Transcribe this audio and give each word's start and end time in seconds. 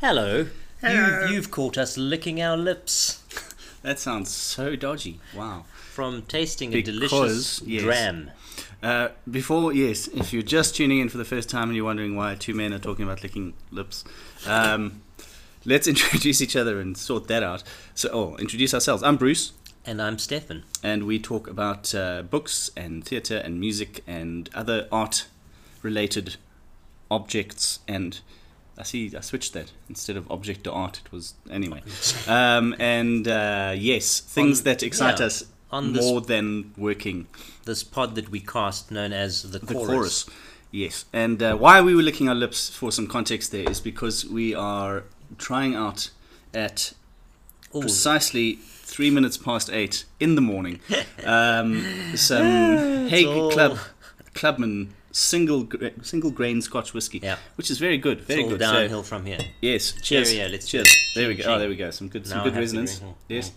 Hello. 0.00 0.46
Hello. 0.80 1.26
You, 1.26 1.34
you've 1.34 1.50
caught 1.50 1.76
us 1.76 1.98
licking 1.98 2.40
our 2.40 2.56
lips 2.56 3.22
That 3.82 3.98
sounds 3.98 4.30
so 4.30 4.74
dodgy. 4.74 5.20
Wow. 5.36 5.64
from 5.74 6.22
tasting 6.22 6.72
a 6.74 6.80
delicious 6.80 7.60
yes. 7.62 7.82
dram. 7.82 8.30
Uh, 8.82 9.08
before, 9.30 9.74
yes, 9.74 10.08
if 10.08 10.32
you're 10.32 10.42
just 10.42 10.74
tuning 10.76 11.00
in 11.00 11.10
for 11.10 11.18
the 11.18 11.24
first 11.24 11.50
time 11.50 11.64
and 11.64 11.76
you're 11.76 11.84
wondering 11.84 12.16
why 12.16 12.34
two 12.34 12.54
men 12.54 12.72
are 12.72 12.78
talking 12.78 13.04
about 13.04 13.22
licking 13.22 13.52
lips, 13.70 14.04
um, 14.46 15.02
let's 15.66 15.86
introduce 15.86 16.40
each 16.40 16.56
other 16.56 16.80
and 16.80 16.96
sort 16.96 17.28
that 17.28 17.42
out. 17.42 17.62
So, 17.94 18.08
oh, 18.12 18.36
introduce 18.36 18.72
ourselves. 18.72 19.02
I'm 19.02 19.16
Bruce, 19.16 19.52
And 19.84 20.00
I'm 20.00 20.18
Stefan. 20.18 20.64
and 20.82 21.06
we 21.06 21.18
talk 21.18 21.46
about 21.46 21.94
uh, 21.94 22.22
books 22.22 22.70
and 22.76 23.04
theatre 23.04 23.36
and 23.36 23.60
music 23.60 24.02
and 24.06 24.48
other 24.54 24.88
art 24.90 25.26
related 25.82 26.36
objects. 27.10 27.80
And 27.88 28.20
I 28.80 28.82
see 28.82 29.12
I 29.14 29.20
switched 29.20 29.52
that 29.52 29.70
instead 29.90 30.16
of 30.16 30.30
object 30.30 30.64
to 30.64 30.72
art. 30.72 31.02
It 31.04 31.12
was 31.12 31.34
anyway. 31.50 31.82
Um, 32.26 32.74
and 32.80 33.28
uh, 33.28 33.74
yes, 33.76 34.20
things 34.20 34.60
On- 34.60 34.64
that 34.64 34.82
excite 34.82 35.20
yeah, 35.20 35.26
us 35.26 35.44
more 35.70 36.22
than 36.22 36.72
working. 36.78 37.26
This 37.64 37.84
pod 37.84 38.14
that 38.14 38.30
we 38.30 38.40
cast 38.40 38.90
known 38.90 39.12
as 39.12 39.42
the, 39.42 39.58
The 39.58 39.74
chorus. 39.74 39.86
chorus. 39.88 40.26
Yes. 40.70 41.04
And 41.12 41.42
uh, 41.42 41.56
why 41.56 41.80
we 41.82 41.94
were 41.94 42.02
licking 42.02 42.28
our 42.28 42.34
lips 42.34 42.70
for 42.70 42.90
some 42.90 43.06
context 43.06 43.52
there 43.52 43.68
is 43.68 43.80
because 43.80 44.24
we 44.24 44.54
are 44.54 45.04
trying 45.36 45.74
out 45.74 46.10
at 46.54 46.94
Ooh, 47.74 47.80
precisely 47.80 48.54
three 48.62 49.10
minutes 49.10 49.36
past 49.36 49.70
eight 49.70 50.04
in 50.18 50.34
the 50.34 50.40
morning 50.40 50.80
um, 51.24 51.84
some 52.16 53.08
Haig 53.08 53.26
Club 53.52 53.78
Clubman 54.34 54.92
single 55.12 55.64
gra- 55.64 55.92
single 56.02 56.30
grain 56.30 56.60
Scotch 56.62 56.94
whiskey, 56.94 57.20
Yeah. 57.22 57.36
which 57.56 57.70
is 57.70 57.78
very 57.78 57.98
good. 57.98 58.20
Very 58.22 58.42
good. 58.44 58.60
So- 58.60 58.72
downhill 58.72 59.02
from 59.02 59.26
here. 59.26 59.38
yes. 59.60 59.92
Cheers. 60.02 60.30
Cheerio, 60.32 60.48
let's 60.50 60.68
cheers. 60.68 60.88
There 61.14 61.28
we 61.28 61.34
go. 61.34 61.44
Oh, 61.52 61.58
there 61.58 61.68
we 61.68 61.76
go. 61.76 61.90
Some 61.90 62.08
good, 62.08 62.26
some 62.26 62.38
Now 62.38 62.44
good 62.44 62.52
I 62.54 62.60
have 62.60 62.70
to 62.70 62.78
resonance. 62.78 63.00
Yes. 63.28 63.52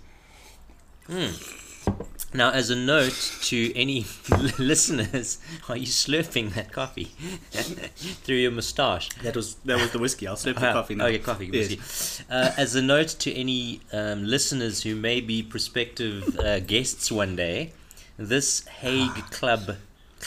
Now, 2.35 2.49
as 2.49 2.71
a 2.71 2.75
note 2.75 3.13
to 3.43 3.77
any 3.77 4.07
listeners, 4.57 5.37
are 5.69 5.77
you 5.77 5.85
slurping 5.85 6.55
that 6.55 6.71
coffee 6.71 7.05
through 7.51 8.37
your 8.37 8.49
moustache? 8.51 9.09
That 9.21 9.35
was 9.35 9.55
that 9.65 9.79
was 9.79 9.91
the 9.91 9.99
whiskey. 9.99 10.27
I'll 10.27 10.35
slip 10.35 10.57
the 10.57 10.69
Ah, 10.69 10.73
coffee 10.79 10.95
now. 10.95 11.05
Okay, 11.05 11.19
coffee. 11.19 11.49
Yes. 11.53 11.69
whiskey. 11.69 12.25
Uh, 12.31 12.51
as 12.57 12.73
a 12.73 12.81
note 12.81 13.09
to 13.19 13.31
any 13.33 13.81
um, 13.91 14.23
listeners 14.25 14.81
who 14.81 14.95
may 14.95 15.21
be 15.21 15.43
prospective 15.43 16.39
uh, 16.39 16.59
guests 16.61 17.11
one 17.11 17.35
day, 17.35 17.73
this 18.17 18.65
Haig 18.65 19.11
Club 19.29 19.75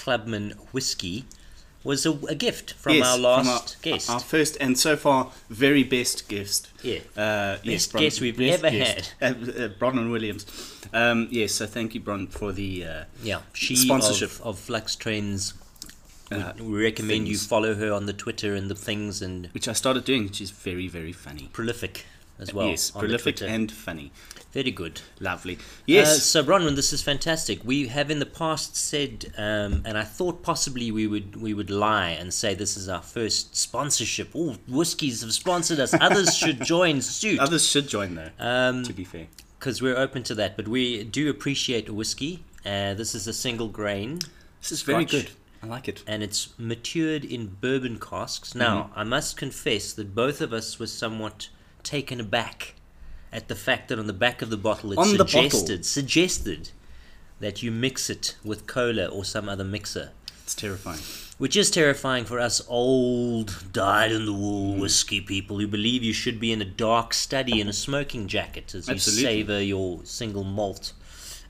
Clubman 0.01 0.53
whiskey 0.73 1.25
was 1.85 2.05
a, 2.05 2.13
a 2.29 2.35
gift 2.35 2.73
from 2.75 2.95
Yes, 2.97 3.07
our 3.07 3.19
last 3.19 3.81
guest. 3.83 4.11
Our 4.11 4.21
first 4.21 4.57
and 4.61 4.77
so 4.79 4.97
far 4.97 5.31
very 5.49 5.85
best 5.85 6.29
guest. 6.29 6.69
yeah. 6.83 6.99
Uh, 7.17 7.59
yes, 7.63 7.87
Best 7.87 7.93
Bron- 7.93 8.03
guest 8.05 8.21
we've 8.21 8.37
best 8.37 8.65
ever 8.65 8.71
guest. 8.77 9.15
Uh, 9.23 9.27
uh, 9.27 9.69
Bronwyn 9.81 10.11
Williams. 10.11 10.47
Um, 10.93 11.29
yes, 11.31 11.53
so 11.53 11.67
thank 11.67 11.95
you, 11.95 12.01
Bron, 12.01 12.27
for 12.27 12.53
the. 12.53 12.85
Uh, 12.85 13.05
Yeah, 13.23 13.41
she 13.53 13.77
Sponsorship. 13.77 14.31
of, 14.41 14.43
of 14.47 14.59
Flux 14.59 14.97
Trends. 14.97 15.55
We, 16.31 16.37
Uh, 16.39 16.53
we 16.59 16.83
recommend 16.83 17.29
you 17.29 17.39
follow 17.39 17.75
her 17.77 17.93
on 17.93 18.07
the 18.07 18.13
Twitter 18.13 18.55
and 18.59 18.69
the 18.69 18.75
things 18.75 19.23
and 19.23 19.47
which 19.55 19.69
I 19.69 19.73
started 19.75 20.05
doing. 20.05 20.33
She's 20.33 20.51
very, 20.51 20.89
very 20.89 21.13
funny. 21.13 21.49
prolific 21.53 22.05
as 22.39 22.53
well. 22.55 22.69
yes, 22.69 22.91
prolific 22.91 23.41
and 23.43 23.71
funny. 23.73 24.13
very 24.53 24.71
good. 24.71 25.01
Lovely. 25.21 25.57
Uh, 25.57 25.61
Yes. 25.87 26.23
so 26.25 26.43
Bronwyn, 26.43 26.77
this 26.77 26.93
is 26.93 27.03
fantastic. 27.03 27.61
We 27.65 27.89
have 27.89 28.11
in 28.11 28.19
the 28.19 28.27
past 28.27 28.77
said, 28.77 29.33
um, 29.37 29.83
and 29.85 29.97
I 29.99 30.05
thought 30.05 30.43
possibly 30.43 30.91
we 30.91 31.07
would 31.07 31.37
we 31.37 31.53
would 31.55 31.71
lie 31.71 32.11
and 32.11 32.33
say 32.33 32.55
this 32.55 32.77
is 32.77 32.89
our 32.89 33.03
first 33.03 33.57
sponsorship. 33.57 34.29
All 34.35 34.57
whiskies 34.69 35.21
have 35.23 35.33
sponsored 35.33 35.81
us. 35.81 35.95
Others 35.95 36.37
should 36.37 36.63
join 36.75 37.01
suit. 37.03 37.39
Others 37.41 37.67
should 37.69 37.89
join 37.89 38.15
though. 38.15 38.31
Um, 38.39 38.83
to 38.85 38.93
be 38.93 39.05
fair. 39.05 39.27
because 39.59 39.81
we're 39.83 39.97
open 39.97 40.23
to 40.25 40.35
that. 40.37 40.57
But 40.57 40.69
we 40.69 41.05
do 41.05 41.29
appreciate 41.31 41.89
whiskey. 41.91 42.43
Uh, 42.65 42.95
this 42.95 43.15
is 43.15 43.27
a 43.29 43.33
single 43.33 43.69
grain, 43.69 44.19
This 44.61 44.73
is 44.73 44.83
very 44.83 45.07
Scotch. 45.07 45.11
good. 45.27 45.31
I 45.63 45.67
like 45.69 45.89
it. 45.89 46.03
and 46.07 46.23
it's 46.23 46.53
matured 46.59 47.25
in 47.25 47.47
bourbon 47.61 47.99
casks. 47.99 48.55
Now, 48.55 48.77
Mm-hmm. 48.85 48.99
I 48.99 49.05
must 49.05 49.37
confess 49.37 49.93
that 49.95 50.15
both 50.15 50.41
of 50.41 50.53
us 50.53 50.79
were 50.81 50.87
somewhat 50.89 51.49
taken 51.87 52.21
aback 52.21 52.75
at 53.33 53.49
the 53.49 53.55
fact 53.55 53.89
that 53.89 53.99
on 53.99 54.07
the 54.07 54.13
back 54.13 54.43
of 54.43 54.51
the 54.51 54.57
bottle 54.57 54.93
it 54.93 54.99
On 54.99 55.07
suggested 55.17 55.85
suggested 55.87 56.71
that 57.41 57.63
you 57.63 57.71
mix 57.71 58.11
it 58.11 58.37
with 58.45 58.67
cola 58.67 59.07
or 59.07 59.25
some 59.25 59.49
other 59.49 59.65
mixer. 59.65 60.11
It's 60.43 60.55
terrifying. 60.55 61.01
Which 61.39 61.57
is 61.57 61.71
terrifying 61.71 62.25
for 62.25 62.39
us 62.41 62.63
old, 62.69 63.73
dyed 63.73 64.11
in 64.13 64.25
the 64.27 64.33
wool 64.33 64.75
Mm. 64.75 64.81
whiskey 64.81 65.21
people 65.21 65.59
who 65.59 65.67
believe 65.67 66.03
you 66.03 66.13
should 66.15 66.41
be 66.41 66.51
in 66.53 66.63
a 66.63 66.65
dark 66.65 67.13
study 67.13 67.61
in 67.61 67.69
a 67.69 67.73
smoking 67.73 68.27
jacket 68.27 68.75
as 68.75 68.89
you 68.89 68.99
savor 68.99 69.63
your 69.63 70.01
single 70.05 70.45
malt. 70.45 70.93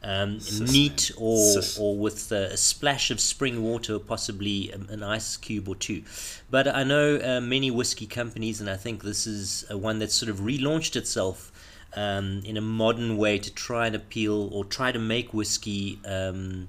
Um, 0.06 0.38
neat 0.60 1.10
or, 1.16 1.36
Sis. 1.36 1.78
or 1.80 1.96
with 1.96 2.30
a 2.30 2.56
splash 2.56 3.10
of 3.10 3.18
spring 3.18 3.60
water, 3.64 3.98
possibly 3.98 4.70
an 4.70 5.02
ice 5.02 5.36
cube 5.36 5.68
or 5.68 5.74
two. 5.74 6.04
But 6.48 6.68
I 6.68 6.84
know 6.84 7.18
uh, 7.18 7.40
many 7.40 7.72
whiskey 7.72 8.06
companies, 8.06 8.60
and 8.60 8.70
I 8.70 8.76
think 8.76 9.02
this 9.02 9.26
is 9.26 9.64
uh, 9.68 9.76
one 9.76 9.98
that's 9.98 10.14
sort 10.14 10.30
of 10.30 10.38
relaunched 10.38 10.94
itself 10.94 11.50
um, 11.96 12.42
in 12.44 12.56
a 12.56 12.60
modern 12.60 13.16
way 13.16 13.38
to 13.40 13.52
try 13.52 13.88
and 13.88 13.96
appeal 13.96 14.48
or 14.52 14.64
try 14.64 14.92
to 14.92 14.98
make 15.00 15.34
whiskey 15.34 15.98
um, 16.06 16.68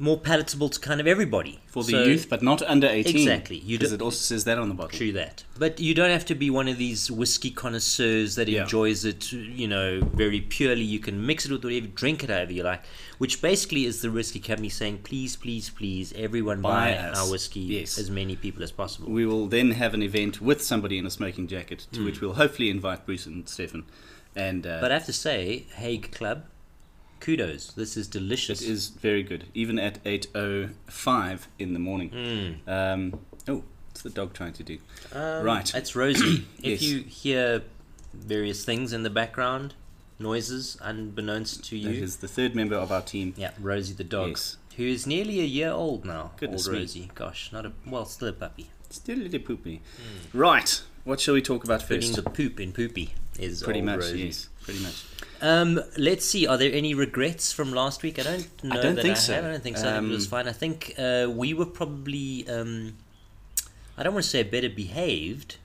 more 0.00 0.18
palatable 0.18 0.68
to 0.70 0.80
kind 0.80 1.00
of 1.00 1.06
everybody. 1.06 1.60
For 1.66 1.84
the 1.84 1.92
So- 1.92 2.02
youth, 2.04 2.28
but 2.28 2.42
not 2.42 2.62
under 2.62 2.88
18. 2.88 3.14
Exactly. 3.14 3.62
Because 3.64 3.92
it 3.92 4.02
also 4.02 4.16
says 4.16 4.42
that 4.44 4.58
on 4.58 4.68
the 4.68 4.74
bottle. 4.74 4.96
True 4.98 5.12
that. 5.12 5.44
But 5.58 5.78
you 5.78 5.94
don't 5.94 6.10
have 6.10 6.24
to 6.26 6.34
be 6.34 6.50
one 6.50 6.66
of 6.66 6.78
these 6.78 7.10
whiskey 7.10 7.50
connoisseurs 7.50 8.34
that 8.34 8.48
Yeah. 8.48 8.62
enjoys 8.62 9.04
it, 9.04 9.30
you 9.32 9.68
know, 9.68 10.00
very 10.14 10.40
purely. 10.40 10.82
You 10.82 10.98
can 10.98 11.24
mix 11.24 11.44
it 11.46 11.52
with 11.52 11.62
whatever, 11.62 11.86
drink 11.86 12.24
it 12.24 12.30
however 12.30 12.52
you 12.52 12.62
like, 12.64 12.82
which 13.18 13.40
basically 13.40 13.84
is 13.84 14.00
the 14.00 14.10
whiskey 14.10 14.40
company 14.40 14.68
saying, 14.70 15.00
please, 15.04 15.36
please, 15.36 15.70
please, 15.70 16.12
everyone 16.16 16.60
buy, 16.60 16.94
Buy 16.94 16.96
our 17.20 17.30
whiskey, 17.30 17.60
Yes. 17.60 17.98
as 17.98 18.10
many 18.10 18.34
people 18.34 18.62
as 18.64 18.72
possible. 18.72 19.10
We 19.10 19.26
will 19.26 19.46
then 19.46 19.72
have 19.72 19.94
an 19.94 20.02
event 20.02 20.40
with 20.40 20.60
somebody 20.62 20.98
in 20.98 21.06
a 21.06 21.10
smoking 21.10 21.46
jacket, 21.46 21.86
to 21.92 22.04
which 22.04 22.20
we'll 22.20 22.34
hopefully 22.34 22.70
invite 22.70 23.06
Bruce 23.06 23.26
and 23.26 23.48
Stefan. 23.48 23.84
And 24.34 24.66
uh. 24.66 24.78
But 24.80 24.90
I 24.90 24.94
have 24.94 25.06
to 25.06 25.12
say, 25.12 25.66
Haig 25.76 26.10
Club, 26.10 26.44
kudos. 27.20 27.72
This 27.72 27.96
is 27.96 28.08
delicious. 28.08 28.62
it 28.62 28.68
is 28.68 28.88
very 28.88 29.22
good, 29.22 29.44
even 29.54 29.78
at 29.78 30.02
8.05 30.04 31.40
in 31.58 31.72
the 31.74 31.78
morning. 31.78 32.10
Mm. 32.10 32.68
Um, 32.68 33.20
oh, 33.48 33.62
what's 33.88 34.02
the 34.02 34.10
dog 34.10 34.32
trying 34.34 34.52
to 34.54 34.62
do? 34.62 34.78
Um, 35.12 35.44
Right. 35.44 35.72
It's 35.74 35.94
Rosie. 35.94 36.46
if 36.62 36.80
Yes. 36.80 36.82
you 36.82 37.00
hear 37.02 37.62
various 38.14 38.64
things 38.64 38.92
in 38.92 39.02
the 39.02 39.10
background, 39.10 39.74
noises 40.18 40.76
unbeknownst 40.80 41.64
to 41.64 41.70
That 41.82 41.94
you, 41.94 42.02
is 42.02 42.16
the 42.16 42.28
third 42.28 42.54
member 42.54 42.74
of 42.76 42.90
our 42.92 43.02
team. 43.02 43.34
Yeah, 43.36 43.52
Rosie 43.60 43.94
the 43.94 44.04
dog, 44.04 44.30
Yes. 44.30 44.56
who 44.76 44.84
is 44.84 45.06
nearly 45.06 45.40
a 45.40 45.44
year 45.44 45.70
old 45.70 46.04
now. 46.04 46.32
Goodness 46.36 46.66
old 46.66 46.74
me. 46.74 46.80
Rosie, 46.82 47.10
gosh, 47.14 47.50
not 47.52 47.66
a 47.66 47.72
well, 47.86 48.04
still 48.04 48.28
a 48.28 48.32
puppy. 48.32 48.70
Still 48.90 49.18
a 49.20 49.22
little 49.22 49.38
poopy. 49.40 49.82
Right, 50.34 50.82
what 51.04 51.20
shall 51.20 51.34
we 51.34 51.42
talk 51.42 51.62
about 51.64 51.80
Putting 51.86 52.00
first? 52.12 52.16
the 52.16 52.28
poop 52.28 52.58
in 52.58 52.72
poopy 52.72 53.14
is 53.38 53.62
Pretty 53.62 53.80
much, 53.82 54.00
Rosie. 54.00 54.18
yes. 54.22 54.48
Pretty 54.62 54.80
much. 54.82 55.04
Um, 55.42 55.80
let's 55.96 56.24
see. 56.26 56.46
Are 56.46 56.56
there 56.58 56.72
any 56.72 56.94
regrets 56.94 57.52
from 57.52 57.72
last 57.72 58.02
week? 58.02 58.18
I 58.18 58.22
don't 58.22 58.64
know 58.64 58.78
I 58.78 58.82
don't 58.82 58.94
that 58.96 59.02
think 59.02 59.16
I 59.16 59.20
so. 59.20 59.34
have. 59.34 59.44
I 59.44 59.48
don't 59.52 59.62
think 59.62 59.76
so. 59.78 59.88
I 59.88 59.92
think 59.98 60.06
it 60.10 60.10
was 60.14 60.26
Um, 60.26 60.30
fine. 60.30 60.48
I 60.48 60.52
think 60.52 60.94
uh, 60.98 61.28
we 61.30 61.54
were 61.54 61.66
probably. 61.66 62.48
Um, 62.48 62.94
I 63.96 64.02
don't 64.02 64.14
want 64.14 64.24
to 64.24 64.30
say 64.30 64.42
better 64.42 64.68
behaved, 64.68 65.56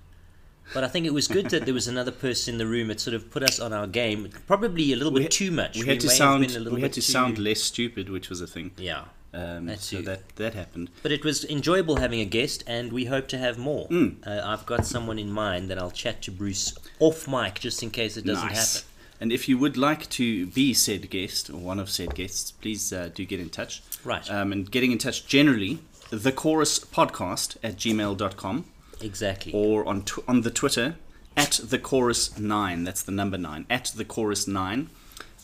but 0.73 0.83
I 0.83 0.87
think 0.87 1.05
it 1.05 1.13
was 1.13 1.27
good 1.27 1.49
that 1.51 1.65
there 1.65 1.73
was 1.73 1.87
another 1.87 2.11
person 2.11 2.55
in 2.55 2.57
the 2.57 2.67
room 2.67 2.87
that 2.89 2.99
sort 2.99 3.13
of 3.13 3.29
put 3.31 3.43
us 3.43 3.59
on 3.59 3.71
our 3.73 3.87
game. 3.87 4.29
Probably 4.47 4.91
a 4.93 4.95
little 4.95 5.11
We 5.13 5.19
bit 5.21 5.23
had- 5.25 5.31
too 5.31 5.51
much. 5.51 5.77
We 5.79 5.85
had 5.87 5.99
to 6.01 6.09
sound. 6.09 6.43
a 6.45 6.59
little 6.59 6.73
We 6.75 6.81
had 6.81 6.93
to 6.93 7.01
too- 7.01 7.11
sound 7.11 7.37
less 7.37 7.61
stupid, 7.61 8.09
which 8.09 8.29
was 8.29 8.41
a 8.41 8.47
thing. 8.47 8.71
Yeah. 8.77 9.05
Um, 9.33 9.65
That 9.65 9.81
so 9.81 10.01
that 10.01 10.35
that 10.37 10.53
happened. 10.53 10.89
But 11.03 11.11
it 11.11 11.25
was 11.25 11.43
enjoyable 11.43 11.97
having 11.97 12.21
a 12.21 12.25
guest, 12.25 12.63
and 12.67 12.93
we 12.93 13.05
hope 13.05 13.27
to 13.29 13.37
have 13.37 13.57
more. 13.57 13.87
Mm. 13.89 14.25
Uh, 14.25 14.41
I've 14.45 14.65
got 14.65 14.85
someone 14.85 15.19
in 15.19 15.29
mind 15.29 15.69
that 15.69 15.77
I'll 15.77 15.91
chat 15.91 16.21
to 16.23 16.31
Bruce 16.31 16.73
off 16.99 17.27
mic 17.27 17.59
just 17.59 17.83
in 17.83 17.89
case 17.89 18.15
it 18.15 18.25
doesn't 18.25 18.47
nice. 18.47 18.75
happen. 18.75 18.89
And 19.19 19.31
if 19.31 19.47
you 19.47 19.57
would 19.57 19.77
like 19.77 20.09
to 20.11 20.47
be 20.47 20.73
said 20.73 21.09
guest 21.09 21.49
or 21.49 21.57
one 21.57 21.79
of 21.79 21.89
said 21.89 22.15
guests, 22.15 22.51
please 22.51 22.91
uh, 22.91 23.09
do 23.13 23.25
get 23.25 23.39
in 23.39 23.49
touch. 23.49 23.81
Right. 24.03 24.29
Um, 24.29 24.51
and 24.51 24.69
getting 24.69 24.91
in 24.91 24.97
touch 24.97 25.25
generally, 25.25 25.79
the 26.09 26.31
chorus 26.31 26.79
podcast 26.79 27.57
at 27.63 27.77
gmail.com 27.77 28.65
exactly. 29.01 29.51
or 29.53 29.85
on 29.87 30.03
tw- 30.03 30.27
on 30.27 30.41
the 30.41 30.51
Twitter 30.51 30.95
at 31.35 31.59
the 31.63 31.79
chorus 31.79 32.37
nine. 32.37 32.83
That's 32.83 33.03
the 33.03 33.11
number 33.11 33.37
nine 33.37 33.65
at 33.69 33.91
the 33.95 34.05
chorus 34.05 34.47
nine. 34.47 34.89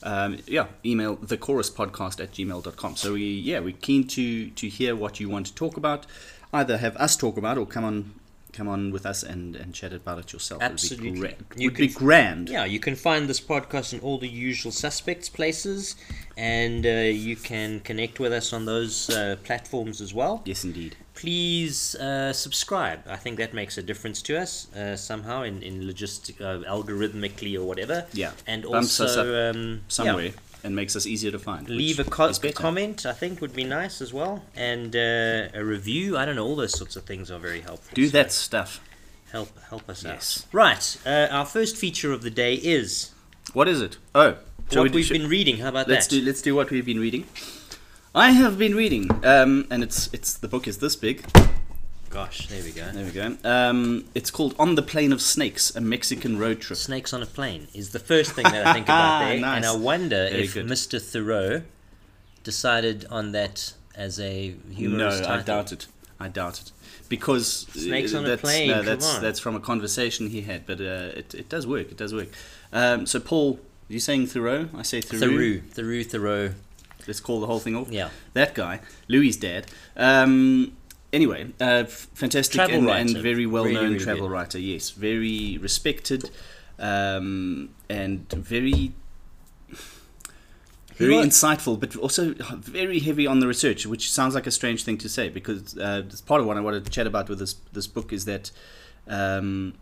Um, 0.03 0.39
yeah, 0.47 0.68
email 0.83 1.15
the 1.15 1.38
chorus 1.38 1.69
podcast 1.69 2.19
at 2.21 2.31
gmail.com. 2.31 2.95
So 2.95 3.13
we 3.13 3.23
yeah 3.23 3.59
we're 3.59 3.73
keen 3.73 4.07
to 4.09 4.50
to 4.50 4.69
hear 4.69 4.95
what 4.95 5.19
you 5.19 5.29
want 5.29 5.47
to 5.47 5.56
talk 5.56 5.77
about. 5.77 6.06
Either 6.53 6.77
have 6.77 6.97
us 6.97 7.15
talk 7.15 7.38
about 7.38 7.57
or 7.57 7.65
come 7.65 7.83
on 7.85 8.13
come 8.53 8.68
on 8.68 8.92
with 8.92 9.06
us 9.06 9.24
and, 9.24 9.56
and 9.56 9.74
chat 9.74 9.94
about 9.94 10.19
it 10.19 10.33
yourself. 10.33 10.62
Absolutely. 10.62 11.07
It 11.07 11.12
would 11.12 11.21
be, 11.21 11.45
gra- 11.45 11.62
You 11.62 11.69
would 11.69 11.77
be 11.77 11.88
grand. 11.88 12.50
Yeah, 12.50 12.65
you 12.65 12.80
can 12.80 12.95
find 12.95 13.27
this 13.27 13.39
podcast 13.39 13.94
in 13.94 14.00
all 14.00 14.18
the 14.18 14.27
usual 14.27 14.71
suspects 14.71 15.30
places, 15.30 15.95
and 16.38 16.86
uh, 16.86 16.89
you 16.89 17.36
can 17.36 17.80
connect 17.81 18.19
with 18.19 18.33
us 18.33 18.53
on 18.53 18.65
those 18.65 19.09
uh, 19.09 19.38
platforms 19.44 20.01
as 20.01 20.13
well. 20.13 20.42
Yes, 20.45 20.63
indeed. 20.63 20.95
Please 21.13 21.95
uh, 21.95 22.33
subscribe. 22.33 23.01
I 23.07 23.18
think 23.18 23.38
that 23.38 23.53
makes 23.53 23.77
a 23.77 23.83
difference 23.83 24.21
to 24.24 24.39
us 24.39 24.74
uh, 24.74 24.95
somehow 24.95 25.44
in 25.44 25.62
in 25.62 25.81
logistic, 25.81 26.42
uh, 26.42 26.68
algorithmically 26.69 27.56
or 27.59 27.63
whatever. 27.63 28.06
Yeah. 28.13 28.31
and 28.47 28.63
Bumps 28.63 29.00
also 29.00 29.51
um, 29.51 29.81
Somewhere 29.88 30.25
yeah, 30.25 30.31
and 30.63 30.75
makes 30.75 30.96
us 30.96 31.06
easier 31.06 31.31
to 31.31 31.40
find. 31.40 31.68
leave 31.69 32.00
a 32.00 32.04
co- 32.04 32.31
comment. 32.54 33.06
I 33.06 33.13
think 33.13 33.42
would 33.42 33.54
be 33.54 33.63
nice 33.63 34.02
as 34.02 34.13
well, 34.13 34.44
and 34.56 34.96
uh, 34.96 35.50
a 35.54 35.63
review. 35.63 36.18
I 36.18 36.25
don't 36.25 36.36
know. 36.36 36.46
All 36.46 36.56
those 36.56 36.78
sorts 36.78 36.96
of 36.96 37.04
things 37.04 37.31
are 37.31 37.40
very 37.40 37.62
helpful. 37.62 37.92
Do 37.94 38.06
so 38.08 38.12
that 38.13 38.31
stuff. 38.31 38.80
Help 39.31 39.50
help 39.69 39.90
us 39.90 40.04
Yes. 40.04 40.46
out. 40.48 40.54
Right. 40.54 40.98
Uh, 41.06 41.28
our 41.31 41.46
first 41.46 41.78
feature 41.78 42.12
of 42.12 42.22
the 42.22 42.30
day 42.30 42.56
is 42.56 43.12
What 43.54 43.68
is 43.68 43.81
it? 43.81 43.98
Oh, 44.13 44.36
what 44.74 44.84
we 44.84 44.90
we've 44.90 45.06
sh- 45.06 45.10
been 45.12 45.28
reading. 45.28 45.58
How 45.58 45.69
about 45.69 45.88
Let's 45.88 46.08
that? 46.08 46.19
do 46.19 46.25
let's 46.25 46.42
do 46.42 46.54
what 46.56 46.69
we've 46.69 46.86
been 46.86 47.00
reading. 47.00 47.25
I 48.14 48.31
have 48.31 48.57
been 48.57 48.75
reading, 48.75 49.10
um, 49.25 49.68
and 49.72 49.84
it's 49.84 50.10
it's 50.14 50.34
the 50.34 50.48
book 50.50 50.68
is 50.68 50.80
this 50.80 50.96
big. 50.98 51.25
Gosh, 52.12 52.48
there 52.48 52.62
we 52.63 52.72
go. 52.72 52.86
There 52.92 53.06
we 53.06 53.12
go. 53.12 53.38
Um, 53.46 54.06
it's 54.13 54.30
called 54.31 54.54
On 54.60 54.75
the 54.75 54.81
Plain 54.81 55.13
of 55.13 55.22
Snakes: 55.22 55.74
A 55.75 55.81
Mexican 55.81 56.38
Road 56.38 56.60
Trip. 56.60 56.78
Snakes 56.78 57.13
on 57.13 57.24
a 57.24 57.25
plane 57.25 57.69
is 57.74 57.92
the 57.92 58.00
first 58.00 58.34
thing 58.34 58.44
that 58.44 58.68
I 58.68 58.74
think 58.74 58.86
about 58.88 59.19
there, 59.30 59.40
Nice. 59.40 59.58
and 59.58 59.66
I 59.66 59.75
wonder 59.75 60.28
Very 60.30 60.44
if 60.44 60.54
good. 60.54 60.66
Mr. 60.68 61.02
Thoreau 61.02 61.62
decided 62.44 63.06
on 63.10 63.31
that 63.31 63.74
as 63.96 64.19
a 64.19 64.56
humorous 64.72 65.19
no, 65.19 65.25
title. 65.25 65.40
I 65.40 65.44
doubt 65.44 65.72
it. 65.72 65.88
I 66.19 66.28
doubt 66.28 66.60
it 66.62 66.72
because 67.08 67.66
uh, 67.69 67.80
Snakes 67.80 68.14
on 68.14 68.25
a 68.25 68.38
plane, 68.38 68.68
No, 68.69 68.75
come 68.78 68.86
that's 68.86 69.16
on. 69.16 69.22
that's 69.22 69.40
from 69.40 69.56
a 69.56 69.60
conversation 69.62 70.30
he 70.30 70.42
had, 70.42 70.66
but 70.66 70.81
uh, 70.81 71.12
it 71.16 71.34
it 71.34 71.48
does 71.50 71.66
work. 71.66 71.92
It 71.92 71.98
does 71.98 72.14
work. 72.14 72.28
Um, 72.74 73.06
so 73.06 73.22
Paul, 73.22 73.60
you 73.88 74.00
saying 74.00 74.28
Thoreau? 74.28 74.68
I 74.75 74.81
say 74.84 75.00
Thoreau. 75.00 75.30
Thoreau, 75.30 75.62
Thoreau, 75.72 76.04
Thoreau. 76.04 76.54
Let's 77.07 77.19
call 77.22 77.40
the 77.40 77.48
whole 77.48 77.60
thing 77.60 77.75
off. 77.75 77.90
Yeah, 77.90 78.10
that 78.34 78.54
guy, 78.54 78.81
Louis' 79.07 79.36
dad. 79.38 79.68
Um, 79.96 80.74
anyway, 81.13 81.48
uh, 81.60 81.86
fantastic 81.86 82.56
Travel 82.56 82.78
and, 82.78 82.88
writer. 82.88 83.00
and 83.00 83.18
very 83.18 83.46
well 83.46 83.66
known 83.66 83.74
Really, 83.75 83.88
really 83.88 84.00
travel 84.00 84.28
good. 84.28 84.34
writer. 84.34 84.60
Yes, 84.60 84.90
very 84.92 85.58
respected 85.60 86.30
um, 86.80 87.69
and 87.90 88.30
very. 88.31 88.94
Very 90.98 91.16
insightful, 91.16 91.80
but 91.80 91.96
also 91.96 92.36
very 92.60 93.00
heavy 93.00 93.25
on 93.25 93.40
the 93.40 93.48
research, 93.48 93.88
which 93.88 94.12
sounds 94.12 94.36
like 94.36 94.46
a 94.46 94.52
strange 94.52 94.84
thing 94.84 95.00
to 95.00 95.10
say 95.10 95.30
because 95.30 95.75
uh, 95.75 96.04
part 96.28 96.42
of 96.42 96.48
what 96.48 96.58
I 96.58 96.62
wanted 96.62 96.86
to 96.86 96.92
chat 96.92 97.08
about 97.08 97.28
with 97.28 97.40
this 97.40 97.56
this 97.74 97.88
book 97.88 98.14
is 98.14 98.25
that 98.25 98.52
um, 99.07 99.74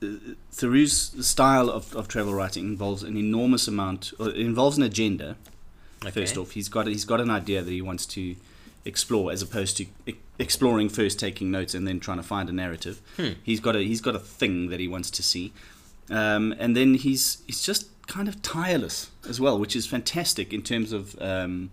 uh, 0.00 0.06
Thoreau's 0.52 1.26
style 1.26 1.68
of, 1.68 1.96
of 1.96 2.06
travel 2.06 2.32
writing 2.32 2.66
involves 2.66 3.02
an 3.02 3.16
enormous 3.16 3.66
amount, 3.66 4.12
or 4.20 4.30
involves 4.30 4.76
an 4.76 4.84
agenda, 4.84 5.36
okay. 6.02 6.12
first 6.12 6.36
off. 6.36 6.52
He's 6.52 6.68
got 6.68 6.86
he's 6.86 7.04
got 7.04 7.20
an 7.20 7.30
idea 7.30 7.62
that 7.62 7.70
he 7.72 7.82
wants 7.82 8.06
to 8.06 8.36
explore, 8.88 9.30
as 9.30 9.42
opposed 9.42 9.76
to 9.76 9.86
exploring 10.38 10.88
first, 10.88 11.20
taking 11.20 11.50
notes, 11.50 11.74
and 11.74 11.86
then 11.86 12.00
trying 12.00 12.16
to 12.16 12.22
find 12.22 12.48
a 12.48 12.52
narrative. 12.52 13.00
Hmm. 13.16 13.32
He's 13.42 13.60
got 13.60 13.76
a 13.76 13.80
he's 13.80 14.00
got 14.00 14.14
a 14.16 14.18
thing 14.18 14.70
that 14.70 14.80
he 14.80 14.88
wants 14.88 15.10
to 15.10 15.22
see, 15.22 15.52
um, 16.10 16.54
and 16.58 16.76
then 16.76 16.94
he's 16.94 17.42
he's 17.46 17.62
just 17.62 17.88
kind 18.06 18.28
of 18.28 18.40
tireless 18.42 19.10
as 19.28 19.40
well, 19.40 19.58
which 19.58 19.76
is 19.76 19.86
fantastic 19.86 20.52
in 20.52 20.62
terms 20.62 20.92
of. 20.92 21.20
Um, 21.20 21.70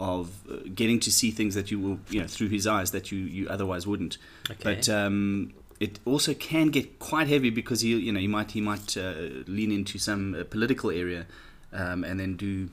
of 0.00 0.46
uh, 0.48 0.58
getting 0.76 1.00
to 1.00 1.10
see 1.10 1.32
things 1.32 1.56
that 1.56 1.72
you 1.72 1.78
will, 1.80 1.98
you 2.08 2.20
know, 2.20 2.28
through 2.28 2.48
his 2.48 2.68
eyes 2.68 2.92
that 2.92 3.10
you, 3.10 3.18
you 3.18 3.48
otherwise 3.48 3.84
wouldn't. 3.84 4.16
Okay. 4.48 4.62
But 4.62 4.88
um, 4.88 5.52
it 5.80 5.98
also 6.04 6.34
can 6.34 6.68
get 6.68 7.00
quite 7.00 7.26
heavy 7.26 7.50
because 7.50 7.80
he, 7.80 7.96
you 7.96 8.12
know, 8.12 8.20
he 8.20 8.28
might 8.28 8.52
he 8.52 8.60
might 8.60 8.96
uh, 8.96 9.14
lean 9.48 9.72
into 9.72 9.98
some 9.98 10.36
uh, 10.36 10.44
political 10.44 10.90
area, 10.90 11.26
um, 11.72 12.04
and 12.04 12.20
then 12.20 12.36
do 12.36 12.70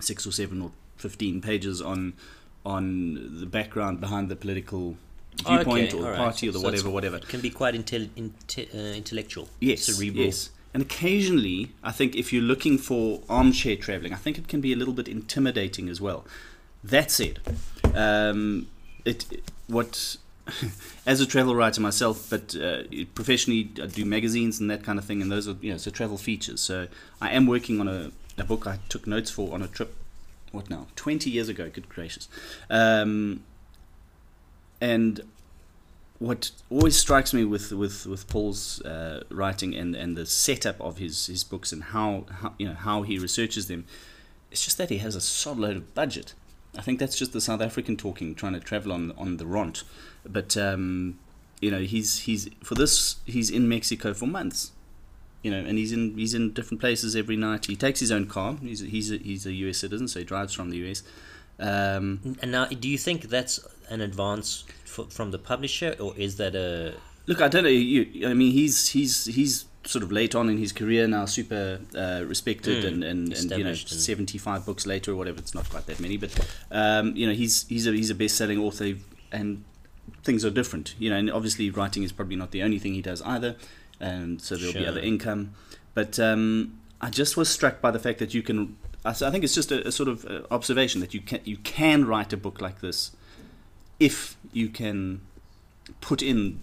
six 0.00 0.26
or 0.26 0.32
seven 0.32 0.62
or 0.62 0.70
fifteen 0.96 1.42
pages 1.42 1.82
on 1.82 2.14
on 2.66 3.38
the 3.40 3.46
background 3.46 4.00
behind 4.00 4.28
the 4.28 4.36
political 4.36 4.96
viewpoint 5.46 5.88
okay, 5.88 5.96
or 5.96 6.00
the 6.00 6.06
alright. 6.06 6.18
party 6.18 6.48
or 6.48 6.52
the 6.52 6.58
So 6.58 6.64
whatever, 6.64 6.90
whatever. 6.90 7.16
It 7.16 7.28
can 7.28 7.40
be 7.40 7.50
quite 7.50 7.74
intel- 7.74 8.10
inte- 8.16 8.74
uh, 8.74 8.94
intellectual, 8.96 9.48
Yes, 9.60 9.82
cerebral. 9.84 10.24
yes. 10.26 10.50
And 10.74 10.82
occasionally, 10.82 11.70
I 11.82 11.92
think 11.92 12.16
if 12.16 12.32
you're 12.32 12.42
looking 12.52 12.76
for 12.76 13.22
armchair 13.28 13.76
traveling, 13.76 14.12
I 14.12 14.16
think 14.16 14.36
it 14.36 14.48
can 14.48 14.60
be 14.60 14.72
a 14.72 14.76
little 14.76 14.92
bit 14.92 15.08
intimidating 15.08 15.88
as 15.88 16.00
well. 16.00 16.26
That 16.84 17.10
said, 17.10 17.38
um, 17.94 18.66
it 19.04 19.24
what 19.68 20.16
as 21.06 21.20
a 21.20 21.26
travel 21.26 21.54
writer 21.54 21.80
myself, 21.80 22.26
but 22.28 22.54
uh, 22.56 22.82
professionally 23.14 23.70
I 23.82 23.86
do 23.86 24.04
magazines 24.04 24.60
and 24.60 24.70
that 24.70 24.82
kind 24.82 24.98
of 24.98 25.04
thing, 25.04 25.22
and 25.22 25.30
those 25.30 25.48
are 25.48 25.56
you 25.60 25.70
know 25.72 25.78
so 25.78 25.90
travel 25.90 26.18
features. 26.18 26.60
So 26.60 26.88
I 27.20 27.30
am 27.30 27.46
working 27.46 27.80
on 27.80 27.88
a, 27.88 28.10
a 28.36 28.44
book 28.44 28.66
I 28.66 28.78
took 28.88 29.06
notes 29.06 29.30
for 29.30 29.54
on 29.54 29.62
a 29.62 29.68
trip. 29.68 29.94
What 30.56 30.70
now? 30.70 30.86
Twenty 30.96 31.28
years 31.28 31.50
ago. 31.50 31.68
Good 31.68 31.88
gracious. 31.90 32.28
Um, 32.70 33.44
and 34.80 35.20
what 36.18 36.50
always 36.70 36.96
strikes 36.96 37.34
me 37.34 37.44
with 37.44 37.72
with 37.72 38.06
with 38.06 38.26
Paul's 38.26 38.80
uh, 38.80 39.24
writing 39.30 39.74
and 39.74 39.94
and 39.94 40.16
the 40.16 40.24
setup 40.24 40.80
of 40.80 40.96
his 40.96 41.26
his 41.26 41.44
books 41.44 41.72
and 41.72 41.84
how, 41.84 42.24
how 42.40 42.54
you 42.58 42.66
know 42.66 42.74
how 42.74 43.02
he 43.02 43.18
researches 43.18 43.68
them, 43.68 43.84
it's 44.50 44.64
just 44.64 44.78
that 44.78 44.88
he 44.88 44.96
has 44.98 45.14
a 45.14 45.20
solid 45.20 45.58
load 45.58 45.76
of 45.76 45.94
budget. 45.94 46.32
I 46.74 46.80
think 46.80 46.98
that's 47.00 47.18
just 47.18 47.34
the 47.34 47.40
South 47.42 47.60
African 47.60 47.98
talking, 47.98 48.34
trying 48.34 48.54
to 48.54 48.60
travel 48.60 48.92
on 48.92 49.12
on 49.18 49.36
the 49.36 49.46
ront. 49.46 49.84
But 50.24 50.56
um, 50.56 51.18
you 51.60 51.70
know, 51.70 51.80
he's 51.80 52.20
he's 52.20 52.48
for 52.62 52.74
this 52.74 53.16
he's 53.26 53.50
in 53.50 53.68
Mexico 53.68 54.14
for 54.14 54.26
months. 54.26 54.72
You 55.42 55.50
know, 55.52 55.58
and 55.58 55.78
he's 55.78 55.92
in 55.92 56.16
he's 56.18 56.34
in 56.34 56.52
different 56.52 56.80
places 56.80 57.14
every 57.14 57.36
night. 57.36 57.66
He 57.66 57.76
takes 57.76 58.00
his 58.00 58.10
own 58.10 58.26
car. 58.26 58.56
He's 58.60 58.82
a, 58.82 58.86
he's 58.86 59.12
a, 59.12 59.16
he's 59.18 59.46
a 59.46 59.52
U.S. 59.52 59.78
citizen, 59.78 60.08
so 60.08 60.18
he 60.18 60.24
drives 60.24 60.52
from 60.54 60.70
the 60.70 60.78
U.S. 60.78 61.02
Um, 61.58 62.36
And 62.42 62.52
now, 62.52 62.66
do 62.66 62.88
you 62.88 62.98
think 62.98 63.22
that's 63.28 63.60
an 63.88 64.00
advance 64.00 64.64
f- 64.84 65.10
from 65.12 65.30
the 65.30 65.38
publisher, 65.38 65.94
or 66.00 66.14
is 66.16 66.36
that 66.36 66.54
a 66.54 66.94
Look, 67.26 67.40
I 67.40 67.48
don't 67.48 67.64
know. 67.64 67.70
You, 67.70 68.28
I 68.28 68.34
mean, 68.34 68.52
he's 68.52 68.88
he's 68.88 69.24
he's 69.26 69.64
sort 69.84 70.02
of 70.02 70.10
late 70.10 70.34
on 70.34 70.48
in 70.48 70.58
his 70.58 70.72
career 70.72 71.06
now, 71.06 71.26
super 71.26 71.80
uh, 71.94 72.24
respected, 72.26 72.82
Mm, 72.84 72.88
and, 72.88 73.04
and, 73.04 73.32
and 73.32 73.50
you 73.58 73.64
know, 73.64 73.74
seventy 73.74 74.38
five 74.38 74.64
books 74.66 74.86
later 74.86 75.12
or 75.12 75.16
whatever. 75.16 75.38
It's 75.38 75.54
not 75.54 75.68
quite 75.68 75.86
that 75.86 76.00
many, 76.00 76.16
but 76.16 76.32
um, 76.70 77.14
you 77.16 77.26
know, 77.26 77.32
he's 77.34 77.66
he's 77.68 77.86
a 77.86 77.92
he's 77.92 78.10
a 78.10 78.14
best 78.14 78.36
selling 78.36 78.58
author, 78.58 78.94
and 79.32 79.64
things 80.24 80.44
are 80.44 80.50
different. 80.50 80.94
You 80.98 81.10
know, 81.10 81.16
and 81.16 81.30
obviously 81.30 81.70
writing 81.70 82.02
is 82.04 82.12
probably 82.12 82.36
not 82.36 82.50
the 82.50 82.62
only 82.62 82.78
thing 82.78 82.94
he 82.94 83.02
does 83.02 83.22
either, 83.22 83.56
and 84.00 84.40
so 84.40 84.56
there'll 84.56 84.72
be 84.72 84.86
other 84.86 85.00
income. 85.00 85.54
But 85.94 86.18
um, 86.18 86.78
I 87.00 87.10
just 87.10 87.36
was 87.36 87.48
struck 87.48 87.80
by 87.80 87.90
the 87.90 87.98
fact 87.98 88.18
that 88.18 88.34
you 88.34 88.42
can. 88.42 88.76
I 89.04 89.12
think 89.12 89.44
it's 89.44 89.54
just 89.54 89.70
a, 89.70 89.86
a 89.86 89.92
sort 89.92 90.08
of 90.08 90.24
uh, 90.24 90.42
observation 90.50 91.00
that 91.00 91.14
you 91.14 91.20
can 91.20 91.40
you 91.44 91.58
can 91.58 92.06
write 92.06 92.32
a 92.32 92.36
book 92.36 92.60
like 92.60 92.80
this 92.80 93.12
if 94.00 94.36
you 94.52 94.68
can 94.68 95.20
put 96.00 96.22
in 96.22 96.58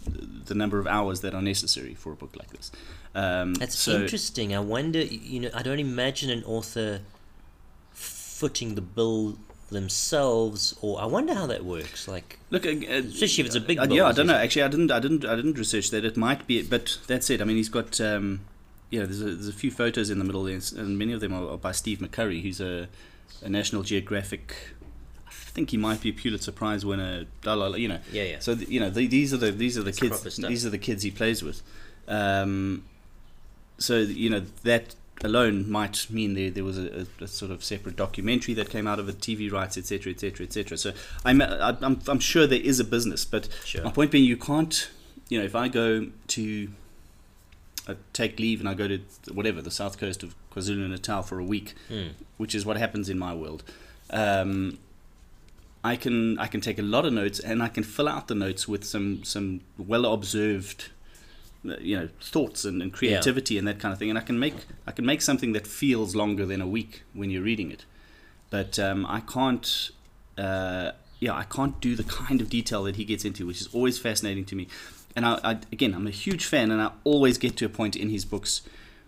the 0.46 0.54
number 0.54 0.80
of 0.80 0.88
hours 0.88 1.22
that 1.22 1.34
are 1.34 1.42
necessary 1.42 1.94
for 1.94 2.12
a 2.12 2.16
book 2.16 2.36
like 2.38 2.52
this. 2.52 2.72
Um, 3.16 3.54
That's 3.54 3.78
so, 3.78 4.02
interesting. 4.02 4.56
I 4.56 4.60
wonder, 4.60 5.02
you 5.02 5.40
know, 5.40 5.50
I 5.54 5.64
don't 5.64 5.80
imagine 5.80 6.30
an 6.30 6.44
author 6.44 7.02
footing 7.92 8.76
the 8.76 8.82
bill 8.82 9.38
themselves, 9.74 10.76
or 10.82 11.02
I 11.02 11.06
wonder 11.06 11.34
how 11.34 11.48
that 11.48 11.66
works. 11.66 12.08
Like, 12.08 12.40
Look, 12.50 12.66
uh, 12.66 12.70
Especially 12.70 13.42
if 13.42 13.48
it's 13.48 13.56
a 13.56 13.62
big 13.62 13.80
uh, 13.80 13.88
yeah, 13.90 14.06
I 14.06 14.12
don't 14.12 14.28
know. 14.28 14.36
Actually, 14.36 14.64
I 14.64 14.68
didn't, 14.70 14.92
I 14.92 15.00
didn't, 15.00 15.26
I 15.26 15.36
didn't 15.36 15.58
research 15.58 15.90
that. 15.92 16.06
It 16.06 16.16
might 16.16 16.48
be, 16.48 16.62
but 16.64 16.98
that's 17.08 17.30
it. 17.30 17.42
I 17.42 17.44
mean, 17.44 17.58
he's 17.58 17.70
got, 17.70 18.00
um, 18.00 18.42
you 18.90 19.00
know, 19.00 19.06
there's 19.06 19.22
a, 19.22 19.26
there's 19.26 19.48
a 19.48 19.54
few 19.54 19.72
photos 19.72 20.10
in 20.10 20.20
the 20.20 20.24
middle, 20.24 20.44
there, 20.44 20.60
and 20.78 20.98
many 20.98 21.14
of 21.14 21.20
them 21.20 21.34
are, 21.34 21.50
are 21.50 21.58
by 21.58 21.74
Steve 21.74 22.00
McCurry, 22.00 22.42
who's 22.42 22.62
a, 22.62 22.88
a 23.44 23.50
National 23.50 23.84
Geographic. 23.84 24.56
I 25.28 25.32
think 25.32 25.72
he 25.72 25.78
might 25.78 26.02
be 26.02 26.10
a 26.10 26.14
Pulitzer 26.14 26.52
Prize 26.52 26.86
winner. 26.86 27.26
La, 27.44 27.54
la, 27.54 27.68
la, 27.68 27.76
you 27.76 27.88
know, 27.88 28.00
yeah, 28.12 28.24
yeah. 28.24 28.40
So 28.40 28.54
you 28.54 28.80
know, 28.80 28.90
th 28.90 29.10
these 29.10 29.34
are 29.36 29.38
the 29.38 29.52
these 29.52 29.78
are 29.78 29.84
the 29.84 29.90
It's 29.90 30.00
kids. 30.00 30.38
These 30.38 30.66
are 30.66 30.72
the 30.72 30.80
kids 30.80 31.04
he 31.04 31.12
plays 31.12 31.44
with. 31.44 31.62
Um, 32.08 32.86
so 33.78 33.98
you 33.98 34.30
know 34.30 34.42
that 34.64 34.96
alone 35.24 35.70
might 35.70 36.08
mean 36.10 36.34
there 36.34 36.50
there 36.52 36.64
was 36.64 36.78
a, 36.78 37.06
a, 37.22 37.28
sort 37.28 37.52
of 37.52 37.64
separate 37.64 37.96
documentary 37.96 38.54
that 38.56 38.70
came 38.70 38.88
out 38.88 39.00
of 39.00 39.08
it, 39.10 39.20
TV 39.20 39.52
rights, 39.52 39.78
etc., 39.78 40.12
etc., 40.12 40.46
etc. 40.46 40.78
So 40.78 40.92
I'm, 41.26 41.42
I- 41.42 41.78
I'm 41.82 42.00
I'm 42.08 42.20
sure 42.20 42.48
there 42.48 42.62
is 42.62 42.80
a 42.80 42.84
business, 42.84 43.26
but 43.26 43.48
Sure. 43.66 43.84
my 43.84 43.92
point 43.92 44.12
being, 44.12 44.26
you 44.26 44.38
can't. 44.38 44.90
You 45.30 45.40
know, 45.40 45.46
if 45.46 45.56
I 45.56 45.68
go 45.70 46.08
to 46.28 46.70
I 47.88 47.96
take 48.14 48.40
leave 48.40 48.60
and 48.60 48.68
I 48.70 48.74
go 48.74 48.88
to 48.88 49.00
whatever 49.34 49.62
the 49.62 49.72
south 49.72 49.98
coast 49.98 50.24
of 50.24 50.36
KwaZulu 50.54 50.90
Natal 50.90 51.22
for 51.24 51.40
a 51.40 51.44
week, 51.44 51.74
Hmm. 51.90 52.10
which 52.38 52.56
is 52.56 52.66
what 52.66 52.78
happens 52.78 53.10
in 53.10 53.18
my 53.20 53.34
world. 53.34 53.64
Um, 54.10 54.78
I 55.84 55.96
can 55.98 56.38
I 56.40 56.48
can 56.48 56.62
take 56.62 56.80
a 56.80 56.84
lot 56.84 57.06
of 57.06 57.12
notes 57.14 57.40
and 57.40 57.62
I 57.62 57.68
can 57.68 57.84
fill 57.84 58.08
out 58.08 58.28
the 58.30 58.36
notes 58.36 58.68
with 58.68 58.84
some 58.86 59.24
some 59.24 59.62
well 59.78 60.06
observed 60.14 60.86
uh, 60.86 60.88
you 61.64 61.98
know 61.98 62.10
thoughts 62.22 62.66
and, 62.66 62.82
and 62.82 62.92
creativity 62.92 63.58
and 63.58 63.68
that 63.68 63.80
kind 63.80 63.94
of 63.94 64.00
thing 64.00 64.10
and 64.10 64.18
I 64.20 64.22
can 64.22 64.38
make 64.38 64.56
I 64.86 64.92
can 64.92 65.06
make 65.06 65.22
something 65.22 65.54
that 65.54 65.66
feels 65.66 66.16
longer 66.16 66.46
than 66.46 66.62
a 66.62 66.68
week 66.68 67.04
when 67.14 67.30
you're 67.30 67.44
reading 67.44 67.72
it 67.72 67.86
but 68.50 68.78
um, 68.78 69.06
I 69.08 69.22
can't 69.22 69.90
uh, 70.38 70.92
yeah, 71.20 71.34
I 71.34 71.44
can't 71.44 71.80
do 71.80 71.96
the 71.96 72.04
kind 72.04 72.42
of 72.42 72.50
detail 72.50 72.84
that 72.84 72.98
he 72.98 73.06
gets 73.06 73.24
into, 73.24 73.46
which 73.48 73.62
is 73.62 73.68
always 73.74 73.98
fascinating 73.98 74.46
to 74.46 74.56
me. 74.56 74.68
And 75.16 75.26
I, 75.26 75.40
I 75.44 75.52
again, 75.72 75.94
I'm 75.94 76.06
a 76.08 76.12
huge 76.12 76.46
fan, 76.46 76.70
and 76.70 76.82
I 76.82 76.92
always 77.04 77.38
get 77.38 77.56
to 77.58 77.66
a 77.66 77.70
point 77.70 77.96
in 77.96 78.10
his 78.10 78.26
books 78.26 78.62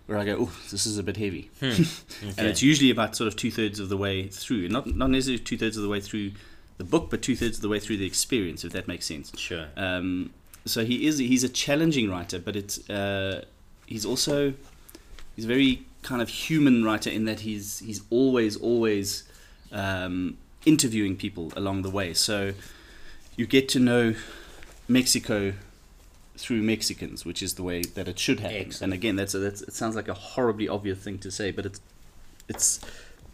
where 0.06 0.18
I 0.18 0.24
go, 0.24 0.38
"Oh, 0.40 0.58
this 0.72 0.86
is 0.86 0.98
a 0.98 1.04
bit 1.04 1.18
heavy," 1.18 1.50
and 1.62 1.88
Okay. 2.24 2.48
it's 2.48 2.62
usually 2.62 2.90
about 2.92 3.16
sort 3.16 3.28
of 3.28 3.36
two 3.36 3.52
thirds 3.52 3.80
of 3.80 3.90
the 3.90 3.98
way 3.98 4.28
through, 4.28 4.70
not 4.70 4.88
not 4.96 5.10
necessarily 5.10 5.44
two 5.44 5.58
thirds 5.58 5.78
of 5.78 5.84
the 5.84 5.90
way 5.90 6.00
through 6.00 6.32
the 6.78 6.84
book, 6.84 7.10
but 7.10 7.22
two 7.22 7.36
thirds 7.36 7.58
of 7.58 7.62
the 7.64 7.70
way 7.70 7.80
through 7.80 7.98
the 7.98 8.06
experience, 8.06 8.64
if 8.64 8.72
that 8.74 8.88
makes 8.88 9.06
sense. 9.06 9.32
Sure. 9.38 9.68
Um, 9.76 10.32
so 10.66 10.84
he 10.84 11.08
is 11.08 11.18
he's 11.18 11.44
a 11.44 11.50
challenging 11.50 12.10
writer, 12.10 12.40
but 12.40 12.56
it's 12.56 12.90
uh, 12.90 13.46
he's 13.86 14.06
also 14.06 14.54
he's 15.36 15.46
a 15.46 15.48
very 15.48 15.86
kind 16.02 16.22
of 16.22 16.30
human 16.30 16.84
writer 16.84 17.10
in 17.10 17.26
that 17.26 17.42
he's 17.42 17.80
he's 17.80 18.02
always 18.10 18.58
always 18.58 19.24
um, 19.72 20.38
interviewing 20.66 21.16
people 21.16 21.52
along 21.56 21.84
the 21.84 21.90
way. 21.90 22.14
So 22.14 22.54
you 23.36 23.46
get 23.46 23.70
to 23.70 23.80
know 23.80 24.16
Mexico 24.88 25.54
through 26.38 26.62
Mexicans, 26.62 27.26
which 27.26 27.42
is 27.42 27.54
the 27.56 27.64
way 27.64 27.82
that 27.82 28.08
it 28.08 28.20
should 28.20 28.40
happen. 28.40 28.58
Excellent. 28.58 28.82
And 28.84 28.94
again, 28.94 29.16
that's, 29.16 29.34
a, 29.34 29.40
that's 29.40 29.62
it 29.62 29.74
sounds 29.74 29.96
like 29.96 30.08
a 30.08 30.14
horribly 30.14 30.68
obvious 30.68 31.00
thing 31.00 31.18
to 31.20 31.32
say, 31.32 31.52
but 31.52 31.66
it's 31.66 31.80
it's 32.48 32.80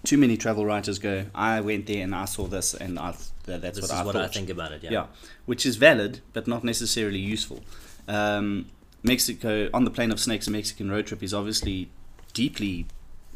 too 0.03 0.17
many 0.17 0.37
travel 0.37 0.65
writers 0.65 0.99
go. 0.99 1.25
I 1.35 1.61
went 1.61 1.85
there 1.85 2.03
and 2.03 2.13
I 2.15 2.25
saw 2.25 2.47
this, 2.47 2.73
and 2.73 2.97
I 2.97 3.13
that, 3.45 3.61
that's 3.61 3.79
This 3.79 3.89
what 3.89 3.97
I 3.97 4.03
what 4.03 4.13
thought. 4.13 4.23
I 4.23 4.27
think 4.27 4.49
about 4.49 4.71
it. 4.71 4.83
Yeah. 4.83 4.91
Yeah, 4.91 5.05
which 5.45 5.65
is 5.65 5.75
valid, 5.75 6.21
but 6.33 6.47
not 6.47 6.63
necessarily 6.63 7.19
useful. 7.19 7.61
Um, 8.07 8.67
Mexico, 9.03 9.69
on 9.73 9.83
the 9.83 9.91
plain 9.91 10.11
of 10.11 10.19
snakes, 10.19 10.47
a 10.47 10.51
Mexican 10.51 10.91
road 10.91 11.07
trip 11.07 11.23
is 11.23 11.33
obviously 11.33 11.89
deeply 12.33 12.85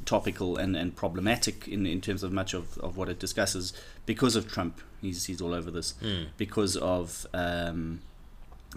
topical 0.06 0.58
and, 0.58 0.76
and 0.76 0.96
problematic 0.96 1.68
in, 1.68 1.86
in 1.88 2.02
terms 2.02 2.22
of 2.22 2.32
much 2.32 2.54
of, 2.54 2.78
of 2.80 2.98
what 2.98 3.10
it 3.10 3.18
discusses 3.20 3.74
because 4.06 4.36
of 4.36 4.52
Trump. 4.52 4.80
He's, 5.02 5.26
he's 5.26 5.42
all 5.42 5.54
over 5.54 5.72
this. 5.72 5.96
Mm. 6.04 6.28
Because 6.38 6.76
of 6.78 7.26
um, 7.34 8.02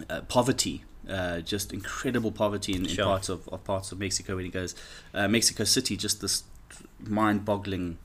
uh, 0.09 0.21
poverty, 0.21 0.83
uh, 1.07 1.41
just 1.41 1.71
incredible 1.73 2.31
poverty 2.31 2.73
in, 2.73 2.85
in 2.85 2.87
Sure. 2.95 3.05
parts 3.05 3.29
of, 3.29 3.47
of 3.49 3.63
parts 3.63 3.91
of 3.91 3.99
Mexico. 3.99 4.35
When 4.35 4.45
he 4.45 4.51
goes, 4.51 4.73
uh, 5.13 5.27
Mexico 5.27 5.63
City, 5.63 5.95
just 5.95 6.21
this 6.21 6.43
mind-boggling, 6.99 7.97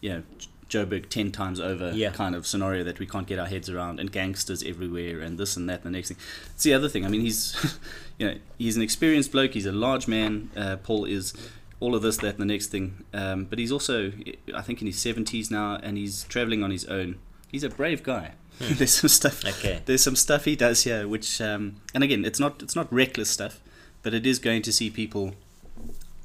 you 0.00 0.10
know, 0.10 0.22
Joburg 0.68 1.10
ten 1.10 1.30
times 1.30 1.60
over 1.60 1.92
Yeah. 1.94 2.10
kind 2.10 2.34
of 2.34 2.46
scenario 2.46 2.82
that 2.84 2.98
we 2.98 3.06
can't 3.06 3.26
get 3.26 3.38
our 3.38 3.46
heads 3.46 3.68
around, 3.68 4.00
and 4.00 4.10
gangsters 4.10 4.62
everywhere, 4.62 5.20
and 5.20 5.36
this 5.38 5.56
and 5.56 5.68
that, 5.68 5.84
and 5.84 5.94
the 5.94 5.98
next 5.98 6.08
thing. 6.08 6.16
It's 6.54 6.62
the 6.64 6.72
other 6.74 6.88
thing. 6.88 7.04
I 7.04 7.08
mean, 7.08 7.20
he's, 7.20 7.78
you 8.18 8.26
know, 8.26 8.36
he's 8.58 8.76
an 8.76 8.82
experienced 8.82 9.32
bloke. 9.32 9.52
He's 9.54 9.66
a 9.66 9.72
large 9.72 10.08
man. 10.08 10.50
Uh, 10.56 10.76
Paul 10.76 11.04
is 11.04 11.34
all 11.78 11.94
of 11.94 12.00
this, 12.02 12.16
that, 12.18 12.34
and 12.34 12.38
the 12.38 12.46
next 12.46 12.68
thing. 12.68 13.04
Um, 13.12 13.44
but 13.44 13.58
he's 13.58 13.70
also, 13.72 14.12
I 14.54 14.62
think, 14.62 14.80
in 14.80 14.86
his 14.86 14.98
seventies 14.98 15.50
now, 15.50 15.76
and 15.82 15.98
he's 15.98 16.24
traveling 16.24 16.62
on 16.62 16.70
his 16.70 16.84
own. 16.86 17.18
He's 17.50 17.64
a 17.64 17.68
brave 17.68 18.02
guy. 18.02 18.32
There's 18.58 18.94
some 18.94 19.08
stuff. 19.08 19.44
Okay. 19.44 19.82
There's 19.84 20.02
some 20.02 20.16
stuff 20.16 20.44
he 20.46 20.56
does 20.56 20.84
here, 20.84 21.06
which, 21.06 21.40
um, 21.40 21.76
and 21.94 22.02
again, 22.04 22.24
it's 22.24 22.40
not 22.40 22.62
it's 22.62 22.76
not 22.76 22.90
reckless 22.92 23.28
stuff, 23.28 23.60
but 24.02 24.14
it 24.14 24.24
is 24.24 24.38
going 24.38 24.62
to 24.62 24.72
see 24.72 24.88
people 24.88 25.34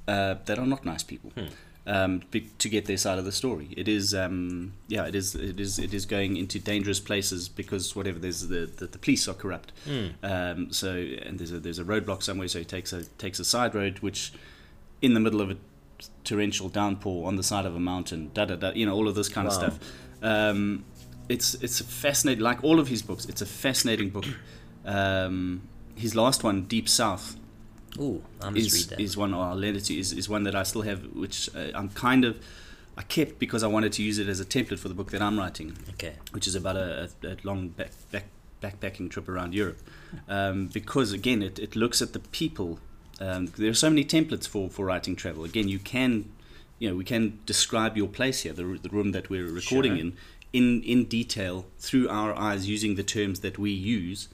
uh, 0.08 0.36
that 0.46 0.58
are 0.58 0.66
not 0.66 0.86
nice 0.86 1.04
people. 1.04 1.32
Hmm. 1.32 1.48
Um, 1.90 2.22
to 2.60 2.68
get 2.70 2.86
their 2.86 2.98
side 2.98 3.18
of 3.18 3.24
the 3.24 3.32
story, 3.32 3.70
it 3.78 3.88
is 3.88 4.14
um, 4.14 4.74
yeah, 4.90 5.06
it 5.08 5.16
is 5.16 5.36
it 5.36 5.58
is 5.58 5.80
it 5.80 5.94
is 5.94 6.06
going 6.06 6.36
into 6.36 6.60
dangerous 6.60 7.00
places 7.00 7.48
because 7.48 7.96
whatever 7.96 8.20
there's 8.20 8.46
the 8.50 8.66
the, 8.66 8.88
the 8.88 8.98
police 8.98 9.26
are 9.30 9.34
corrupt. 9.34 9.72
Mm. 9.88 10.12
Um, 10.22 10.72
so 10.74 10.92
and 11.26 11.40
there's 11.40 11.54
a 11.54 11.60
there's 11.62 11.80
a 11.80 11.86
roadblock 11.86 12.24
somewhere, 12.24 12.50
so 12.50 12.60
he 12.60 12.66
takes 12.66 12.92
a 12.92 13.06
takes 13.18 13.40
a 13.40 13.46
side 13.46 13.74
road, 13.74 14.00
which 14.00 14.34
in 15.02 15.14
the 15.14 15.22
middle 15.22 15.40
of 15.40 15.50
a 15.50 15.56
torrential 16.26 16.68
downpour 16.68 17.26
on 17.26 17.38
the 17.38 17.44
side 17.44 17.66
of 17.66 17.74
a 17.76 17.80
mountain, 17.80 18.32
da 18.34 18.44
da 18.44 18.56
da, 18.58 18.72
you 18.74 18.86
know, 18.86 18.94
all 18.94 19.08
of 19.08 19.16
this 19.16 19.30
kind 19.30 19.48
Wow. 19.48 19.54
of 19.56 19.60
stuff. 19.62 19.80
Um, 20.22 20.84
it's 21.30 21.54
it's 21.56 21.80
a 21.80 21.86
fascinating, 21.86 22.44
like 22.44 22.64
all 22.66 22.80
of 22.82 22.90
his 22.90 23.02
books. 23.02 23.26
It's 23.26 23.42
a 23.42 23.46
fascinating 23.46 24.10
book. 24.10 24.26
Um, 24.86 25.62
his 25.96 26.16
last 26.16 26.44
one, 26.44 26.64
Deep 26.64 26.88
South, 26.90 27.36
Ooh, 28.00 28.22
I 28.42 28.50
must 28.50 28.68
is 28.68 28.74
read 28.74 28.90
that. 28.90 29.00
is 29.00 29.18
one 29.18 29.34
or 29.34 29.56
Lenity 29.56 30.00
is, 30.00 30.14
is 30.14 30.30
one 30.30 30.44
that 30.44 30.56
I 30.56 30.64
still 30.64 30.84
have, 30.84 31.04
which 31.16 31.50
uh, 31.56 31.72
I'm 31.74 31.90
kind 31.90 32.26
of 32.26 32.40
I 32.98 33.04
kept 33.04 33.38
because 33.40 33.64
I 33.64 33.68
wanted 33.68 33.94
to 33.94 34.04
use 34.04 34.18
it 34.18 34.28
as 34.28 34.40
a 34.40 34.46
template 34.46 34.80
for 34.80 34.88
the 34.88 34.96
book 34.96 35.12
that 35.12 35.22
I'm 35.22 35.38
writing 35.38 35.78
okay. 35.92 36.14
which 36.32 36.48
is 36.48 36.56
about 36.56 36.76
a, 36.76 37.10
a, 37.24 37.28
a 37.28 37.38
long 37.44 37.70
back, 37.70 37.92
back, 38.12 38.26
backpacking 38.62 39.10
trip 39.12 39.30
around 39.30 39.54
Europe. 39.54 39.80
Um, 40.28 40.68
because 40.68 41.12
again, 41.14 41.44
it, 41.44 41.60
it 41.60 41.76
looks 41.76 42.02
at 42.02 42.14
the 42.14 42.20
people. 42.20 42.80
Um, 43.22 43.48
there 43.58 43.70
are 43.70 43.76
so 43.76 43.90
many 43.90 44.04
templates 44.04 44.48
for, 44.48 44.70
for 44.70 44.86
writing 44.86 45.16
travel. 45.16 45.44
Again, 45.44 45.68
you 45.68 45.78
can, 45.80 46.32
you 46.80 46.90
know, 46.90 46.96
we 46.96 47.04
can 47.04 47.40
describe 47.46 47.98
your 47.98 48.08
place 48.08 48.42
here, 48.42 48.54
the, 48.54 48.80
the 48.82 48.90
room 48.90 49.12
that 49.12 49.30
we're 49.30 49.48
recording 49.48 49.92
Sure. 49.96 50.00
in, 50.00 50.14
in 50.54 50.82
in 50.84 51.06
detail 51.06 51.66
through 51.78 52.10
our 52.10 52.34
eyes 52.36 52.68
using 52.68 52.96
the 52.96 53.04
terms 53.04 53.42
that 53.42 53.60
we 53.60 53.70
use, 53.72 54.28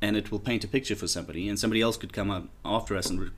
and 0.00 0.16
it 0.16 0.30
will 0.30 0.38
paint 0.40 0.64
a 0.64 0.68
picture 0.68 0.96
for 0.96 1.08
somebody. 1.08 1.48
And 1.48 1.58
somebody 1.58 1.80
else 1.80 1.96
could 1.96 2.12
come 2.12 2.30
up 2.30 2.48
after 2.64 2.96
us 2.96 3.10
and. 3.10 3.20
Re- 3.20 3.30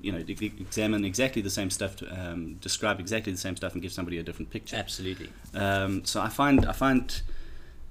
you 0.00 0.10
know, 0.10 0.18
examine 0.18 1.04
exactly 1.04 1.40
the 1.40 1.48
same 1.48 1.70
stuff, 1.70 1.94
to, 1.94 2.06
um, 2.08 2.54
describe 2.54 2.98
exactly 2.98 3.30
the 3.30 3.38
same 3.38 3.54
stuff, 3.54 3.74
and 3.74 3.80
give 3.80 3.92
somebody 3.92 4.18
a 4.18 4.22
different 4.24 4.50
picture. 4.50 4.74
Absolutely. 4.74 5.28
Um, 5.54 6.04
so 6.04 6.20
I 6.20 6.28
find 6.30 6.66
I 6.66 6.72
find 6.72 7.22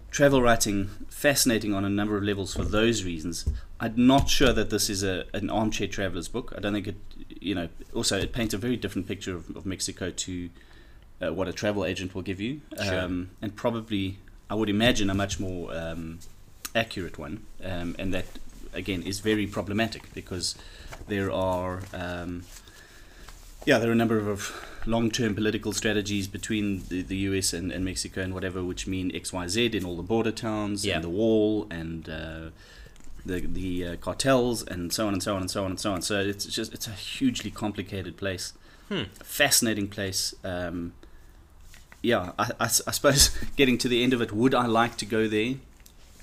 travel 0.09 0.41
writing 0.41 0.89
fascinating 1.07 1.73
on 1.73 1.85
a 1.85 1.89
number 1.89 2.17
of 2.17 2.23
levels 2.23 2.53
for 2.53 2.65
those 2.65 3.05
reasons. 3.05 3.47
I'm 3.79 3.93
not 3.95 4.29
sure 4.29 4.51
that 4.51 4.69
this 4.69 4.89
is 4.89 5.01
a 5.01 5.23
an 5.33 5.49
armchair 5.49 5.87
traveler's 5.87 6.27
book. 6.27 6.53
I 6.57 6.59
don't 6.59 6.73
think 6.73 6.87
it. 6.89 6.95
You 7.39 7.55
know, 7.55 7.69
also 7.95 8.19
it 8.19 8.33
paints 8.33 8.53
a 8.53 8.57
very 8.57 8.75
different 8.75 9.07
picture 9.07 9.33
of, 9.33 9.55
of 9.55 9.65
Mexico 9.65 10.11
to 10.11 10.49
uh, 11.21 11.33
what 11.33 11.47
a 11.47 11.53
travel 11.53 11.85
agent 11.85 12.13
will 12.13 12.21
give 12.21 12.41
you, 12.41 12.59
Sure. 12.83 12.99
um, 12.99 13.29
and 13.41 13.55
probably 13.55 14.17
I 14.49 14.55
would 14.55 14.69
imagine 14.69 15.09
a 15.09 15.13
much 15.13 15.39
more 15.39 15.73
um, 15.73 16.19
accurate 16.75 17.17
one, 17.17 17.45
um, 17.63 17.95
and 17.99 18.13
that 18.13 18.25
again 18.73 19.03
is 19.03 19.19
very 19.19 19.47
problematic 19.47 20.13
because 20.13 20.55
there 21.07 21.31
are. 21.31 21.81
Um, 21.93 22.43
yeah, 23.65 23.77
there 23.77 23.89
are 23.89 23.93
a 23.93 23.95
number 23.95 24.17
of 24.29 24.51
long-term 24.87 25.35
political 25.35 25.71
strategies 25.71 26.27
between 26.27 26.81
the, 26.89 27.03
the 27.03 27.17
US 27.29 27.53
and, 27.53 27.71
and 27.71 27.85
Mexico 27.85 28.21
and 28.21 28.33
whatever, 28.33 28.63
which 28.63 28.87
mean 28.87 29.11
X, 29.15 29.31
Y, 29.31 29.47
Z 29.47 29.65
in 29.77 29.85
all 29.85 29.95
the 29.95 30.01
border 30.01 30.31
towns 30.31 30.83
Yeah. 30.83 30.95
and 30.95 31.03
the 31.03 31.09
wall 31.09 31.67
and 31.69 32.09
uh, 32.09 32.49
the 33.23 33.41
the 33.41 33.85
uh, 33.85 33.95
cartels 33.97 34.63
and 34.63 34.91
so 34.91 35.05
on 35.05 35.13
and 35.13 35.21
so 35.21 35.35
on 35.35 35.41
and 35.41 35.51
so 35.51 35.63
on 35.63 35.69
and 35.71 35.79
so 35.79 35.93
on. 35.93 36.01
So 36.01 36.19
it's 36.21 36.45
just 36.45 36.73
it's 36.73 36.87
a 36.87 36.91
hugely 36.91 37.51
complicated 37.51 38.17
place, 38.17 38.53
Hmm. 38.89 39.03
fascinating 39.21 39.87
place. 39.89 40.33
Um, 40.43 40.93
yeah, 42.01 42.31
I 42.59 42.67
suppose 42.67 43.29
getting 43.55 43.77
to 43.77 43.87
the 43.87 44.01
end 44.03 44.13
of 44.13 44.21
it, 44.23 44.31
would 44.31 44.55
I 44.55 44.65
like 44.65 44.97
to 44.97 45.05
go 45.05 45.27
there? 45.27 45.55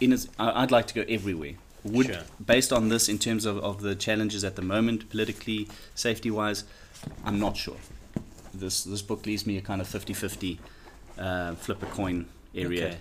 In 0.00 0.12
as, 0.12 0.28
I'd 0.38 0.70
like 0.70 0.86
to 0.88 0.94
go 0.94 1.04
everywhere. 1.08 1.54
Would 1.84 2.06
Sure. 2.06 2.22
based 2.44 2.72
on 2.72 2.88
this 2.88 3.08
in 3.08 3.18
terms 3.18 3.44
of, 3.44 3.58
of 3.58 3.80
the 3.82 3.94
challenges 3.94 4.44
at 4.44 4.56
the 4.56 4.62
moment, 4.62 5.08
politically, 5.10 5.68
safety 5.94 6.30
wise, 6.30 6.64
I'm 7.24 7.38
not 7.38 7.56
sure. 7.56 7.76
This 8.52 8.82
this 8.84 9.02
book 9.02 9.26
leaves 9.26 9.46
me 9.46 9.56
a 9.56 9.60
kind 9.60 9.80
of 9.80 9.86
50-50 9.88 10.58
uh, 11.18 11.54
flip 11.54 11.82
a 11.82 11.86
coin 11.86 12.26
area 12.54 12.86
Okay. 12.86 12.96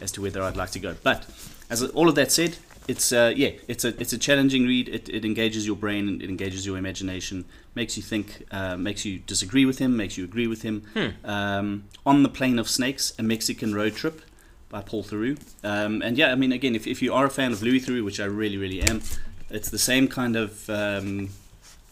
as 0.00 0.12
to 0.12 0.22
whether 0.22 0.42
I'd 0.42 0.56
like 0.56 0.70
to 0.72 0.78
go. 0.78 0.94
But 1.02 1.26
as 1.68 1.82
all 1.82 2.08
of 2.08 2.14
that 2.14 2.30
said, 2.30 2.56
it's 2.88 3.12
uh, 3.12 3.32
yeah, 3.36 3.50
it's 3.68 3.84
a 3.84 3.88
it's 4.00 4.12
a 4.12 4.18
challenging 4.18 4.64
read. 4.66 4.88
It, 4.88 5.08
it 5.08 5.24
engages 5.24 5.66
your 5.66 5.76
brain, 5.76 6.20
it 6.22 6.28
engages 6.28 6.64
your 6.66 6.78
imagination, 6.78 7.44
makes 7.74 7.96
you 7.96 8.02
think, 8.02 8.44
uh, 8.52 8.76
makes 8.76 9.04
you 9.04 9.18
disagree 9.18 9.64
with 9.64 9.78
him, 9.78 9.96
makes 9.96 10.16
you 10.16 10.24
agree 10.24 10.46
with 10.46 10.62
him. 10.62 10.82
Hmm. 10.94 11.08
Um, 11.28 11.84
on 12.06 12.22
the 12.22 12.28
Plain 12.28 12.58
of 12.58 12.68
Snakes, 12.68 13.12
a 13.18 13.22
Mexican 13.22 13.74
road 13.74 13.94
trip 13.96 14.22
by 14.70 14.80
Paul 14.80 15.02
Theroux. 15.02 15.36
Um, 15.62 16.00
and 16.00 16.16
yeah, 16.16 16.32
I 16.32 16.36
mean, 16.36 16.52
again, 16.52 16.74
if, 16.74 16.86
if 16.86 17.02
you 17.02 17.12
are 17.12 17.26
a 17.26 17.30
fan 17.30 17.52
of 17.52 17.62
Louis 17.62 17.80
Theroux, 17.80 18.04
which 18.04 18.20
I 18.20 18.24
really, 18.24 18.56
really 18.56 18.80
am, 18.80 19.02
it's 19.50 19.68
the 19.68 19.78
same 19.78 20.08
kind 20.08 20.36
of 20.36 20.70
um, 20.70 21.30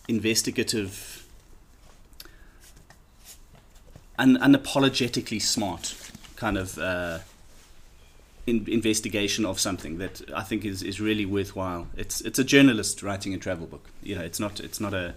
investigative, 0.07 1.27
un- 4.19 4.39
unapologetically 4.39 5.43
smart 5.43 5.95
kind 6.37 6.57
of 6.57 6.79
uh, 6.79 7.19
in- 8.47 8.65
investigation 8.69 9.45
of 9.45 9.59
something 9.59 9.99
that 9.99 10.23
I 10.35 10.45
think 10.45 10.65
is, 10.65 10.83
is 10.83 11.01
really 11.01 11.27
worthwhile. 11.27 11.89
It's 11.97 12.21
it's 12.21 12.39
a 12.39 12.45
journalist 12.45 13.03
writing 13.03 13.35
a 13.35 13.39
travel 13.39 13.67
book. 13.67 13.91
You 14.05 14.15
know, 14.15 14.23
it's 14.23 14.39
not 14.39 14.61
it's 14.61 14.81
not 14.81 14.95
a 14.95 15.17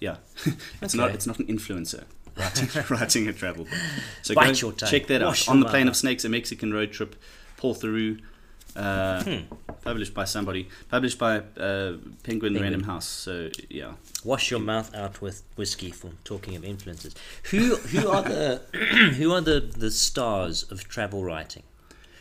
yeah, 0.00 0.16
it's 0.80 0.94
not 0.94 1.10
it's 1.10 1.26
not 1.26 1.38
an 1.38 1.46
influencer 1.46 2.04
writing 2.36 2.68
writing 2.90 3.28
a 3.28 3.32
travel 3.32 3.64
book. 3.64 3.74
So 4.22 4.34
Bite 4.34 4.60
go 4.60 4.72
check 4.72 5.06
that 5.08 5.22
Wash 5.22 5.48
out. 5.48 5.52
On 5.52 5.60
the 5.60 5.66
Plain 5.66 5.88
of 5.88 5.96
Snakes, 5.96 6.24
a 6.24 6.28
Mexican 6.28 6.72
road 6.72 6.92
trip. 6.92 7.16
Paul 7.56 7.74
Theroux. 7.74 8.18
Uh, 8.74 9.22
Hmm. 9.22 9.54
Published 9.82 10.14
by 10.14 10.24
somebody. 10.24 10.68
Published 10.88 11.18
by 11.18 11.38
uh, 11.38 11.42
Penguin, 11.42 12.14
Penguin. 12.22 12.62
Random 12.62 12.82
House. 12.84 13.06
So 13.06 13.50
yeah, 13.68 13.92
Wash 14.24 14.50
your 14.50 14.60
mouth 14.60 14.94
out 14.94 15.20
with 15.20 15.42
whiskey 15.56 15.90
for 15.90 16.10
talking 16.24 16.56
of 16.56 16.64
influences. 16.64 17.14
Who 17.50 17.76
who 17.76 18.08
are 18.08 18.22
the 18.22 18.60
who 19.18 19.32
are 19.32 19.40
the, 19.42 19.60
the 19.60 19.90
stars 19.90 20.62
of 20.70 20.88
travel 20.88 21.22
writing? 21.24 21.64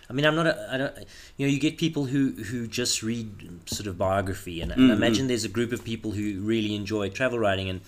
I 0.10 0.14
mean, 0.14 0.26
I'm 0.26 0.36
not. 0.36 0.48
A, 0.48 0.68
I 0.74 0.78
don't. 0.78 0.98
You 1.38 1.48
know, 1.48 1.54
you 1.54 1.60
get 1.60 1.78
people 1.78 2.06
who 2.06 2.32
who 2.32 2.68
just 2.68 3.02
read 3.02 3.30
sort 3.68 3.88
of 3.88 3.98
biography, 3.98 4.60
and, 4.60 4.72
and 4.74 4.92
I 4.92 4.96
Mm, 4.96 4.98
imagine 4.98 5.28
there's 5.28 5.46
a 5.46 5.50
group 5.50 5.72
of 5.72 5.86
people 5.86 6.12
who 6.12 6.42
really 6.42 6.76
enjoy 6.76 7.10
travel 7.10 7.40
writing. 7.40 7.70
And 7.70 7.80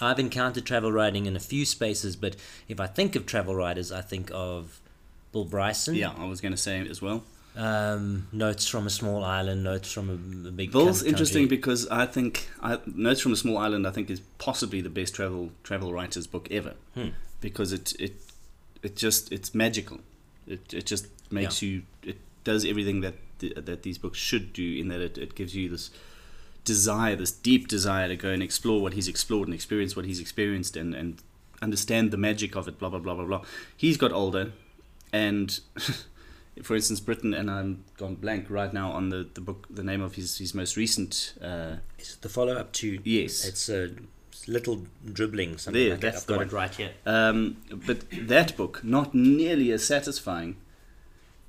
I've 0.00 0.18
encountered 0.18 0.64
travel 0.64 0.90
writing 0.92 1.26
in 1.26 1.36
a 1.36 1.40
few 1.40 1.64
spaces, 1.64 2.16
but 2.16 2.36
if 2.68 2.80
I 2.80 2.86
think 2.86 3.14
of 3.16 3.26
travel 3.26 3.54
writers, 3.54 3.92
I 3.92 4.00
think 4.00 4.30
of 4.32 4.80
Bill 5.32 5.44
Bryson. 5.44 5.94
Yeah, 5.94 6.12
I 6.18 6.24
was 6.26 6.40
going 6.40 6.52
to 6.52 6.58
say 6.58 6.80
it 6.80 6.88
as 6.88 7.00
well. 7.00 7.22
Um, 7.56 8.26
notes 8.32 8.66
from 8.66 8.86
a 8.86 8.90
small 8.90 9.22
island. 9.24 9.62
Notes 9.62 9.92
from 9.92 10.10
a, 10.10 10.48
a 10.48 10.50
big. 10.50 10.72
Bill's 10.72 11.02
coun- 11.02 11.08
interesting 11.10 11.46
because 11.46 11.86
I 11.88 12.04
think 12.06 12.48
I, 12.60 12.78
Notes 12.86 13.20
from 13.20 13.32
a 13.32 13.36
Small 13.36 13.58
Island 13.58 13.86
I 13.86 13.92
think 13.92 14.10
is 14.10 14.20
possibly 14.38 14.80
the 14.80 14.90
best 14.90 15.14
travel 15.14 15.50
travel 15.62 15.92
writer's 15.92 16.26
book 16.26 16.48
ever 16.50 16.74
Hmm. 16.94 17.10
because 17.40 17.72
it 17.72 17.92
it 18.00 18.16
it 18.82 18.96
just 18.96 19.30
it's 19.30 19.54
magical. 19.54 20.00
It 20.48 20.74
it 20.74 20.84
just 20.86 21.06
makes 21.30 21.62
you 21.62 21.82
it 22.02 22.18
does 22.42 22.64
everything 22.64 23.02
that 23.02 23.14
th- 23.38 23.54
that 23.54 23.84
these 23.84 23.98
books 23.98 24.18
should 24.18 24.52
do 24.52 24.76
in 24.80 24.88
that 24.88 25.00
it, 25.00 25.16
it 25.16 25.36
gives 25.36 25.54
you 25.54 25.68
this 25.68 25.90
desire, 26.64 27.16
this 27.16 27.30
deep 27.32 27.68
desire 27.68 28.08
to 28.08 28.16
go 28.16 28.30
and 28.30 28.42
explore 28.42 28.80
what 28.82 28.94
he's 28.94 29.08
explored 29.08 29.48
and 29.48 29.54
experience 29.54 29.94
what 29.96 30.04
he's 30.04 30.20
experienced 30.20 30.76
and 30.76 30.94
and 30.94 31.22
understand 31.62 32.10
the 32.10 32.16
magic 32.16 32.56
of 32.56 32.68
it. 32.68 32.78
Blah 32.78 32.90
blah 32.90 32.98
blah 32.98 33.14
blah 33.14 33.24
blah. 33.24 33.42
He's 33.76 33.96
got 33.96 34.12
older, 34.12 34.52
and 35.12 35.60
for 36.62 36.74
instance, 36.76 37.00
Britain 37.00 37.34
and 37.34 37.50
I'm 37.50 37.84
gone 37.96 38.14
blank 38.16 38.48
right 38.50 38.72
now 38.72 38.90
on 38.92 39.08
the, 39.10 39.26
the 39.34 39.40
book, 39.40 39.66
the 39.70 39.82
name 39.82 40.02
of 40.02 40.14
his 40.14 40.38
his 40.38 40.54
most 40.54 40.76
recent. 40.76 41.34
Uh, 41.40 41.76
Is 41.98 42.14
it 42.14 42.22
the 42.22 42.28
follow 42.28 42.54
up 42.54 42.72
to? 42.74 42.98
Yes. 43.04 43.44
It's 43.44 43.68
a 43.68 43.90
little 44.46 44.82
dribbling. 45.12 45.56
Something 45.58 45.82
There, 45.82 45.90
like 45.92 46.00
that. 46.00 46.16
I've 46.16 46.26
got 46.26 46.36
one. 46.38 46.46
it 46.48 46.52
right 46.52 46.74
here. 46.74 46.90
Um, 47.06 47.56
but 47.86 48.04
that 48.28 48.56
book, 48.56 48.82
not 48.84 49.14
nearly 49.14 49.70
as 49.72 49.86
satisfying 49.86 50.56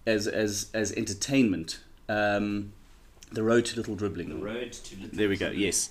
as 0.06 0.28
as 0.28 0.70
as 0.74 0.92
entertainment. 0.94 1.80
Um, 2.08 2.74
the 3.36 3.44
Road 3.44 3.66
to 3.66 3.78
Little 3.78 3.96
Dribbling. 3.96 4.42
road 4.42 4.72
to. 4.74 4.96
Little 4.96 5.18
There 5.18 5.30
we 5.30 5.38
go. 5.38 5.50
Yes, 5.52 5.90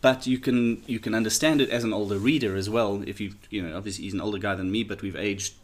but 0.00 0.26
you 0.26 0.38
can 0.38 0.82
you 0.86 0.98
can 0.98 1.14
understand 1.14 1.60
it 1.60 1.70
as 1.70 1.84
an 1.84 1.92
older 1.92 2.18
reader 2.18 2.56
as 2.56 2.68
well. 2.68 3.02
If 3.06 3.20
you 3.20 3.34
you 3.50 3.62
know 3.62 3.76
obviously 3.76 4.04
he's 4.04 4.14
an 4.14 4.20
older 4.20 4.38
guy 4.38 4.54
than 4.54 4.70
me, 4.70 4.84
but 4.84 5.02
we've 5.02 5.16
aged 5.16 5.54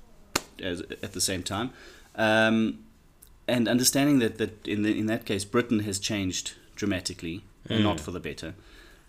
as 0.62 0.82
at 1.02 1.12
the 1.12 1.20
same 1.20 1.42
time, 1.42 1.70
um, 2.16 2.84
and 3.48 3.68
understanding 3.68 4.18
that 4.20 4.38
that 4.38 4.66
in 4.66 4.82
the, 4.82 4.98
in 4.98 5.06
that 5.06 5.24
case 5.24 5.44
Britain 5.44 5.80
has 5.80 5.98
changed 5.98 6.54
dramatically, 6.74 7.44
and 7.68 7.82
not 7.82 8.00
for 8.00 8.10
the 8.10 8.20
better. 8.20 8.54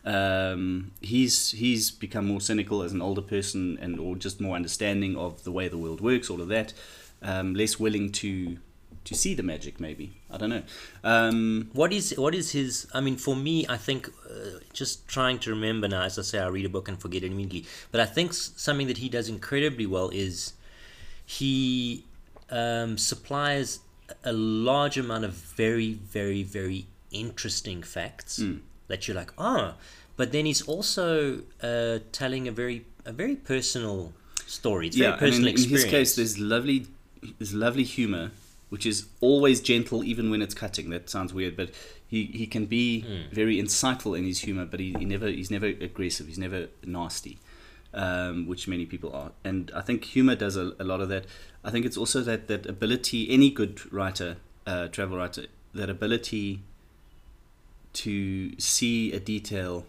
Um, 0.04 0.92
he's 1.02 1.52
he's 1.52 1.92
become 1.92 2.26
more 2.26 2.42
cynical 2.42 2.82
as 2.82 2.92
an 2.92 3.02
older 3.02 3.22
person, 3.22 3.78
and 3.82 4.00
or 4.00 4.16
just 4.16 4.42
more 4.42 4.56
understanding 4.56 5.16
of 5.16 5.44
the 5.44 5.52
way 5.52 5.68
the 5.68 5.78
world 5.78 6.02
works. 6.02 6.30
All 6.30 6.42
of 6.42 6.48
that, 6.48 6.74
um, 7.22 7.54
less 7.54 7.80
willing 7.80 8.12
to 8.14 8.58
to 9.06 9.16
see 9.16 9.34
the 9.34 9.44
magic. 9.44 9.80
Maybe 9.80 10.14
I 10.30 10.38
don't 10.38 10.50
know. 10.50 10.64
Um, 11.04 11.70
What 11.74 11.92
is 11.94 12.14
what 12.18 12.34
is 12.36 12.52
his? 12.52 12.88
I 12.94 13.02
mean, 13.02 13.18
for 13.18 13.36
me, 13.36 13.66
I 13.68 13.78
think 13.78 14.10
uh, 14.30 14.60
just 14.74 15.08
trying 15.08 15.40
to 15.40 15.50
remember 15.50 15.88
now. 15.88 16.04
As 16.04 16.18
I 16.20 16.22
say, 16.24 16.40
I 16.40 16.48
read 16.48 16.66
a 16.66 16.70
book 16.70 16.88
and 16.88 17.00
forget 17.02 17.24
it 17.24 17.32
immediately. 17.32 17.66
But 17.92 18.02
I 18.02 18.06
think 18.06 18.32
s- 18.32 18.52
something 18.58 18.88
that 18.88 18.98
he 19.00 19.10
does 19.10 19.28
incredibly 19.30 19.86
well 19.86 20.10
is 20.10 20.54
he 21.26 22.04
um, 22.50 22.98
supplies 22.98 23.80
a 24.24 24.34
large 24.34 24.98
amount 24.98 25.24
of 25.26 25.34
very, 25.34 25.94
very, 25.94 26.44
very 26.44 26.86
interesting 27.12 27.82
facts 27.84 28.38
Hmm. 28.38 28.58
that 28.88 29.08
you're 29.08 29.16
like, 29.16 29.32
oh. 29.38 29.76
But 30.18 30.32
then 30.32 30.46
he's 30.46 30.62
also 30.62 31.42
uh, 31.64 32.00
telling 32.12 32.48
a 32.48 32.52
very 32.52 32.86
a 33.06 33.12
very 33.12 33.36
personal 33.36 34.14
story. 34.46 34.88
It's 34.88 34.98
very 34.98 35.12
and 35.12 35.20
personal 35.20 35.50
in, 35.50 35.58
in 35.64 35.70
his 35.70 35.86
case, 35.86 36.16
there's 36.16 36.38
lovely, 36.38 36.86
there's 37.40 37.54
lovely 37.54 37.84
humor, 37.84 38.32
which 38.72 38.86
is 38.86 39.06
always 39.20 39.62
gentle, 39.62 40.04
even 40.04 40.32
when 40.32 40.42
it's 40.42 40.54
cutting. 40.56 40.90
That 40.90 41.10
sounds 41.10 41.34
weird, 41.34 41.56
but 41.56 41.70
he, 42.08 42.26
he 42.26 42.46
can 42.48 42.66
be 42.66 43.02
Hmm. 43.02 43.34
very 43.42 43.58
insightful 43.62 44.18
in 44.18 44.24
his 44.26 44.40
humor, 44.40 44.66
but 44.66 44.80
he, 44.80 44.90
he 44.98 45.06
never 45.06 45.28
he's 45.28 45.52
never 45.52 45.68
aggressive. 45.68 46.26
He's 46.28 46.38
never 46.40 46.68
nasty, 46.86 47.38
um, 47.94 48.48
which 48.48 48.68
many 48.68 48.86
people 48.86 49.12
are. 49.14 49.32
And 49.44 49.72
I 49.76 49.82
think 49.82 50.06
humor 50.06 50.36
does 50.36 50.56
a, 50.56 50.74
a 50.80 50.86
lot 50.92 51.02
of 51.02 51.10
that. 51.10 51.26
I 51.64 51.70
think 51.72 51.86
it's 51.86 51.98
also 51.98 52.22
that 52.22 52.48
that 52.48 52.66
ability. 52.66 53.30
Any 53.30 53.50
good 53.52 53.76
writer, 53.94 54.38
uh, 54.66 54.88
travel 54.88 55.18
writer, 55.18 55.46
that 55.76 55.90
ability 55.90 56.62
to 57.94 58.58
see 58.60 59.12
a 59.12 59.20
detail 59.20 59.86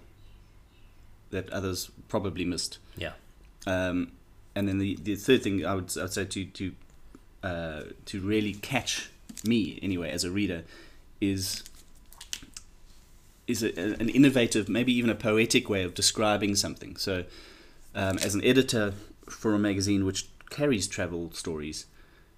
that 1.31 1.49
others 1.51 1.91
probably 2.09 2.45
missed. 2.45 2.79
yeah. 2.97 3.13
Um, 3.67 4.13
and 4.57 4.69
then 4.69 4.79
the, 4.79 4.99
the 5.01 5.15
third 5.15 5.43
thing 5.45 5.65
I 5.65 5.75
would, 5.75 5.97
I 5.97 6.03
would 6.03 6.13
say 6.13 6.25
to 6.25 6.45
to 6.45 6.73
uh, 7.43 7.83
to 8.07 8.21
really 8.21 8.55
catch 8.55 9.11
me 9.45 9.79
anyway 9.83 10.11
as 10.11 10.25
a 10.25 10.31
reader 10.31 10.63
is 11.21 11.65
is 13.47 13.63
a, 13.63 13.77
an 13.77 14.09
innovative, 14.09 14.69
maybe 14.69 14.93
even 14.93 15.11
a 15.11 15.15
poetic 15.15 15.69
way 15.69 15.83
of 15.83 15.95
describing 15.95 16.55
something. 16.55 16.97
So, 16.97 17.25
um, 17.95 18.19
as 18.19 18.35
an 18.35 18.45
editor 18.45 18.95
for 19.29 19.55
a 19.55 19.59
magazine 19.59 20.05
which 20.05 20.29
carries 20.51 20.87
travel 20.87 21.33
stories, 21.33 21.87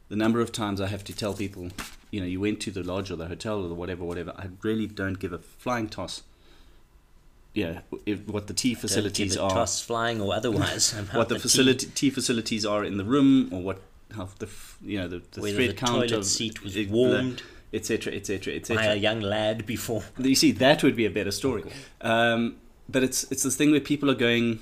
the 0.08 0.16
number 0.16 0.40
of 0.40 0.52
times 0.52 0.80
I 0.80 0.86
have 0.86 1.04
to 1.04 1.14
tell 1.14 1.34
people, 1.34 1.68
you 2.10 2.20
know, 2.20 2.26
you 2.26 2.40
went 2.40 2.60
to 2.60 2.70
the 2.70 2.82
lodge 2.82 3.10
or 3.10 3.16
the 3.16 3.26
hotel 3.26 3.62
or 3.62 3.68
the 3.68 3.74
whatever, 3.74 4.04
whatever. 4.04 4.32
I 4.36 4.48
really 4.62 4.86
don't 4.86 5.18
give 5.18 5.32
a 5.32 5.38
flying 5.38 5.88
toss. 5.88 6.22
Yeah, 7.52 7.80
if, 8.04 8.26
what 8.26 8.48
the 8.48 8.54
tea 8.54 8.74
facilities 8.74 9.36
are 9.36 9.50
toss 9.50 9.80
flying 9.80 10.20
or 10.20 10.34
otherwise. 10.34 10.92
what 11.12 11.28
the 11.28 11.36
tea. 11.36 11.40
facility 11.40 11.86
tea 11.94 12.10
facilities 12.10 12.66
are 12.66 12.82
in 12.82 12.96
the 12.96 13.04
room 13.04 13.48
or 13.52 13.62
what 13.62 13.82
how 14.14 14.28
the 14.38 14.48
you 14.82 14.98
know 14.98 15.08
the, 15.08 15.22
the 15.32 15.40
Whether 15.40 15.56
thread 15.56 15.70
the 15.70 15.74
count 15.74 15.92
toilet 15.92 16.12
of 16.12 16.24
seat 16.26 16.62
was 16.64 16.76
it- 16.76 16.90
warmed 16.90 17.42
etc 17.72 18.12
etc 18.14 18.54
Etc. 18.54 18.76
by 18.76 18.86
a 18.92 18.96
young 18.96 19.20
lad 19.20 19.66
before. 19.66 20.02
you 20.18 20.34
see 20.36 20.52
that 20.52 20.82
would 20.84 20.96
be 20.96 21.06
a 21.06 21.10
better 21.10 21.30
story 21.32 21.62
um, 22.00 22.56
but 22.88 23.02
it's 23.02 23.24
it's 23.32 23.42
this 23.42 23.56
thing 23.56 23.70
where 23.72 23.80
people 23.80 24.08
are 24.10 24.14
going 24.28 24.60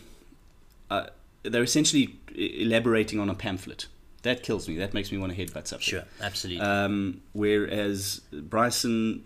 uh, 0.91 1.07
they're 1.43 1.63
essentially 1.63 2.19
elaborating 2.35 3.19
on 3.21 3.29
a 3.29 3.35
pamphlet 3.35 3.87
that 4.23 4.43
kills 4.43 4.69
me 4.69 4.77
that 4.79 4.95
makes 4.95 5.11
me 5.13 5.19
want 5.19 5.35
to 5.35 5.39
headbutt 5.47 5.67
something 5.67 5.85
Sure, 5.85 6.05
absolutely. 6.21 6.63
um, 6.65 7.21
whereas 7.33 8.21
Bryson, 8.33 9.25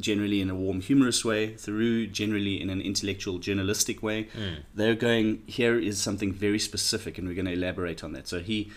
generally 0.00 0.40
in 0.40 0.50
a 0.50 0.54
warm, 0.54 0.80
humorous 0.80 1.24
way, 1.24 1.52
Theroux, 1.54 2.10
generally 2.10 2.60
in 2.60 2.68
an 2.68 2.80
intellectual, 2.80 3.38
journalistic 3.38 4.02
way, 4.02 4.24
Hmm. 4.34 4.54
they're 4.74 4.94
going, 4.96 5.42
here 5.46 5.78
is 5.78 6.00
something 6.00 6.32
very 6.32 6.58
specific, 6.58 7.16
and 7.18 7.26
we're 7.28 7.34
going 7.34 7.46
to 7.46 7.52
elaborate 7.52 8.02
on 8.04 8.12
that. 8.12 8.26
So 8.28 8.40
he, 8.40 8.70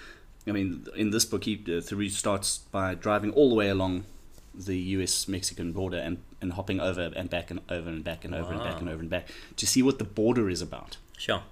I 0.48 0.52
mean, 0.52 0.88
in 0.96 1.12
this 1.12 1.26
book, 1.26 1.44
he, 1.44 1.56
uh, 1.68 1.82
Theroux 1.82 2.10
starts 2.10 2.58
by 2.58 2.96
driving 2.96 3.32
all 3.32 3.50
the 3.50 3.56
way 3.56 3.70
along 3.70 4.06
the 4.56 4.78
US 4.78 5.28
Mexican 5.28 5.72
border 5.72 5.98
and, 5.98 6.18
and 6.42 6.54
hopping 6.54 6.80
over 6.80 7.12
and 7.16 7.30
back 7.30 7.52
and 7.52 7.62
over 7.70 7.90
and 7.90 8.04
back 8.04 8.26
and 8.26 8.34
over 8.36 8.52
and 8.52 8.62
back 8.62 8.80
and 8.80 8.90
over 8.90 9.00
and 9.00 9.10
back 9.10 9.28
to 9.56 9.66
see 9.68 9.82
what 9.82 9.98
the 10.00 10.04
border 10.04 10.50
is 10.50 10.62
about 10.62 10.98
sure. 11.18 11.44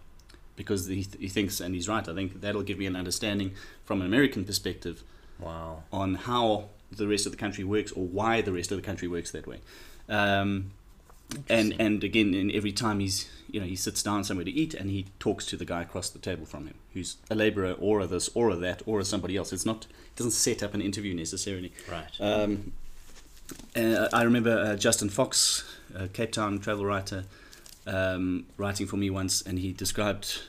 because 0.56 0.88
he, 0.88 1.08
he 1.19 1.30
thinks, 1.30 1.62
and 1.62 1.75
he's 1.75 1.88
right, 1.88 2.08
I 2.08 2.13
think 2.13 2.41
that'll 2.41 2.63
give 2.63 2.78
me 2.78 2.88
an 2.88 2.95
understanding 2.95 3.54
from 3.86 4.02
an 4.02 4.08
American 4.08 4.43
perspective 4.45 5.04
Wow. 5.39 5.84
on 5.93 6.15
how 6.15 6.65
the 6.91 7.08
rest 7.08 7.25
of 7.25 7.32
the 7.32 7.38
country 7.38 7.63
works 7.63 7.93
or 7.93 8.06
why 8.06 8.41
the 8.41 8.52
rest 8.52 8.71
of 8.71 8.78
the 8.78 8.82
country 8.84 9.08
works 9.08 9.32
that 9.32 9.47
way. 9.47 9.60
Um, 10.10 10.71
and 11.48 11.76
and 11.80 12.04
again, 12.04 12.34
in 12.34 12.52
every 12.52 12.72
time 12.72 13.00
he's 13.00 13.30
you 13.50 13.60
know 13.60 13.65
he 13.65 13.76
sits 13.76 14.04
down 14.04 14.24
somewhere 14.24 14.46
to 14.46 14.52
eat 14.52 14.74
and 14.74 14.89
he 14.89 15.06
talks 15.20 15.46
to 15.48 15.58
the 15.58 15.65
guy 15.65 15.82
across 15.82 16.10
the 16.10 16.20
table 16.20 16.46
from 16.46 16.68
him, 16.68 16.76
who's 16.94 17.18
a 17.30 17.36
labourer 17.36 17.74
or 17.80 18.02
a 18.02 18.08
this 18.08 18.30
or 18.34 18.50
a 18.50 18.56
that 18.56 18.82
or 18.86 19.00
a 19.00 19.06
somebody 19.06 19.38
else. 19.38 19.54
It's 19.54 19.65
not 19.65 19.86
it 19.86 20.15
doesn't 20.15 20.32
set 20.32 20.63
up 20.63 20.74
an 20.74 20.82
interview 20.82 21.13
necessarily. 21.13 21.72
Right. 21.89 22.10
Um, 22.20 22.74
uh, 23.76 24.10
I 24.13 24.24
remember 24.24 24.58
uh, 24.58 24.76
Justin 24.76 25.10
Fox, 25.10 25.63
a 25.96 26.08
Cape 26.08 26.32
Town 26.32 26.60
travel 26.60 26.86
writer, 26.86 27.26
um, 27.88 28.46
writing 28.58 28.86
for 28.86 28.98
me 28.98 29.10
once, 29.10 29.42
and 29.42 29.58
he 29.58 29.72
described 29.72 30.42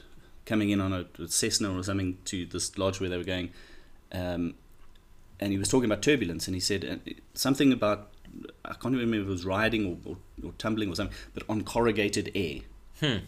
coming 0.44 0.70
in 0.70 0.80
on 0.80 0.92
a, 0.92 1.06
a 1.22 1.28
Cessna 1.28 1.74
or 1.74 1.82
something 1.82 2.18
to 2.26 2.44
this 2.46 2.76
lodge 2.76 3.00
where 3.00 3.08
they 3.08 3.16
were 3.16 3.24
going, 3.24 3.50
um, 4.12 4.54
and 5.38 5.52
he 5.52 5.58
was 5.58 5.68
talking 5.68 5.86
about 5.90 6.02
turbulence, 6.02 6.46
and 6.46 6.54
he 6.54 6.60
said 6.60 6.84
uh, 6.84 7.10
something 7.34 7.72
about 7.72 8.10
I 8.64 8.74
can't 8.74 8.94
even 8.94 9.10
remember 9.10 9.22
if 9.22 9.28
it 9.28 9.30
was 9.30 9.44
riding 9.44 9.86
or, 9.86 10.12
or, 10.12 10.16
or 10.44 10.52
tumbling 10.58 10.90
or 10.90 10.94
something, 10.94 11.16
but 11.34 11.42
on 11.48 11.62
corrugated 11.64 12.30
air. 12.34 12.60
Hmm. 13.00 13.24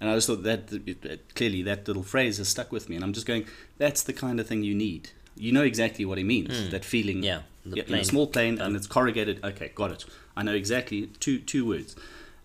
And 0.00 0.08
I 0.10 0.14
just 0.14 0.26
thought 0.28 0.42
that 0.44 0.72
it- 0.86 1.34
clearly 1.34 1.62
that 1.64 1.86
little 1.86 2.02
phrase 2.02 2.38
has 2.38 2.48
stuck 2.48 2.72
with 2.72 2.88
me, 2.88 2.96
and 2.96 3.04
I'm 3.04 3.12
just 3.12 3.26
going, 3.26 3.44
that's 3.78 4.02
the 4.02 4.12
kind 4.14 4.40
of 4.40 4.46
thing 4.46 4.62
you 4.62 4.74
need. 4.74 5.10
You 5.36 5.52
know 5.52 5.62
exactly 5.62 6.04
what 6.04 6.18
he 6.18 6.24
means. 6.24 6.70
That 6.70 6.84
feeling. 6.84 7.18
Hmm. 7.18 7.24
Yeah. 7.24 7.42
The 7.66 7.76
Yeah, 7.76 7.82
in 7.86 7.94
a 7.94 8.04
small 8.04 8.26
plane 8.26 8.56
done. 8.56 8.68
and 8.68 8.76
it's 8.76 8.86
corrugated. 8.86 9.44
Okay, 9.44 9.70
got 9.74 9.90
it. 9.92 10.04
I 10.36 10.42
know 10.42 10.54
exactly 10.54 11.08
two 11.20 11.38
two 11.40 11.66
words. 11.66 11.94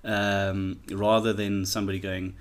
Um, 0.03 0.79
rather 0.91 1.33
than 1.33 1.65
somebody 1.65 1.99
going, 1.99 2.35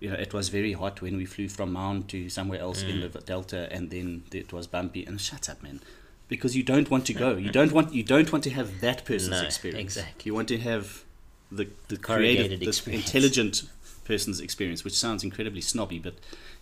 you 0.00 0.10
know, 0.10 0.16
it 0.16 0.34
was 0.34 0.48
very 0.50 0.72
hot 0.74 1.00
when 1.00 1.16
we 1.16 1.24
flew 1.24 1.48
from 1.48 1.72
Maun 1.72 2.02
to 2.08 2.28
somewhere 2.28 2.60
else 2.60 2.82
in 2.82 2.96
Mm. 3.00 3.12
the 3.12 3.20
Delta, 3.20 3.68
and 3.72 3.90
then 3.90 4.24
it 4.32 4.52
was 4.52 4.66
bumpy. 4.66 5.04
And 5.06 5.18
shut 5.20 5.48
up, 5.48 5.62
man, 5.62 5.80
because 6.28 6.54
you 6.56 6.62
don't 6.62 6.90
want 6.90 7.06
to 7.06 7.14
go. 7.14 7.36
You 7.36 7.50
don't 7.60 7.72
want 7.72 7.94
you 7.94 8.02
don't 8.02 8.30
want 8.32 8.44
to 8.44 8.50
have 8.50 8.80
that 8.80 9.04
person's 9.06 9.30
No, 9.40 9.42
experience. 9.46 9.96
exactly. 9.96 10.28
You 10.28 10.34
want 10.34 10.48
to 10.48 10.58
have 10.58 11.04
the 11.50 11.66
the 11.88 11.96
creative, 11.96 12.58
the 12.60 12.92
intelligent 12.92 13.64
person's 14.04 14.40
experience, 14.40 14.84
which 14.84 14.94
sounds 14.98 15.22
incredibly 15.24 15.60
snobby, 15.60 15.98
but 15.98 16.14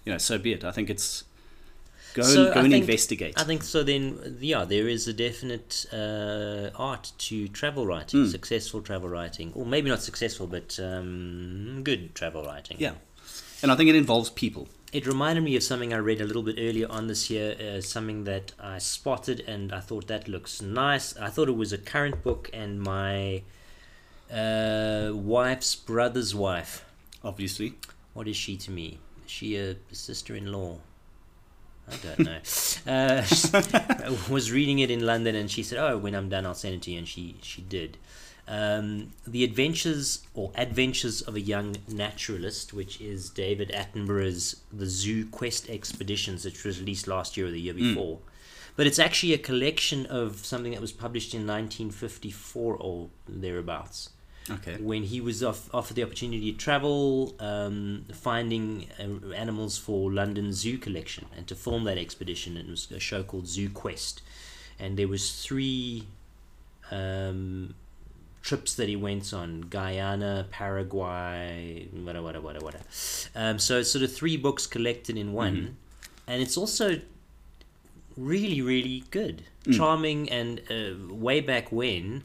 you 0.04 0.12
know, 0.12 0.18
so 0.18 0.38
be 0.38 0.52
it. 0.52 0.64
I 0.64 0.70
think 0.72 0.90
it's 0.90 1.24
go 2.14 2.22
So 2.22 2.44
and 2.46 2.54
go 2.54 2.60
I 2.60 2.62
and 2.64 2.72
think- 2.72 2.82
investigate. 2.82 3.34
I 3.38 3.44
think 3.44 3.62
so. 3.62 3.82
Then, 3.82 4.38
yeah, 4.40 4.64
there 4.64 4.86
is 4.88 5.08
a 5.08 5.12
definite 5.12 5.86
uh, 5.92 6.70
art 6.76 7.12
to 7.18 7.48
travel 7.48 7.86
writing, 7.86 8.20
Hmm. 8.24 8.30
successful 8.30 8.80
travel 8.82 9.08
writing, 9.08 9.52
or 9.54 9.66
maybe 9.66 9.88
not 9.90 10.02
successful, 10.02 10.46
but 10.46 10.78
um, 10.80 11.80
good 11.82 12.14
travel 12.14 12.44
writing. 12.44 12.76
Yeah. 12.78 12.92
And 13.62 13.72
I 13.72 13.76
think 13.76 13.88
it 13.90 13.96
involves 13.96 14.30
people. 14.30 14.68
it 14.92 15.06
reminded 15.08 15.42
me 15.42 15.56
of 15.56 15.62
something 15.64 15.92
I 15.92 15.96
read 15.96 16.20
a 16.20 16.24
little 16.24 16.44
bit 16.44 16.56
earlier 16.56 16.86
on 16.88 17.08
this 17.08 17.28
year, 17.28 17.56
uh, 17.58 17.80
something 17.80 18.22
that 18.24 18.52
I 18.60 18.78
spotted 18.78 19.40
and 19.52 19.72
I 19.72 19.80
thought 19.80 20.06
that 20.06 20.28
looks 20.28 20.62
nice. 20.62 21.16
I 21.16 21.30
thought 21.30 21.48
it 21.48 21.56
was 21.56 21.72
a 21.72 21.78
current 21.78 22.22
book, 22.22 22.48
and 22.52 22.80
my 22.80 23.42
uh, 24.34 25.12
wife's 25.14 25.76
brother's 25.76 26.34
wife, 26.34 26.84
Obviously. 27.22 27.74
what 28.14 28.26
is 28.26 28.36
she 28.36 28.56
to 28.56 28.70
me? 28.70 28.98
Is 29.24 29.30
she 29.30 29.56
a 29.56 29.76
sister 29.92 30.34
in 30.34 30.50
law? 30.50 30.78
I 31.88 31.96
don't 31.96 32.18
know. 32.20 32.40
uh, 32.86 34.16
was 34.30 34.50
reading 34.50 34.78
it 34.80 34.90
in 34.90 35.04
London, 35.04 35.34
and 35.36 35.50
she 35.50 35.62
said, 35.62 35.78
"Oh, 35.78 35.98
when 35.98 36.14
I'm 36.14 36.28
done, 36.28 36.46
I'll 36.46 36.54
send 36.54 36.74
it 36.74 36.82
to 36.82 36.90
you." 36.90 36.98
And 36.98 37.08
she 37.08 37.36
she 37.42 37.62
did. 37.62 37.98
Um, 38.46 39.12
the 39.26 39.44
Adventures 39.44 40.26
or 40.34 40.50
Adventures 40.54 41.22
of 41.22 41.34
a 41.34 41.40
Young 41.40 41.76
Naturalist, 41.88 42.74
which 42.74 43.00
is 43.00 43.30
David 43.30 43.70
Attenborough's 43.70 44.56
The 44.72 44.86
Zoo 44.86 45.26
Quest 45.26 45.70
Expeditions, 45.70 46.44
which 46.44 46.62
was 46.64 46.78
released 46.78 47.06
last 47.06 47.36
year 47.36 47.46
or 47.46 47.50
the 47.50 47.60
year 47.60 47.72
before. 47.72 48.18
But 48.76 48.86
it's 48.86 48.98
actually 48.98 49.32
a 49.32 49.38
collection 49.38 50.04
of 50.06 50.44
something 50.44 50.72
that 50.72 50.80
was 50.80 50.92
published 50.92 51.32
in 51.32 51.46
1954 51.46 52.76
or 52.76 53.08
thereabouts 53.26 54.10
Okay. 54.50 54.76
when 54.78 55.04
he 55.04 55.22
was 55.22 55.42
off, 55.42 55.72
offered 55.72 55.94
the 55.96 56.02
opportunity 56.02 56.52
to 56.52 56.58
travel, 56.58 57.34
um, 57.40 58.04
finding 58.12 58.86
uh, 59.00 59.32
animals 59.32 59.78
for 59.78 60.12
London 60.12 60.52
Zoo 60.52 60.76
collection, 60.76 61.26
and 61.34 61.46
to 61.46 61.54
film 61.54 61.84
that 61.84 61.96
expedition. 61.96 62.56
It 62.58 62.68
was 62.68 62.90
a 62.90 63.00
show 63.00 63.22
called 63.22 63.46
Zoo 63.48 63.70
Quest, 63.70 64.20
and 64.78 64.98
there 64.98 65.08
was 65.08 65.42
three 65.42 66.06
um, 66.90 67.74
trips 68.42 68.74
that 68.74 68.88
he 68.88 68.96
went 68.96 69.32
on: 69.32 69.62
Guyana, 69.70 70.46
Paraguay, 70.50 71.88
whatever, 71.92 72.22
whatever, 72.24 72.44
whatever. 72.44 72.64
whatever. 72.66 72.84
Um, 73.34 73.58
so 73.58 73.78
it's 73.78 73.90
sort 73.90 74.04
of 74.04 74.12
three 74.12 74.36
books 74.36 74.66
collected 74.66 75.16
in 75.16 75.32
one, 75.32 75.76
and 76.26 76.42
it's 76.42 76.58
also 76.58 77.00
really, 78.16 78.60
really 78.60 79.04
good, 79.10 79.42
charming, 79.72 80.28
and 80.28 80.60
uh, 80.70 81.14
way 81.14 81.40
back 81.40 81.72
when. 81.72 82.22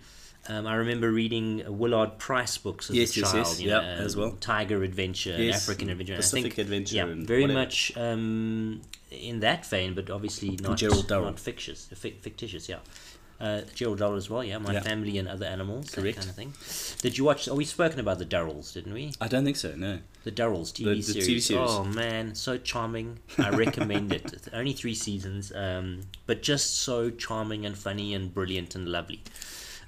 Um, 0.49 0.65
I 0.65 0.75
remember 0.75 1.11
reading 1.11 1.63
Willard 1.67 2.17
Price 2.17 2.57
books 2.57 2.89
as 2.89 2.95
Yes, 2.95 3.15
a 3.17 3.21
child. 3.21 3.35
yes. 3.35 3.61
you 3.61 3.69
know, 3.69 3.81
Yep, 3.81 3.99
as 3.99 4.15
um, 4.15 4.21
well. 4.21 4.31
Tiger 4.41 4.81
Adventure, 4.83 5.35
Yes, 5.37 5.63
African 5.69 5.89
Adventure. 5.91 6.13
and 6.13 6.17
I 6.19 6.21
Pacific 6.23 6.53
think, 6.55 6.57
Adventure 6.67 6.95
Yeah, 6.95 7.05
very 7.19 7.41
whatever. 7.41 7.59
much 7.59 7.91
um, 7.95 8.81
in 9.11 9.39
that 9.41 9.65
vein, 9.67 9.93
but 9.93 10.09
obviously 10.09 10.57
not 10.61 10.77
Gerald 10.77 11.07
Durrell. 11.07 11.25
not 11.25 11.39
fictitious. 11.39 11.87
fic- 11.93 12.19
fictitious, 12.21 12.67
yeah. 12.67 12.79
Uh, 13.39 13.61
Gerald 13.75 13.99
Durrell 13.99 14.15
as 14.15 14.29
well, 14.29 14.43
yeah. 14.43 14.57
My 14.57 14.73
Yeah. 14.73 14.79
family 14.81 15.17
and 15.19 15.27
other 15.27 15.45
animals, 15.45 15.91
Correct. 15.91 16.17
that 16.17 16.21
kind 16.25 16.29
of 16.29 16.35
thing. 16.35 16.53
Did 17.03 17.17
you 17.17 17.23
watch? 17.23 17.47
Oh, 17.47 17.53
we 17.55 17.63
spoken 17.63 17.99
about 17.99 18.17
the 18.17 18.25
Durrells, 18.25 18.73
didn't 18.73 18.91
we? 18.93 19.11
I 19.21 19.27
don't 19.29 19.45
think 19.45 19.55
so, 19.55 19.75
no. 19.77 19.99
The 20.23 20.31
Durrells 20.31 20.73
TV, 20.73 20.83
The- 20.85 20.95
the 20.95 21.01
series. 21.03 21.27
TV 21.27 21.39
series. 21.41 21.69
Oh 21.69 21.83
man, 21.85 22.33
so 22.35 22.57
charming. 22.57 23.19
I 23.37 23.51
recommend 23.51 24.11
it. 24.11 24.33
It's 24.33 24.49
Only 24.51 24.73
three 24.73 24.95
seasons, 24.95 25.53
um, 25.55 26.01
but 26.25 26.41
just 26.41 26.75
so 26.81 27.11
charming 27.11 27.65
and 27.67 27.77
funny 27.77 28.13
and 28.15 28.33
brilliant 28.33 28.73
and 28.75 28.89
lovely. 28.89 29.21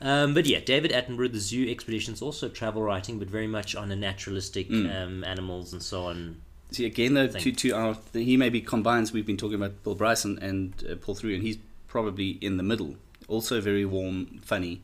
Um, 0.02 0.34
but 0.34 0.46
yeah, 0.48 0.60
David 0.60 0.92
Attenborough, 0.92 1.32
the 1.32 1.40
zoo 1.40 1.70
expeditions, 1.70 2.22
also 2.22 2.50
travel 2.50 2.82
writing, 2.82 3.20
but 3.20 3.28
very 3.30 3.48
much 3.48 3.76
on 3.76 3.92
a 3.92 3.96
naturalistic 3.96 4.70
Mm. 4.70 5.04
um, 5.04 5.24
animals 5.24 5.74
and 5.74 5.82
so 5.82 6.06
on. 6.06 6.42
See, 6.72 6.86
again, 6.86 7.14
though, 7.14 7.28
Thing. 7.28 7.42
to, 7.44 7.52
to 7.52 7.72
our, 7.72 7.98
he 8.14 8.38
maybe 8.38 8.62
combines, 8.62 9.12
we've 9.12 9.26
been 9.26 9.38
talking 9.38 9.56
about 9.56 9.84
Bill 9.84 9.94
Bryson 9.96 10.40
and 10.42 10.74
uh, 10.90 10.96
Paul 10.96 11.16
Theroux, 11.16 11.34
and 11.36 11.44
he's 11.44 11.58
probably 11.88 12.30
in 12.42 12.58
the 12.58 12.64
middle. 12.64 12.96
Also 13.28 13.62
very 13.62 13.86
warm, 13.86 14.40
funny, 14.44 14.82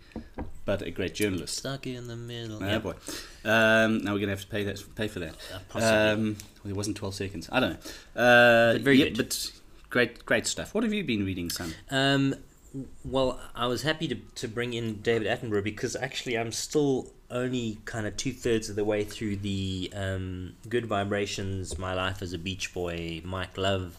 but 0.65 0.81
a 0.81 0.91
great 0.91 1.13
journalist. 1.15 1.57
Stuck 1.57 1.87
in 1.87 2.07
the 2.07 2.15
middle. 2.15 2.63
Oh 2.63 2.67
Yeah, 2.67 2.79
boy. 2.79 2.93
Um, 3.43 3.99
now 3.99 4.11
we're 4.13 4.19
going 4.19 4.27
to 4.27 4.35
have 4.35 4.41
to 4.41 4.47
pay 4.47 4.63
that 4.65 4.83
pay 4.95 5.07
for 5.07 5.19
that. 5.19 5.33
uh, 5.53 5.59
possibly. 5.69 5.97
Um, 5.97 6.37
well, 6.63 6.71
it 6.71 6.75
wasn't 6.77 6.97
12 6.97 7.15
seconds. 7.15 7.49
I 7.51 7.59
don't 7.59 7.71
know. 7.71 8.21
Uh, 8.21 8.73
But 8.73 8.81
very 8.83 8.97
good. 8.97 9.17
But 9.17 9.51
great, 9.89 10.25
great 10.25 10.45
stuff. 10.47 10.73
What 10.73 10.83
have 10.83 10.93
you 10.93 11.03
been 11.03 11.25
reading, 11.25 11.49
son? 11.49 11.73
Um, 11.89 12.35
well, 13.03 13.39
I 13.55 13.67
was 13.67 13.83
happy 13.83 14.07
to, 14.07 14.15
to 14.15 14.47
bring 14.47 14.73
in 14.73 15.01
David 15.01 15.27
Attenborough 15.27 15.63
because 15.63 15.95
actually 15.95 16.37
I'm 16.37 16.51
still 16.51 17.07
only 17.29 17.77
kind 17.85 18.07
of 18.07 18.15
two 18.15 18.31
thirds 18.31 18.69
of 18.69 18.75
the 18.75 18.85
way 18.85 19.03
through 19.03 19.37
the 19.37 19.91
um, 19.93 20.55
Good 20.69 20.85
Vibrations, 20.85 21.77
My 21.77 21.93
Life 21.93 22.21
as 22.21 22.33
a 22.33 22.37
Beach 22.37 22.73
Boy, 22.73 23.21
Mike 23.23 23.57
Love 23.57 23.97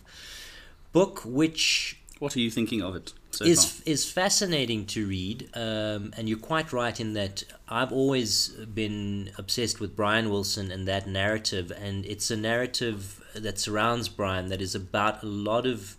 book, 0.93 1.23
which 1.25 1.99
What 2.19 2.35
are 2.37 2.41
you 2.41 2.51
thinking 2.51 2.83
of 2.83 2.97
it 2.97 3.13
so 3.31 3.45
is 3.45 3.65
far? 3.65 3.83
is 3.85 4.11
fascinating 4.11 4.87
to 4.87 5.07
read, 5.07 5.51
um, 5.55 6.15
and 6.17 6.29
you're 6.29 6.39
quite 6.39 6.73
right 6.73 6.99
in 6.99 7.13
that 7.13 7.45
I've 7.69 7.93
always 7.93 8.49
been 8.49 9.31
obsessed 9.37 9.79
with 9.81 9.95
Brian 9.95 10.31
Wilson 10.31 10.71
and 10.71 10.89
that 10.89 11.07
narrative, 11.07 11.71
and 11.71 12.07
it's 12.07 12.31
a 12.31 12.37
narrative 12.37 13.23
that 13.35 13.59
surrounds 13.59 14.09
Brian 14.09 14.49
that 14.49 14.63
is 14.63 14.75
about 14.75 15.23
a 15.23 15.27
lot 15.27 15.67
of 15.67 15.98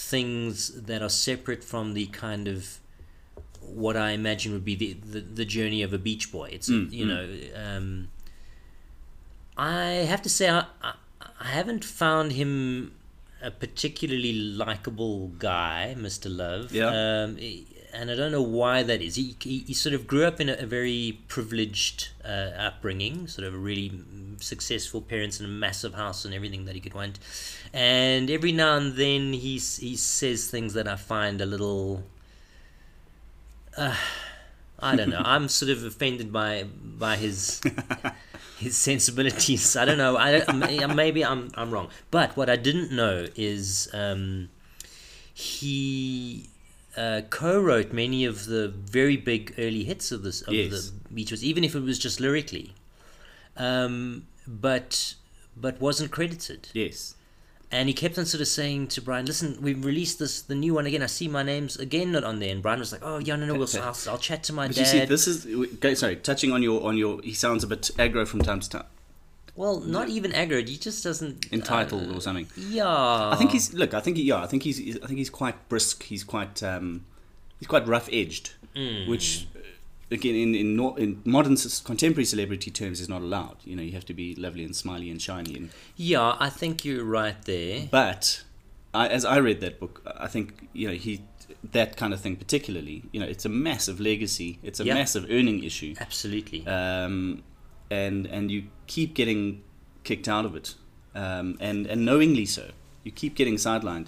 things 0.00 0.82
that 0.88 1.02
are 1.02 1.08
separate 1.10 1.62
from 1.62 1.94
the 1.94 2.06
kind 2.06 2.48
of 2.48 2.78
what 3.60 3.96
I 3.96 4.10
imagine 4.10 4.52
would 4.52 4.64
be 4.64 4.74
the 4.74 4.92
the, 5.12 5.20
the 5.20 5.44
journey 5.44 5.82
of 5.82 5.92
a 5.92 5.98
beach 5.98 6.32
boy. 6.32 6.48
It's 6.52 6.68
Mm, 6.70 6.90
you 6.92 7.04
mm. 7.04 7.08
know. 7.08 7.24
Um, 7.64 8.08
I 9.56 9.84
have 10.12 10.22
to 10.22 10.28
say 10.30 10.48
I, 10.48 10.64
I, 10.82 10.94
I 11.40 11.48
haven't 11.48 11.84
found 11.84 12.32
him 12.32 12.92
a 13.42 13.50
particularly 13.50 14.32
likable 14.32 15.28
guy, 15.38 15.94
Mr. 15.98 16.34
Love. 16.34 16.72
Yeah. 16.72 16.88
Um, 17.24 17.36
he- 17.36 17.66
and 17.92 18.10
I 18.10 18.14
don't 18.14 18.32
know 18.32 18.42
why 18.42 18.82
that 18.82 19.00
is. 19.00 19.16
He, 19.16 19.36
he, 19.40 19.58
he 19.66 19.74
sort 19.74 19.94
of 19.94 20.06
grew 20.06 20.24
up 20.24 20.40
in 20.40 20.48
a, 20.48 20.54
a 20.54 20.66
very 20.66 21.20
privileged 21.28 22.08
uh, 22.24 22.50
upbringing, 22.56 23.26
sort 23.26 23.46
of 23.46 23.62
really 23.62 23.92
successful 24.38 25.00
parents 25.00 25.40
in 25.40 25.46
a 25.46 25.48
massive 25.48 25.94
house 25.94 26.24
and 26.24 26.34
everything 26.34 26.64
that 26.66 26.74
he 26.74 26.80
could 26.80 26.94
want. 26.94 27.18
And 27.72 28.30
every 28.30 28.52
now 28.52 28.76
and 28.76 28.94
then 28.94 29.32
he, 29.32 29.58
he 29.58 29.96
says 29.96 30.48
things 30.48 30.74
that 30.74 30.88
I 30.88 30.96
find 30.96 31.40
a 31.40 31.46
little. 31.46 32.04
Uh, 33.76 33.96
I 34.78 34.96
don't 34.96 35.10
know. 35.10 35.22
I'm 35.24 35.48
sort 35.48 35.70
of 35.70 35.84
offended 35.84 36.32
by 36.32 36.64
by 36.64 37.16
his 37.16 37.60
his 38.58 38.76
sensibilities. 38.76 39.76
I 39.76 39.84
don't 39.84 39.98
know. 39.98 40.16
I 40.16 40.50
maybe 40.86 41.24
I'm 41.24 41.50
I'm 41.54 41.70
wrong. 41.70 41.88
But 42.10 42.36
what 42.36 42.50
I 42.50 42.56
didn't 42.56 42.92
know 42.92 43.26
is 43.36 43.88
um, 43.92 44.50
he 45.32 46.49
uh, 46.96 47.22
co-wrote 47.30 47.92
many 47.92 48.24
of 48.24 48.46
the 48.46 48.68
very 48.68 49.16
big 49.16 49.54
early 49.58 49.84
hits 49.84 50.10
of 50.12 50.22
this 50.22 50.42
of 50.42 50.52
Yes. 50.54 50.90
the 50.90 51.14
Beatles, 51.24 51.42
even 51.42 51.64
if 51.64 51.74
it 51.74 51.80
was 51.80 51.98
just 51.98 52.20
lyrically. 52.20 52.74
Um, 53.56 54.26
but 54.46 55.14
but 55.56 55.80
wasn't 55.80 56.10
credited. 56.10 56.68
Yes. 56.72 57.14
And 57.72 57.88
he 57.88 57.94
kept 57.94 58.18
on 58.18 58.26
sort 58.26 58.40
of 58.40 58.48
saying 58.48 58.88
to 58.88 59.00
Brian, 59.02 59.26
"Listen, 59.26 59.58
we've 59.60 59.84
released 59.84 60.18
this 60.18 60.42
the 60.42 60.54
new 60.56 60.74
one 60.74 60.86
again. 60.86 61.02
I 61.02 61.06
see 61.06 61.28
my 61.28 61.42
name's 61.44 61.76
again 61.76 62.10
not 62.12 62.24
on 62.24 62.40
there." 62.40 62.50
And 62.50 62.62
Brian 62.62 62.80
was 62.80 62.90
like, 62.90 63.02
"Oh 63.04 63.18
yeah, 63.18 63.36
no, 63.36 63.46
no, 63.46 63.54
we'll, 63.54 63.68
I'll, 63.82 63.96
I'll 64.08 64.18
chat 64.18 64.42
to 64.44 64.52
my 64.52 64.66
But 64.66 64.76
dad." 64.76 64.80
you 64.80 64.86
see, 64.86 65.04
this 65.04 65.28
is 65.28 65.44
go- 65.78 65.94
sorry. 65.94 66.16
Touching 66.16 66.50
on 66.52 66.62
your 66.62 66.82
on 66.82 66.96
your, 66.96 67.20
he 67.22 67.32
sounds 67.32 67.62
a 67.62 67.68
bit 67.68 67.82
aggro 67.96 68.26
from 68.26 68.40
time 68.42 68.58
to 68.60 68.68
time, 68.68 68.84
well, 69.60 69.76
not 69.80 70.08
even 70.16 70.30
aggro. 70.32 70.58
He 70.66 70.76
just 70.88 71.04
doesn't 71.04 71.52
entitled 71.52 72.08
uh, 72.10 72.14
or 72.16 72.20
something. 72.20 72.46
Yeah, 72.56 73.30
I 73.34 73.36
think 73.38 73.50
he's 73.56 73.66
look. 73.74 73.92
I 73.94 74.00
think 74.00 74.16
he, 74.16 74.22
yeah. 74.24 74.42
I 74.42 74.46
think 74.50 74.62
he's. 74.62 74.78
I 75.02 75.06
think 75.08 75.18
he's 75.22 75.30
quite 75.42 75.56
brisk. 75.68 75.96
He's 76.12 76.24
quite. 76.24 76.62
Um, 76.72 77.04
he's 77.58 77.68
quite 77.68 77.86
rough 77.86 78.08
edged, 78.20 78.46
Mm. 78.76 79.08
which 79.12 79.46
uh, 79.56 79.58
again 80.16 80.34
in 80.44 80.54
in, 80.62 80.76
nor- 80.76 80.98
in 80.98 81.20
modern 81.24 81.56
contemporary 81.84 82.24
celebrity 82.34 82.70
terms 82.70 83.00
is 83.00 83.08
not 83.14 83.20
allowed. 83.22 83.56
You 83.64 83.74
know, 83.76 83.82
you 83.88 83.92
have 83.92 84.06
to 84.12 84.14
be 84.14 84.34
lovely 84.46 84.64
and 84.64 84.74
smiley 84.74 85.10
and 85.10 85.20
shiny. 85.20 85.54
And 85.56 85.70
Yeah, 85.96 86.36
I 86.46 86.48
think 86.60 86.84
you're 86.84 87.04
right 87.20 87.40
there. 87.44 87.88
but 87.90 88.42
I, 88.94 89.08
as 89.08 89.24
I 89.24 89.36
read 89.48 89.60
that 89.60 89.78
book, 89.82 89.94
I 90.26 90.28
think 90.34 90.68
you 90.72 90.88
know 90.88 90.94
he 91.06 91.12
that 91.72 91.96
kind 92.00 92.12
of 92.14 92.20
thing 92.20 92.36
particularly. 92.36 93.02
You 93.12 93.20
know, 93.20 93.26
it's 93.34 93.44
a 93.44 93.48
massive 93.68 94.00
legacy. 94.00 94.58
It's 94.62 94.80
a 94.80 94.84
Yeah. 94.84 94.94
massive 94.94 95.24
earning 95.36 95.62
issue. 95.64 95.94
Absolutely. 96.00 96.66
um, 96.66 97.42
and 97.90 98.26
and 98.26 98.50
you 98.50 98.64
keep 98.86 99.14
getting 99.14 99.62
kicked 100.04 100.28
out 100.28 100.44
of 100.44 100.54
it, 100.56 100.74
um, 101.14 101.56
and 101.60 101.86
and 101.86 102.04
knowingly 102.04 102.46
so. 102.46 102.70
You 103.04 103.12
keep 103.12 103.34
getting 103.34 103.56
sidelined. 103.56 104.06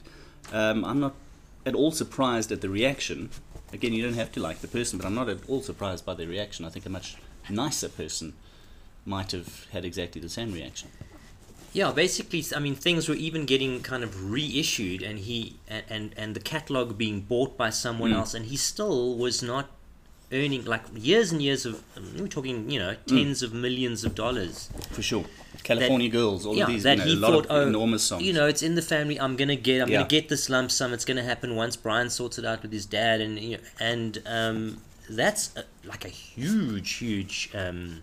Um, 0.53 0.85
I'm 0.85 1.01
not 1.01 1.15
at 1.65 1.75
all 1.75 1.91
surprised 1.93 2.53
at 2.53 2.61
the 2.61 2.69
reaction. 2.69 3.31
Again, 3.73 3.93
you 3.95 4.03
don't 4.03 4.15
have 4.15 4.33
to 4.33 4.41
like 4.41 4.59
the 4.61 4.69
person, 4.69 4.99
but 4.99 5.07
I'm 5.07 5.15
not 5.15 5.29
at 5.31 5.39
all 5.49 5.63
surprised 5.63 6.05
by 6.05 6.15
the 6.15 6.27
reaction. 6.27 6.67
I 6.67 6.69
think 6.69 6.85
a 6.85 6.91
much 6.91 7.17
nicer 7.49 7.89
person 7.89 8.35
might 9.07 9.33
have 9.33 9.67
had 9.73 9.85
exactly 9.85 10.21
the 10.21 10.29
same 10.29 10.53
reaction. 10.53 10.91
Yeah, 11.73 11.91
basically, 11.91 12.45
I 12.55 12.59
mean, 12.59 12.75
things 12.75 13.09
were 13.09 13.15
even 13.15 13.47
getting 13.47 13.81
kind 13.83 14.05
of 14.05 14.31
reissued, 14.31 15.03
and 15.03 15.19
he 15.21 15.57
and 15.67 15.85
and, 15.89 16.15
and 16.19 16.37
the 16.37 16.41
catalog 16.41 16.99
being 16.99 17.23
bought 17.23 17.57
by 17.57 17.71
someone 17.71 18.11
Mm. 18.13 18.17
else, 18.17 18.35
and 18.35 18.47
he 18.47 18.57
still 18.59 19.17
was 19.17 19.43
not 19.43 19.71
earning 20.33 20.65
like 20.65 20.83
years 20.95 21.33
and 21.33 21.43
years 21.43 21.67
of. 21.67 21.83
We're 22.19 22.27
talking, 22.29 22.71
you 22.71 22.79
know, 22.79 22.97
tens 23.07 23.43
of 23.43 23.53
millions 23.53 24.05
of 24.05 24.15
dollars. 24.15 24.71
For 24.91 25.03
sure. 25.03 25.25
California 25.63 26.09
Girls, 26.09 26.45
all 26.45 26.57
yeah, 26.57 26.65
of 26.65 26.71
these, 26.71 26.83
that 26.83 26.99
you 26.99 27.05
know, 27.05 27.11
he 27.11 27.17
a 27.17 27.21
lot 27.21 27.31
thought, 27.33 27.47
of 27.47 27.51
oh, 27.51 27.67
enormous 27.69 28.03
songs. 28.03 28.23
you 28.25 28.33
know, 28.33 28.47
it's 28.47 28.63
in 28.63 28.75
the 28.75 28.83
family. 28.83 29.21
I'm 29.21 29.37
gonna 29.37 29.55
get, 29.55 29.81
I'm 29.83 29.89
Yeah. 29.89 29.99
gonna 29.99 30.09
get 30.09 30.29
this 30.29 30.49
lump 30.49 30.71
sum. 30.71 30.93
It's 30.93 31.05
gonna 31.05 31.23
happen 31.23 31.55
once 31.55 31.77
Brian 31.77 32.11
sorts 32.11 32.39
it 32.39 32.45
out 32.45 32.63
with 32.63 32.73
his 32.73 32.85
dad, 32.87 33.21
and 33.21 33.39
you 33.39 33.57
know, 33.59 33.63
and 33.79 34.23
um, 34.27 34.79
that's 35.09 35.55
a, 35.57 35.65
like 35.87 36.05
a 36.05 36.09
huge, 36.09 36.93
huge 36.95 37.51
um, 37.55 38.03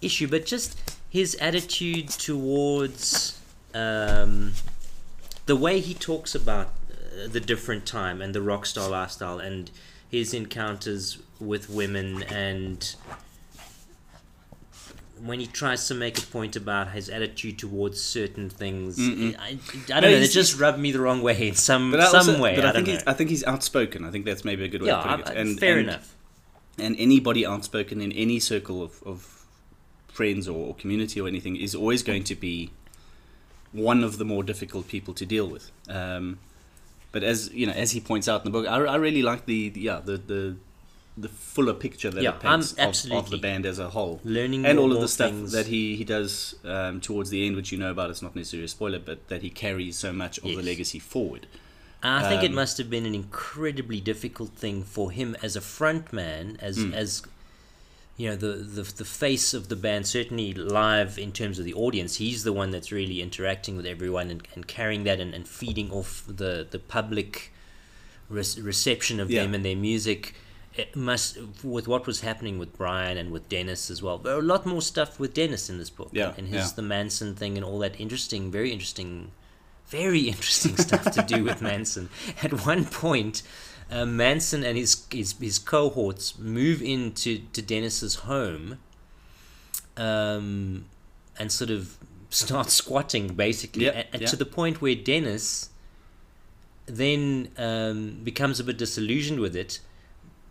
issue. 0.00 0.28
But 0.28 0.46
just 0.46 0.78
his 1.10 1.34
attitude 1.34 2.08
towards 2.08 3.38
um, 3.74 4.52
the 5.46 5.56
way 5.56 5.80
he 5.80 5.92
talks 5.92 6.34
about 6.34 6.68
uh, 6.90 7.28
the 7.28 7.40
different 7.40 7.84
time 7.84 8.22
and 8.22 8.34
the 8.34 8.40
rock 8.40 8.64
star 8.64 8.88
lifestyle 8.88 9.38
and 9.38 9.70
his 10.12 10.32
encounters 10.34 11.18
with 11.40 11.68
women 11.68 12.22
and 12.24 12.94
when 15.24 15.40
he 15.40 15.46
tries 15.46 15.86
to 15.88 15.94
make 15.94 16.18
a 16.18 16.22
point 16.22 16.56
about 16.56 16.90
his 16.90 17.08
attitude 17.08 17.58
towards 17.58 18.00
certain 18.00 18.50
things, 18.50 18.98
Mm-mm. 18.98 19.38
I, 19.38 19.50
I 19.50 19.58
don't 19.86 20.02
No, 20.02 20.10
know. 20.10 20.16
It 20.16 20.28
just 20.28 20.58
rubbed 20.60 20.78
me 20.80 20.90
the 20.90 21.00
wrong 21.00 21.22
way 21.22 21.48
in 21.48 21.54
some 21.54 21.92
some 21.92 22.14
also- 22.14 22.42
way. 22.42 22.56
But 22.56 22.66
I, 22.66 22.70
I, 22.70 22.72
think 22.72 22.86
he's. 22.88 23.02
I 23.06 23.12
think 23.12 23.30
he's 23.30 23.44
outspoken. 23.44 24.04
I 24.04 24.10
think 24.10 24.24
that's 24.24 24.44
maybe 24.44 24.64
a 24.64 24.68
good 24.68 24.82
way 24.82 24.88
yeah, 24.88 24.98
of 24.98 25.20
putting 25.20 25.26
I- 25.26 25.30
it. 25.30 25.36
And, 25.36 25.60
fair 25.60 25.78
and, 25.78 25.88
enough. 25.88 26.16
And 26.78 26.96
anybody 26.98 27.46
outspoken 27.46 28.00
in 28.00 28.12
any 28.12 28.40
circle 28.40 28.82
of, 28.82 29.02
of 29.04 29.44
friends 30.08 30.48
or, 30.48 30.68
or 30.68 30.74
community 30.74 31.20
or 31.20 31.28
anything 31.28 31.54
is 31.56 31.74
always 31.74 32.02
going 32.02 32.24
to 32.24 32.34
be 32.34 32.70
one 33.72 34.02
of 34.02 34.18
the 34.18 34.24
more 34.24 34.42
difficult 34.42 34.88
people 34.88 35.14
to 35.14 35.24
deal 35.24 35.46
with. 35.46 35.70
Um, 35.88 36.38
but 37.12 37.22
as 37.22 37.50
you 37.52 37.66
know, 37.66 37.72
as 37.72 37.92
he 37.92 38.00
points 38.00 38.26
out 38.28 38.44
in 38.44 38.52
the 38.52 38.58
book, 38.58 38.66
I, 38.66 38.76
I 38.84 38.96
really 38.96 39.22
like 39.22 39.46
the, 39.46 39.68
the 39.70 39.80
yeah 39.80 40.00
the, 40.04 40.16
the 40.16 40.56
the 41.16 41.28
fuller 41.28 41.74
picture 41.74 42.10
that 42.10 42.22
Yeah, 42.22 42.30
it 42.36 42.40
paints 42.40 42.72
of, 42.72 43.12
of 43.12 43.28
the 43.30 43.36
band 43.36 43.66
as 43.66 43.78
a 43.78 43.90
whole. 43.90 44.20
Learning 44.24 44.64
and 44.64 44.78
all 44.78 44.92
of 44.92 45.00
the 45.00 45.08
stuff 45.08 45.30
things. 45.30 45.52
that 45.52 45.66
he, 45.66 45.94
he 45.94 46.04
does 46.04 46.54
um, 46.64 47.02
towards 47.02 47.28
the 47.28 47.46
end, 47.46 47.54
which 47.54 47.70
you 47.70 47.76
know 47.76 47.90
about, 47.90 48.08
it's 48.08 48.22
not 48.22 48.34
necessarily 48.34 48.64
a 48.64 48.68
spoiler, 48.68 48.98
but 48.98 49.28
that 49.28 49.42
he 49.42 49.50
carries 49.50 49.96
so 49.98 50.10
much 50.10 50.38
of 50.38 50.44
the 50.44 50.62
legacy 50.62 50.98
forward. 50.98 51.46
And 52.02 52.24
I 52.24 52.28
think 52.30 52.42
it 52.42 52.48
Um, 52.48 52.54
must 52.54 52.78
have 52.78 52.88
been 52.88 53.04
an 53.04 53.14
incredibly 53.14 54.00
difficult 54.00 54.52
thing 54.52 54.82
for 54.82 55.10
him 55.10 55.36
as 55.42 55.54
a 55.54 55.60
frontman, 55.60 56.56
as 56.60 56.78
Mm. 56.78 56.94
as 56.94 57.22
you 58.22 58.28
know 58.30 58.36
the, 58.36 58.52
the 58.78 58.82
the 59.02 59.04
face 59.04 59.48
of 59.58 59.62
the 59.72 59.74
band. 59.86 60.06
Certainly 60.06 60.48
live 60.54 61.18
in 61.18 61.32
terms 61.40 61.58
of 61.58 61.64
the 61.64 61.74
audience, 61.74 62.12
he's 62.24 62.40
the 62.44 62.52
one 62.52 62.70
that's 62.74 62.90
really 62.92 63.18
interacting 63.20 63.74
with 63.76 63.86
everyone 63.94 64.30
and, 64.30 64.46
and 64.54 64.62
carrying 64.76 65.02
that 65.08 65.18
and, 65.18 65.34
and 65.34 65.44
feeding 65.48 65.88
off 65.90 66.10
the 66.42 66.52
the 66.74 66.78
public 66.78 67.52
re- 68.28 68.60
reception 68.60 69.18
of 69.20 69.28
Yeah. 69.30 69.42
them 69.42 69.54
and 69.56 69.64
their 69.64 69.76
music. 69.90 70.22
It 70.74 70.94
must 70.96 71.30
with 71.76 71.86
what 71.92 72.06
was 72.06 72.20
happening 72.20 72.56
with 72.62 72.70
Brian 72.82 73.16
and 73.18 73.28
with 73.34 73.44
Dennis 73.48 73.90
as 73.90 74.00
well. 74.04 74.16
There 74.18 74.34
are 74.36 74.44
a 74.48 74.50
lot 74.54 74.64
more 74.66 74.82
stuff 74.92 75.18
with 75.20 75.34
Dennis 75.34 75.68
in 75.68 75.76
this 75.78 75.90
book, 75.90 76.10
Yeah, 76.12 76.32
and 76.38 76.46
his 76.48 76.66
yeah. 76.68 76.72
the 76.76 76.82
Manson 76.94 77.34
thing 77.34 77.56
and 77.58 77.64
all 77.64 77.78
that 77.80 78.00
interesting, 78.00 78.50
very 78.52 78.70
interesting 78.72 79.32
very 79.88 80.20
interesting 80.34 80.76
stuff 80.86 81.04
to 81.16 81.22
do 81.34 81.44
with 81.44 81.60
Manson. 81.70 82.08
At 82.42 82.52
one 82.72 82.84
point, 82.86 83.42
uh, 83.92 84.06
Manson 84.06 84.64
and 84.64 84.76
his, 84.78 85.06
his 85.10 85.34
his 85.38 85.58
cohorts 85.58 86.38
move 86.38 86.80
into 86.80 87.40
to 87.52 87.60
Dennis's 87.60 88.16
home, 88.16 88.78
um, 89.96 90.86
and 91.38 91.52
sort 91.52 91.70
of 91.70 91.98
start 92.30 92.70
squatting 92.80 93.34
basically, 93.34 93.88
and, 93.88 94.06
and 94.12 94.22
yeah. 94.22 94.28
to 94.28 94.36
the 94.36 94.46
point 94.46 94.80
where 94.80 94.94
Dennis 94.94 95.68
then 96.86 97.50
um, 97.58 98.20
becomes 98.24 98.58
a 98.58 98.64
bit 98.64 98.78
disillusioned 98.78 99.40
with 99.40 99.54
it, 99.54 99.80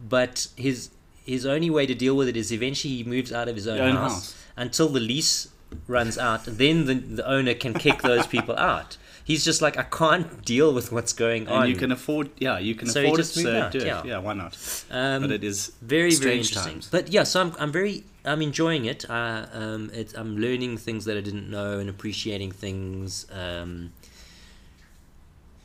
but 0.08 0.48
his 0.56 0.92
his 1.26 1.46
only 1.46 1.70
way 1.70 1.86
to 1.86 1.96
deal 1.96 2.16
with 2.16 2.28
it 2.28 2.38
is 2.38 2.52
eventually 2.52 2.98
he 2.98 3.04
moves 3.04 3.32
out 3.32 3.48
of 3.48 3.56
his 3.56 3.68
own, 3.68 3.80
Own 3.80 3.96
house, 3.96 4.14
house. 4.14 4.36
until 4.56 4.90
the 4.90 5.00
lease 5.00 5.50
runs 5.88 6.18
out. 6.18 6.46
Then 6.46 6.86
the, 6.86 6.96
the 6.96 7.28
owner 7.28 7.54
can 7.54 7.74
kick 7.74 8.02
those 8.02 8.28
people 8.28 8.56
out. 8.58 8.98
He's 9.24 9.46
just 9.46 9.62
like, 9.62 9.78
I 9.78 9.84
can't 9.84 10.44
deal 10.54 10.74
with 10.74 10.92
what's 10.92 11.14
going 11.14 11.44
And 11.48 11.56
on. 11.64 11.70
you 11.70 11.76
can 11.76 11.92
afford, 11.92 12.30
yeah, 12.40 12.58
you 12.60 12.76
can 12.76 12.88
So 12.88 13.02
afford 13.02 13.20
it, 13.20 13.24
so 13.26 13.58
out, 13.58 13.72
do 13.72 13.80
it. 13.80 13.86
yeah. 13.86 14.04
Yeah, 14.04 14.18
why 14.18 14.34
not? 14.34 14.58
um, 14.92 15.22
but 15.22 15.32
it 15.32 15.44
is 15.44 15.72
very 15.82 16.02
very 16.02 16.12
strange 16.12 16.48
interesting. 16.50 16.74
times. 16.74 16.90
But 16.90 17.10
yeah, 17.14 17.24
so 17.24 17.42
I'm 17.42 17.54
I'm 17.60 17.72
very 17.72 18.04
I'm 18.26 18.42
enjoying 18.42 18.86
it. 18.86 19.10
Uh, 19.10 19.46
um, 19.54 19.90
it 19.94 20.14
I'm 20.18 20.38
learning 20.38 20.78
things 20.78 21.06
that 21.06 21.18
I 21.18 21.22
didn't 21.22 21.50
know 21.50 21.80
and 21.80 21.90
appreciating 21.90 22.52
things. 22.52 23.26
Um, 23.32 23.94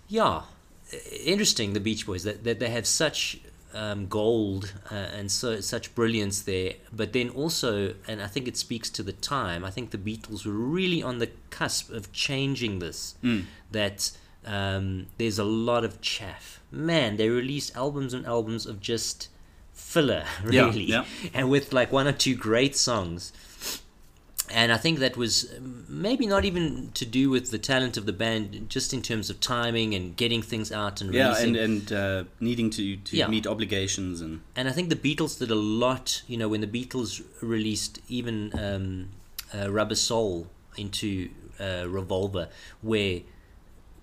yeah, 0.09 0.43
interesting. 1.25 1.73
The 1.73 1.81
Beach 1.81 2.07
Boys 2.07 2.25
that 2.25 2.45
that 2.45 2.59
they 2.61 2.71
have 2.71 2.87
such 2.87 3.41
um, 3.77 4.07
gold 4.09 4.73
uh, 4.91 4.95
and 4.95 5.31
so 5.31 5.61
such 5.61 5.95
brilliance 5.95 6.43
there, 6.43 6.75
but 6.93 7.13
then 7.13 7.29
also, 7.31 7.95
and 8.09 8.23
I 8.23 8.27
think 8.27 8.49
it 8.49 8.57
speaks 8.57 8.89
to 8.91 9.03
the 9.03 9.13
time. 9.13 9.65
I 9.65 9.71
think 9.71 9.91
the 9.91 9.99
Beatles 9.99 10.47
were 10.47 10.53
really 10.53 11.03
on 11.03 11.19
the 11.19 11.31
cusp 11.51 11.91
of 11.91 12.13
changing 12.13 12.79
this. 12.79 13.15
Mm. 13.23 13.45
That 13.71 14.11
um, 14.47 15.07
there's 15.19 15.39
a 15.39 15.45
lot 15.45 15.85
of 15.85 16.01
chaff. 16.01 16.61
Man, 16.71 17.17
they 17.17 17.29
released 17.29 17.77
albums 17.77 18.15
and 18.15 18.25
albums 18.27 18.65
of 18.67 18.81
just 18.81 19.29
filler, 19.73 20.25
Yeah, 20.51 20.67
really, 20.67 20.85
yeah. 20.85 21.05
and 21.35 21.51
with 21.51 21.73
like 21.73 21.93
one 21.93 22.07
or 22.09 22.13
two 22.13 22.35
great 22.35 22.77
songs. 22.77 23.33
And 24.55 24.73
I 24.73 24.77
think 24.77 25.01
that 25.01 25.17
was 25.17 25.53
um, 25.57 25.85
maybe 25.89 26.27
not 26.27 26.45
even 26.45 26.91
to 26.95 27.05
do 27.05 27.31
with 27.31 27.51
the 27.51 27.59
talent 27.59 27.97
of 27.97 28.07
the 28.07 28.13
band, 28.13 28.71
just 28.71 28.95
in 28.95 29.03
terms 29.03 29.29
of 29.31 29.41
timing 29.41 29.95
and 29.95 30.17
getting 30.17 30.41
things 30.43 30.71
out 30.71 31.01
and 31.01 31.13
Yeah, 31.13 31.29
releasing. 31.29 31.57
and 31.57 31.91
and 31.91 31.93
uh, 31.93 32.25
needing 32.41 32.71
to 32.71 32.97
to 32.97 33.17
Yeah. 33.17 33.29
meet 33.29 33.47
obligations 33.47 34.21
and 34.21 34.41
and 34.55 34.69
I 34.69 34.73
think 34.73 34.89
the 34.89 34.97
Beatles 34.97 35.39
did 35.39 35.51
a 35.51 35.57
lot. 35.57 36.23
You 36.29 36.37
know, 36.37 36.49
when 36.49 36.61
the 36.61 36.67
Beatles 36.69 37.23
released 37.43 38.01
even 38.09 38.53
um, 38.59 39.09
uh, 39.55 39.71
Rubber 39.71 39.97
Soul 39.97 40.47
into 40.77 41.31
uh, 41.59 41.85
Revolver, 41.89 42.49
where 42.83 43.21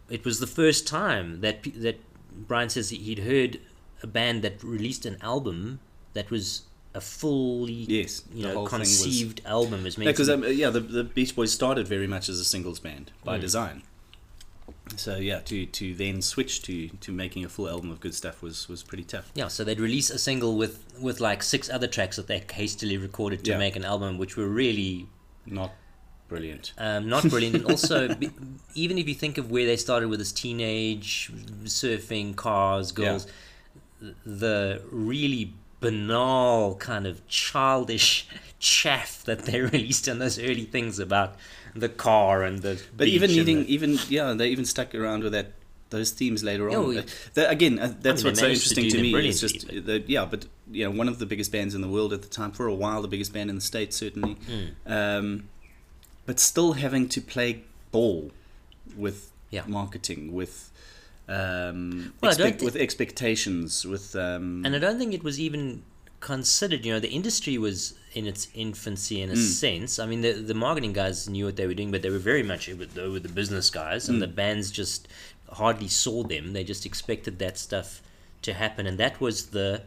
it 0.10 0.25
was 0.25 0.39
the 0.39 0.47
first 0.47 0.88
time 0.88 1.39
that 1.41 1.63
that 1.82 1.99
Brian 2.47 2.69
says 2.69 2.89
he'd 2.89 3.19
heard 3.19 3.60
a 4.01 4.08
band 4.08 4.41
that 4.43 4.62
released 4.63 5.06
an 5.06 5.17
album 5.21 5.79
that 6.13 6.29
was 6.29 6.63
a 6.95 7.01
fully 7.01 7.73
yes, 7.73 8.21
you 8.34 8.43
know 8.43 8.53
thing 8.53 8.62
was- 8.62 8.69
conceived 8.69 9.41
album 9.45 9.86
is 9.86 9.97
meant 9.97 10.06
Yeah, 10.08 10.12
because 10.12 10.27
be- 10.27 10.34
um, 10.34 10.43
yeah, 10.53 10.69
the 10.69 10.79
the 10.79 11.03
Beach 11.03 11.36
Boys 11.36 11.51
started 11.51 11.88
very 11.88 12.08
much 12.08 12.29
as 12.29 12.39
a 12.39 12.45
singles 12.45 12.79
band 12.79 13.12
by 13.23 13.38
Mm. 13.38 13.41
design. 13.41 13.82
So 14.95 15.15
yeah, 15.15 15.39
to 15.39 15.65
to 15.65 15.93
then 15.95 16.21
switch 16.21 16.62
to 16.63 16.89
to 16.89 17.12
making 17.12 17.43
a 17.45 17.49
full 17.49 17.67
album 17.69 17.89
of 17.89 17.99
good 17.99 18.13
stuff 18.13 18.41
was 18.41 18.67
was 18.69 18.84
pretty 18.84 19.03
tough. 19.03 19.32
Yeah, 19.34 19.47
so 19.47 19.63
they'd 19.63 19.79
release 19.79 20.10
a 20.10 20.19
single 20.19 20.56
with 20.58 20.84
with 20.99 21.19
like 21.19 21.41
six 21.41 21.69
other 21.69 21.88
tracks 21.88 22.15
that 22.17 22.27
they 22.27 22.43
hastily 22.51 22.97
recorded 22.97 23.43
to 23.45 23.51
Yeah. 23.51 23.58
make 23.58 23.75
an 23.75 23.86
album, 23.86 24.17
which 24.17 24.38
were 24.38 24.47
really 24.47 25.08
Not 25.45 25.71
brilliant. 26.27 26.73
um, 26.77 27.10
not 27.10 27.23
brilliant. 27.29 27.56
and 27.56 27.65
also, 27.65 28.13
be, 28.21 28.29
even 28.75 28.97
if 28.97 29.08
you 29.08 29.15
think 29.15 29.38
of 29.38 29.49
where 29.49 29.65
they 29.65 29.77
started 29.77 30.10
with 30.10 30.19
this 30.19 30.32
teenage 30.32 31.32
surfing, 31.65 32.36
cars, 32.36 32.91
girls, 32.91 33.25
the 34.25 34.82
really 34.91 35.53
banal 35.84 36.76
kind 36.76 37.06
of 37.06 37.26
childish 37.28 38.28
chaff 38.60 39.24
that 39.26 39.46
they 39.46 39.62
released 39.72 40.08
in 40.08 40.19
those 40.19 40.39
early 40.39 40.65
things 40.65 41.00
about 41.00 41.36
the 41.76 41.89
car 41.89 42.43
and 42.43 42.60
the 42.62 42.82
But 42.96 43.08
even 43.08 43.30
needing, 43.32 43.60
the- 43.63 43.74
even 43.74 44.00
yeah, 44.10 44.34
they 44.34 44.50
even 44.50 44.65
stuck 44.65 44.93
around 44.96 45.24
with 45.24 45.34
that 45.34 45.52
those 45.89 46.10
themes 46.12 46.43
later 46.43 46.69
Yeah, 46.72 46.78
on. 46.78 46.98
Uh, 46.98 47.04
that- 47.36 47.52
again, 47.52 47.78
uh, 47.78 47.93
that's 48.02 48.24
they 48.24 48.30
what's 48.30 48.39
so 48.39 48.46
managed 48.48 48.67
to 48.74 48.82
interesting 48.82 48.89
to, 48.89 49.02
me. 49.22 49.28
It's 49.30 49.39
just 49.39 49.67
that 49.86 50.10
yeah, 50.10 50.26
but 50.26 50.46
you 50.72 50.86
know, 50.86 50.91
one 50.91 51.08
of 51.08 51.19
the 51.19 51.26
biggest 51.26 51.52
bands 51.52 51.76
in 51.76 51.82
the 51.82 51.88
world 51.89 52.13
at 52.13 52.22
the 52.24 52.30
time 52.30 52.52
for 52.52 52.65
a 52.67 52.74
while, 52.74 53.02
the 53.02 53.08
biggest 53.08 53.32
band 53.34 53.50
in 53.50 53.56
the 53.56 53.62
states 53.62 53.96
certainly, 53.98 54.36
Mm. 54.36 54.69
um, 55.19 55.43
but 56.26 56.39
still 56.39 56.74
having 56.74 57.08
to 57.10 57.22
play 57.22 57.63
ball 57.91 58.32
with 58.98 59.32
Yeah. 59.52 59.63
marketing 59.67 60.34
with. 60.34 60.69
Um, 61.27 62.13
Well, 62.21 62.31
expect- 62.31 62.59
thi- 62.59 62.65
with 62.65 62.75
expectations, 62.75 63.86
with 63.86 64.15
um, 64.15 64.63
and 64.65 64.75
I 64.75 64.79
don't 64.79 64.97
think 64.99 65.13
it 65.13 65.23
was 65.23 65.39
even 65.39 65.83
considered. 66.19 66.86
You 66.86 66.93
know, 66.93 66.99
the 66.99 67.09
industry 67.09 67.57
was 67.57 67.93
in 68.13 68.27
its 68.27 68.47
infancy 68.53 69.21
in 69.21 69.29
a 69.29 69.33
Mm. 69.33 69.49
sense. 69.65 69.99
I 69.99 70.05
mean, 70.05 70.21
the 70.21 70.33
the 70.33 70.53
marketing 70.53 70.93
guys 70.93 71.29
knew 71.29 71.45
what 71.45 71.55
they 71.55 71.65
were 71.67 71.73
doing, 71.73 71.91
but 71.91 72.01
they 72.01 72.09
were 72.09 72.19
very 72.33 72.43
much 72.43 72.67
they 72.67 73.07
were 73.07 73.19
the 73.19 73.29
business 73.29 73.69
guys, 73.69 74.09
and 74.09 74.17
Mm. 74.17 74.21
the 74.21 74.27
bands 74.27 74.69
just 74.71 75.07
hardly 75.49 75.88
saw 75.88 76.23
them. 76.23 76.53
They 76.53 76.63
just 76.63 76.86
expected 76.86 77.39
that 77.39 77.57
stuff 77.57 78.01
to 78.41 78.53
happen, 78.53 78.86
and 78.86 78.97
that 78.97 79.21
was 79.21 79.47
the 79.47 79.83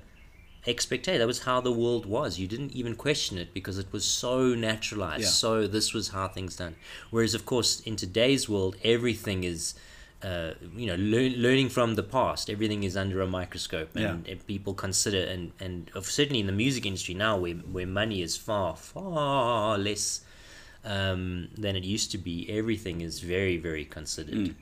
expectation. 0.66 1.18
That 1.20 1.26
was 1.26 1.40
how 1.40 1.60
the 1.60 1.72
world 1.72 2.06
was. 2.06 2.38
You 2.38 2.48
didn't 2.48 2.72
even 2.72 2.94
question 2.96 3.38
it 3.38 3.52
because 3.54 3.78
it 3.78 3.86
was 3.92 4.04
so 4.04 4.54
naturalized. 4.54 5.22
Yeah. 5.24 5.28
So 5.44 5.66
this 5.66 5.92
was 5.92 6.08
how 6.08 6.28
things 6.28 6.56
done. 6.56 6.74
Whereas, 7.10 7.34
of 7.34 7.44
course, 7.44 7.80
in 7.80 7.94
today's 7.96 8.48
world, 8.48 8.76
everything 8.82 9.44
is. 9.44 9.74
Uh, 10.22 10.54
you 10.74 10.86
know, 10.86 10.94
lear- 10.96 11.36
learning 11.36 11.68
from 11.68 11.94
the 11.94 12.02
past, 12.02 12.48
everything 12.48 12.82
is 12.84 12.96
under 12.96 13.20
a 13.20 13.26
microscope, 13.26 13.94
and, 13.94 14.26
and 14.26 14.46
people 14.46 14.72
consider, 14.74 15.18
and 15.24 15.52
and 15.60 15.90
of, 15.94 16.06
certainly 16.06 16.40
in 16.40 16.46
the 16.46 16.52
music 16.52 16.86
industry 16.86 17.14
now, 17.14 17.36
where 17.36 17.54
where 17.54 17.86
money 17.86 18.22
is 18.22 18.36
far 18.36 18.74
far 18.76 19.76
less 19.78 20.22
um, 20.84 21.48
than 21.56 21.76
it 21.76 21.84
used 21.84 22.10
to 22.12 22.18
be, 22.18 22.46
everything 22.50 23.00
is 23.02 23.20
very 23.20 23.56
very 23.58 23.84
considered. 23.84 24.34
Mm. 24.34 24.54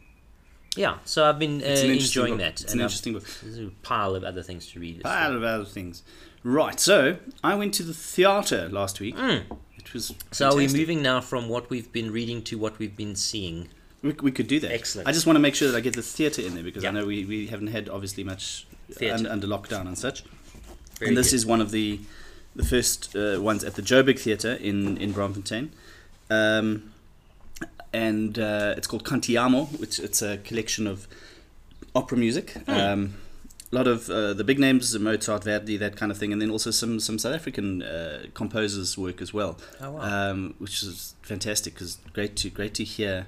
Yeah, 0.77 0.99
so 1.05 1.25
I've 1.25 1.38
been 1.38 1.62
uh, 1.62 1.67
enjoying 1.67 2.33
book. 2.35 2.40
that. 2.40 2.61
It's 2.62 2.75
an 2.75 2.81
interesting 2.81 3.12
book. 3.12 3.25
There's 3.43 3.59
a 3.59 3.71
pile 3.83 4.17
of 4.17 4.25
other 4.25 4.43
things 4.43 4.67
to 4.73 4.81
read. 4.81 5.03
well. 5.05 5.12
pile 5.12 5.37
of 5.37 5.45
other 5.45 5.64
things. 5.64 6.03
Right, 6.43 6.81
so 6.81 7.17
I 7.45 7.55
went 7.55 7.73
to 7.75 7.85
the 7.85 7.95
theatre 7.95 8.69
last 8.69 8.99
week, 9.01 9.17
Mm. 9.17 9.45
which 9.77 9.95
was 9.95 10.12
So 10.33 10.49
are 10.49 10.55
we 10.57 10.62
fantastic. 10.64 10.81
moving 10.81 11.01
now 11.03 11.21
from 11.21 11.49
what 11.49 11.71
we've 11.71 11.90
been 11.93 12.11
reading 12.11 12.43
to 12.43 12.59
what 12.59 12.79
we've 12.81 12.97
been 12.97 13.14
seeing? 13.14 13.69
We, 14.05 14.12
we 14.23 14.31
could 14.33 14.47
do 14.47 14.61
that. 14.61 14.71
Excellent. 14.71 15.09
I 15.09 15.12
just 15.12 15.27
want 15.27 15.37
to 15.37 15.40
make 15.40 15.55
sure 15.55 15.69
that 15.71 15.77
I 15.77 15.81
get 15.81 15.95
the 15.95 16.03
theatre 16.03 16.43
in 16.43 16.55
there 16.55 16.62
because 16.62 16.83
Yeah. 16.85 16.90
I 16.90 16.93
know 16.93 17.07
we, 17.07 17.25
we 17.25 17.47
haven't 17.49 17.69
had 17.69 17.88
obviously 17.88 18.23
much 18.23 18.67
un, 19.01 19.27
under 19.27 19.47
lockdown 19.49 19.87
and 19.87 19.99
such. 19.99 20.23
Very 20.99 21.09
and 21.09 21.17
this 21.17 21.31
good. 21.31 21.37
is 21.37 21.47
one 21.47 21.61
of 21.61 21.71
the 21.73 22.01
the 22.57 22.64
first 22.64 23.17
uh, 23.17 23.40
ones 23.40 23.64
at 23.64 23.75
the 23.75 23.83
Joburg 23.83 24.19
Theatre 24.21 24.53
in 24.55 24.97
in 24.99 25.12
Braamfontein. 25.12 25.71
Um, 26.31 26.93
and 27.93 28.38
uh, 28.38 28.75
it's 28.77 28.87
called 28.87 29.05
Cantiamo, 29.05 29.67
which 29.81 29.99
it's 29.99 30.21
a 30.23 30.38
collection 30.38 30.87
of 30.87 31.07
opera 31.95 32.19
music. 32.19 32.57
Um, 32.69 33.14
a 33.73 33.75
lot 33.75 33.87
of 33.88 34.09
uh, 34.11 34.35
the 34.35 34.45
big 34.45 34.59
names, 34.59 34.97
Mozart, 34.99 35.45
Verdi, 35.45 35.77
that 35.79 35.97
kind 35.97 36.12
of 36.12 36.19
thing, 36.19 36.33
and 36.33 36.40
then 36.43 36.51
also 36.51 36.71
some 36.71 37.01
some 37.01 37.19
South 37.19 37.35
African 37.35 37.83
uh, 37.83 38.25
composers' 38.35 38.97
work 38.99 39.21
as 39.23 39.33
well, 39.35 39.59
Oh 39.81 39.93
wow. 39.93 40.01
um, 40.31 40.55
which 40.59 40.83
is 40.83 41.14
fantastic. 41.23 41.75
Because 41.75 41.99
great 42.12 42.37
to 42.37 42.51
great 42.51 42.75
to 42.75 42.85
hear. 42.85 43.27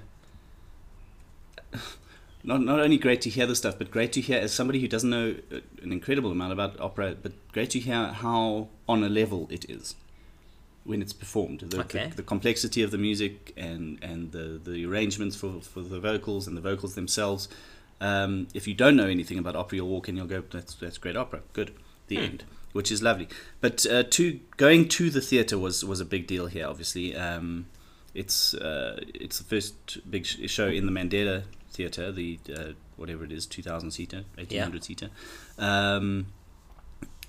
Not 2.43 2.61
not 2.61 2.79
only 2.79 2.97
great 2.97 3.19
to 3.21 3.29
hear 3.29 3.45
the 3.45 3.55
stuff, 3.55 3.77
but 3.77 3.91
great 3.91 4.13
to 4.13 4.21
hear 4.21 4.39
as 4.39 4.53
somebody 4.53 4.79
who 4.79 4.87
doesn't 4.87 5.09
know 5.09 5.35
uh, 5.51 5.57
an 5.81 5.91
incredible 5.91 6.31
amount 6.31 6.53
about 6.53 6.79
opera, 6.79 7.15
but 7.21 7.33
great 7.51 7.71
to 7.71 7.79
hear 7.79 8.05
how 8.07 8.69
on 8.87 9.03
a 9.03 9.09
level 9.09 9.47
it 9.51 9.69
is 9.69 9.95
when 10.85 11.01
it's 11.01 11.11
performed. 11.11 11.59
The, 11.61 11.79
Okay. 11.81 12.07
the, 12.09 12.17
the 12.17 12.23
complexity 12.23 12.81
of 12.83 12.91
the 12.91 12.97
music 12.97 13.53
and 13.57 13.97
and 14.01 14.31
the 14.31 14.61
the 14.63 14.85
arrangements 14.85 15.35
for 15.35 15.59
for 15.61 15.81
the 15.81 15.99
vocals 15.99 16.47
and 16.47 16.55
the 16.55 16.61
vocals 16.61 16.95
themselves. 16.95 17.49
Um, 17.99 18.47
if 18.53 18.65
you 18.67 18.75
don't 18.75 18.95
know 18.95 19.07
anything 19.07 19.39
about 19.39 19.55
opera, 19.57 19.77
you'll 19.77 19.89
walk 19.89 20.07
in, 20.07 20.15
you'll 20.15 20.27
go, 20.27 20.43
"That's 20.49 20.75
that's 20.75 20.97
great 20.99 21.17
opera." 21.17 21.41
Good, 21.51 21.73
the 22.07 22.15
Hmm. 22.17 22.23
end, 22.23 22.43
which 22.71 22.91
is 22.91 23.01
lovely. 23.01 23.27
But 23.59 23.85
uh, 23.87 24.03
to 24.03 24.39
going 24.55 24.87
to 24.89 25.09
the 25.09 25.21
theatre 25.21 25.57
was 25.57 25.83
was 25.83 25.99
a 25.99 26.05
big 26.05 26.27
deal 26.27 26.45
here. 26.47 26.67
Obviously, 26.67 27.13
um, 27.15 27.65
it's 28.13 28.53
uh, 28.53 29.01
it's 29.13 29.39
the 29.39 29.43
first 29.43 30.09
big 30.09 30.25
show 30.25 30.67
in 30.69 30.85
the 30.85 30.91
Mandela 30.93 31.43
Theatre, 31.77 32.11
the 32.11 32.39
uh, 32.55 32.71
whatever 32.95 33.23
it 33.23 33.31
is, 33.31 33.45
two 33.45 33.61
thousand 33.63 33.91
seater, 33.91 34.23
eighteen 34.37 34.61
hundred 34.61 34.83
seater, 34.83 35.09
um, 35.59 36.27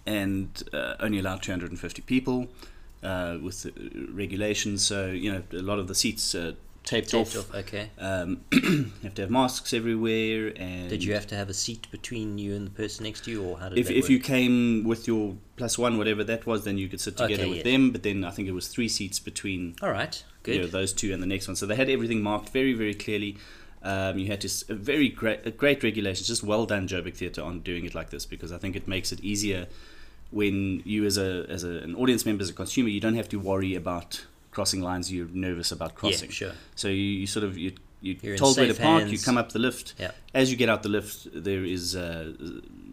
and 0.06 0.62
uh, 0.72 0.94
only 1.00 1.18
allowed 1.18 1.42
two 1.42 1.52
hundred 1.52 1.70
and 1.70 1.78
fifty 1.80 2.02
people 2.02 2.48
uh, 3.02 3.36
with 3.42 3.62
the 3.62 3.72
regulations. 4.12 4.84
So 4.84 5.06
you 5.06 5.32
know 5.32 5.42
a 5.52 5.62
lot 5.62 5.78
of 5.78 5.86
the 5.88 5.94
seats 5.94 6.34
uh, 6.34 6.52
taped, 6.84 7.10
Taped 7.10 7.14
off. 7.36 7.50
off. 7.50 7.54
Okay. 7.54 7.90
Um, 7.98 8.40
have 9.02 9.14
to 9.16 9.22
have 9.22 9.30
masks 9.30 9.74
everywhere. 9.74 10.52
And 10.56 10.88
Did 10.88 11.04
you 11.04 11.12
have 11.12 11.26
to 11.26 11.34
have 11.36 11.50
a 11.50 11.54
seat 11.54 11.86
between 11.90 12.38
you 12.38 12.54
and 12.56 12.66
the 12.66 12.70
person 12.70 13.04
next 13.04 13.24
to 13.24 13.30
you, 13.30 13.44
or 13.44 13.58
how 13.58 13.68
did 13.68 13.78
if 13.78 13.90
if 13.90 14.04
work? 14.04 14.10
you 14.10 14.18
came 14.20 14.84
with 14.84 15.06
your 15.06 15.36
plus 15.56 15.76
one, 15.76 15.98
whatever 15.98 16.24
that 16.24 16.46
was, 16.46 16.64
then 16.64 16.78
you 16.78 16.88
could 16.88 17.00
sit 17.00 17.16
together 17.18 17.42
Okay, 17.42 17.48
with 17.50 17.58
yes. 17.58 17.64
them. 17.64 17.90
But 17.90 18.02
then 18.02 18.24
I 18.24 18.30
think 18.30 18.48
it 18.48 18.52
was 18.52 18.68
three 18.68 18.88
seats 18.88 19.18
between 19.18 19.76
All 19.82 19.90
right. 19.90 20.22
Good. 20.42 20.54
you 20.54 20.60
know, 20.62 20.66
those 20.68 20.92
two 20.94 21.12
and 21.12 21.22
the 21.22 21.26
next 21.26 21.46
one. 21.48 21.56
So 21.56 21.66
they 21.66 21.74
had 21.76 21.90
everything 21.90 22.22
marked 22.22 22.48
very, 22.50 22.72
very 22.72 22.94
clearly. 22.94 23.36
Um, 23.82 24.18
you 24.18 24.26
had 24.26 24.40
to 24.40 24.48
s- 24.48 24.64
a 24.68 24.74
very 24.74 25.08
great, 25.08 25.46
a 25.46 25.50
great 25.50 25.82
regulations. 25.82 26.26
Just 26.26 26.42
well 26.42 26.66
done, 26.66 26.88
Joburg 26.88 27.14
Theatre, 27.14 27.42
on 27.42 27.60
doing 27.60 27.84
it 27.84 27.94
like 27.94 28.10
this 28.10 28.26
because 28.26 28.50
I 28.52 28.58
think 28.58 28.74
it 28.76 28.88
makes 28.88 29.12
it 29.12 29.20
easier 29.20 29.66
when 30.30 30.82
you, 30.84 31.04
as 31.04 31.16
a 31.16 31.46
as 31.48 31.64
a, 31.64 31.70
an 31.78 31.94
audience 31.94 32.26
member, 32.26 32.42
as 32.42 32.50
a 32.50 32.54
consumer, 32.54 32.88
you 32.88 33.00
don't 33.00 33.14
have 33.14 33.28
to 33.30 33.38
worry 33.38 33.74
about 33.74 34.26
crossing 34.50 34.80
lines. 34.82 35.12
You're 35.12 35.28
nervous 35.32 35.70
about 35.72 35.94
crossing. 35.94 36.28
Yeah. 36.30 36.34
Sure. 36.34 36.52
So 36.74 36.88
you, 36.88 36.94
you 37.22 37.26
sort 37.26 37.44
of 37.44 37.56
you 37.56 37.72
you 38.00 38.16
You're 38.22 38.36
told 38.36 38.56
where 38.56 38.66
to 38.66 38.74
park. 38.74 39.08
You 39.08 39.18
come 39.18 39.38
up 39.38 39.52
the 39.52 39.58
lift. 39.58 39.94
Yeah. 39.98 40.10
As 40.34 40.50
you 40.50 40.56
get 40.56 40.68
out 40.68 40.82
the 40.82 40.88
lift, 40.88 41.28
there 41.32 41.64
is 41.64 41.96
uh, 41.96 42.32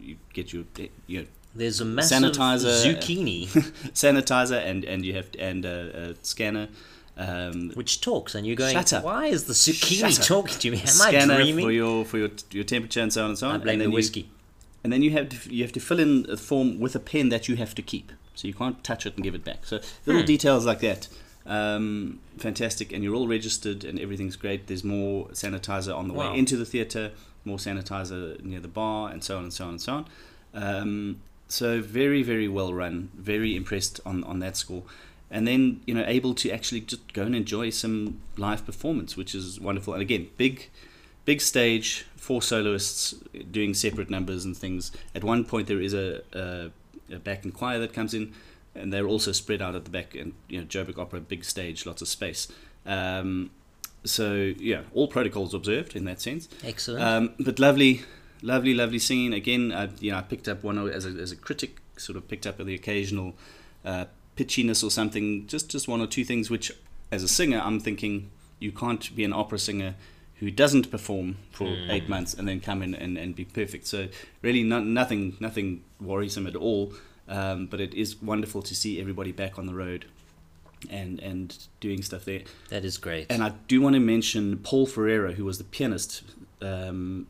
you 0.00 0.16
get 0.32 0.52
your 0.52 0.64
you 1.06 1.20
know, 1.22 1.26
There's 1.54 1.80
a 1.80 1.84
massive 1.84 2.22
Sanitizer. 2.22 2.84
zucchini 2.84 3.46
sanitizer 3.94 4.64
and 4.64 4.84
and 4.84 5.04
you 5.04 5.14
have 5.14 5.28
and 5.38 5.64
a, 5.64 6.10
a 6.10 6.14
scanner. 6.22 6.68
Um, 7.18 7.70
which 7.74 8.02
talks, 8.02 8.34
and 8.34 8.46
you're 8.46 8.56
going. 8.56 8.74
Shut 8.74 8.92
up. 8.92 9.04
Why 9.04 9.26
is 9.26 9.44
the 9.44 9.54
zucchini 9.54 10.22
talking 10.26 10.58
to 10.58 10.70
me? 10.70 10.76
Am 10.78 10.82
I 10.84 10.86
scanner 10.86 11.36
dreaming? 11.36 11.64
for 11.64 11.72
your 11.72 12.04
for 12.04 12.18
your 12.18 12.30
your 12.50 12.64
temperature 12.64 13.00
and 13.00 13.10
so 13.12 13.22
on 13.24 13.30
and 13.30 13.38
so 13.38 13.48
on. 13.48 13.54
I 13.54 13.58
blame 13.58 13.74
and 13.74 13.80
the 13.80 13.84
then 13.84 13.90
you- 13.92 13.96
whiskey. 13.96 14.28
and 14.84 14.92
then 14.92 15.00
you 15.02 15.10
have 15.12 15.28
to 15.30 15.54
you 15.54 15.62
have 15.64 15.72
to 15.72 15.80
fill 15.80 15.98
in 15.98 16.26
a 16.28 16.36
form 16.36 16.78
with 16.78 16.94
a 16.94 17.00
pen 17.00 17.30
that 17.30 17.48
you 17.48 17.56
have 17.56 17.74
to 17.76 17.82
keep, 17.82 18.12
so 18.34 18.46
you 18.46 18.52
can't 18.54 18.84
touch 18.84 19.06
it 19.06 19.14
and 19.14 19.24
give 19.24 19.34
it 19.34 19.44
back. 19.44 19.64
So 19.64 19.80
little 20.04 20.22
Hmm. 20.22 20.26
details 20.26 20.66
like 20.66 20.80
that, 20.80 21.08
um, 21.46 22.18
fantastic. 22.36 22.92
And 22.92 23.02
you're 23.02 23.14
all 23.14 23.28
registered, 23.28 23.82
and 23.84 23.98
everything's 23.98 24.36
great. 24.36 24.66
There's 24.66 24.84
more 24.84 25.28
sanitizer 25.28 25.96
on 25.96 26.08
the 26.08 26.14
Wow. 26.14 26.32
way 26.32 26.38
into 26.38 26.56
the 26.58 26.66
theatre, 26.66 27.12
more 27.46 27.56
sanitizer 27.58 28.42
near 28.44 28.60
the 28.60 28.68
bar, 28.68 29.10
and 29.10 29.24
so 29.24 29.38
on 29.38 29.44
and 29.44 29.52
so 29.54 29.64
on 29.64 29.70
and 29.70 29.80
so 29.80 29.92
on. 29.94 30.04
Um, 30.52 31.16
so 31.48 31.80
very 31.80 32.22
very 32.22 32.46
well 32.48 32.74
run. 32.74 33.08
Very 33.16 33.56
impressed 33.56 34.00
on 34.04 34.22
on 34.24 34.40
that 34.40 34.58
score. 34.58 34.82
And 35.30 35.46
then 35.46 35.80
you 35.86 35.94
know 35.94 36.04
able 36.06 36.34
to 36.34 36.50
actually 36.50 36.82
just 36.82 37.12
go 37.12 37.22
and 37.22 37.34
enjoy 37.34 37.70
some 37.70 38.20
live 38.36 38.64
performance, 38.64 39.16
which 39.16 39.34
is 39.34 39.60
wonderful. 39.60 39.92
And 39.92 40.02
again, 40.02 40.28
big 40.36 40.70
big 41.26 41.42
stage, 41.42 42.06
four 42.16 42.40
soloists 42.40 43.14
doing 43.50 43.74
separate 43.74 44.08
numbers 44.08 44.46
and 44.46 44.56
things. 44.56 44.92
At 45.14 45.22
one 45.22 45.44
point, 45.44 45.66
there 45.66 45.80
is 45.80 45.92
a, 45.92 46.22
a, 46.32 46.70
a 47.14 47.18
back 47.18 47.44
and 47.44 47.52
choir 47.52 47.78
that 47.80 47.92
comes 47.92 48.14
in, 48.14 48.32
and 48.74 48.92
they're 48.92 49.06
also 49.06 49.32
spread 49.32 49.60
out 49.60 49.74
at 49.74 49.84
the 49.84 49.90
back. 49.90 50.14
And 50.14 50.32
you 50.48 50.60
know, 50.60 50.66
Joburg 50.66 50.98
Opera, 50.98 51.20
big 51.20 51.44
stage, 51.44 51.84
lots 51.84 52.00
of 52.00 52.08
space. 52.08 52.48
Um, 52.86 53.50
so 54.04 54.54
yeah, 54.58 54.82
all 54.94 55.08
protocols 55.08 55.52
observed 55.52 55.94
in 55.96 56.04
that 56.06 56.22
sense. 56.22 56.48
Excellent. 56.64 57.02
Um, 57.02 57.34
but 57.40 57.58
lovely, 57.58 58.02
lovely, 58.40 58.72
lovely 58.72 59.00
singing. 59.00 59.34
Again, 59.34 59.72
I, 59.72 59.90
you 59.98 60.12
know, 60.12 60.18
I 60.18 60.22
picked 60.22 60.48
up 60.48 60.62
one 60.62 60.78
as 60.88 61.04
a, 61.04 61.10
as 61.10 61.32
a 61.32 61.36
critic, 61.36 61.78
sort 61.96 62.16
of 62.16 62.28
picked 62.28 62.46
up 62.46 62.58
the 62.58 62.74
occasional 62.74 63.34
uh, 63.84 64.04
pitchiness 64.36 64.84
or 64.84 64.90
something. 64.90 65.46
Just 65.46 65.68
just 65.68 65.88
one 65.88 66.00
or 66.00 66.06
two 66.06 66.24
things 66.24 66.50
which, 66.50 66.72
as 67.10 67.22
a 67.22 67.28
singer, 67.28 67.60
I'm 67.62 67.80
thinking 67.80 68.30
you 68.58 68.72
can't 68.72 69.14
be 69.14 69.24
an 69.24 69.32
opera 69.32 69.58
singer 69.58 69.94
who 70.36 70.50
doesn't 70.50 70.90
perform 70.90 71.36
for 71.50 71.66
eight 71.88 72.08
months 72.08 72.34
and 72.34 72.46
then 72.46 72.60
come 72.60 72.82
in 72.82 72.94
and, 72.94 73.16
and 73.16 73.34
be 73.34 73.44
perfect. 73.44 73.86
So 73.86 74.08
really, 74.42 74.62
no, 74.62 74.80
nothing 74.80 75.36
nothing 75.40 75.82
worrisome 76.00 76.46
at 76.46 76.56
all. 76.56 76.92
Um, 77.28 77.66
but 77.66 77.80
it 77.80 77.92
is 77.94 78.22
wonderful 78.22 78.62
to 78.62 78.74
see 78.74 79.00
everybody 79.00 79.32
back 79.32 79.58
on 79.58 79.66
the 79.66 79.74
road. 79.74 80.06
And, 80.90 81.18
and 81.20 81.56
doing 81.80 82.02
stuff 82.02 82.26
there. 82.26 82.42
that 82.68 82.84
is 82.84 82.98
great. 82.98 83.26
And 83.30 83.42
I 83.42 83.54
do 83.66 83.80
want 83.80 83.94
to 83.94 84.00
mention 84.00 84.58
Paul 84.58 84.86
Ferreira, 84.86 85.32
who 85.32 85.44
was 85.44 85.56
the 85.56 85.64
pianist, 85.64 86.22
um, 86.60 87.26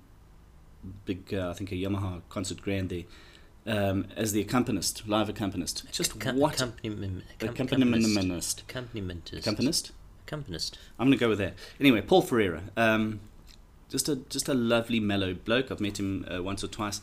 big, 1.05 1.33
uh, 1.33 1.51
I 1.51 1.53
think, 1.53 1.71
a 1.71 1.77
Yamaha 1.77 2.23
concert 2.29 2.61
grand 2.61 2.91
there, 2.91 3.05
um, 3.67 4.07
as 4.17 4.33
the 4.33 4.41
accompanist, 4.41 5.07
live 5.09 5.29
accompanist. 5.29 5.85
Just 5.93 6.19
Accom- 6.19 6.37
what 6.37 6.55
accompaniment, 6.55 7.25
accom- 7.39 7.51
accompanist. 7.61 8.63
accompaniment, 8.69 9.33
Accompanist? 9.33 9.93
accompanist. 10.27 10.79
I'm 10.99 11.07
going 11.09 11.19
to 11.19 11.21
go 11.25 11.29
with 11.29 11.39
that. 11.39 11.55
Anyway, 11.81 12.01
Paul 12.01 12.23
Ferreira, 12.23 12.63
um, 12.77 13.21
just 13.91 14.09
a 14.09 14.17
just 14.17 14.49
a 14.49 14.55
lovely 14.55 15.01
mellow 15.01 15.35
bloke. 15.35 15.71
I've 15.71 15.81
met 15.81 15.99
him 15.99 16.27
uh, 16.33 16.43
once 16.43 16.65
or 16.65 16.69
twice, 16.69 17.01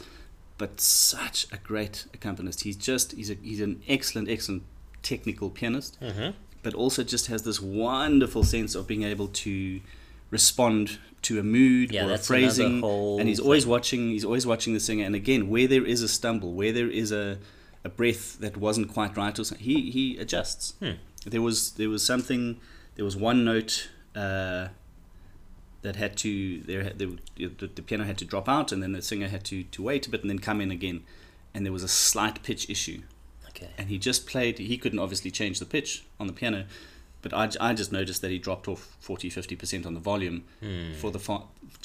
but 0.58 0.80
such 0.82 1.48
a 1.52 1.58
great 1.58 2.06
accompanist. 2.14 2.62
He's 2.64 2.76
just 2.76 3.14
he's 3.14 3.30
a, 3.30 3.36
he's 3.36 3.62
an 3.62 3.82
excellent 3.88 4.30
excellent 4.30 4.64
technical 5.02 5.50
pianist 5.50 5.98
Mm-hmm. 6.02 6.32
but 6.62 6.74
also 6.74 7.04
just 7.04 7.28
has 7.28 7.44
this 7.44 7.60
wonderful 7.62 8.44
sense 8.46 8.74
of 8.74 8.88
being 8.88 9.04
able 9.04 9.28
to 9.28 9.82
respond 10.34 10.98
to 11.22 11.40
a 11.40 11.44
mood 11.44 11.92
Yeah, 11.92 12.08
or 12.08 12.14
a 12.14 12.18
phrasing 12.18 12.84
and 12.84 13.30
he's 13.30 13.40
always 13.40 13.66
watching 13.66 14.10
he's 14.10 14.26
always 14.26 14.46
watching 14.46 14.74
the 14.74 14.80
singer. 14.80 15.06
And 15.06 15.16
again 15.16 15.50
where 15.50 15.68
there 15.68 15.86
is 15.86 16.02
a 16.02 16.08
stumble 16.08 16.54
where 16.54 16.74
there 16.74 16.90
is 16.90 17.12
a, 17.12 17.38
a 17.86 17.90
breath 17.90 18.40
that 18.40 18.58
wasn't 18.58 18.92
quite 18.92 19.16
right 19.16 19.38
or 19.40 19.44
something 19.46 19.66
he 19.66 19.92
he 19.92 20.18
adjusts. 20.18 20.74
Hmm. 20.80 20.98
there 21.26 21.42
was 21.42 21.72
there 21.74 21.90
was 21.90 22.04
something 22.04 22.60
there 22.96 23.06
was 23.06 23.16
one 23.16 23.46
note 23.46 23.90
uh, 24.16 24.68
that 25.84 25.96
had 25.96 26.18
to 26.18 26.62
there, 26.62 26.84
there 26.90 27.10
the, 27.38 27.68
the 27.68 27.82
piano 27.82 28.04
had 28.04 28.18
to 28.18 28.26
drop 28.26 28.50
out 28.50 28.72
and 28.72 28.82
then 28.84 28.92
the 28.92 29.02
singer 29.02 29.30
had 29.30 29.44
to 29.46 29.64
to 29.64 29.84
wait 29.84 30.08
a 30.08 30.10
bit 30.10 30.22
and 30.22 30.30
then 30.30 30.40
come 30.40 30.60
in 30.60 30.72
again. 30.72 31.04
And 31.54 31.64
there 31.64 31.74
was 31.74 31.84
a 31.84 31.94
slight 32.10 32.42
pitch 32.42 32.70
issue. 32.70 33.02
Okay. 33.50 33.70
and 33.78 33.88
he 33.88 34.00
just 34.00 34.26
played 34.26 34.58
he 34.58 34.78
couldn't 34.80 34.98
obviously 34.98 35.30
change 35.30 35.60
the 35.60 35.66
pitch 35.66 36.06
on 36.20 36.26
the 36.26 36.34
piano 36.34 36.66
but 37.24 37.34
I, 37.34 37.50
I 37.60 37.74
just 37.74 37.92
noticed 37.92 38.22
that 38.22 38.30
he 38.32 38.38
dropped 38.38 38.68
off 38.68 38.96
40 39.00 39.30
50% 39.32 39.86
on 39.88 39.94
the 39.96 40.00
volume 40.00 40.44
Hmm. 40.62 40.94
for 41.02 41.10
the 41.12 41.20
fa- 41.20 41.44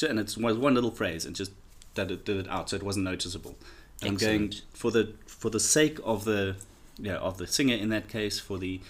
and 0.09 0.18
it 0.20 0.37
was 0.37 0.57
one 0.59 0.74
little 0.74 0.90
phrase 0.90 1.24
and 1.24 1.35
just 1.35 1.53
did 1.94 2.11
it, 2.11 2.24
did 2.27 2.37
it 2.37 2.48
out 2.48 2.68
so 2.70 2.77
it 2.77 2.83
wasn't 2.83 3.05
noticeable 3.07 3.57
and 4.03 4.11
I'm 4.11 4.16
going 4.16 4.53
for 4.74 4.90
the 4.90 5.14
for 5.27 5.48
the 5.51 5.61
sake 5.61 5.98
of 6.05 6.24
the 6.24 6.57
yeah 6.98 7.16
of 7.16 7.38
the 7.38 7.46
singer 7.46 7.74
in 7.74 7.88
that 7.88 8.09
case 8.09 8.38
for 8.38 8.59
the 8.59 8.81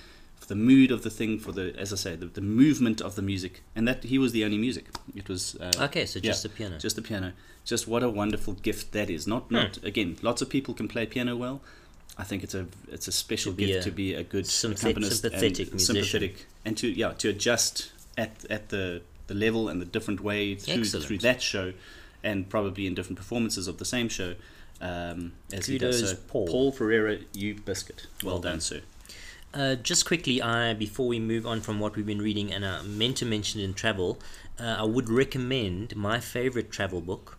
for 0.40 0.46
the 0.48 0.54
mood 0.54 0.90
of 0.90 1.02
the 1.02 1.10
thing 1.10 1.38
for 1.38 1.52
the 1.52 1.74
as 1.78 1.92
I 1.92 1.96
say 1.96 2.16
the, 2.16 2.26
the 2.26 2.40
movement 2.62 3.00
of 3.00 3.14
the 3.14 3.22
music 3.22 3.62
and 3.76 3.86
that 3.88 4.04
he 4.04 4.18
was 4.18 4.32
the 4.32 4.44
only 4.44 4.58
music 4.58 4.86
it 5.14 5.28
was 5.28 5.56
uh, 5.60 5.70
Okay, 5.86 6.04
so 6.06 6.18
yeah, 6.18 6.30
just 6.30 6.42
the 6.42 6.48
piano. 6.48 6.78
just 6.78 6.96
the 6.96 7.02
piano. 7.02 7.32
Just 7.64 7.86
what 7.86 8.02
a 8.02 8.08
wonderful 8.08 8.54
gift 8.54 8.92
that 8.92 9.10
is. 9.10 9.26
Not 9.26 9.50
not 9.50 9.76
again. 9.84 10.16
Lots 10.22 10.40
of 10.42 10.48
people 10.48 10.72
can 10.74 10.88
play 10.88 11.04
piano 11.06 11.36
well. 11.36 11.60
I 12.18 12.24
think 12.24 12.42
it's 12.42 12.54
a 12.54 12.66
it's 12.88 13.08
a 13.08 13.12
special 13.12 13.52
To 13.52 13.58
gift 13.58 13.86
a 13.86 13.90
to 13.90 13.90
be 13.94 14.14
a 14.14 14.24
good 14.24 14.46
accompanist 14.46 15.22
sympathetic 15.22 15.68
and 15.68 15.74
musician. 15.74 15.78
sympathetic, 15.78 16.46
and 16.64 16.76
to 16.78 16.88
yeah 16.88 17.12
to 17.12 17.28
adjust 17.28 17.92
at 18.16 18.44
at 18.50 18.68
the 18.70 19.02
the 19.28 19.34
level 19.34 19.68
and 19.68 19.80
the 19.80 19.84
different 19.86 20.20
way 20.20 20.54
through 20.56 20.80
Excellent. 20.82 21.06
through 21.06 21.18
that 21.18 21.40
show, 21.42 21.72
and 22.24 22.48
probably 22.48 22.86
in 22.86 22.94
different 22.94 23.18
performances 23.18 23.68
of 23.68 23.78
the 23.78 23.84
same 23.84 24.08
show. 24.08 24.34
Um, 24.80 25.32
as 25.52 25.66
he 25.66 25.76
does. 25.78 26.10
So, 26.10 26.16
Paul. 26.28 26.46
Paul 26.46 26.72
Ferreira, 26.72 27.18
you 27.34 27.54
biscuit. 27.56 28.06
Well, 28.22 28.34
Well 28.34 28.42
done, 28.42 28.52
done. 28.52 28.60
sir. 28.60 28.80
Uh, 29.52 29.74
just 29.76 30.04
quickly, 30.06 30.40
I 30.42 30.74
before 30.74 31.06
we 31.08 31.18
move 31.18 31.46
on 31.46 31.60
from 31.60 31.80
what 31.80 31.96
we've 31.96 32.06
been 32.06 32.22
reading, 32.22 32.52
and 32.52 32.64
I 32.64 32.82
meant 32.82 33.16
to 33.18 33.26
mention 33.26 33.60
in 33.60 33.74
travel, 33.74 34.18
uh, 34.58 34.76
I 34.78 34.84
would 34.84 35.08
recommend 35.08 35.96
my 35.96 36.20
favorite 36.20 36.70
travel 36.70 37.00
book, 37.00 37.38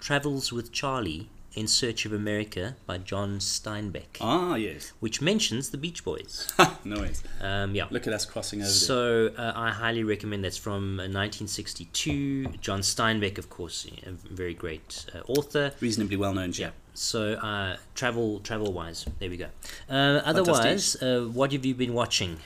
Travels 0.00 0.52
with 0.52 0.72
Charlie 0.72 1.28
In 1.56 1.66
Search 1.66 2.06
of 2.06 2.12
America 2.12 2.76
by 2.86 2.98
John 2.98 3.38
Steinbeck, 3.40 4.18
Ah, 4.20 4.54
yes. 4.54 4.92
which 5.00 5.20
mentions 5.20 5.70
the 5.70 5.76
Beach 5.78 6.04
Boys. 6.04 6.46
Noise. 6.84 7.24
Um, 7.40 7.74
yeah. 7.74 7.86
Look 7.90 8.06
at 8.06 8.12
us 8.12 8.24
crossing 8.24 8.60
over. 8.62 8.70
So 8.70 9.30
uh, 9.36 9.52
I 9.56 9.70
highly 9.70 10.04
recommend. 10.04 10.44
That's 10.44 10.56
from 10.56 11.00
uh, 11.00 11.08
1962. 11.10 12.46
John 12.60 12.80
Steinbeck, 12.82 13.36
of 13.38 13.50
course, 13.50 13.86
a 14.06 14.10
very 14.12 14.54
great 14.54 15.06
uh, 15.14 15.20
author. 15.26 15.72
Reasonably 15.80 16.16
well 16.16 16.32
known 16.34 16.50
Yeah. 16.50 16.66
chap. 16.66 16.74
So 16.94 17.34
uh, 17.34 17.76
travel 17.94 18.40
travel 18.40 18.72
wise, 18.72 19.06
there 19.18 19.30
we 19.30 19.36
go. 19.36 19.46
Uh, 19.88 20.20
otherwise, 20.24 20.96
uh, 21.02 21.22
what 21.32 21.52
have 21.52 21.64
you 21.64 21.74
been 21.74 21.94
watching? 21.94 22.38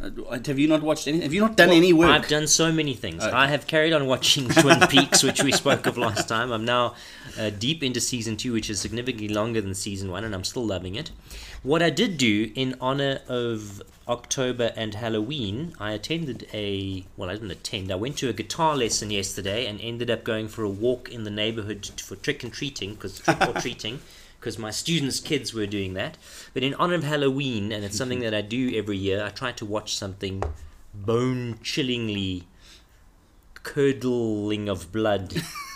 Uh, 0.00 0.38
have 0.46 0.58
you 0.58 0.68
not 0.68 0.82
watched 0.82 1.06
any? 1.06 1.20
Have 1.20 1.34
you 1.34 1.40
not 1.40 1.56
done 1.56 1.68
Well, 1.68 1.76
any 1.76 1.92
work? 1.92 2.10
I've 2.10 2.28
done 2.28 2.46
so 2.46 2.72
many 2.72 2.94
things. 2.94 3.22
Okay. 3.22 3.32
I 3.32 3.46
have 3.48 3.66
carried 3.66 3.92
on 3.92 4.06
watching 4.06 4.48
Twin 4.60 4.80
Peaks, 4.88 5.22
which 5.22 5.42
we 5.42 5.52
spoke 5.52 5.86
of 5.86 5.96
last 5.98 6.28
time. 6.28 6.50
I'm 6.52 6.64
now 6.64 6.94
uh, 7.38 7.50
deep 7.50 7.82
into 7.82 8.00
season 8.00 8.36
two, 8.36 8.52
which 8.52 8.70
is 8.70 8.80
significantly 8.80 9.28
longer 9.28 9.60
than 9.60 9.74
season 9.74 10.10
one, 10.10 10.24
and 10.24 10.34
I'm 10.34 10.44
still 10.44 10.64
loving 10.64 10.94
it. 10.94 11.10
What 11.62 11.82
I 11.82 11.90
did 11.90 12.18
do 12.18 12.50
in 12.54 12.74
honor 12.80 13.20
of 13.28 13.82
October 14.08 14.72
and 14.74 14.94
Halloween, 14.94 15.74
I 15.78 15.92
attended 15.92 16.48
a 16.52 17.04
well, 17.16 17.30
I 17.30 17.34
didn't 17.34 17.50
attend. 17.52 17.92
I 17.92 17.94
went 17.96 18.16
to 18.18 18.28
a 18.28 18.32
guitar 18.32 18.76
lesson 18.76 19.10
yesterday 19.10 19.66
and 19.66 19.80
ended 19.80 20.10
up 20.10 20.24
going 20.24 20.48
for 20.48 20.64
a 20.64 20.68
walk 20.68 21.10
in 21.10 21.24
the 21.24 21.30
neighborhood 21.30 21.88
for 22.00 22.16
trick 22.16 22.42
and 22.42 22.52
treating 22.52 22.94
because 22.94 23.20
trick 23.20 23.40
or 23.48 23.52
treating. 23.60 24.00
Because 24.42 24.58
my 24.58 24.72
students' 24.72 25.20
kids 25.20 25.54
were 25.54 25.66
doing 25.66 25.94
that. 25.94 26.18
But 26.52 26.64
in 26.64 26.74
honor 26.74 26.94
of 26.96 27.04
Halloween, 27.04 27.70
and 27.70 27.84
it's 27.84 27.96
something 27.96 28.18
that 28.26 28.34
I 28.34 28.40
do 28.40 28.74
every 28.74 28.96
year, 28.96 29.22
I 29.24 29.28
try 29.28 29.52
to 29.52 29.64
watch 29.64 29.94
something 29.94 30.42
bone 30.92 31.60
chillingly 31.62 32.42
curdling 33.62 34.68
of 34.68 34.90
blood 34.90 35.32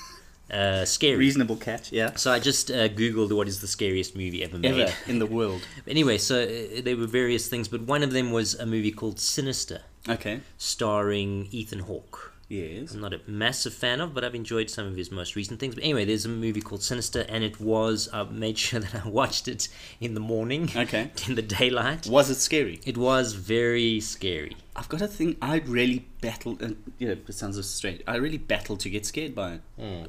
uh, 0.50 0.84
scary. 0.84 1.16
Reasonable 1.16 1.54
cat, 1.56 1.90
yeah. 1.92 2.16
So 2.16 2.32
I 2.32 2.40
just 2.40 2.72
uh, 2.72 2.88
googled 2.88 3.32
what 3.36 3.46
is 3.46 3.60
the 3.60 3.68
scariest 3.68 4.16
movie 4.16 4.42
ever 4.42 4.58
made. 4.58 4.80
Ever 4.80 4.92
in 5.06 5.20
the 5.20 5.26
world. 5.26 5.62
Anyway, 5.86 6.18
so 6.18 6.42
uh, 6.42 6.80
there 6.82 6.96
were 6.96 7.06
various 7.06 7.46
things, 7.48 7.68
but 7.68 7.82
one 7.82 8.02
of 8.02 8.12
them 8.12 8.32
was 8.32 8.54
a 8.54 8.66
movie 8.66 8.90
called 8.90 9.20
Sinister, 9.20 9.82
Okay. 10.08 10.40
starring 10.58 11.46
Ethan 11.52 11.78
Hawke. 11.80 12.32
Yes. 12.48 12.94
I'm 12.94 13.00
not 13.00 13.12
a 13.12 13.20
massive 13.26 13.74
fan 13.74 14.00
of, 14.00 14.14
but 14.14 14.22
I've 14.24 14.34
enjoyed 14.36 14.70
some 14.70 14.86
of 14.86 14.94
his 14.94 15.10
most 15.10 15.34
recent 15.34 15.58
things. 15.58 15.74
But 15.74 15.82
anyway, 15.82 16.04
there's 16.04 16.24
a 16.24 16.28
movie 16.28 16.60
called 16.60 16.82
Sinister, 16.82 17.26
and 17.28 17.42
it 17.42 17.60
was 17.60 18.08
I 18.12 18.22
made 18.24 18.56
sure 18.56 18.78
that 18.86 19.04
I 19.04 19.08
watched 19.08 19.48
it 19.48 19.68
in 20.00 20.14
the 20.14 20.20
morning, 20.20 20.70
Okay. 20.76 21.10
in 21.28 21.34
the 21.34 21.42
daylight. 21.42 22.06
Was 22.06 22.30
it 22.30 22.36
scary? 22.36 22.80
It 22.86 22.96
was 22.96 23.32
very 23.32 23.98
scary. 24.00 24.56
I've 24.76 24.88
got 24.88 25.02
a 25.02 25.08
thing. 25.08 25.36
I 25.42 25.58
really 25.66 26.06
battle. 26.20 26.56
And 26.60 26.92
you 26.98 27.08
know, 27.08 27.16
it 27.26 27.32
sounds 27.34 27.56
so 27.56 27.62
straight. 27.62 28.02
I 28.06 28.16
really 28.16 28.38
battle 28.38 28.76
to 28.76 28.88
get 28.90 29.04
scared 29.06 29.34
by 29.34 29.58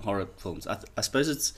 horror 0.03 0.27
films. 0.37 0.67
I, 0.67 0.75
th- 0.75 0.85
I 0.95 1.01
suppose 1.01 1.27
it's. 1.29 1.53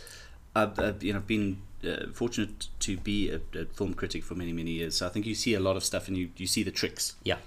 I've, 0.55 0.79
I've 0.79 1.03
you 1.03 1.13
know 1.13 1.19
been 1.19 1.61
uh, 1.87 2.07
fortunate 2.13 2.67
to 2.79 2.97
be 2.97 3.29
a, 3.29 3.39
a 3.57 3.65
film 3.65 3.93
critic 3.93 4.23
for 4.23 4.33
many 4.35 4.51
many 4.53 4.71
years. 4.71 4.95
So 4.97 5.05
I 5.05 5.09
think 5.09 5.25
you 5.25 5.35
see 5.35 5.53
a 5.55 5.59
lot 5.59 5.75
of 5.75 5.83
stuff 5.83 6.07
and 6.07 6.15
you 6.17 6.29
you 6.37 6.47
see 6.47 6.63
the 6.63 6.71
tricks. 6.71 7.15
Yeah. 7.23 7.37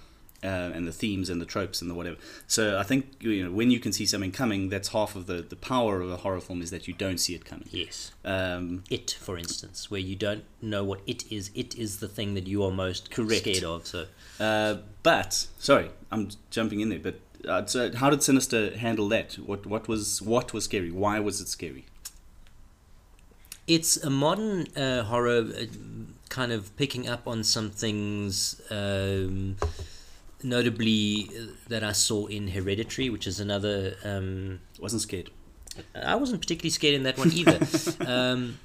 Uh, 0.42 0.70
and 0.74 0.86
the 0.86 0.92
themes 0.92 1.30
and 1.30 1.40
the 1.40 1.46
tropes 1.46 1.80
and 1.80 1.90
the 1.90 1.94
whatever. 1.94 2.16
So 2.46 2.78
I 2.78 2.82
think 2.82 3.16
you 3.20 3.44
know 3.44 3.50
when 3.50 3.70
you 3.70 3.80
can 3.80 3.92
see 3.92 4.06
something 4.06 4.32
coming, 4.32 4.68
that's 4.68 4.88
half 4.88 5.16
of 5.16 5.26
the, 5.26 5.42
the 5.42 5.56
power 5.56 6.00
of 6.00 6.10
a 6.10 6.16
horror 6.18 6.40
film 6.40 6.62
is 6.62 6.70
that 6.70 6.88
you 6.88 6.94
don't 6.94 7.18
see 7.18 7.34
it 7.34 7.44
coming. 7.44 7.68
Yes. 7.70 8.12
Um, 8.24 8.84
It, 8.90 9.16
for 9.20 9.38
instance, 9.38 9.90
where 9.90 10.00
you 10.00 10.16
don't 10.16 10.44
know 10.60 10.84
what 10.84 11.00
it 11.06 11.30
is. 11.30 11.50
It 11.54 11.74
is 11.76 11.98
the 11.98 12.08
thing 12.08 12.34
that 12.34 12.46
you 12.46 12.64
are 12.64 12.70
most 12.72 13.10
Correct. 13.10 13.42
scared 13.42 13.64
of. 13.64 13.86
So 13.86 14.06
uh, 14.40 14.78
but 15.02 15.46
sorry, 15.58 15.90
I'm 16.10 16.30
jumping 16.50 16.80
in 16.80 16.88
there. 16.88 16.98
But 16.98 17.20
uh, 17.48 17.66
so 17.66 17.94
how 17.94 18.10
did 18.10 18.22
Sinister 18.22 18.76
handle 18.76 19.08
that? 19.08 19.34
What 19.34 19.66
what 19.66 19.88
was 19.88 20.20
what 20.22 20.52
was 20.52 20.64
scary? 20.64 20.90
Why 20.90 21.20
was 21.20 21.40
it 21.40 21.48
scary? 21.48 21.86
it's 23.66 23.96
a 23.96 24.10
modern 24.10 24.66
uh, 24.76 25.04
horror, 25.04 25.38
uh, 25.38 25.64
kind 26.28 26.52
of 26.52 26.76
picking 26.76 27.08
up 27.08 27.26
on 27.26 27.44
some 27.44 27.70
things. 27.70 28.60
Um, 28.70 29.56
notably, 30.44 31.28
uh, 31.36 31.52
that 31.68 31.82
I 31.84 31.92
saw 31.92 32.26
in 32.26 32.48
Hereditary, 32.48 33.10
which 33.10 33.26
is 33.26 33.40
another. 33.40 33.96
Um, 34.04 34.60
Wasn't 34.80 35.02
scared. 35.02 35.30
I 35.94 36.16
wasn't 36.16 36.40
particularly 36.42 36.70
scared 36.70 36.94
in 36.96 37.02
that 37.04 37.16
one 37.16 37.32
either. 37.32 37.58
um, 38.06 38.58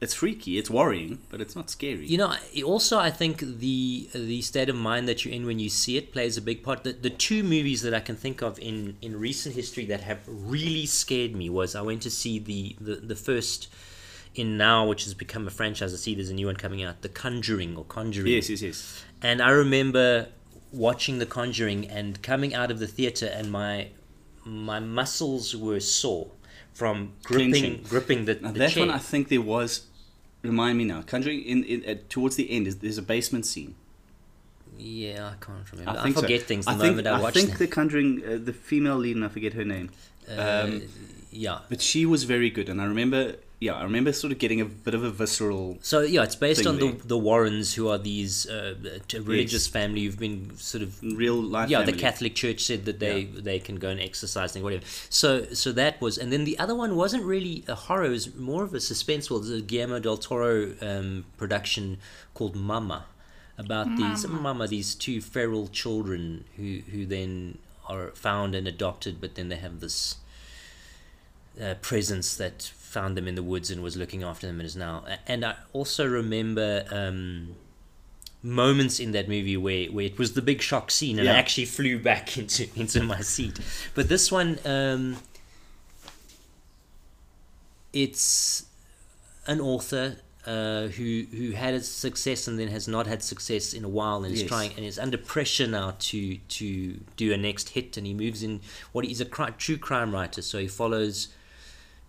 It's 0.00 0.14
freaky. 0.14 0.58
It's 0.58 0.70
worrying, 0.70 1.18
but 1.30 1.40
it's 1.40 1.56
not 1.56 1.68
scary. 1.70 2.06
You 2.06 2.18
know, 2.18 2.34
also 2.64 2.98
I 2.98 3.10
think 3.10 3.38
the 3.40 4.08
the 4.14 4.40
state 4.42 4.68
of 4.68 4.76
mind 4.76 5.08
that 5.08 5.24
you're 5.24 5.34
in 5.34 5.46
when 5.46 5.58
you 5.58 5.68
see 5.68 5.96
it 5.96 6.12
plays 6.12 6.36
a 6.36 6.42
big 6.42 6.62
part. 6.62 6.84
The, 6.84 6.92
the 6.92 7.10
two 7.10 7.42
movies 7.42 7.82
that 7.82 7.94
I 7.94 8.00
can 8.00 8.14
think 8.16 8.42
of 8.42 8.58
in, 8.58 8.96
in 9.02 9.18
recent 9.18 9.54
history 9.54 9.84
that 9.86 10.02
have 10.02 10.20
really 10.28 10.86
scared 10.86 11.34
me 11.34 11.48
was 11.50 11.74
I 11.74 11.80
went 11.80 12.02
to 12.02 12.10
see 12.10 12.38
the, 12.38 12.76
the, 12.80 12.96
the 12.96 13.16
first 13.16 13.68
in 14.34 14.56
now, 14.56 14.86
which 14.86 15.04
has 15.04 15.14
become 15.14 15.46
a 15.46 15.50
franchise. 15.50 15.94
I 15.94 15.96
see 15.96 16.14
there's 16.14 16.30
a 16.30 16.34
new 16.34 16.46
one 16.46 16.56
coming 16.56 16.82
out, 16.82 17.02
The 17.02 17.08
Conjuring 17.08 17.76
or 17.76 17.84
Conjuring. 17.84 18.30
yes, 18.32 18.50
yes, 18.50 18.62
yes. 18.62 19.04
And 19.22 19.40
I 19.40 19.50
remember 19.50 20.28
watching 20.74 21.18
The 21.18 21.26
Conjuring 21.26 21.88
and 21.88 22.20
coming 22.22 22.54
out 22.54 22.70
of 22.70 22.78
the 22.78 22.86
theater, 22.86 23.26
and 23.26 23.50
my 23.50 23.88
my 24.44 24.80
muscles 24.80 25.54
were 25.56 25.80
sore 25.80 26.30
from 26.72 27.12
gripping 27.22 27.50
Clenching. 27.52 27.82
gripping 27.88 28.24
the, 28.26 28.34
Now 28.36 28.52
the 28.52 28.58
that 28.60 28.70
chair. 28.70 28.86
one, 28.86 28.90
I 28.94 28.98
think 28.98 29.28
there 29.28 29.40
was. 29.40 29.86
Remind 30.42 30.76
me 30.76 30.84
now. 30.84 31.00
Conjuring 31.02 31.40
in, 31.42 31.64
in 31.64 31.84
uh, 31.88 31.94
towards 32.10 32.36
the 32.36 32.50
end 32.50 32.66
is 32.66 32.76
there's 32.78 32.98
a 32.98 33.02
basement 33.02 33.46
scene. 33.46 33.74
yeah, 34.76 35.30
I 35.32 35.44
can't 35.44 35.70
remember. 35.72 35.98
I, 35.98 36.02
think 36.02 36.16
so. 36.16 36.22
forget 36.22 36.42
things 36.42 36.66
the 36.66 36.72
I 36.72 36.74
think, 36.74 36.96
moment 36.96 37.06
I 37.06 37.18
I 37.18 37.20
watch 37.20 37.34
think 37.34 37.50
them. 37.50 37.58
the 37.58 37.66
Conjuring, 37.68 38.22
uh, 38.26 38.38
the 38.42 38.52
female 38.52 38.96
lead, 38.96 39.16
and 39.16 39.24
I 39.24 39.28
forget 39.28 39.52
her 39.54 39.64
name. 39.64 39.90
Uh, 40.28 40.62
um, 40.64 40.82
yeah. 41.30 41.60
But 41.68 41.80
she 41.80 42.04
was 42.06 42.24
very 42.24 42.50
good, 42.50 42.68
and 42.68 42.80
I 42.80 42.84
remember, 42.84 43.36
yeah, 43.60 43.74
I 43.74 43.84
remember 43.84 44.12
sort 44.12 44.32
of 44.32 44.38
getting 44.38 44.60
a 44.60 44.64
bit 44.64 44.94
of 44.94 45.04
a 45.04 45.10
visceral. 45.10 45.78
So 45.80 46.00
yeah, 46.00 46.22
it's 46.22 46.36
based 46.36 46.66
on 46.66 46.78
the 46.78 46.90
there. 46.90 47.00
the 47.04 47.18
Warrens, 47.18 47.74
who 47.74 47.88
are 47.88 47.98
these 47.98 48.46
uh, 48.48 48.74
t- 49.08 49.18
religious 49.18 49.66
family 49.66 50.04
who've 50.04 50.18
been 50.18 50.56
sort 50.58 50.82
of 50.82 51.00
Real 51.02 51.40
life. 51.40 51.70
yeah. 51.70 51.78
family. 51.78 51.92
The 51.92 51.98
Catholic 51.98 52.34
Church 52.34 52.62
said 52.62 52.84
that 52.84 52.98
they 52.98 53.24
they 53.24 53.58
can 53.58 53.76
go 53.76 53.88
and 53.88 54.00
exercise 54.00 54.52
things, 54.52 54.62
whatever. 54.62 54.84
So 55.08 55.44
so 55.52 55.72
that 55.72 56.00
was, 56.00 56.18
and 56.18 56.32
then 56.32 56.44
the 56.44 56.58
other 56.58 56.74
one 56.74 56.96
wasn't 56.96 57.24
really 57.24 57.64
a 57.68 57.74
horror; 57.74 58.04
it 58.06 58.10
was 58.10 58.34
more 58.34 58.64
of 58.64 58.74
a 58.74 58.78
suspenseful. 58.78 59.36
It 59.36 59.40
was 59.40 59.50
a 59.50 59.60
Guillermo 59.62 59.98
del 60.00 60.16
Toro 60.18 60.74
um, 60.82 61.24
production 61.36 61.98
called 62.34 62.56
Mama, 62.56 63.06
about 63.56 63.96
these 63.96 64.26
Mama, 64.26 64.66
these 64.66 64.94
two 64.94 65.20
feral 65.20 65.68
children 65.68 66.44
who 66.56 66.80
who 66.90 67.06
then 67.06 67.58
are 67.88 68.10
found 68.10 68.54
and 68.54 68.66
adopted, 68.66 69.20
but 69.20 69.36
then 69.36 69.48
they 69.48 69.56
have 69.56 69.80
this 69.80 70.16
uh, 71.62 71.74
presence 71.82 72.36
that 72.36 72.72
found 72.94 73.16
them 73.16 73.26
in 73.26 73.34
the 73.34 73.42
woods 73.42 73.70
and 73.72 73.82
was 73.82 73.96
looking 73.96 74.22
after 74.22 74.46
them 74.46 74.60
and 74.60 74.66
is 74.66 74.76
now. 74.76 75.04
And 75.26 75.44
I 75.44 75.56
also 75.72 76.06
remember 76.06 76.84
um, 76.92 77.56
moments 78.40 79.00
in 79.00 79.10
that 79.12 79.28
movie 79.28 79.56
where, 79.56 79.86
where 79.86 80.06
it 80.06 80.16
was 80.16 80.34
the 80.34 80.42
big 80.42 80.62
shock 80.62 80.92
scene 80.92 81.18
and 81.18 81.28
I 81.28 81.32
actually 81.32 81.64
flew 81.64 81.98
back 81.98 82.38
into 82.40 82.68
into 82.76 83.02
my 83.02 83.20
seat. 83.20 83.58
But 83.94 84.08
this 84.08 84.30
one, 84.30 84.58
um, 84.64 85.16
it's 87.92 88.66
an 89.46 89.60
author. 89.60 90.16
Uh, 90.46 90.88
who 90.88 91.24
who 91.38 91.52
had 91.52 91.72
a 91.72 91.80
success 91.80 92.46
and 92.46 92.58
then 92.60 92.68
has 92.68 92.86
not 92.86 93.06
had 93.06 93.22
success 93.22 93.72
in 93.72 93.82
a 93.82 93.88
while 93.88 94.24
and 94.24 94.34
is 94.34 94.42
trying 94.42 94.70
and 94.76 94.84
is 94.84 94.98
under 94.98 95.16
pressure 95.16 95.66
now 95.66 95.94
to 95.98 96.36
to 96.58 97.00
do 97.16 97.32
a 97.32 97.36
next 97.38 97.70
hit 97.70 97.96
and 97.96 98.06
he 98.06 98.12
moves 98.12 98.42
in 98.42 98.60
what 98.92 99.06
he's 99.06 99.22
a 99.22 99.24
cri- 99.24 99.54
true 99.56 99.78
crime 99.78 100.12
writer 100.12 100.42
so 100.42 100.58
he 100.58 100.68
follows 100.68 101.28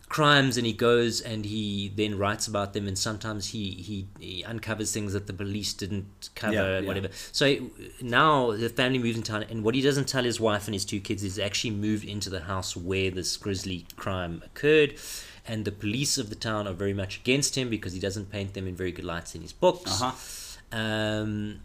crimes 0.08 0.56
and 0.56 0.66
he 0.68 0.74
goes 0.74 1.20
and 1.20 1.46
he 1.46 1.92
then 1.96 2.18
writes 2.18 2.48
about 2.48 2.74
them 2.74 2.88
and 2.88 2.98
sometimes 2.98 3.48
he 3.48 3.72
he, 3.72 4.08
he 4.20 4.44
uncovers 4.46 4.92
things 4.94 5.14
that 5.14 5.26
the 5.28 5.34
police 5.34 5.74
didn't 5.74 6.30
cover 6.36 6.54
Yeah, 6.54 6.80
yeah. 6.80 6.88
whatever 6.88 7.10
so 7.32 7.46
now 8.02 8.52
the 8.52 8.70
family 8.70 9.00
moves 9.00 9.18
in 9.18 9.24
town 9.24 9.44
and 9.50 9.64
what 9.64 9.74
he 9.74 9.82
doesn't 9.82 10.08
tell 10.08 10.24
his 10.24 10.40
wife 10.40 10.68
and 10.68 10.76
his 10.76 10.86
two 10.86 11.00
kids 11.00 11.24
is 11.24 11.40
actually 11.40 11.72
moved 11.72 12.06
into 12.06 12.30
the 12.30 12.42
house 12.42 12.78
where 12.78 13.10
this 13.10 13.36
grisly 13.36 13.86
crime 13.98 14.42
occurred 14.46 14.94
and 15.48 15.66
the 15.66 15.72
police 15.72 16.18
of 16.20 16.30
the 16.30 16.36
town 16.36 16.68
are 16.68 16.74
very 16.74 16.94
much 16.94 17.18
against 17.18 17.58
him 17.58 17.70
because 17.70 17.94
he 17.94 18.00
doesn't 18.00 18.32
paint 18.32 18.54
them 18.54 18.68
in 18.68 18.76
very 18.76 18.92
good 18.92 19.06
lights 19.06 19.34
in 19.36 19.42
his 19.42 19.54
books 19.54 20.02
Uh-huh. 20.02 20.14
um, 20.78 21.60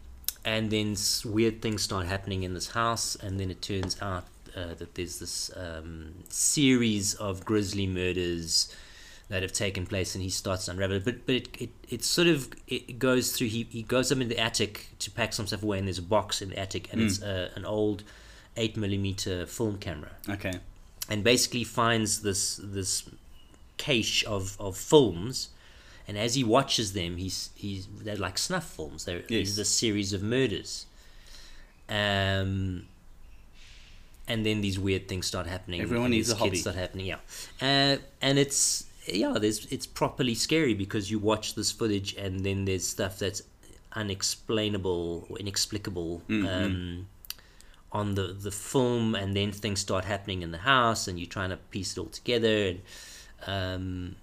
and 0.44 0.70
then 0.70 0.96
weird 1.26 1.60
things 1.60 1.82
start 1.82 2.06
happening 2.06 2.42
in 2.44 2.54
this 2.54 2.70
house, 2.70 3.14
and 3.16 3.38
then 3.38 3.50
it 3.50 3.60
turns 3.60 4.00
out 4.00 4.24
uh, 4.56 4.74
that 4.74 4.94
there's 4.94 5.18
this 5.18 5.50
um, 5.56 6.14
series 6.28 7.14
of 7.14 7.44
grisly 7.44 7.86
murders 7.86 8.74
that 9.28 9.42
have 9.42 9.52
taken 9.52 9.86
place, 9.86 10.14
and 10.14 10.24
he 10.24 10.30
starts 10.30 10.64
to 10.64 10.72
unravel 10.72 10.96
it. 10.96 11.04
But 11.04 11.26
but 11.26 11.34
it, 11.36 11.48
it, 11.60 11.70
it 11.88 12.04
sort 12.04 12.26
of 12.28 12.48
it 12.66 12.98
goes 12.98 13.32
through. 13.32 13.48
He, 13.48 13.66
he 13.70 13.82
goes 13.82 14.10
up 14.10 14.18
in 14.18 14.28
the 14.28 14.38
attic 14.38 14.88
to 15.00 15.10
pack 15.10 15.32
some 15.32 15.46
stuff 15.46 15.62
away, 15.62 15.78
and 15.78 15.86
there's 15.86 15.98
a 15.98 16.02
box 16.02 16.42
in 16.42 16.50
the 16.50 16.58
attic, 16.58 16.92
and 16.92 17.00
it's 17.02 17.22
uh, 17.22 17.50
an 17.54 17.64
old 17.64 18.02
eight 18.56 18.76
millimeter 18.76 19.46
film 19.46 19.78
camera 19.78 20.10
Okay. 20.28 20.52
and 21.08 21.22
basically 21.22 21.62
finds 21.62 22.22
this 22.22 22.58
this 22.62 23.08
cache 23.78 24.24
of, 24.24 24.56
of 24.60 24.76
films 24.76 25.50
and 26.08 26.18
as 26.18 26.34
he 26.34 26.42
watches 26.42 26.92
them 26.92 27.16
he's 27.16 27.50
he's 27.54 27.86
they're 28.02 28.16
like 28.16 28.36
snuff 28.36 28.64
films 28.64 29.04
they're 29.04 29.20
Yes. 29.20 29.28
there's 29.28 29.58
a 29.58 29.64
series 29.64 30.12
of 30.12 30.20
murders 30.22 30.86
um 31.88 32.86
and 34.30 34.38
then 34.46 34.60
these 34.66 34.78
weird 34.86 35.04
things 35.10 35.24
start 35.32 35.46
happening 35.54 35.80
Everyone 35.80 36.10
needs 36.10 36.30
a 36.30 36.34
kids 36.34 36.44
hobby. 36.44 36.58
start 36.64 36.76
happening 36.76 37.06
yeah 37.12 37.20
uh, 37.68 37.96
and 38.26 38.34
it's 38.38 38.84
yeah, 39.06 39.34
there's 39.38 39.66
it's 39.66 39.86
properly 39.86 40.34
scary 40.34 40.74
because 40.74 41.10
you 41.10 41.18
watch 41.18 41.54
this 41.54 41.70
footage 41.72 42.14
and 42.14 42.44
then 42.46 42.64
there's 42.66 42.86
stuff 42.86 43.18
that's 43.18 43.42
unexplainable 43.92 45.26
or 45.28 45.38
inexplicable 45.38 46.22
um, 46.28 47.06
on 47.92 48.14
the 48.14 48.26
the 48.46 48.50
film, 48.50 49.14
and 49.14 49.34
then 49.34 49.52
things 49.52 49.80
start 49.80 50.04
happening 50.04 50.42
in 50.42 50.50
the 50.52 50.58
house, 50.58 51.08
and 51.08 51.18
you're 51.18 51.28
trying 51.28 51.50
to 51.50 51.56
piece 51.56 51.96
it 51.96 52.00
all 52.00 52.06
together, 52.06 52.68
and 52.68 52.80
um, 53.46 54.16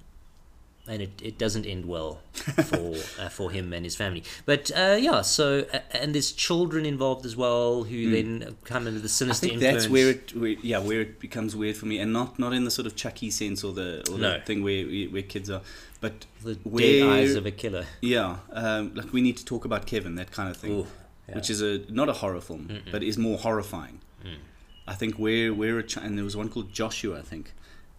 and 0.90 1.02
it, 1.02 1.12
it 1.22 1.38
doesn't 1.38 1.66
end 1.66 1.86
well 1.86 2.20
for 2.34 2.96
uh, 3.20 3.30
for 3.30 3.52
him 3.52 3.74
and 3.74 3.86
his 3.86 3.96
family. 3.96 4.24
But 4.46 4.72
uh, 4.76 4.98
yeah, 5.00 5.22
so 5.22 5.66
uh, 5.74 5.80
and 5.92 6.14
there's 6.16 6.32
children 6.32 6.86
involved 6.86 7.26
as 7.26 7.36
well 7.36 7.84
who 7.84 8.10
then 8.12 8.56
come 8.64 8.88
into 8.88 9.00
the 9.00 9.10
sinister. 9.10 9.48
I 9.48 9.50
think 9.50 9.54
influence. 9.62 9.84
that's 9.84 9.92
where 9.92 10.10
it, 10.12 10.36
where, 10.36 10.50
yeah, 10.62 10.80
where 10.80 11.02
it 11.02 11.20
becomes 11.20 11.56
weird 11.56 11.78
for 11.78 11.86
me, 11.86 12.00
and 12.00 12.14
not 12.14 12.40
not 12.40 12.54
in 12.54 12.64
the 12.64 12.72
sort 12.72 12.86
of 12.86 12.96
Chucky 12.96 13.30
sense 13.30 13.64
or 13.64 13.74
the 13.74 14.08
or 14.12 14.18
No. 14.18 14.34
the 14.34 14.46
thing 14.46 14.64
where 14.64 14.86
where 15.10 15.22
kids 15.24 15.50
are, 15.50 15.62
but 16.02 16.26
the 16.44 16.56
dead 16.56 17.04
eyes 17.08 17.36
of 17.36 17.46
a 17.46 17.52
killer. 17.52 17.86
yeah, 18.02 18.38
um, 18.52 18.94
like 18.96 19.12
we 19.14 19.22
need 19.22 19.38
to 19.38 19.46
talk 19.46 19.66
about 19.66 19.86
Kevin, 19.86 20.16
that 20.16 20.32
kind 20.32 20.50
of 20.50 20.58
thing, 20.58 20.72
Ooh, 20.72 20.88
yeah. 21.28 21.36
which 21.36 21.50
is 21.50 21.62
a 21.62 21.80
not 21.90 22.08
a 22.10 22.14
horror 22.14 22.42
film, 22.42 22.82
but 22.92 23.04
is 23.04 23.18
more 23.18 23.38
horrifying. 23.38 24.00
Mm. 24.24 24.36
I 24.88 24.94
think 24.94 25.16
where 25.16 25.54
where 25.54 25.78
a 25.80 25.84
ch- 25.84 25.98
and 25.98 26.18
there 26.18 26.24
was 26.24 26.38
one 26.38 26.48
called 26.50 26.72
Joshua, 26.72 27.20
I 27.20 27.22
think, 27.22 27.52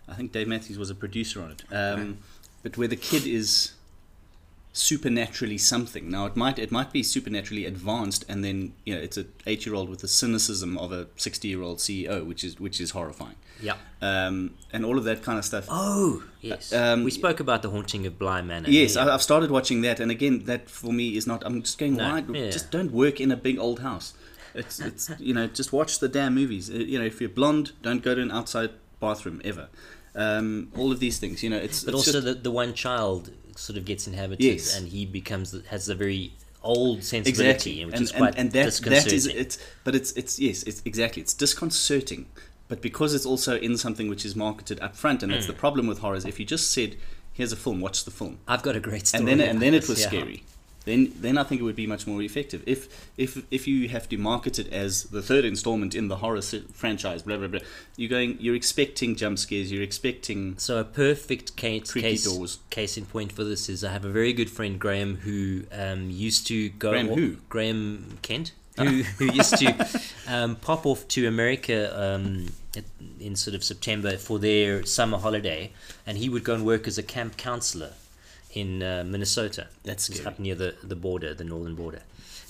I 0.09 0.15
think 0.15 0.33
Dave 0.33 0.49
Matthews 0.49 0.79
was 0.79 0.89
a 0.91 0.95
producer 0.95 1.43
on 1.43 1.51
it, 1.51 1.63
um, 1.71 2.19
but 2.63 2.77
where 2.77 2.89
the 2.89 2.97
kid 2.97 3.27
is 3.27 3.73
supernaturally 4.73 5.59
something. 5.59 6.09
Now 6.11 6.27
it 6.27 6.37
might 6.37 6.59
it 6.59 6.71
might 6.71 6.93
be 6.93 7.03
supernaturally 7.03 7.65
advanced, 7.67 8.25
and 8.29 8.45
then 8.45 8.73
you 8.85 8.95
know 8.95 9.01
it's 9.01 9.17
a 9.17 9.25
eight 9.47 9.67
year 9.67 9.75
old 9.75 9.89
with 9.89 10.01
the 10.01 10.09
cynicism 10.09 10.79
of 10.79 10.93
a 10.93 11.07
sixty 11.17 11.49
year 11.49 11.63
old 11.63 11.79
CEO, 11.79 12.25
which 12.27 12.45
is 12.45 12.61
which 12.61 12.81
is 12.81 12.91
horrifying, 12.93 13.35
Yeah. 13.61 13.75
um, 14.01 14.55
and 14.73 14.85
all 14.85 14.97
of 14.99 15.05
that 15.05 15.23
kind 15.23 15.39
of 15.39 15.45
stuff. 15.45 15.67
Oh 15.69 16.23
yes. 16.41 16.73
um, 16.73 17.03
we 17.05 17.11
spoke 17.11 17.41
about 17.41 17.63
the 17.63 17.71
haunting 17.71 18.07
of 18.07 18.19
Bly 18.19 18.43
Manor. 18.43 18.69
Yes, 18.71 18.95
Yeah. 18.95 19.07
I, 19.07 19.15
I've 19.15 19.23
started 19.23 19.51
watching 19.51 19.81
that, 19.83 20.01
and 20.01 20.11
again, 20.11 20.45
that 20.45 20.71
for 20.71 20.93
me 20.93 21.17
is 21.17 21.27
not. 21.27 21.43
I'm 21.45 21.63
just 21.63 21.79
going, 21.79 21.95
No, 21.97 22.11
why? 22.11 22.25
yeah. 22.33 22.51
Just 22.51 22.71
don't 22.71 22.93
work 22.93 23.21
in 23.21 23.33
a 23.33 23.37
big 23.37 23.59
old 23.59 23.81
house. 23.81 24.15
It's, 24.55 24.81
it's 24.81 25.11
you 25.19 25.35
know, 25.35 25.47
just 25.47 25.73
watch 25.73 25.99
the 25.99 26.09
damn 26.09 26.35
movies. 26.35 26.71
Uh, 26.71 26.75
You 26.75 26.99
know, 26.99 27.05
if 27.05 27.21
you're 27.21 27.31
blonde, 27.31 27.73
don't 27.83 28.03
go 28.03 28.15
to 28.15 28.21
an 28.23 28.31
outside 28.31 28.71
bathroom 29.01 29.41
ever. 29.45 29.69
Um, 30.19 30.73
all 30.77 30.91
of 30.93 30.99
these 31.01 31.19
things, 31.19 31.43
you 31.45 31.51
know, 31.51 31.57
it's. 31.59 31.85
but 31.85 31.95
it's 31.95 31.99
also 32.09 32.13
just- 32.21 32.25
the 32.27 32.35
the 32.35 32.51
one 32.51 32.75
child 32.75 33.31
sort 33.57 33.77
of 33.79 33.85
gets 33.85 34.07
inhabited, 34.07 34.45
Yes. 34.45 34.77
and 34.77 34.89
he 34.89 35.07
becomes 35.07 35.55
has 35.69 35.89
a 35.89 35.95
very 35.95 36.33
old 36.63 37.05
sensibility, 37.05 37.83
exactly, 37.83 37.85
which 37.87 37.95
and, 37.95 38.03
is 38.05 38.13
quite 38.13 38.29
and, 38.37 38.39
and 38.39 38.53
that 38.53 38.75
that 38.85 39.13
is 39.13 39.27
it's. 39.27 39.59
But 39.85 39.95
it's 39.95 40.11
it's 40.13 40.39
yes, 40.41 40.63
it's 40.65 40.83
exactly. 40.85 41.23
It's 41.23 41.35
disconcerting, 41.35 42.27
but 42.69 42.83
because 42.83 43.15
it's 43.15 43.27
also 43.27 43.57
in 43.59 43.77
something 43.77 44.09
which 44.09 44.25
is 44.25 44.35
marketed 44.35 44.81
up 44.81 44.97
front, 44.97 45.23
and 45.23 45.33
that's 45.33 45.45
Mm. 45.45 45.55
the 45.55 45.61
problem 45.65 45.87
with 45.87 45.99
horrors. 46.01 46.25
If 46.25 46.39
you 46.41 46.45
just 46.45 46.71
said, 46.73 46.97
"Here's 47.33 47.53
a 47.53 47.57
film, 47.57 47.81
watch 47.81 48.05
the 48.05 48.11
film," 48.11 48.39
I've 48.49 48.63
got 48.63 48.75
a 48.77 48.81
great 48.81 49.07
story. 49.07 49.21
and 49.21 49.29
then 49.29 49.41
and 49.51 49.63
then 49.63 49.73
it 49.75 49.89
was 49.89 50.01
yeah. 50.01 50.09
scary. 50.09 50.45
Then 50.89 51.13
then 51.17 51.37
I 51.37 51.45
think 51.45 51.61
it 51.61 51.65
would 51.65 51.77
be 51.77 51.87
much 51.87 52.07
more 52.07 52.23
effective 52.23 52.63
if 52.67 52.81
if 53.19 53.43
if 53.51 53.69
you 53.69 53.89
have 53.91 54.09
to 54.09 54.17
market 54.17 54.59
it 54.59 54.73
as 54.73 55.05
the 55.05 55.21
third 55.21 55.45
installment 55.45 55.95
in 55.95 56.09
the 56.09 56.17
horror 56.17 56.41
se- 56.41 56.65
franchise. 56.73 57.23
Blah 57.23 57.37
blah 57.37 57.49
blah. 57.49 57.61
You're 57.97 58.09
going. 58.09 58.39
You're 58.41 58.55
expecting 58.55 59.15
jump 59.15 59.39
scares. 59.39 59.71
You're 59.71 59.83
expecting. 59.83 60.57
So 60.57 60.79
a 60.79 60.85
perfect 60.85 61.57
case, 61.57 61.93
case, 61.93 62.25
doors. 62.25 62.59
case 62.71 62.97
in 62.97 63.05
point 63.05 63.33
for 63.33 63.45
this 63.45 63.69
is 63.69 63.85
I 63.85 63.93
have 63.93 64.07
a 64.07 64.09
very 64.09 64.33
good 64.33 64.49
friend 64.49 64.81
Graham 64.81 65.17
who 65.17 65.65
um, 65.73 66.09
used 66.09 66.47
to 66.47 66.71
go 66.71 66.91
Graham 66.93 67.09
who? 67.09 67.37
Graham 67.51 68.19
Kent 68.23 68.53
who, 68.79 69.03
who 69.19 69.33
used 69.41 69.59
to 69.59 69.89
um, 70.27 70.57
pop 70.57 70.87
off 70.87 71.07
to 71.09 71.27
America 71.27 71.79
um, 72.01 72.49
in 73.21 73.37
sort 73.37 73.55
of 73.55 73.63
September 73.63 74.17
for 74.17 74.39
their 74.39 74.87
summer 74.87 75.19
holiday, 75.19 75.71
and 76.07 76.17
he 76.17 76.31
would 76.31 76.45
go 76.45 76.55
and 76.55 76.65
work 76.65 76.87
as 76.89 76.97
a 76.97 77.03
camp 77.03 77.37
counselor 77.37 77.93
in 78.53 78.83
uh, 78.83 79.05
Minnesota. 79.07 79.69
That's 79.85 80.09
It's 80.09 80.19
scary. 80.19 80.35
up 80.35 80.39
near 80.39 80.55
the, 80.55 80.75
the 80.83 80.97
border, 80.97 81.35
the 81.35 81.45
northern 81.45 81.75
border. 81.75 82.03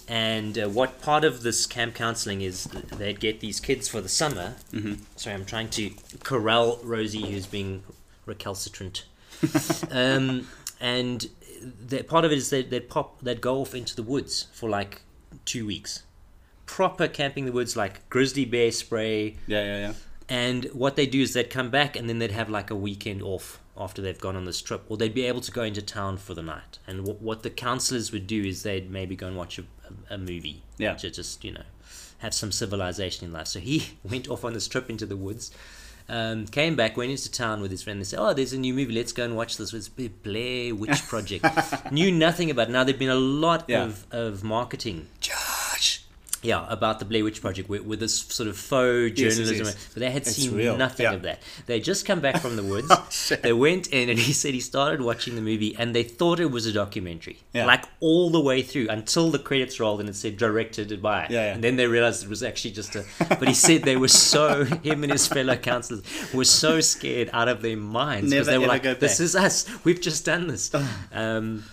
And 0.08 0.58
uh, 0.58 0.68
what 0.68 1.02
part 1.02 1.22
of 1.24 1.42
this 1.42 1.66
camp 1.66 1.94
counseling 1.94 2.40
is 2.40 2.64
they'd 2.64 3.20
get 3.20 3.40
these 3.40 3.60
kids 3.60 3.88
for 3.88 4.00
the 4.00 4.08
summer. 4.08 4.54
Mm-hmm. 4.72 4.94
Sorry, 5.16 5.34
I'm 5.34 5.44
trying 5.44 5.68
to 5.70 5.90
corral 6.24 6.80
Rosie, 6.82 7.30
who's 7.30 7.46
being 7.46 7.82
recalcitrant. 8.24 9.04
um, 9.90 10.48
and 10.80 11.28
part 12.06 12.24
of 12.24 12.32
it 12.32 12.38
is 12.38 12.48
that 12.50 12.70
they'd 12.70 12.88
pop, 12.88 13.20
they'd 13.20 13.42
go 13.42 13.60
off 13.60 13.74
into 13.74 13.94
the 13.94 14.02
woods 14.02 14.46
for 14.52 14.70
like 14.70 15.02
two 15.44 15.66
weeks. 15.66 16.04
Proper 16.64 17.06
camping 17.06 17.42
in 17.44 17.46
the 17.46 17.52
woods, 17.52 17.76
like 17.76 18.08
grizzly 18.08 18.44
bear 18.44 18.70
spray, 18.72 19.36
Yeah 19.46 19.64
yeah 19.64 19.78
yeah. 19.78 19.92
and 20.28 20.64
what 20.66 20.96
they 20.96 21.06
do 21.06 21.20
is 21.22 21.32
they'd 21.34 21.50
come 21.50 21.70
back 21.70 21.96
and 21.96 22.08
then 22.08 22.18
they'd 22.18 22.30
have 22.32 22.48
like 22.48 22.70
a 22.70 22.74
weekend 22.76 23.22
off 23.22 23.60
after 23.78 24.02
they've 24.02 24.18
gone 24.20 24.34
on 24.36 24.44
this 24.44 24.60
trip, 24.60 24.82
or 24.88 24.96
they'd 24.96 25.14
be 25.14 25.22
able 25.24 25.40
to 25.40 25.52
go 25.52 25.62
into 25.62 25.80
town 25.80 26.16
for 26.18 26.34
the 26.34 26.42
night. 26.42 26.78
And 26.86 27.06
w- 27.06 27.18
what 27.20 27.42
the 27.44 27.50
counselors 27.50 28.10
would 28.12 28.26
do 28.26 28.42
is 28.44 28.62
they'd 28.64 28.90
maybe 28.90 29.14
go 29.16 29.28
and 29.28 29.36
watch 29.36 29.58
a, 29.58 29.62
a, 30.10 30.14
a 30.14 30.18
movie, 30.18 30.62
Yeah. 30.78 30.94
to 30.94 31.10
just 31.10 31.44
you 31.44 31.52
know 31.52 31.62
have 32.18 32.34
some 32.34 32.50
civilization 32.50 33.24
in 33.26 33.32
life. 33.32 33.46
So 33.46 33.60
he 33.60 33.90
went 34.02 34.28
off 34.28 34.44
on 34.44 34.52
this 34.52 34.66
trip 34.68 34.90
into 34.90 35.06
the 35.06 35.16
woods. 35.16 35.50
Um, 36.10 36.46
came 36.46 36.74
back, 36.74 36.96
went 36.96 37.10
into 37.10 37.30
town 37.30 37.60
with 37.60 37.70
his 37.70 37.82
friend. 37.82 38.00
They 38.00 38.04
said, 38.04 38.18
"Oh, 38.18 38.32
there's 38.32 38.54
a 38.54 38.58
new 38.58 38.72
movie. 38.72 38.94
Let's 38.94 39.12
go 39.12 39.24
and 39.24 39.36
watch 39.36 39.58
this." 39.58 39.74
It's 39.74 39.88
Blair 39.90 40.74
Witch 40.74 41.02
Project. 41.08 41.44
Knew 41.92 42.10
nothing 42.10 42.50
about. 42.50 42.68
It. 42.70 42.72
Now 42.72 42.82
there'd 42.84 42.98
been 42.98 43.10
a 43.10 43.14
lot 43.14 43.64
Yeah. 43.68 43.84
of, 43.84 44.06
of 44.10 44.42
marketing 44.42 45.06
Josh. 45.20 45.36
Yeah, 46.42 46.64
about 46.68 46.98
the 47.00 47.04
Blair 47.04 47.24
Witch 47.24 47.40
Project 47.40 47.68
with, 47.68 47.82
with 47.82 47.98
this 48.00 48.14
sort 48.20 48.48
of 48.48 48.56
faux 48.56 49.18
Yes, 49.18 49.18
yes, 49.18 49.36
journalism. 49.36 49.66
yes. 49.66 49.88
But 49.92 50.00
they 50.00 50.10
had 50.10 50.22
It's 50.22 50.36
seen 50.36 50.54
real, 50.54 50.76
nothing 50.76 51.04
yeah. 51.04 51.12
of 51.14 51.22
that. 51.22 51.42
They 51.66 51.80
just 51.80 52.06
come 52.06 52.20
back 52.20 52.40
from 52.40 52.54
the 52.56 52.62
woods. 52.72 52.86
Oh, 52.90 53.08
they 53.42 53.52
went 53.52 53.88
in 53.88 54.08
and 54.08 54.18
he 54.28 54.32
said 54.32 54.54
he 54.54 54.60
started 54.60 55.00
watching 55.00 55.34
the 55.34 55.40
movie 55.40 55.74
and 55.76 55.94
they 55.96 56.04
thought 56.04 56.38
it 56.38 56.50
was 56.52 56.64
a 56.66 56.72
documentary. 56.72 57.38
Yeah. 57.52 57.66
Like 57.66 57.84
all 58.00 58.30
the 58.30 58.40
way 58.40 58.62
through 58.62 58.88
until 58.88 59.30
the 59.30 59.38
credits 59.40 59.80
rolled 59.80 59.98
and 60.00 60.08
it 60.08 60.14
said 60.16 60.36
directed 60.36 61.02
by. 61.02 61.26
Yeah, 61.28 61.46
yeah. 61.46 61.54
And 61.54 61.64
then 61.64 61.74
they 61.76 61.86
realized 61.88 62.22
it 62.22 62.28
was 62.30 62.42
actually 62.44 62.70
just 62.72 62.94
a. 62.94 63.04
But 63.28 63.48
he 63.48 63.54
said 63.54 63.82
they 63.82 63.96
were 63.96 64.06
so, 64.08 64.64
him 64.84 65.02
and 65.02 65.10
his 65.12 65.26
fellow 65.26 65.56
counselors 65.56 66.02
were 66.32 66.44
so 66.44 66.80
scared 66.80 67.30
out 67.32 67.48
of 67.48 67.62
their 67.62 67.76
minds. 67.76 68.30
because 68.30 68.46
they 68.46 68.58
were 68.58 68.66
like, 68.66 68.84
this 69.00 69.18
is 69.18 69.34
us. 69.34 69.68
We've 69.84 70.00
just 70.00 70.24
done 70.24 70.46
this. 70.46 70.72
um, 71.12 71.64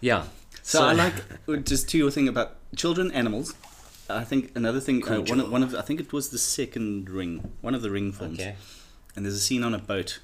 yeah. 0.00 0.24
So, 0.64 0.84
I 0.84 0.92
like 0.92 1.64
just 1.64 1.88
to 1.90 1.98
your 1.98 2.10
thing 2.10 2.28
about 2.28 2.56
children, 2.76 3.10
animals. 3.12 3.54
I 4.16 4.24
think 4.24 4.52
another 4.56 4.80
thing. 4.80 5.06
Uh, 5.06 5.20
one 5.22 5.40
of, 5.40 5.50
one 5.50 5.62
of 5.62 5.74
I 5.74 5.82
think 5.82 6.00
it 6.00 6.12
was 6.12 6.30
the 6.30 6.38
second 6.38 7.08
Ring, 7.10 7.52
one 7.60 7.74
of 7.74 7.82
the 7.82 7.90
Ring 7.90 8.12
films. 8.12 8.40
Okay. 8.40 8.56
And 9.14 9.24
there's 9.24 9.34
a 9.34 9.40
scene 9.40 9.62
on 9.62 9.74
a 9.74 9.78
boat, 9.78 10.20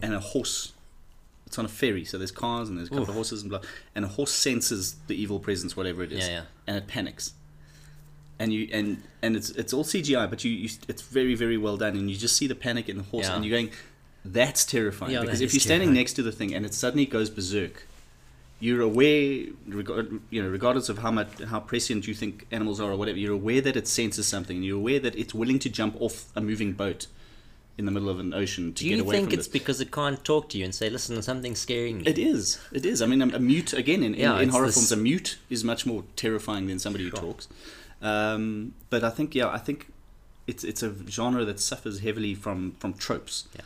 and 0.00 0.14
a 0.14 0.20
horse. 0.20 0.72
It's 1.46 1.58
on 1.58 1.64
a 1.66 1.68
ferry, 1.68 2.04
so 2.04 2.16
there's 2.18 2.30
cars 2.32 2.68
and 2.68 2.78
there's 2.78 2.88
a 2.88 2.90
couple 2.90 3.02
Oof. 3.04 3.08
of 3.10 3.14
horses 3.16 3.42
and 3.42 3.50
blah. 3.50 3.60
And 3.94 4.04
a 4.04 4.08
horse 4.08 4.32
senses 4.32 4.96
the 5.06 5.14
evil 5.14 5.38
presence, 5.38 5.76
whatever 5.76 6.02
it 6.02 6.10
is, 6.10 6.26
Yeah, 6.26 6.32
yeah. 6.34 6.42
and 6.66 6.76
it 6.78 6.86
panics. 6.88 7.32
And 8.38 8.52
you 8.52 8.68
and 8.72 9.02
and 9.22 9.36
it's 9.36 9.50
it's 9.50 9.72
all 9.72 9.84
CGI, 9.84 10.28
but 10.28 10.42
you, 10.44 10.50
you 10.50 10.68
it's 10.88 11.02
very 11.02 11.34
very 11.34 11.56
well 11.58 11.76
done, 11.76 11.94
and 11.96 12.10
you 12.10 12.16
just 12.16 12.36
see 12.36 12.46
the 12.46 12.54
panic 12.56 12.88
in 12.88 12.96
the 12.96 13.04
horse, 13.04 13.26
Yeah. 13.26 13.36
and 13.36 13.44
you're 13.44 13.56
going, 13.56 13.70
that's 14.24 14.64
terrifying 14.64 15.12
Yeah, 15.12 15.20
because 15.20 15.38
that 15.38 15.44
if 15.44 15.52
you're 15.54 15.60
standing 15.60 15.88
terrifying. 15.88 15.94
next 16.00 16.12
to 16.14 16.22
the 16.22 16.32
thing 16.32 16.54
and 16.54 16.64
it 16.66 16.74
suddenly 16.74 17.06
goes 17.06 17.28
berserk, 17.30 17.86
you're 18.60 18.80
aware, 18.82 19.46
regard, 19.66 20.20
you 20.30 20.42
know, 20.42 20.48
regardless 20.48 20.88
of 20.88 20.98
how 20.98 21.10
much 21.10 21.42
how 21.50 21.60
prescient 21.60 22.06
you 22.06 22.14
think 22.14 22.46
animals 22.50 22.80
are 22.80 22.92
or 22.92 22.96
whatever, 22.96 23.18
you're 23.18 23.34
aware 23.34 23.60
that 23.60 23.76
it 23.76 23.86
senses 23.88 24.26
something, 24.26 24.56
and 24.56 24.64
you're 24.64 24.78
aware 24.78 25.00
that 25.00 25.14
it's 25.16 25.34
willing 25.34 25.58
to 25.60 25.68
jump 25.68 25.96
off 26.00 26.26
a 26.34 26.40
moving 26.40 26.72
boat 26.72 27.06
in 27.76 27.84
the 27.86 27.90
middle 27.90 28.08
of 28.08 28.20
an 28.20 28.32
ocean 28.32 28.72
to 28.72 28.84
Do 28.84 28.88
get 28.88 29.00
away 29.00 29.02
from 29.02 29.10
it. 29.10 29.16
you 29.16 29.26
think 29.26 29.32
it's 29.40 29.48
because 29.48 29.80
it 29.80 29.90
can't 29.90 30.22
talk 30.24 30.48
to 30.50 30.58
you 30.58 30.64
and 30.64 30.72
say, 30.72 30.88
listen, 30.88 31.20
something's 31.22 31.58
scaring 31.58 31.98
me? 31.98 32.04
It 32.06 32.18
is. 32.18 32.60
It 32.72 32.86
is. 32.86 33.02
I 33.02 33.06
mean, 33.06 33.20
a, 33.20 33.26
a 33.34 33.40
mute 33.40 33.72
again 33.72 34.04
in, 34.04 34.14
in, 34.14 34.20
Yeah, 34.20 34.36
in 34.36 34.42
it's 34.44 34.52
horror 34.52 34.66
this- 34.66 34.76
films, 34.76 34.92
a 34.92 34.96
mute 34.96 35.38
is 35.50 35.64
much 35.64 35.84
more 35.84 36.04
terrifying 36.14 36.68
than 36.68 36.78
somebody 36.78 37.04
who 37.04 37.10
Sure. 37.10 37.18
talks. 37.20 37.48
Um, 38.00 38.74
but 38.90 39.02
I 39.02 39.10
think, 39.10 39.34
yeah, 39.34 39.48
I 39.48 39.58
think 39.58 39.90
it's 40.46 40.62
it's 40.62 40.82
a 40.82 40.94
genre 41.08 41.44
that 41.46 41.58
suffers 41.58 42.00
heavily 42.00 42.34
from 42.34 42.72
from 42.78 42.94
tropes. 42.94 43.48
Yeah. 43.56 43.62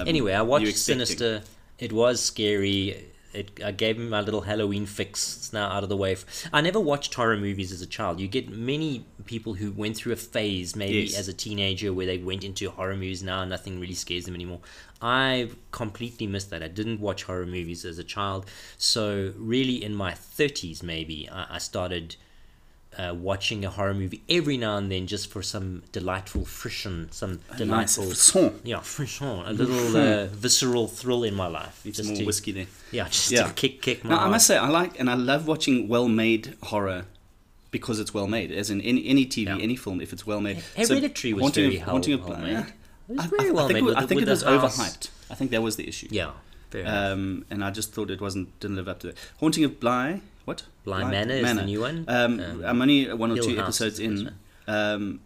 Um, 0.00 0.08
Anyway, 0.08 0.32
I 0.34 0.42
watched 0.42 0.76
Sinister. 0.76 1.42
It 1.78 1.92
was 1.92 2.20
scary. 2.22 3.06
It, 3.36 3.60
I 3.64 3.70
gave 3.72 3.96
him 3.96 4.08
my 4.08 4.20
little 4.20 4.40
Halloween 4.42 4.86
fix. 4.86 5.36
It's 5.36 5.52
now 5.52 5.68
out 5.68 5.82
of 5.82 5.88
the 5.88 5.96
way. 5.96 6.16
I 6.52 6.60
never 6.60 6.80
watched 6.80 7.14
horror 7.14 7.36
movies 7.36 7.70
as 7.72 7.82
a 7.82 7.86
child. 7.86 8.18
You 8.18 8.28
get 8.28 8.48
many 8.48 9.06
people 9.26 9.54
who 9.54 9.70
went 9.72 9.96
through 9.96 10.12
a 10.12 10.16
phase, 10.16 10.74
maybe 10.74 11.00
Yes. 11.02 11.18
as 11.18 11.28
a 11.28 11.32
teenager, 11.32 11.92
where 11.92 12.06
they 12.06 12.18
went 12.18 12.42
into 12.44 12.70
horror 12.70 12.94
movies. 12.94 13.22
Now 13.22 13.44
nothing 13.44 13.78
really 13.78 13.94
scares 13.94 14.24
them 14.24 14.34
anymore. 14.34 14.60
I 15.02 15.50
completely 15.72 16.26
missed 16.26 16.50
that. 16.50 16.62
I 16.62 16.68
didn't 16.68 17.00
watch 17.00 17.24
horror 17.24 17.46
movies 17.46 17.84
as 17.84 17.98
a 17.98 18.04
child. 18.04 18.46
So 18.78 19.32
really, 19.36 19.82
in 19.84 19.94
my 19.94 20.12
thirties, 20.12 20.82
maybe 20.82 21.28
I, 21.30 21.56
I 21.56 21.58
started 21.58 22.16
uh, 22.98 23.14
watching 23.14 23.64
a 23.64 23.70
horror 23.70 23.94
movie 23.94 24.22
every 24.28 24.56
now 24.56 24.76
and 24.76 24.90
then, 24.90 25.06
just 25.06 25.30
for 25.30 25.42
some 25.42 25.82
delightful 25.92 26.44
frisson, 26.44 27.08
some 27.12 27.40
Nice. 27.50 27.58
delightful 27.58 28.04
Frisson. 28.04 28.60
yeah, 28.64 28.80
frisson, 28.80 29.44
a 29.46 29.52
little 29.52 29.96
uh, 29.96 30.26
visceral 30.26 30.88
thrill 30.88 31.22
in 31.24 31.34
my 31.34 31.46
life. 31.46 31.82
Need 31.84 31.94
just 31.94 32.08
more 32.08 32.18
to, 32.18 32.24
whiskey 32.24 32.52
there. 32.52 32.66
Yeah, 32.90 33.04
just 33.08 33.30
Yeah. 33.30 33.44
to 33.48 33.52
kick 33.52 33.82
kick 33.82 34.02
my 34.04 34.10
Now, 34.10 34.24
I 34.24 34.28
must 34.30 34.46
say, 34.46 34.56
I 34.56 34.68
like 34.68 34.98
and 34.98 35.10
I 35.10 35.14
love 35.14 35.46
watching 35.46 35.88
well-made 35.88 36.56
horror 36.62 37.04
because 37.70 38.00
it's 38.00 38.14
well 38.14 38.26
made. 38.26 38.50
As 38.52 38.70
in 38.70 38.80
any, 38.80 39.06
any 39.06 39.26
TV, 39.26 39.46
Yeah. 39.46 39.58
any 39.58 39.76
film, 39.76 40.00
if 40.00 40.12
it's 40.12 40.26
well 40.26 40.40
made. 40.40 40.62
Hereditary 40.76 41.34
was 41.34 41.42
Haunting 41.42 41.64
very 41.64 41.76
of- 41.76 41.82
Haunting 41.88 42.14
of 42.14 42.20
well 42.20 42.38
Bly- 42.38 42.44
made. 42.46 42.52
yeah. 42.52 42.66
It 43.08 43.16
was 43.16 43.26
I- 43.26 43.28
very 43.28 43.48
I, 43.48 43.52
well 43.52 43.64
I 43.66 43.72
think 43.72 43.86
with 43.86 43.96
I 43.96 44.06
think 44.06 44.22
it 44.22 44.28
was 44.28 44.42
house. 44.42 44.78
overhyped. 44.78 45.08
I 45.30 45.34
think 45.34 45.50
that 45.50 45.62
was 45.62 45.76
the 45.76 45.86
issue. 45.86 46.08
Yeah. 46.10 46.30
Um, 46.84 47.44
and 47.50 47.64
I 47.64 47.70
just 47.70 47.92
thought 47.94 48.10
it 48.10 48.20
wasn't 48.20 48.58
didn't 48.60 48.76
live 48.76 48.88
up 48.88 48.98
to 49.00 49.08
it. 49.08 49.16
Haunting 49.40 49.64
of 49.64 49.80
Bly, 49.80 50.20
what? 50.46 50.62
Bly 50.84 51.04
Manor 51.04 51.34
is 51.34 51.54
the 51.54 51.64
new 51.64 51.80
one. 51.80 52.04
Um, 52.08 52.40
Um, 52.40 52.64
I'm 52.64 52.80
only 52.80 53.12
one 53.12 53.30
or 53.32 53.34
Hill 53.34 53.44
two 53.44 53.56
House 53.56 53.80
episodes 53.80 53.98
in, 54.00 54.30
um, 54.66 55.20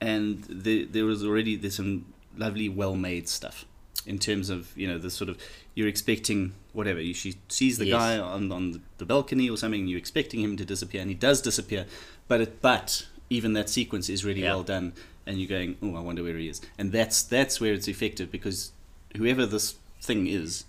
and 0.00 0.44
the, 0.48 0.84
there 0.84 1.04
was 1.04 1.24
already 1.24 1.56
there's 1.56 1.74
some 1.74 2.06
lovely, 2.36 2.68
well-made 2.68 3.28
stuff 3.28 3.64
in 4.06 4.18
terms 4.18 4.48
of 4.48 4.76
you 4.76 4.86
know 4.86 4.96
the 4.98 5.10
sort 5.10 5.28
of 5.28 5.36
you're 5.74 5.88
expecting 5.88 6.52
whatever 6.72 7.00
you, 7.00 7.12
she 7.12 7.34
sees 7.48 7.78
the 7.78 7.86
Yes. 7.86 7.98
guy 7.98 8.18
on 8.18 8.52
on 8.52 8.82
the 8.98 9.04
balcony 9.04 9.50
or 9.50 9.56
something, 9.56 9.80
and 9.80 9.90
you're 9.90 9.98
expecting 9.98 10.40
him 10.40 10.56
to 10.56 10.64
disappear, 10.64 11.00
and 11.00 11.10
he 11.10 11.14
does 11.16 11.40
disappear, 11.42 11.86
but 12.28 12.40
it, 12.40 12.62
but 12.62 13.06
even 13.30 13.52
that 13.54 13.68
sequence 13.68 14.08
is 14.08 14.24
really 14.24 14.42
Yeah. 14.42 14.52
well 14.54 14.62
done, 14.62 14.92
and 15.26 15.38
you're 15.38 15.48
going, 15.48 15.76
oh, 15.82 15.96
I 15.96 16.00
wonder 16.00 16.22
where 16.22 16.36
he 16.36 16.48
is, 16.48 16.60
and 16.78 16.92
that's 16.92 17.22
that's 17.22 17.60
where 17.60 17.72
it's 17.74 17.88
effective 17.88 18.30
because 18.30 18.72
whoever 19.16 19.44
this 19.46 19.74
thing 20.00 20.26
is, 20.26 20.64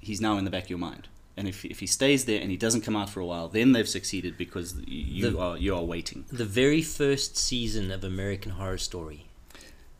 he's 0.00 0.20
now 0.20 0.36
in 0.38 0.44
the 0.44 0.50
back 0.50 0.64
of 0.64 0.70
your 0.70 0.78
mind. 0.78 1.08
And 1.36 1.48
if, 1.48 1.64
if 1.64 1.80
he 1.80 1.86
stays 1.86 2.26
there 2.26 2.40
and 2.40 2.50
he 2.50 2.56
doesn't 2.56 2.82
come 2.82 2.94
out 2.94 3.10
for 3.10 3.18
a 3.20 3.26
while, 3.26 3.48
then 3.48 3.72
they've 3.72 3.88
succeeded 3.88 4.38
because 4.38 4.74
you 4.86 5.30
The- 5.30 5.38
are 5.38 5.58
you 5.58 5.74
are 5.74 5.82
waiting. 5.82 6.24
The 6.30 6.44
very 6.44 6.80
first 6.82 7.36
season 7.36 7.90
of 7.90 8.04
American 8.04 8.52
Horror 8.52 8.78
Story 8.78 9.26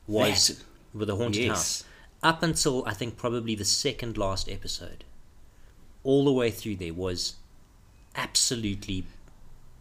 was 0.07 0.49
That- 0.49 0.65
with 0.93 1.09
the 1.09 1.17
haunted 1.17 1.43
yes. 1.45 1.49
house. 1.57 1.85
Up 2.23 2.43
until 2.43 2.85
I 2.87 2.95
think 2.95 3.17
probably 3.17 3.55
the 3.57 3.65
second 3.65 4.17
last 4.17 4.49
episode, 4.49 5.03
all 6.05 6.25
the 6.25 6.33
way 6.33 6.51
through 6.51 6.77
there 6.77 6.95
was 6.95 7.35
absolutely 8.17 9.05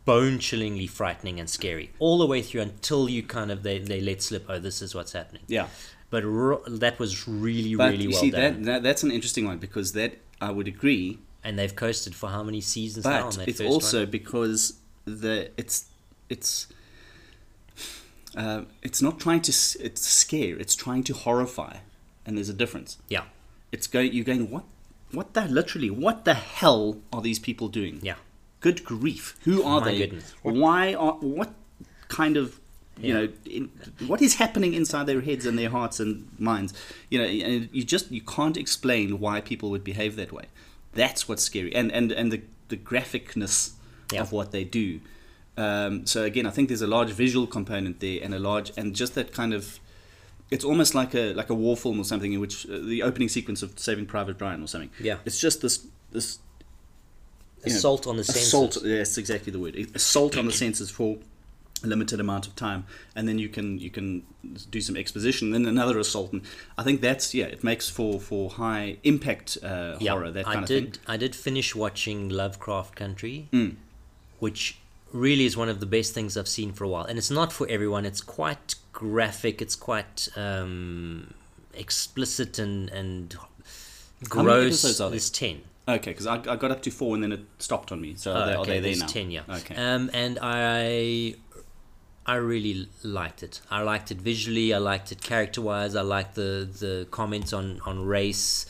bone 0.06 0.40
chillingly 0.40 0.88
frightening 0.88 1.40
and 1.40 1.50
scary. 1.50 1.92
All 2.00 2.18
the 2.18 2.26
way 2.26 2.42
through 2.42 2.62
until 2.62 3.08
you 3.10 3.24
kind 3.24 3.52
of 3.52 3.64
they, 3.64 3.78
they 3.80 4.02
let 4.02 4.22
slip, 4.22 4.46
oh, 4.50 4.60
this 4.60 4.82
is 4.82 4.94
what's 4.96 5.14
happening. 5.14 5.44
Yeah, 5.48 5.68
But 6.10 6.26
r- 6.26 6.62
that 6.68 7.00
was 7.00 7.28
really, 7.28 7.76
but 7.76 7.92
really 7.92 8.08
well 8.08 8.20
see 8.20 8.32
done. 8.32 8.42
that, 8.42 8.64
that 8.66 8.84
that's 8.84 9.04
an 9.04 9.12
interesting 9.12 9.46
one 9.46 9.60
because 9.60 9.94
that 9.94 10.18
I 10.42 10.52
would 10.52 10.68
agree, 10.68 11.20
and 11.44 11.58
they've 11.60 11.76
coasted 11.76 12.16
for 12.16 12.30
how 12.30 12.44
many 12.44 12.62
seasons 12.62 13.06
now? 13.06 13.28
on 13.28 13.36
but 13.36 13.48
it's 13.48 13.58
first 13.60 13.70
also 13.72 14.00
one? 14.02 14.12
because 14.12 14.78
the 15.06 15.50
it's 15.58 15.86
it's 16.30 16.68
uh, 18.36 18.62
it's 18.82 19.02
not 19.02 19.20
trying 19.20 19.42
to 19.42 19.52
it's 19.52 20.02
scare, 20.08 20.58
it's 20.58 20.76
trying 20.76 21.04
to 21.04 21.14
horrify, 21.14 21.78
and 22.26 22.38
there's 22.38 22.50
a 22.50 22.54
difference. 22.54 22.98
yeah, 23.10 23.24
It's 23.72 23.88
going 23.88 24.12
you're 24.14 24.26
going 24.26 24.50
what 24.50 24.64
what 25.12 25.34
the 25.34 25.46
literally 25.48 25.90
what 25.92 26.26
the 26.26 26.34
hell 26.34 26.98
are 27.12 27.22
these 27.22 27.40
people 27.40 27.68
doing? 27.68 28.00
yeah. 28.02 28.16
Good 28.60 28.86
grief! 28.86 29.36
Who 29.44 29.62
are 29.64 29.82
My 29.82 29.88
they? 29.92 29.98
goodness. 29.98 30.34
Why 30.42 30.94
are 30.94 31.14
what 31.16 31.52
kind 32.08 32.38
of 32.38 32.60
you 32.98 33.08
Yeah. 33.14 33.14
know 33.14 33.30
in, 33.46 33.70
what 34.08 34.22
is 34.22 34.36
happening 34.36 34.74
inside 34.74 35.06
their 35.06 35.20
heads 35.22 35.46
and 35.46 35.60
their 35.60 35.70
hearts 35.70 36.00
and 36.00 36.28
minds? 36.40 36.74
You 37.10 37.20
know, 37.20 37.26
and 37.26 37.70
you 37.74 37.84
just 37.84 38.10
you 38.10 38.22
can't 38.22 38.56
explain 38.56 39.20
why 39.20 39.42
people 39.42 39.70
would 39.72 39.84
behave 39.84 40.16
that 40.16 40.32
way. 40.32 40.46
That's 40.96 41.28
what's 41.28 41.44
scary, 41.44 41.74
and 41.76 41.92
and 41.92 42.12
and 42.12 42.32
the 42.32 42.42
the 42.70 42.78
graphicness 42.78 43.72
Yeah. 44.12 44.22
of 44.22 44.32
what 44.32 44.52
they 44.52 44.64
do. 44.64 45.00
Um, 45.58 46.06
so 46.06 46.24
again, 46.24 46.46
I 46.48 46.50
think 46.50 46.68
there's 46.70 46.82
a 46.82 46.88
large 46.88 47.12
visual 47.12 47.46
component 47.48 48.00
there, 48.00 48.20
and 48.24 48.34
a 48.34 48.40
large 48.40 48.72
and 48.78 48.96
just 48.96 49.16
that 49.16 49.32
kind 49.34 49.54
of. 49.54 49.80
It's 50.52 50.64
almost 50.66 50.94
like 50.94 51.16
a 51.16 51.34
like 51.34 51.50
a 51.50 51.56
war 51.56 51.76
film 51.76 52.00
or 52.00 52.04
something 52.06 52.32
in 52.34 52.40
which 52.40 52.68
uh, 52.70 52.78
the 52.80 53.02
opening 53.04 53.30
sequence 53.30 53.64
of 53.64 53.78
Saving 53.80 54.06
Private 54.06 54.40
Ryan 54.40 54.62
or 54.64 54.68
something. 54.68 54.92
Yeah. 55.00 55.18
it's 55.26 55.40
just 55.40 55.62
this 55.62 55.86
this 56.12 56.38
you 57.66 57.72
know, 57.72 57.78
Assault 57.78 58.06
on 58.08 58.18
the 58.18 58.24
senses. 58.24 58.48
assault 58.48 58.78
yes 58.84 59.18
exactly 59.18 59.52
the 59.52 59.58
word 59.60 59.76
assault 59.96 60.38
on 60.38 60.46
the 60.46 60.52
senses 60.64 60.92
for 60.92 61.18
limited 61.84 62.20
amount 62.20 62.48
of 62.48 62.56
time 62.56 62.86
and 63.16 63.28
then 63.28 63.38
you 63.38 63.50
can 63.50 63.78
you 63.78 63.90
can 63.90 64.24
do 64.70 64.80
some 64.80 64.96
exposition 64.96 65.52
then 65.52 65.66
another 65.66 66.00
assault 66.00 66.32
and 66.32 66.42
i 66.78 66.84
think 66.84 67.02
that's 67.02 67.34
yeah 67.34 67.44
it 67.46 67.62
makes 67.62 67.90
for 67.90 68.22
for 68.22 68.50
high 68.52 68.96
impact 69.04 69.58
uh, 69.64 69.98
Yeah, 70.00 70.12
horror 70.12 70.32
that 70.32 70.46
kind 70.46 70.60
I 70.60 70.62
of 70.62 70.68
did. 70.68 70.84
thing 70.96 71.04
Mm. 71.06 71.14
I 71.14 71.18
did 71.18 71.36
finish 71.36 71.76
watching 71.76 72.30
Lovecraft 72.30 72.96
Country, 72.96 73.50
which 74.40 74.78
really 75.12 75.46
is 75.46 75.58
one 75.58 75.68
of 75.70 75.80
the 75.80 75.86
best 75.86 76.14
things 76.14 76.38
I've 76.38 76.48
seen 76.48 76.72
for 76.74 76.84
a 76.86 76.88
while. 76.88 77.04
And 77.06 77.18
it's 77.18 77.30
not 77.30 77.52
for 77.54 77.68
everyone. 77.70 78.06
It's 78.06 78.22
quite 78.22 78.76
graphic. 78.94 79.62
It's 79.62 79.76
quite 79.76 80.28
um, 80.36 81.34
explicit 81.74 82.60
and 82.60 82.90
and 82.90 83.34
How 84.32 84.42
many 84.44 84.70
gross. 84.70 85.00
are? 85.02 85.10
There's 85.10 85.30
ten. 85.30 85.62
okay 85.88 86.12
because 86.12 86.26
I, 86.28 86.36
I 86.36 86.56
got 86.56 86.72
up 86.72 86.82
to 86.84 86.92
four 86.92 87.14
and 87.16 87.22
then 87.24 87.32
it 87.34 87.42
stopped 87.60 87.92
on 87.92 88.00
me 88.02 88.16
so 88.16 88.32
Oh, 88.32 88.36
are, 88.36 88.46
they, 88.48 88.54
are 88.54 88.58
okay, 88.60 88.72
they 88.72 88.80
there 88.80 88.82
there's 88.84 89.00
now 89.02 89.08
ten. 89.08 89.32
Yeah. 89.32 89.42
okay 89.50 89.76
Um, 89.76 90.10
and 90.14 90.40
I. 90.42 91.36
I 92.26 92.36
really 92.36 92.88
liked 93.04 93.44
it. 93.44 93.60
I 93.70 93.82
liked 93.82 94.12
it 94.12 94.18
visually. 94.18 94.74
I 94.74 94.78
liked 94.78 95.12
it 95.12 95.22
character-wise. 95.22 95.96
I 95.96 96.02
liked 96.02 96.36
the 96.36 96.68
the 96.80 97.08
comments 97.12 97.52
on 97.54 97.82
on 97.86 98.06
race. 98.06 98.66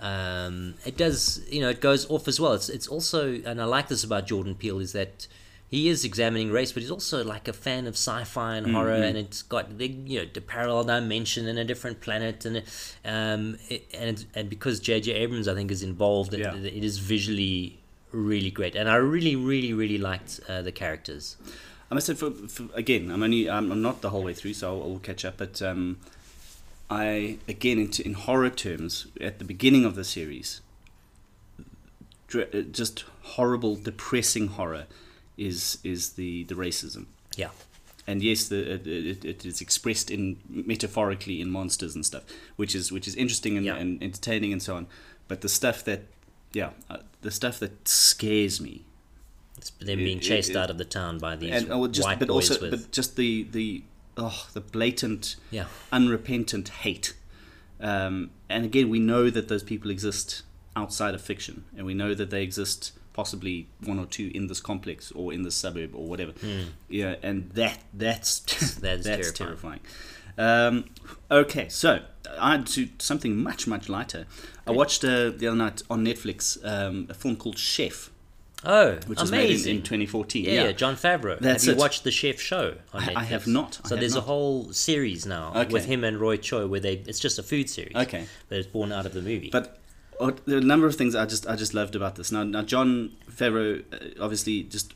Um, 0.00 0.74
it 0.86 0.96
does, 0.96 1.42
you 1.50 1.60
know, 1.60 1.68
it 1.68 1.80
goes 1.80 2.08
off 2.10 2.26
as 2.28 2.40
well. 2.40 2.52
It's 2.54 2.68
it's 2.68 2.88
also, 2.88 3.34
and 3.44 3.60
I 3.60 3.64
like 3.64 3.88
this 3.88 4.02
about 4.04 4.26
Jordan 4.26 4.54
Peele 4.54 4.80
is 4.80 4.92
that 4.92 5.26
he 5.68 5.88
is 5.88 6.04
examining 6.04 6.50
race, 6.50 6.72
but 6.72 6.82
he's 6.82 6.90
also 6.90 7.22
like 7.22 7.46
a 7.48 7.52
fan 7.52 7.86
of 7.86 7.94
sci-fi 7.94 8.56
and 8.56 8.66
horror, 8.74 8.94
and 8.94 9.16
it's 9.16 9.42
got 9.42 9.78
the 9.78 9.86
you 9.88 10.20
know 10.20 10.28
the 10.32 10.40
parallel 10.40 10.84
dimension 10.84 11.46
and 11.46 11.58
a 11.58 11.64
different 11.64 12.00
planet, 12.00 12.44
and 12.44 12.62
um, 13.04 13.58
it, 13.68 13.86
and 13.94 14.24
and 14.34 14.50
because 14.50 14.80
J.J. 14.80 15.12
Abrams 15.12 15.48
I 15.48 15.54
think 15.54 15.70
is 15.70 15.82
involved, 15.82 16.34
it, 16.34 16.40
it 16.64 16.84
is 16.84 16.98
visually 16.98 17.78
really 18.10 18.50
great, 18.50 18.74
and 18.74 18.88
I 18.90 18.96
really 18.96 19.36
really 19.36 19.72
really 19.72 19.98
liked 19.98 20.40
uh, 20.48 20.60
the 20.62 20.72
characters. 20.72 21.36
I 21.90 21.94
must 21.94 22.06
say, 22.06 22.14
for, 22.14 22.30
for 22.30 22.66
again, 22.74 23.10
I'm 23.10 23.22
only 23.22 23.50
I'm, 23.50 23.72
I'm 23.72 23.82
not 23.82 24.00
the 24.00 24.10
whole 24.10 24.22
way 24.22 24.34
through, 24.34 24.54
so 24.54 24.70
I'll, 24.70 24.82
I'll 24.92 24.98
catch 25.00 25.24
up. 25.24 25.38
But 25.38 25.60
um, 25.60 25.98
I 26.88 27.38
again, 27.48 27.78
in, 27.78 27.90
in 28.04 28.14
horror 28.14 28.50
terms, 28.50 29.06
at 29.20 29.38
the 29.38 29.44
beginning 29.44 29.84
of 29.84 29.94
the 29.96 30.04
series, 30.04 30.60
uh, 32.34 32.44
just 32.70 33.04
horrible, 33.22 33.74
depressing 33.76 34.48
horror 34.48 34.86
is 35.36 35.78
is 35.82 36.10
the 36.12 36.44
the 36.44 36.54
racism. 36.54 37.06
Yeah, 37.36 37.50
And 38.06 38.22
yes, 38.22 38.48
the, 38.48 38.74
it, 38.74 38.86
it, 38.86 39.24
it 39.24 39.44
is 39.46 39.60
expressed 39.60 40.10
in 40.10 40.36
metaphorically 40.48 41.40
in 41.40 41.50
monsters 41.50 41.94
and 41.94 42.04
stuff, 42.04 42.24
which 42.56 42.74
is 42.74 42.92
which 42.92 43.06
is 43.08 43.14
interesting 43.16 43.56
and, 43.56 43.64
Yeah. 43.66 43.76
and 43.76 44.02
entertaining 44.02 44.52
and 44.52 44.62
so 44.62 44.76
on. 44.76 44.86
But 45.28 45.40
the 45.40 45.48
stuff 45.48 45.84
that, 45.84 46.02
yeah, 46.52 46.70
uh, 46.90 46.98
the 47.22 47.30
stuff 47.30 47.58
that 47.60 47.86
scares 47.88 48.60
me 48.60 48.82
it's 49.60 49.70
them 49.70 49.98
being 49.98 50.18
it- 50.18 50.22
chased 50.22 50.50
it- 50.50 50.56
out 50.56 50.70
of 50.70 50.78
the 50.78 50.84
town 50.84 51.18
by 51.18 51.36
these 51.36 51.52
and 51.52 51.70
oh, 51.70 51.86
just 51.86 52.06
white 52.06 52.18
but 52.18 52.28
boys 52.28 52.50
also 52.50 52.62
with 52.62 52.70
but 52.70 52.92
just 52.92 53.16
the 53.16 53.46
the 53.52 53.82
oh 54.16 54.46
the 54.54 54.60
blatant 54.60 55.36
yeah. 55.50 55.66
unrepentant 55.92 56.68
hate. 56.68 57.14
Um, 57.80 58.30
and 58.48 58.64
again 58.64 58.88
we 58.88 58.98
know 58.98 59.30
that 59.30 59.48
those 59.48 59.62
people 59.62 59.90
exist 59.90 60.42
outside 60.76 61.14
of 61.14 61.20
fiction 61.20 61.64
and 61.76 61.86
we 61.86 61.94
know 61.94 62.14
that 62.14 62.30
they 62.30 62.42
exist 62.42 62.92
possibly 63.12 63.68
one 63.84 63.98
or 63.98 64.06
two 64.06 64.30
in 64.34 64.46
this 64.46 64.60
complex 64.60 65.10
or 65.12 65.32
in 65.32 65.42
this 65.42 65.54
suburb 65.54 65.94
or 65.94 66.06
whatever. 66.06 66.32
Yeah 66.88 67.16
and 67.22 67.50
that 67.50 67.78
that's. 67.92 68.40
That 68.80 69.02
that's 69.02 69.32
terrifying. 69.32 69.80
terrifying. 69.80 69.80
Um, 70.38 70.84
okay 71.30 71.68
so 71.68 72.00
I 72.38 72.56
do 72.58 72.88
something 72.98 73.36
much 73.36 73.66
much 73.66 73.88
lighter. 73.88 74.26
I 74.66 74.70
watched 74.70 75.04
uh, 75.04 75.30
the 75.30 75.48
other 75.48 75.56
night 75.56 75.82
on 75.90 76.04
Netflix 76.04 76.58
um, 76.64 77.06
a 77.10 77.14
film 77.14 77.36
called 77.36 77.58
Chef 77.58 78.10
oh 78.64 78.92
which 79.06 79.18
was 79.20 79.30
amazing 79.30 79.64
made 79.64 79.70
in, 79.70 79.76
in 79.78 79.82
2014 79.82 80.44
Yeah, 80.44 80.52
yeah, 80.64 80.72
Jon 80.72 80.94
Favreau. 80.96 81.38
That's 81.38 81.64
have 81.64 81.68
you 81.74 81.78
it. 81.78 81.78
watched 81.78 82.04
the 82.04 82.10
Chef 82.10 82.38
Show 82.40 82.76
I- 82.92 83.14
I 83.16 83.24
have 83.24 83.46
not. 83.46 83.80
I 83.84 83.88
So 83.88 83.94
have 83.94 84.00
there's 84.00 84.14
not. 84.14 84.24
a 84.24 84.26
whole 84.26 84.72
series 84.72 85.24
now 85.26 85.52
Okay. 85.54 85.72
with 85.72 85.86
him 85.86 86.04
and 86.04 86.18
Roy 86.20 86.36
Choi 86.36 86.66
where 86.66 86.80
they 86.80 86.94
it's 87.06 87.18
just 87.20 87.38
a 87.38 87.42
food 87.42 87.70
series. 87.70 87.94
Okay. 87.96 88.26
But 88.48 88.58
it's 88.58 88.68
born 88.68 88.92
out 88.92 89.06
of 89.06 89.12
the 89.14 89.22
movie. 89.22 89.50
But 89.50 89.78
uh, 90.20 90.32
there 90.46 90.56
are 90.56 90.60
a 90.60 90.64
number 90.64 90.86
of 90.86 90.94
things 90.96 91.14
I 91.14 91.24
just 91.26 91.46
I 91.46 91.56
just 91.56 91.72
loved 91.74 91.96
about 91.96 92.16
this. 92.16 92.30
Now, 92.30 92.42
now 92.42 92.62
Jon 92.62 93.12
Favreau, 93.34 93.82
uh, 93.92 94.22
obviously, 94.22 94.62
just 94.64 94.94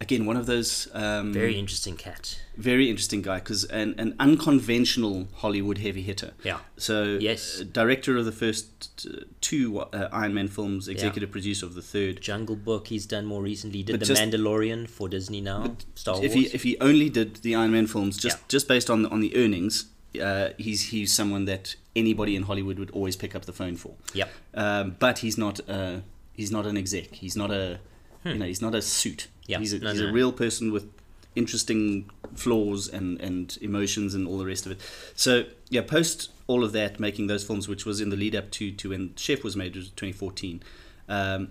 again 0.00 0.24
one 0.26 0.36
of 0.36 0.46
those 0.46 0.88
um, 0.94 1.32
very 1.32 1.58
interesting 1.58 1.96
cat. 1.96 2.38
very 2.56 2.88
interesting 2.90 3.22
guy 3.22 3.38
because 3.38 3.64
an 3.64 3.94
an 3.98 4.14
unconventional 4.18 5.28
Hollywood 5.36 5.78
heavy 5.78 6.02
hitter. 6.02 6.32
Yeah. 6.44 6.60
So 6.76 7.18
Yes. 7.20 7.60
uh, 7.60 7.64
director 7.80 8.16
of 8.16 8.24
the 8.24 8.32
first 8.32 8.66
two 9.40 9.78
uh, 9.80 10.08
Iron 10.12 10.34
Man 10.34 10.48
films, 10.48 10.88
executive 10.88 11.30
producer 11.30 11.66
of 11.66 11.74
the 11.74 11.82
third. 11.82 12.20
Jungle 12.20 12.56
Book 12.56 12.88
he's 12.88 13.06
done 13.06 13.26
more 13.26 13.42
recently. 13.42 13.82
Did 13.82 13.92
But 13.94 14.00
The 14.00 14.06
just- 14.14 14.22
Mandalorian 14.22 14.88
for 14.88 15.08
Disney 15.08 15.40
now. 15.40 15.76
Star 15.94 16.14
Wars. 16.14 16.24
If 16.26 16.32
he 16.34 16.42
if 16.58 16.62
he 16.62 16.78
only 16.80 17.08
did 17.10 17.36
the 17.36 17.54
Iron 17.54 17.72
Man 17.72 17.86
films 17.86 18.16
just 18.16 18.38
Yeah. 18.38 18.44
just 18.48 18.68
based 18.68 18.88
on 18.90 19.02
the, 19.02 19.08
on 19.10 19.20
the 19.20 19.36
earnings, 19.36 19.86
uh, 20.20 20.48
he's 20.58 20.80
he's 20.92 21.12
someone 21.12 21.44
that 21.46 21.76
anybody 21.94 22.34
in 22.36 22.42
Hollywood 22.44 22.78
would 22.78 22.90
always 22.92 23.16
pick 23.16 23.34
up 23.36 23.44
the 23.44 23.52
phone 23.52 23.76
for. 23.76 23.92
Yep. 24.14 24.30
Um, 24.54 24.96
but 24.98 25.18
he's 25.18 25.36
not 25.38 25.60
uh, 25.68 26.00
he's 26.32 26.50
not 26.50 26.66
an 26.66 26.76
exec. 26.76 27.14
He's 27.22 27.36
not 27.36 27.50
a 27.50 27.80
you 28.24 28.34
know 28.34 28.46
he's 28.46 28.62
not 28.62 28.74
a 28.74 28.82
suit. 28.82 29.28
Hmm. 29.46 29.52
Yeah, 29.52 29.58
He's 29.58 29.72
a, 29.72 29.78
no, 29.80 29.90
he's 29.92 30.00
no, 30.00 30.08
a 30.08 30.12
real 30.12 30.32
person 30.32 30.72
with 30.72 30.86
interesting 31.34 32.10
flaws 32.34 32.88
and 32.88 33.20
and 33.20 33.56
emotions 33.60 34.14
and 34.14 34.26
all 34.26 34.38
the 34.38 34.46
rest 34.46 34.66
of 34.66 34.72
it. 34.72 34.80
So 35.14 35.44
yeah, 35.68 35.82
post 35.82 36.30
all 36.46 36.64
of 36.64 36.72
that, 36.72 36.98
making 37.00 37.28
those 37.28 37.44
films, 37.44 37.68
which 37.68 37.84
was 37.86 38.00
in 38.00 38.10
the 38.10 38.16
lead 38.16 38.34
up 38.34 38.50
to 38.52 38.72
to 38.72 38.90
when 38.90 39.14
Chef 39.16 39.42
was 39.44 39.56
made, 39.56 39.74
which 39.74 39.84
was 39.84 39.88
2014. 39.90 40.62
Um, 41.08 41.48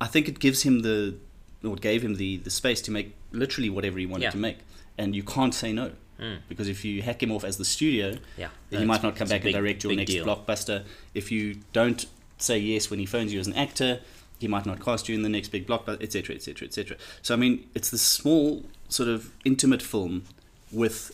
I 0.00 0.06
think 0.06 0.28
it 0.28 0.38
gives 0.38 0.62
him 0.62 0.80
the 0.80 1.16
or 1.64 1.76
gave 1.76 2.02
him 2.02 2.16
the 2.16 2.38
the 2.38 2.50
space 2.50 2.80
to 2.82 2.90
make 2.90 3.14
literally 3.32 3.70
whatever 3.70 3.98
he 3.98 4.06
wanted 4.06 4.24
Yeah. 4.24 4.30
to 4.30 4.38
make, 4.38 4.58
and 4.98 5.14
you 5.14 5.22
can't 5.22 5.54
say 5.54 5.72
no 5.72 5.92
Mm. 6.18 6.38
because 6.50 6.68
if 6.68 6.84
you 6.84 7.00
hack 7.00 7.22
him 7.22 7.32
off 7.32 7.44
as 7.44 7.56
the 7.56 7.64
studio, 7.64 8.18
Yeah. 8.36 8.48
then 8.68 8.80
he 8.80 8.86
might 8.86 9.02
not 9.02 9.16
come 9.16 9.26
back 9.28 9.42
big- 9.42 9.54
and 9.54 9.62
direct 9.64 9.82
your 9.84 9.94
next 9.94 10.10
deal. 10.10 10.26
blockbuster. 10.26 10.84
If 11.14 11.32
you 11.32 11.60
don't 11.72 12.04
say 12.36 12.58
yes 12.58 12.90
when 12.90 12.98
he 12.98 13.06
phones 13.06 13.32
you 13.32 13.40
as 13.40 13.46
an 13.46 13.54
actor, 13.54 14.00
he 14.40 14.48
might 14.48 14.66
not 14.66 14.82
cast 14.82 15.08
you 15.08 15.14
in 15.14 15.22
the 15.22 15.28
next 15.28 15.48
big 15.48 15.66
blockbuster, 15.66 16.02
etc., 16.02 16.34
etc., 16.34 16.66
etc. 16.66 16.96
So 17.22 17.34
I 17.34 17.36
mean, 17.36 17.68
it's 17.74 17.90
this 17.90 18.02
small 18.02 18.64
sort 18.88 19.08
of 19.08 19.30
intimate 19.44 19.82
film 19.82 20.24
with, 20.72 21.12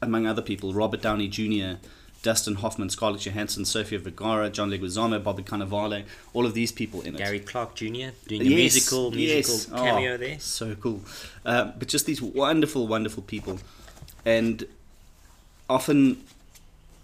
among 0.00 0.26
other 0.26 0.42
people, 0.42 0.72
Robert 0.72 1.02
Downey 1.02 1.28
Jr., 1.28 1.78
Dustin 2.22 2.54
Hoffman, 2.54 2.88
Scarlett 2.88 3.22
Johansson, 3.22 3.64
Sofia 3.64 3.98
Vergara, 3.98 4.48
John 4.48 4.70
Leguizamo, 4.70 5.22
Bobby 5.22 5.42
Cannavale, 5.42 6.04
all 6.32 6.46
of 6.46 6.54
these 6.54 6.70
people 6.70 7.00
in 7.00 7.16
it. 7.16 7.18
Gary 7.18 7.40
Clark 7.40 7.74
Jr. 7.74 8.10
doing 8.28 8.42
a 8.42 8.44
musical 8.44 9.10
musical 9.10 9.54
yes. 9.54 9.66
cameo 9.66 10.14
Oh, 10.14 10.16
there. 10.16 10.38
So 10.38 10.76
cool. 10.76 11.00
Uh, 11.44 11.72
but 11.76 11.88
just 11.88 12.06
these 12.06 12.22
wonderful, 12.22 12.86
wonderful 12.86 13.24
people. 13.24 13.58
And 14.24 14.64
often 15.68 16.22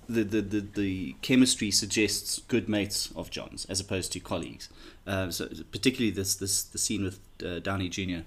the, 0.08 0.24
the, 0.24 0.40
the, 0.40 0.60
the 0.60 1.16
chemistry 1.22 1.70
suggests 1.70 2.38
good 2.48 2.68
mates 2.68 3.10
of 3.14 3.30
Jon's 3.30 3.64
as 3.66 3.78
opposed 3.80 4.12
to 4.12 4.20
colleagues. 4.20 4.68
Uh, 5.06 5.30
so 5.30 5.48
particularly 5.72 6.10
this, 6.10 6.34
this 6.34 6.62
the 6.62 6.78
scene 6.78 7.04
with 7.04 7.18
uh, 7.44 7.58
Downey 7.60 7.88
Jr. 7.88 8.20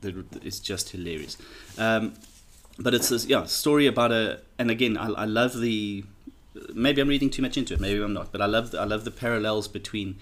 The, 0.00 0.24
it's 0.42 0.58
just 0.60 0.90
hilarious. 0.90 1.36
Um, 1.78 2.14
but 2.78 2.94
it's 2.94 3.10
this 3.10 3.26
yeah 3.26 3.44
story 3.44 3.86
about 3.86 4.12
a 4.12 4.40
and 4.58 4.70
again 4.70 4.96
I, 4.96 5.08
I 5.10 5.24
love 5.26 5.60
the 5.60 6.04
maybe 6.72 7.02
I'm 7.02 7.08
reading 7.08 7.28
too 7.28 7.42
much 7.42 7.58
into 7.58 7.74
it 7.74 7.80
maybe 7.80 8.00
I'm 8.02 8.14
not 8.14 8.32
but 8.32 8.40
I 8.40 8.46
love 8.46 8.70
the, 8.70 8.80
I 8.80 8.84
love 8.84 9.04
the 9.04 9.10
parallels 9.10 9.68
between 9.68 10.16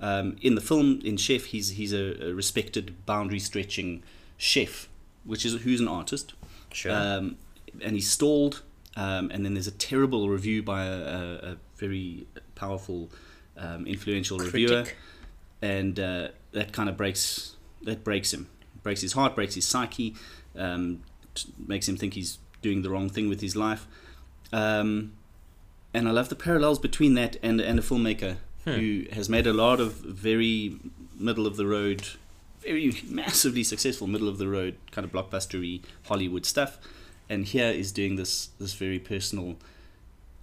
um, 0.00 0.36
in 0.42 0.56
the 0.56 0.60
film 0.60 1.00
in 1.04 1.16
Chef 1.16 1.44
he's 1.46 1.70
he's 1.70 1.92
a, 1.92 2.30
a 2.30 2.34
respected 2.34 3.06
boundary 3.06 3.38
stretching 3.38 4.02
chef 4.36 4.88
which 5.24 5.46
is 5.46 5.54
who's 5.62 5.80
an 5.80 5.86
artist 5.86 6.32
Sure. 6.72 6.90
um, 6.92 7.36
and 7.80 7.94
he's 7.94 8.10
stalled 8.10 8.62
um, 8.96 9.30
and 9.30 9.44
then 9.44 9.54
there's 9.54 9.66
a 9.66 9.72
terrible 9.72 10.28
review 10.28 10.62
by 10.62 10.84
a, 10.84 11.52
a, 11.52 11.56
very 11.76 12.26
powerful 12.54 13.10
um, 13.56 13.86
influential 13.86 14.38
reviewer. 14.38 14.84
And 15.60 15.98
uh, 15.98 16.28
that 16.52 16.72
kind 16.72 16.88
of 16.88 16.96
breaks 16.96 17.56
that 17.82 18.04
breaks 18.04 18.32
him. 18.32 18.48
Breaks 18.82 19.00
his 19.00 19.12
heart 19.12 19.34
breaks 19.34 19.54
his 19.54 19.66
psyche 19.66 20.14
um, 20.56 21.02
t- 21.34 21.52
makes 21.66 21.88
him 21.88 21.96
think 21.96 22.14
he's 22.14 22.38
doing 22.60 22.82
the 22.82 22.90
wrong 22.90 23.08
thing 23.08 23.28
with 23.28 23.40
his 23.40 23.56
life. 23.56 23.86
Um, 24.52 25.14
and 25.94 26.08
I 26.08 26.10
love 26.10 26.28
the 26.28 26.36
parallels 26.36 26.78
between 26.78 27.14
that 27.14 27.36
and 27.42 27.60
and 27.60 27.78
a 27.78 27.82
filmmaker 27.82 28.36
Hmm. 28.64 28.70
who 28.70 29.04
has 29.12 29.28
made 29.28 29.46
a 29.46 29.52
lot 29.52 29.80
of 29.80 29.94
very 29.94 30.76
middle 31.18 31.48
of 31.48 31.56
the 31.56 31.66
road 31.66 32.06
very 32.60 32.94
massively 33.08 33.64
successful 33.64 34.06
middle 34.06 34.28
of 34.28 34.38
the 34.38 34.46
road 34.46 34.76
kind 34.92 35.04
of 35.04 35.10
blockbustery 35.10 35.82
Hollywood 36.04 36.46
stuff 36.46 36.78
and 37.32 37.46
here 37.46 37.70
is 37.82 37.92
doing 37.92 38.16
this 38.16 38.50
this 38.60 38.74
very 38.74 38.98
personal 38.98 39.56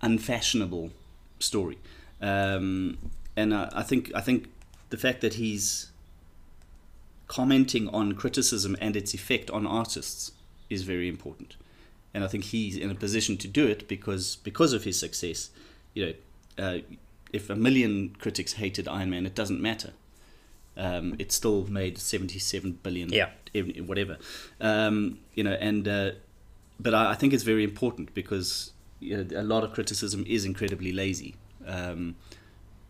unfashionable 0.02 0.92
story. 1.40 1.78
Um, 2.22 2.98
and 3.36 3.54
I, 3.54 3.70
I 3.82 3.84
think 3.84 4.12
I 4.16 4.22
think 4.22 4.50
the 4.90 4.98
fact 4.98 5.22
that 5.22 5.36
he's 5.36 5.92
commenting 7.28 7.88
on 7.90 8.14
criticism 8.14 8.76
and 8.82 8.96
its 8.96 9.14
effect 9.14 9.52
on 9.52 9.68
artists 9.68 10.32
is 10.70 10.82
very 10.84 11.08
important. 11.08 11.56
And 12.14 12.24
I 12.24 12.28
think 12.28 12.46
he's 12.46 12.76
in 12.76 12.90
a 12.90 12.96
position 12.96 13.38
to 13.38 13.48
do 13.48 13.68
it 13.68 13.88
because 13.88 14.38
because 14.38 14.74
of 14.74 14.84
his 14.84 14.98
success. 15.00 15.50
You 15.94 16.06
know 16.06 16.14
uh, 16.66 16.78
if 17.34 17.50
a 17.50 17.56
million 17.56 18.16
critics 18.20 18.54
hated 18.54 18.88
Iron 18.88 19.10
Man 19.12 19.26
it 19.26 19.36
doesn't 19.36 19.62
matter. 19.62 19.92
Um, 20.78 21.16
it 21.20 21.32
still 21.34 21.66
made 21.68 21.98
77 21.98 22.80
billion 22.84 23.10
Yeah. 23.12 23.30
whatever. 23.86 24.18
Um, 24.62 25.20
you 25.36 25.44
know 25.44 25.58
and 25.70 25.88
uh, 25.88 26.12
but 26.80 26.94
I, 26.94 27.12
I 27.12 27.16
think 27.16 27.34
it's 27.34 27.44
very 27.44 27.64
important 27.64 28.14
because 28.14 28.72
you 29.00 29.18
know, 29.18 29.40
a 29.40 29.44
lot 29.44 29.64
of 29.64 29.74
criticism 29.74 30.24
is 30.28 30.46
incredibly 30.46 30.92
lazy. 30.92 31.36
Um, 31.66 32.16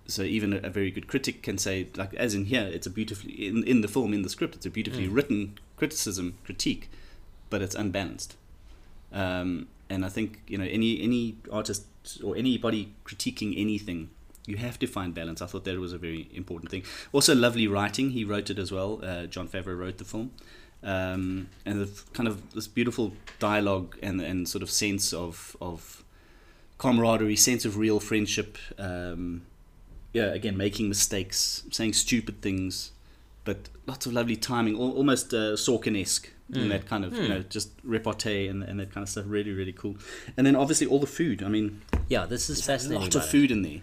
so 0.08 0.24
even 0.24 0.54
a, 0.54 0.58
a 0.58 0.70
very 0.70 0.90
good 0.92 1.08
critic 1.08 1.44
can 1.44 1.58
say 1.58 1.88
like 1.96 2.14
as 2.16 2.34
in 2.34 2.46
here 2.46 2.64
it's 2.74 2.88
a 2.88 2.90
beautifully 2.90 3.48
in, 3.48 3.64
in 3.64 3.82
the 3.82 3.88
film 3.88 4.12
in 4.14 4.24
the 4.24 4.30
script 4.30 4.56
it's 4.56 4.66
a 4.66 4.70
beautifully 4.70 5.08
Mm. 5.08 5.16
written 5.16 5.58
criticism 5.78 6.38
critique 6.44 6.90
but 7.50 7.62
it's 7.62 7.76
unbalanced. 7.76 8.36
Um, 9.12 9.68
and 9.90 10.06
I 10.06 10.10
think 10.10 10.42
you 10.48 10.58
know 10.58 10.66
any 10.66 11.02
any 11.02 11.36
artist 11.52 11.86
or 12.24 12.36
anybody 12.36 12.94
critiquing 13.06 13.54
anything 13.58 14.10
you 14.46 14.58
have 14.58 14.80
to 14.80 14.88
find 14.88 15.14
balance. 15.14 15.42
I 15.44 15.46
thought 15.46 15.64
that 15.66 15.78
was 15.80 15.94
a 15.94 15.98
very 16.00 16.28
important 16.34 16.72
thing. 16.72 16.84
Also 17.12 17.36
lovely 17.36 17.68
writing. 17.68 18.12
He 18.12 18.24
wrote 18.24 18.50
it 18.50 18.58
as 18.58 18.72
well. 18.72 19.00
Uh, 19.04 19.26
Jon 19.28 19.48
Favreau 19.48 19.78
wrote 19.78 19.98
the 20.00 20.06
film 20.06 20.32
um, 20.84 21.48
and 21.66 21.82
the 21.82 21.90
kind 22.14 22.28
of 22.28 22.54
this 22.54 22.68
beautiful 22.68 23.14
dialogue 23.40 23.98
and 24.02 24.22
and 24.22 24.48
sort 24.48 24.64
of 24.64 24.70
sense 24.70 25.14
of 25.14 25.56
of 25.62 26.04
camaraderie 26.78 27.36
sense 27.36 27.66
of 27.66 27.78
real 27.78 28.00
friendship 28.00 28.58
um, 28.78 29.42
yeah, 30.14 30.34
again, 30.34 30.58
making 30.58 30.90
mistakes, 30.90 31.64
saying 31.70 31.94
stupid 31.94 32.42
things, 32.42 32.92
but 33.46 33.70
lots 33.86 34.08
of 34.08 34.14
lovely 34.14 34.36
timing, 34.36 34.74
al- 34.76 34.94
almost 34.94 35.34
uh, 35.36 35.56
Sorkin-esque 35.56 36.32
in 36.52 36.62
Mm. 36.64 36.70
that 36.70 36.88
kind 36.88 37.06
of, 37.06 37.14
you 37.14 37.22
Mm. 37.24 37.30
know, 37.30 37.44
just 37.48 37.70
repartee 37.84 38.48
and, 38.48 38.64
and 38.64 38.80
that 38.80 38.92
kind 38.92 39.04
of 39.04 39.10
stuff. 39.10 39.26
Really, 39.28 39.52
really 39.52 39.72
cool. 39.72 39.98
And 40.36 40.48
then 40.48 40.56
obviously 40.56 40.88
all 40.88 40.98
the 41.00 41.06
food. 41.06 41.44
I 41.44 41.48
mean, 41.48 41.82
Yeah, 42.08 42.26
this 42.26 42.50
is 42.50 42.66
fascinating. 42.66 43.04
Lots 43.04 43.16
of 43.16 43.22
about 43.22 43.28
it. 43.28 43.32
food 43.38 43.52
in 43.52 43.62
there. 43.62 43.82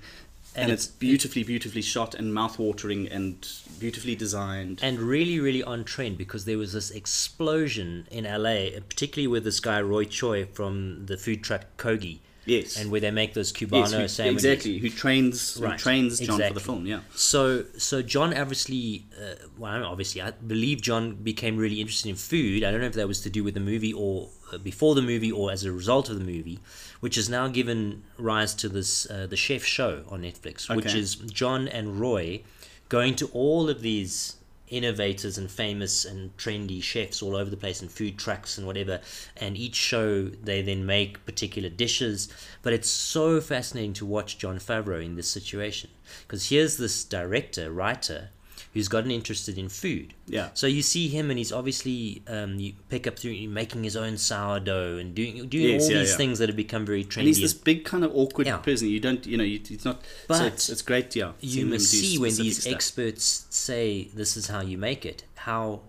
And, 0.56 0.64
And 0.64 0.72
it's, 0.72 0.86
it's- 0.86 0.96
beautifully, 0.98 1.42
beautifully 1.44 1.82
shot 1.82 2.14
and 2.14 2.32
mouth-watering 2.32 3.08
and 3.08 3.46
beautifully 3.78 4.16
designed. 4.16 4.80
and 4.82 4.98
really, 4.98 5.38
really 5.38 5.62
on 5.62 5.84
trend 5.84 6.16
because 6.16 6.46
there 6.46 6.56
was 6.58 6.72
this 6.72 6.90
explosion 6.90 8.06
in 8.10 8.24
LA, 8.24 8.70
particularly 8.88 9.26
with 9.26 9.44
this 9.44 9.60
guy 9.60 9.80
Roy 9.80 10.04
Choi 10.04 10.46
from 10.46 11.04
the 11.06 11.16
food 11.18 11.42
truck 11.44 11.64
Kogi, 11.76 12.20
yes. 12.46 12.76
and 12.78 12.90
where 12.90 13.00
they 13.00 13.10
make 13.10 13.34
those 13.34 13.52
Cubano 13.52 13.82
yes, 13.82 13.92
who- 13.92 14.08
sandwiches. 14.08 14.44
exactly. 14.44 14.78
Who 14.78 14.88
trains, 14.88 15.58
Right, 15.60 15.72
who 15.72 15.78
trains 15.78 16.18
Jon 16.20 16.40
for 16.40 16.54
the 16.54 16.60
film, 16.60 16.86
yeah. 16.86 17.00
So, 17.14 17.64
so 17.76 18.00
Jon 18.02 18.32
obviously, 18.36 19.04
uh, 19.20 19.34
well, 19.58 19.84
obviously, 19.84 20.22
I 20.22 20.30
believe 20.30 20.80
Jon 20.80 21.16
became 21.16 21.56
really 21.58 21.80
interested 21.80 22.08
in 22.08 22.16
food. 22.16 22.64
I 22.64 22.70
don't 22.70 22.80
know 22.80 22.86
if 22.86 22.94
that 22.94 23.08
was 23.08 23.20
to 23.22 23.30
do 23.30 23.44
with 23.44 23.54
the 23.54 23.60
movie 23.60 23.92
or 23.92 24.30
before 24.62 24.94
the 24.94 25.02
movie 25.02 25.32
or 25.32 25.50
as 25.50 25.64
a 25.64 25.72
result 25.72 26.08
of 26.08 26.18
the 26.18 26.24
movie, 26.24 26.58
which 27.00 27.16
has 27.16 27.28
now 27.28 27.48
given 27.48 28.02
rise 28.18 28.54
to 28.54 28.68
this 28.68 29.08
uh, 29.10 29.26
the 29.26 29.36
Chef 29.36 29.64
Show 29.64 30.04
on 30.08 30.22
Netflix, 30.22 30.74
which 30.74 30.94
is 30.94 31.16
Jon 31.16 31.68
and 31.68 32.00
Roy 32.00 32.42
going 32.88 33.14
to 33.16 33.26
all 33.28 33.68
of 33.68 33.82
these 33.82 34.36
innovators 34.68 35.38
and 35.38 35.50
famous 35.50 36.04
and 36.04 36.36
trendy 36.36 36.82
chefs 36.82 37.22
all 37.22 37.36
over 37.36 37.48
the 37.48 37.56
place 37.56 37.80
and 37.80 37.90
food 37.90 38.18
trucks 38.18 38.58
and 38.58 38.66
whatever 38.66 39.00
and 39.36 39.56
each 39.56 39.76
show 39.76 40.24
they 40.24 40.60
then 40.60 40.84
make 40.84 41.24
particular 41.24 41.68
dishes. 41.68 42.28
But 42.62 42.72
it's 42.72 42.90
so 42.90 43.40
fascinating 43.40 43.92
to 43.94 44.06
watch 44.06 44.38
Jon 44.38 44.58
Favreau 44.58 45.04
in 45.04 45.14
this 45.14 45.30
situation 45.30 45.90
because 46.26 46.48
here's 46.48 46.76
this 46.76 47.04
director 47.04 47.70
writer 47.70 48.30
who's 48.76 48.88
gotten 48.88 49.10
interested 49.10 49.56
in 49.58 49.68
food 49.68 50.14
Yeah. 50.26 50.50
so 50.54 50.66
you 50.66 50.82
see 50.82 51.08
him 51.08 51.30
and 51.30 51.38
he's 51.38 51.50
obviously 51.50 52.22
um, 52.28 52.58
you 52.60 52.74
pick 52.88 53.06
up 53.06 53.18
through 53.18 53.34
making 53.48 53.82
his 53.84 53.96
own 53.96 54.16
sourdough 54.18 54.98
and 54.98 55.14
doing 55.14 55.48
doing 55.48 55.70
Yes, 55.74 55.84
all 55.84 55.92
yeah, 55.92 55.98
these 56.00 56.10
yeah. 56.10 56.16
things 56.16 56.38
that 56.38 56.48
have 56.48 56.56
become 56.56 56.84
very 56.86 57.04
trendy 57.04 57.16
And 57.18 57.26
he's 57.28 57.40
this 57.40 57.54
big 57.54 57.84
kind 57.84 58.04
of 58.04 58.10
awkward 58.14 58.46
Yeah. 58.46 58.58
person. 58.58 58.88
You 58.88 59.00
don't, 59.00 59.26
you 59.26 59.36
know, 59.36 59.44
you, 59.44 59.60
it's 59.76 59.84
not. 59.84 60.02
But 60.28 60.36
so 60.38 60.44
it's, 60.44 60.68
it's 60.68 60.82
great, 60.82 61.16
yeah. 61.16 61.32
you 61.40 61.66
must 61.66 61.90
see 61.90 62.18
when 62.18 62.34
these 62.36 62.60
stuff. 62.60 62.72
experts 62.74 63.46
say 63.50 64.08
this 64.14 64.36
is 64.36 64.48
how 64.48 64.60
you 64.60 64.78
make 64.78 65.04
it 65.06 65.24
how 65.48 65.80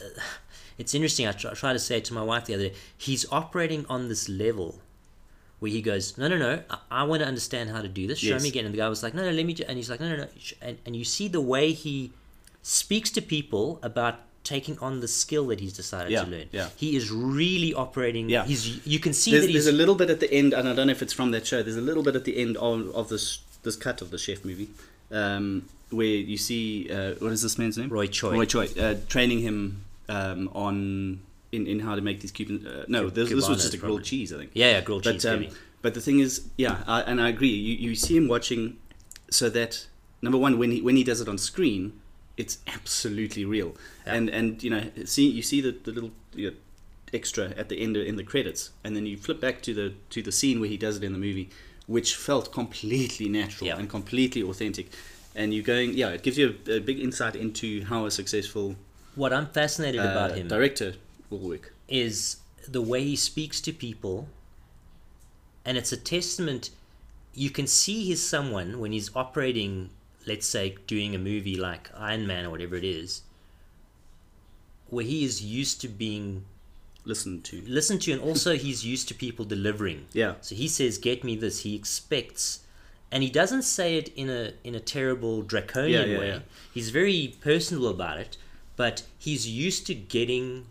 uh, 0.00 0.20
it's 0.78 0.94
interesting 0.94 1.26
I 1.28 1.32
try, 1.32 1.50
I 1.52 1.54
tried 1.54 1.74
to 1.74 1.78
say 1.78 2.00
to 2.00 2.12
my 2.14 2.22
wife 2.22 2.46
the 2.46 2.54
other 2.54 2.68
day 2.70 2.74
he's 2.96 3.24
operating 3.30 3.86
on 3.88 4.08
this 4.08 4.28
level 4.28 4.80
where 5.62 5.70
he 5.76 5.80
goes 5.90 6.04
no 6.22 6.26
no 6.28 6.36
no 6.46 6.52
i, 6.70 6.78
I 7.00 7.02
want 7.10 7.20
to 7.24 7.28
understand 7.32 7.70
how 7.74 7.80
to 7.86 7.88
do 8.00 8.04
this 8.10 8.18
show 8.18 8.34
Yes. 8.36 8.42
me 8.44 8.48
again 8.54 8.64
and 8.66 8.74
the 8.74 8.78
guy 8.84 8.88
was 8.94 9.02
like 9.04 9.14
no 9.18 9.22
no 9.28 9.30
let 9.38 9.46
me 9.50 9.54
and 9.68 9.76
he's 9.80 9.90
like 9.92 10.00
no 10.04 10.08
no 10.12 10.16
no 10.24 10.28
and, 10.60 10.76
and 10.84 10.92
you 11.00 11.04
see 11.04 11.26
the 11.28 11.40
way 11.54 11.72
he 11.84 11.96
speaks 12.62 13.10
to 13.16 13.22
people 13.22 13.78
about 13.90 14.16
taking 14.44 14.76
on 14.86 14.98
the 15.04 15.06
skill 15.06 15.46
that 15.50 15.60
he's 15.60 15.72
decided 15.82 16.10
Yeah, 16.10 16.24
to 16.24 16.30
learn 16.30 16.48
yeah. 16.50 16.68
he 16.76 16.96
is 16.96 17.10
really 17.12 17.72
operating 17.84 18.28
Yeah. 18.28 18.44
he's 18.44 18.84
you 18.94 18.98
can 18.98 19.12
see 19.12 19.30
there's, 19.30 19.46
that 19.46 19.52
there's 19.52 19.66
he's 19.66 19.74
a 19.74 19.78
little 19.82 19.94
bit 19.94 20.10
at 20.10 20.18
the 20.24 20.30
end, 20.40 20.52
and 20.52 20.68
I 20.68 20.72
don't 20.74 20.88
know 20.88 20.96
if 20.98 21.02
it's 21.06 21.12
from 21.20 21.30
that 21.30 21.46
show. 21.46 21.62
There's 21.62 21.76
a 21.76 21.88
little 21.90 22.02
bit 22.02 22.16
at 22.16 22.24
the 22.24 22.36
end 22.44 22.56
of, 22.56 22.78
of 23.00 23.08
this 23.08 23.26
this 23.62 23.76
cut 23.76 24.02
of 24.02 24.10
the 24.10 24.18
chef 24.18 24.44
movie, 24.44 24.68
um, 25.12 25.68
where 25.90 26.06
you 26.32 26.36
see 26.48 26.90
uh, 26.90 27.12
what 27.22 27.30
is 27.36 27.42
this 27.42 27.56
man's 27.56 27.78
name? 27.78 27.88
Roy 27.88 28.08
Choi. 28.08 28.32
Roy 28.32 28.44
Choi, 28.54 28.66
uh, 28.80 28.96
training 29.08 29.40
him 29.48 29.84
um, 30.08 30.48
on 30.66 30.76
in, 31.52 31.66
in 31.66 31.78
how 31.80 31.94
to 31.94 32.00
make 32.00 32.20
these 32.20 32.32
Cuban. 32.32 32.66
Uh, 32.66 32.84
no, 32.88 33.08
this, 33.10 33.28
this 33.28 33.48
was 33.48 33.62
just 33.62 33.74
a 33.74 33.76
grilled 33.76 33.98
probably. 33.98 34.04
cheese, 34.04 34.32
I 34.32 34.38
think. 34.38 34.50
yeah 34.54 34.70
yeah 34.72 34.80
grilled 34.80 35.04
cheese 35.04 35.22
But 35.24 35.34
um, 35.34 35.46
but 35.82 35.94
the 35.94 36.00
thing 36.00 36.18
is, 36.20 36.48
yeah, 36.56 36.82
I, 36.86 37.02
and 37.02 37.20
I 37.20 37.28
agree. 37.28 37.48
You 37.48 37.74
you 37.90 37.94
see 37.94 38.16
him 38.16 38.28
watching, 38.28 38.76
so 39.30 39.48
that 39.50 39.86
number 40.22 40.38
one, 40.38 40.58
when 40.58 40.70
he 40.70 40.80
when 40.80 40.96
he 40.96 41.04
does 41.04 41.20
it 41.20 41.28
on 41.28 41.38
screen, 41.38 41.92
it's 42.36 42.58
absolutely 42.66 43.44
real. 43.44 43.74
Yeah. 44.06 44.14
And 44.14 44.28
and 44.30 44.62
you 44.62 44.70
know, 44.70 44.82
see 45.04 45.28
you 45.28 45.42
see 45.42 45.60
the, 45.60 45.72
the 45.72 45.90
little 45.92 46.12
you 46.34 46.50
know, 46.50 46.56
extra 47.12 47.50
at 47.56 47.68
the 47.68 47.80
end 47.84 47.96
in 47.96 48.16
the 48.16 48.24
credits, 48.24 48.70
and 48.84 48.94
then 48.96 49.06
you 49.06 49.16
flip 49.16 49.40
back 49.40 49.60
to 49.62 49.74
the 49.74 49.92
to 50.10 50.22
the 50.22 50.32
scene 50.32 50.60
where 50.60 50.68
he 50.70 50.76
does 50.76 50.96
it 50.96 51.04
in 51.04 51.12
the 51.12 51.18
movie, 51.18 51.50
which 51.86 52.14
felt 52.16 52.52
completely 52.52 53.28
natural 53.28 53.66
Yeah. 53.68 53.78
and 53.78 53.88
completely 53.90 54.42
authentic. 54.42 54.86
And 55.34 55.52
you're 55.54 55.64
going, 55.64 55.94
yeah, 55.94 56.10
it 56.10 56.22
gives 56.22 56.36
you 56.38 56.54
a, 56.68 56.76
a 56.76 56.80
big 56.80 57.00
insight 57.00 57.34
into 57.36 57.84
how 57.86 58.06
a 58.06 58.10
successful 58.10 58.76
what 59.16 59.32
I'm 59.32 59.46
fascinated 59.46 60.00
about 60.00 60.30
Uh, 60.30 60.34
him 60.34 60.48
Director 60.48 60.94
Warwick. 61.38 61.72
is 61.88 62.36
the 62.68 62.82
way 62.82 63.02
he 63.04 63.16
speaks 63.16 63.60
to 63.62 63.72
people, 63.72 64.28
and 65.64 65.76
it's 65.78 65.92
a 65.92 65.96
testament. 65.96 66.70
You 67.34 67.50
can 67.50 67.66
see 67.66 68.04
he's 68.04 68.22
someone 68.26 68.78
when 68.78 68.92
he's 68.92 69.10
operating, 69.16 69.90
let's 70.26 70.46
say, 70.46 70.76
doing 70.86 71.14
a 71.14 71.18
movie 71.18 71.56
like 71.56 71.90
Iron 71.96 72.26
Man 72.26 72.44
or 72.44 72.50
whatever 72.50 72.76
it 72.76 72.84
is, 72.84 73.22
where 74.88 75.04
he 75.04 75.24
is 75.24 75.42
used 75.42 75.80
to 75.82 75.88
being 75.88 76.44
Listen 77.04 77.42
to. 77.42 77.60
listened 77.66 78.00
to, 78.02 78.12
and 78.12 78.20
also 78.20 78.54
he's 78.54 78.86
used 78.86 79.08
to 79.08 79.14
people 79.14 79.44
delivering. 79.44 80.06
Yeah. 80.12 80.34
So 80.40 80.54
he 80.54 80.68
says, 80.68 80.98
"Get 80.98 81.24
me 81.24 81.34
this." 81.34 81.60
He 81.62 81.74
expects, 81.74 82.60
and 83.10 83.24
he 83.24 83.28
doesn't 83.30 83.62
say 83.62 83.96
it 83.96 84.10
in 84.14 84.30
a 84.30 84.52
in 84.62 84.76
a 84.76 84.80
terrible 84.80 85.42
draconian 85.42 86.06
Yeah, 86.08 86.12
yeah, 86.14 86.18
way. 86.20 86.28
yeah. 86.28 86.38
He's 86.72 86.90
very 86.90 87.34
personal 87.40 87.88
about 87.88 88.18
it, 88.18 88.36
but 88.76 89.02
he's 89.18 89.48
used 89.48 89.84
to 89.88 89.94
getting 89.96 90.66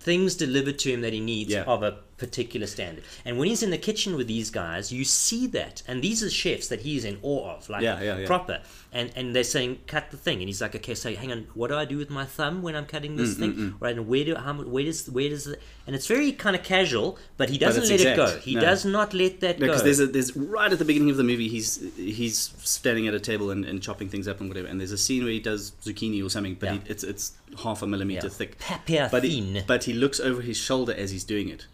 things 0.00 0.34
delivered 0.34 0.78
to 0.80 0.92
him 0.92 1.02
that 1.02 1.12
he 1.12 1.20
needs 1.20 1.50
Yeah. 1.52 1.64
of 1.64 1.82
a 1.82 1.98
particular 2.20 2.66
standard. 2.68 3.02
And 3.24 3.38
when 3.38 3.48
he's 3.48 3.62
in 3.62 3.70
the 3.70 3.78
kitchen 3.88 4.14
with 4.16 4.28
these 4.28 4.50
guys, 4.50 4.92
you 4.92 5.04
see 5.04 5.46
that. 5.48 5.82
And 5.88 6.02
these 6.02 6.22
are 6.22 6.30
chefs 6.30 6.68
that 6.68 6.80
he's 6.82 7.04
in 7.04 7.18
awe 7.22 7.56
of, 7.56 7.68
like 7.68 7.82
Yeah, 7.82 8.00
yeah, 8.00 8.18
yeah. 8.18 8.26
proper. 8.26 8.60
And 8.92 9.10
and 9.16 9.34
they're 9.34 9.44
saying, 9.56 9.78
cut 9.86 10.10
the 10.10 10.16
thing. 10.16 10.38
And 10.40 10.48
he's 10.48 10.60
like, 10.60 10.74
okay, 10.76 10.94
so 10.94 11.12
hang 11.14 11.32
on, 11.32 11.46
what 11.54 11.68
do 11.68 11.76
I 11.76 11.84
do 11.84 11.96
with 11.96 12.10
my 12.10 12.24
thumb 12.36 12.62
when 12.62 12.74
I'm 12.76 12.86
cutting 12.86 13.12
Mm, 13.14 13.16
this 13.16 13.34
thing? 13.40 13.74
Right, 13.80 13.96
and 13.96 14.06
where 14.06 14.24
do 14.24 14.34
how 14.36 14.54
where 14.54 14.84
does 14.84 15.08
where 15.10 15.28
does 15.34 15.44
the, 15.50 15.56
and 15.86 15.96
it's 15.96 16.06
very 16.06 16.30
kind 16.32 16.54
of 16.54 16.62
casual, 16.62 17.18
but 17.36 17.48
he 17.50 17.58
doesn't 17.58 17.82
it's 17.84 17.90
let 17.90 18.00
it 18.12 18.16
go. 18.16 18.28
He 18.38 18.54
No. 18.54 18.60
does 18.60 18.84
not 18.84 19.14
let 19.14 19.40
that 19.40 19.58
No, 19.58 19.66
go. 19.66 19.72
because 19.72 19.84
there's 19.84 20.00
a, 20.00 20.06
there's 20.06 20.36
right 20.36 20.70
at 20.72 20.78
the 20.78 20.84
beginning 20.84 21.10
of 21.10 21.16
the 21.16 21.24
movie, 21.32 21.48
he's 21.48 21.70
he's 21.96 22.36
standing 22.76 23.06
at 23.08 23.14
a 23.14 23.20
table 23.20 23.50
and, 23.50 23.64
and 23.64 23.80
chopping 23.82 24.08
things 24.08 24.28
up 24.28 24.40
and 24.40 24.48
whatever, 24.50 24.68
and 24.68 24.78
there's 24.80 24.92
a 24.92 24.98
scene 25.06 25.22
where 25.24 25.32
he 25.32 25.40
does 25.40 25.72
zucchini 25.84 26.24
or 26.24 26.28
something, 26.28 26.56
but 26.60 26.68
he, 26.74 26.80
it's 26.86 27.02
it's 27.12 27.32
half 27.64 27.82
a 27.82 27.86
millimeter 27.86 28.26
Yeah. 28.26 28.32
thick. 28.40 28.58
Papier 28.58 29.08
But 29.10 29.22
thin. 29.22 29.54
he, 29.54 29.62
but 29.66 29.84
he 29.84 29.92
looks 29.92 30.18
over 30.20 30.40
his 30.42 30.56
shoulder 30.56 30.92
as 30.96 31.10
he's 31.12 31.24
doing 31.24 31.48
it, 31.48 31.66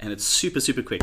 and 0.00 0.12
it's 0.12 0.24
super 0.24 0.60
super 0.60 0.82
quick. 0.82 1.02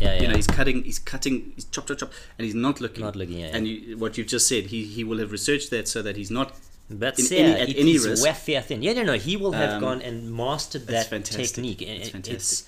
yeah, 0.00 0.14
yeah. 0.14 0.22
You 0.22 0.28
know, 0.28 0.34
he's 0.36 0.46
cutting, 0.46 0.82
he's 0.84 0.98
cutting, 0.98 1.52
he's 1.54 1.64
chop 1.66 1.86
chop 1.86 1.98
chop, 1.98 2.12
and 2.38 2.44
he's 2.44 2.54
not 2.54 2.80
looking. 2.80 3.04
Not 3.04 3.16
looking, 3.16 3.38
yeah, 3.38 3.50
And 3.56 3.68
you, 3.68 3.96
what 3.98 4.16
you've 4.18 4.26
just 4.26 4.48
said, 4.48 4.66
he 4.66 4.84
he 4.84 5.04
will 5.04 5.18
have 5.18 5.30
researched 5.32 5.70
that 5.70 5.88
so 5.88 6.02
that 6.02 6.16
he's 6.16 6.30
not. 6.30 6.54
But 6.90 7.18
in 7.18 7.26
yeah, 7.30 7.38
any- 7.38 7.60
at 7.62 7.68
it 7.70 7.76
any 7.78 7.92
is 7.92 8.06
risk- 8.06 8.26
thin. 8.66 8.82
Yeah, 8.82 8.92
no, 8.94 9.02
no, 9.04 9.14
he 9.14 9.36
will 9.36 9.52
have 9.52 9.74
Um, 9.74 9.80
gone 9.80 10.02
and 10.02 10.34
mastered 10.34 10.86
that 10.88 11.08
technique. 11.24 11.80
And 11.82 11.90
It's 12.02 12.10
fantastic. 12.10 12.36
It's 12.36 12.64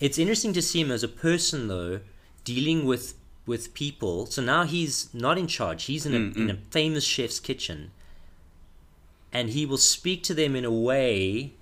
it's 0.00 0.18
interesting 0.18 0.52
to 0.54 0.62
see 0.62 0.80
him 0.80 0.90
as 0.92 1.02
a 1.02 1.08
person 1.08 1.68
though, 1.68 2.00
dealing 2.44 2.84
with 2.86 3.14
with 3.46 3.74
people. 3.74 4.26
So 4.26 4.40
now 4.42 4.64
he's 4.64 5.08
not 5.12 5.36
in 5.38 5.46
charge. 5.48 5.84
He's 5.84 6.06
in 6.06 6.14
a 6.14 6.18
Mm, 6.18 6.36
in 6.36 6.50
a 6.50 6.56
famous 6.70 7.04
chef's 7.04 7.40
kitchen, 7.40 7.90
and 9.32 9.50
he 9.50 9.66
will 9.66 9.78
speak 9.78 10.22
to 10.24 10.34
them 10.34 10.54
in 10.56 10.64
a 10.64 10.70
way 10.70 11.52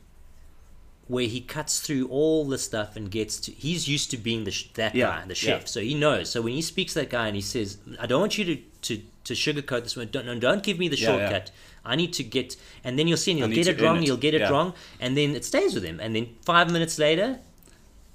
where 1.09 1.27
he 1.27 1.41
cuts 1.41 1.81
through 1.81 2.09
all 2.09 2.45
the 2.47 2.59
stuff 2.59 2.97
and 2.97 3.11
gets 3.11 3.39
to. 3.41 3.53
He's 3.53 3.87
used 3.89 4.11
to 4.11 4.17
being 4.17 4.45
the 4.45 4.51
sh- 4.51 4.69
that 4.75 4.95
Yeah, 4.95 5.07
guy, 5.07 5.21
the 5.23 5.29
yeah. 5.29 5.35
chef. 5.35 5.69
So 5.69 5.81
he 5.81 5.95
knows. 5.95 6.31
So 6.31 6.43
when 6.43 6.53
he 6.55 6.63
speaks 6.63 6.95
to 6.95 7.01
that 7.01 7.11
guy 7.11 7.27
and 7.29 7.37
he 7.37 7.43
says, 7.43 7.79
"I 8.01 8.07
don't 8.07 8.21
want 8.21 8.39
you 8.39 8.45
to 8.45 8.57
to, 8.83 9.03
to 9.25 9.35
sugarcoat 9.35 9.83
this 9.85 9.97
one. 9.97 10.09
Don't 10.11 10.27
no, 10.27 10.39
don't 10.39 10.63
give 10.63 10.79
me 10.79 10.89
the 10.89 10.97
Yeah, 10.99 11.11
yeah. 11.17 11.19
shortcut. 11.29 11.51
I 11.85 11.95
need 11.97 12.13
to 12.15 12.25
get." 12.25 12.57
And 12.83 12.99
then 12.99 13.07
you'll 13.09 13.17
see, 13.19 13.31
and 13.33 13.39
he'll 13.39 13.49
get 13.65 13.69
it 13.69 13.81
wrong. 13.81 13.99
it. 13.99 14.03
He'll 14.05 14.17
get 14.17 14.35
it 14.35 14.41
Yeah. 14.41 14.51
wrong, 14.51 14.75
and 15.01 15.17
then 15.17 15.37
it 15.37 15.45
stays 15.45 15.75
with 15.75 15.85
him. 15.85 16.01
And 16.01 16.15
then 16.17 16.29
five 16.45 16.71
minutes 16.73 16.99
later. 16.99 17.39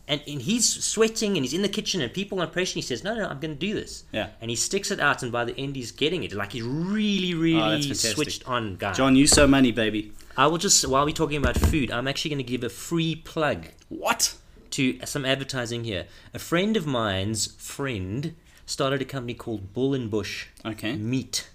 And, 0.07 0.19
and 0.27 0.41
he's 0.41 0.67
sweating 0.83 1.37
and 1.37 1.45
he's 1.45 1.53
in 1.53 1.61
the 1.61 1.69
kitchen 1.69 2.01
and 2.01 2.11
people 2.11 2.41
are 2.41 2.47
pressure. 2.47 2.73
He 2.73 2.81
says, 2.81 3.01
"No, 3.01 3.15
no, 3.15 3.27
I'm 3.29 3.39
going 3.39 3.53
to 3.57 3.59
do 3.67 3.73
this." 3.73 4.03
Yeah. 4.11 4.29
And 4.41 4.49
he 4.49 4.57
sticks 4.57 4.91
it 4.91 4.99
out, 4.99 5.23
and 5.23 5.31
by 5.31 5.45
the 5.45 5.55
end, 5.57 5.77
he's 5.77 5.91
getting 5.93 6.23
it. 6.23 6.33
Like 6.33 6.51
he's 6.51 6.63
really, 6.63 7.31
Oh, 7.33 7.69
really 7.69 7.81
fantastic. 7.83 8.15
switched 8.15 8.45
on 8.45 8.75
guy. 8.75 8.91
Jon, 8.91 9.15
you 9.15 9.25
so 9.27 9.47
money, 9.47 9.71
baby. 9.71 10.11
I 10.37 10.47
will 10.47 10.57
just 10.57 10.87
while 10.87 11.05
we're 11.05 11.11
talking 11.11 11.37
about 11.37 11.57
food, 11.57 11.91
I'm 11.91 12.07
actually 12.07 12.29
going 12.29 12.45
to 12.45 12.49
give 12.51 12.63
a 12.63 12.69
free 12.69 13.15
plug 13.15 13.67
What? 13.89 14.35
to 14.71 14.99
some 15.05 15.25
advertising 15.25 15.83
here. 15.83 16.05
A 16.33 16.39
friend 16.39 16.77
of 16.77 16.87
mine's 16.87 17.47
friend 17.57 18.35
started 18.65 19.01
a 19.01 19.05
company 19.05 19.33
called 19.33 19.73
Bull 19.73 19.93
and 19.93 20.09
Bush 20.09 20.47
Okay, 20.65 20.95
Meat. 20.95 21.49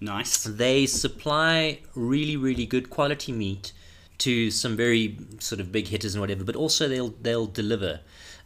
nice. 0.00 0.42
They 0.44 0.86
supply 0.86 1.80
really, 1.94 2.34
really 2.36 2.64
good 2.64 2.88
quality 2.88 3.32
meat 3.32 3.72
to 4.18 4.50
some 4.50 4.76
very 4.76 5.18
sort 5.38 5.60
of 5.60 5.70
big 5.72 5.88
hitters 5.88 6.14
and 6.14 6.20
whatever, 6.22 6.44
but 6.44 6.56
also 6.56 6.88
they'll 6.88 7.14
they'll 7.20 7.46
deliver. 7.46 8.00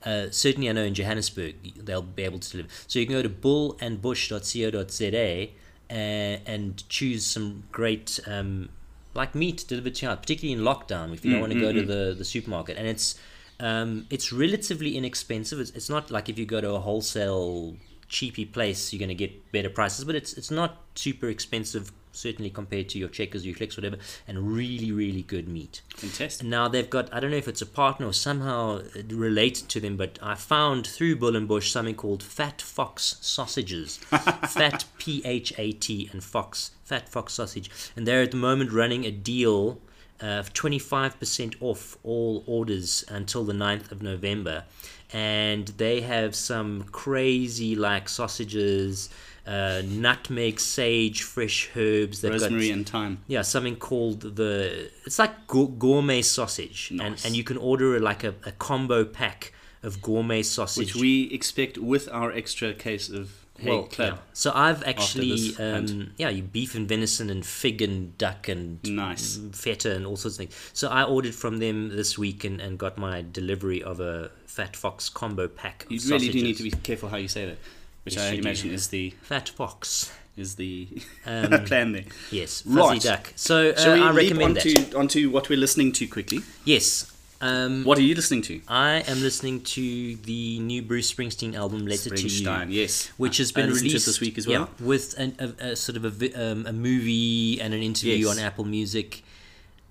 Uh, 0.04 0.26
certainly, 0.30 0.68
I 0.68 0.72
know 0.72 0.82
in 0.84 0.94
Johannesburg 0.94 1.54
they'll 1.84 2.02
be 2.02 2.24
able 2.24 2.38
to 2.40 2.50
deliver. 2.50 2.68
So 2.88 2.98
you 2.98 3.06
can 3.06 3.14
go 3.14 3.22
to 3.22 3.28
bullandbush.co.za 3.28 5.48
and, 5.88 6.40
and 6.46 6.88
choose 6.88 7.24
some 7.26 7.62
great 7.72 8.18
um, 8.26 8.68
like 9.16 9.34
meat 9.34 9.64
delivered 9.66 9.94
to 9.96 10.02
your 10.02 10.12
you, 10.12 10.20
particularly 10.20 10.52
in 10.58 10.64
lockdown 10.64 11.12
if 11.12 11.24
you 11.24 11.32
don't 11.32 11.38
mm, 11.38 11.42
want 11.42 11.52
to 11.52 11.58
mm, 11.58 11.62
go 11.62 11.72
to 11.72 11.82
mm. 11.82 11.86
the, 11.86 12.14
the 12.16 12.24
supermarket. 12.24 12.76
And 12.76 12.86
it's 12.86 13.18
um, 13.58 14.06
it's 14.10 14.32
relatively 14.32 14.96
inexpensive. 14.96 15.58
It's, 15.58 15.70
it's 15.70 15.88
not 15.88 16.10
like 16.10 16.28
if 16.28 16.38
you 16.38 16.46
go 16.46 16.60
to 16.60 16.74
a 16.74 16.80
wholesale 16.80 17.76
cheapy 18.08 18.44
place 18.44 18.92
you're 18.92 19.00
going 19.00 19.08
to 19.08 19.14
get 19.14 19.50
better 19.52 19.70
prices, 19.70 20.04
but 20.04 20.14
it's 20.14 20.34
it's 20.34 20.50
not 20.50 20.82
super 20.94 21.28
expensive 21.28 21.92
certainly 22.12 22.48
compared 22.48 22.88
to 22.88 22.98
your 22.98 23.10
checkers, 23.10 23.44
your 23.44 23.54
clicks, 23.54 23.76
whatever, 23.76 23.96
and 24.26 24.54
really 24.54 24.92
really 24.92 25.22
good 25.22 25.48
meat. 25.48 25.82
Fantastic. 25.96 26.46
Now 26.46 26.68
they've 26.68 26.88
got 26.88 27.12
I 27.12 27.20
don't 27.20 27.30
know 27.30 27.36
if 27.36 27.48
it's 27.48 27.62
a 27.62 27.66
partner 27.66 28.06
or 28.06 28.12
somehow 28.12 28.82
related 29.08 29.68
to 29.70 29.80
them, 29.80 29.96
but 29.96 30.18
I 30.22 30.34
found 30.34 30.86
through 30.86 31.16
Bull 31.16 31.36
and 31.36 31.48
Bush 31.48 31.70
something 31.70 31.94
called 31.94 32.22
Phat 32.22 32.62
Fox 32.62 33.16
sausages. 33.20 33.96
fat 34.48 34.84
P 34.98 35.22
H 35.24 35.52
A 35.58 35.72
T 35.72 36.08
and 36.12 36.22
Fox 36.22 36.70
Phat 36.86 37.08
Fox 37.08 37.34
sausage, 37.34 37.68
and 37.96 38.06
they're 38.06 38.22
at 38.22 38.30
the 38.30 38.36
moment 38.36 38.72
running 38.72 39.04
a 39.04 39.10
deal 39.10 39.78
of 40.20 40.52
25% 40.54 41.56
off 41.60 41.98
all 42.02 42.42
orders 42.46 43.04
until 43.08 43.44
the 43.44 43.52
9th 43.52 43.92
of 43.92 44.02
November. 44.02 44.64
And 45.12 45.68
they 45.68 46.00
have 46.00 46.34
some 46.34 46.84
crazy 46.84 47.76
like 47.76 48.08
sausages, 48.08 49.10
uh, 49.46 49.82
nutmeg, 49.84 50.58
sage, 50.58 51.22
fresh 51.22 51.70
herbs. 51.76 52.20
They've 52.22 52.32
got 52.32 52.40
Rosemary 52.40 52.70
and 52.70 52.88
thyme. 52.88 53.18
yeah, 53.28 53.42
something 53.42 53.76
called 53.76 54.20
the. 54.36 54.90
It's 55.04 55.18
like 55.18 55.46
gour- 55.46 55.68
gourmet 55.68 56.22
sausage, 56.22 56.88
and 56.90 56.98
Nice. 56.98 57.24
and 57.24 57.36
you 57.36 57.44
can 57.44 57.56
order 57.56 58.00
like 58.00 58.24
a, 58.24 58.34
a 58.44 58.52
combo 58.52 59.04
pack 59.04 59.52
of 59.82 60.00
gourmet 60.02 60.42
sausage. 60.42 60.94
Which 60.94 60.96
we 60.96 61.24
expect 61.32 61.78
with 61.78 62.08
our 62.10 62.32
extra 62.32 62.72
case 62.74 63.08
of 63.08 63.45
Haig 63.58 63.68
well, 63.68 63.82
Club. 63.84 64.14
yeah. 64.14 64.18
So 64.32 64.52
I've 64.54 64.82
actually, 64.84 65.56
um, 65.58 66.12
yeah, 66.18 66.28
you 66.28 66.42
beef 66.42 66.74
and 66.74 66.88
venison 66.88 67.30
and 67.30 67.44
fig 67.44 67.82
and 67.82 68.16
duck 68.18 68.48
and 68.48 68.78
Nice. 68.84 69.38
feta 69.52 69.94
and 69.94 70.06
all 70.06 70.16
sorts 70.16 70.36
of 70.36 70.38
things. 70.38 70.70
So 70.72 70.88
I 70.88 71.02
ordered 71.04 71.34
from 71.34 71.58
them 71.58 71.88
this 71.96 72.16
week 72.18 72.44
and, 72.44 72.60
and 72.60 72.78
got 72.78 72.98
my 72.98 73.24
delivery 73.32 73.82
of 73.82 74.00
a 74.00 74.30
Phat 74.46 74.76
Fox 74.76 75.08
combo 75.08 75.48
pack. 75.48 75.84
Of 75.84 75.92
You 75.92 76.00
really 76.10 76.28
do 76.28 76.42
need 76.42 76.56
to 76.58 76.62
be 76.62 76.70
careful 76.70 77.08
how 77.08 77.16
you 77.16 77.28
say 77.28 77.46
that, 77.46 77.58
which 78.04 78.14
Yes, 78.16 78.24
I 78.24 78.30
you 78.30 78.42
do. 78.42 78.48
imagine 78.48 78.70
is 78.72 78.88
the 78.88 79.10
Phat 79.22 79.48
Fox. 79.48 80.12
is 80.36 80.56
the 80.56 80.86
Um, 81.24 81.64
plan 81.64 81.92
there. 81.92 82.04
Yes, 82.30 82.60
fuzzy 82.60 82.78
Right. 82.78 83.00
duck. 83.02 83.32
So 83.36 83.70
uh, 83.70 83.80
Shall 83.80 83.94
we 83.94 84.00
I 84.02 84.10
leap 84.12 84.16
recommend 84.32 84.56
that. 84.56 84.66
onto, 84.78 84.98
onto 84.98 85.30
what 85.30 85.48
we're 85.48 85.58
listening 85.58 85.92
to 85.92 86.06
quickly? 86.06 86.40
Yes. 86.64 87.10
Um, 87.40 87.84
What 87.84 87.98
are 87.98 88.02
you 88.02 88.14
listening 88.14 88.40
to? 88.42 88.60
I 88.66 89.04
am 89.06 89.20
listening 89.20 89.60
to 89.62 90.16
the 90.16 90.58
new 90.60 90.80
Bruce 90.80 91.12
Springsteen 91.12 91.54
album, 91.54 91.86
Letter 91.86 92.10
to 92.10 92.28
You, 92.28 92.64
yes. 92.68 93.08
which 93.18 93.36
has 93.36 93.52
been 93.52 93.68
released 93.68 94.06
this 94.06 94.20
week 94.20 94.38
as 94.38 94.46
well. 94.46 94.70
Yeah, 94.80 94.86
with 94.86 95.18
an, 95.18 95.36
a, 95.38 95.72
a 95.72 95.76
sort 95.76 95.96
of 95.96 96.04
a, 96.06 96.10
vi- 96.10 96.32
um, 96.32 96.64
a 96.66 96.72
movie 96.72 97.60
and 97.60 97.74
an 97.74 97.82
interview 97.82 98.14
Yes. 98.26 98.38
on 98.38 98.42
Apple 98.42 98.64
Music, 98.64 99.22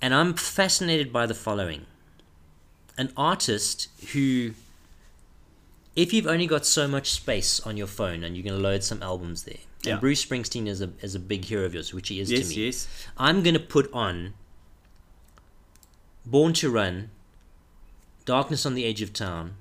and 0.02 0.14
I'm 0.14 0.34
fascinated 0.34 1.14
by 1.14 1.28
the 1.28 1.36
following: 1.36 1.86
an 2.98 3.12
artist 3.16 3.90
who, 4.14 4.54
if 5.96 6.14
you've 6.14 6.28
only 6.28 6.48
got 6.48 6.66
so 6.66 6.88
much 6.88 7.12
space 7.12 7.60
on 7.60 7.78
your 7.78 7.88
phone 7.88 8.24
and 8.24 8.36
you're 8.36 8.44
going 8.44 8.58
to 8.60 8.62
load 8.70 8.84
some 8.84 9.04
albums 9.04 9.44
there, 9.44 9.60
Yeah. 9.84 9.92
and 9.94 10.02
Bruce 10.02 10.26
Springsteen 10.26 10.66
is 10.68 10.82
a 10.82 10.90
is 11.02 11.14
a 11.14 11.20
big 11.20 11.46
hero 11.46 11.66
of 11.66 11.76
yours, 11.76 11.94
which 11.94 12.08
he 12.10 12.20
is 12.20 12.32
Yes, 12.32 12.50
to 12.50 12.56
me. 12.56 12.66
yes. 12.66 12.88
I'm 13.18 13.44
going 13.44 13.54
to 13.54 13.60
put 13.60 13.88
on 13.94 14.34
Born 16.26 16.54
to 16.54 16.72
Run, 16.72 17.12
Darkness 18.26 18.66
on 18.66 18.74
the 18.74 18.86
Edge 18.86 19.02
of 19.02 19.14
Town, 19.14 19.56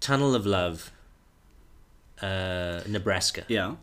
Tunnel 0.00 0.34
of 0.34 0.46
Love, 0.46 0.92
uh, 2.22 2.80
Nebraska. 2.86 3.44
Yeah. 3.48 3.74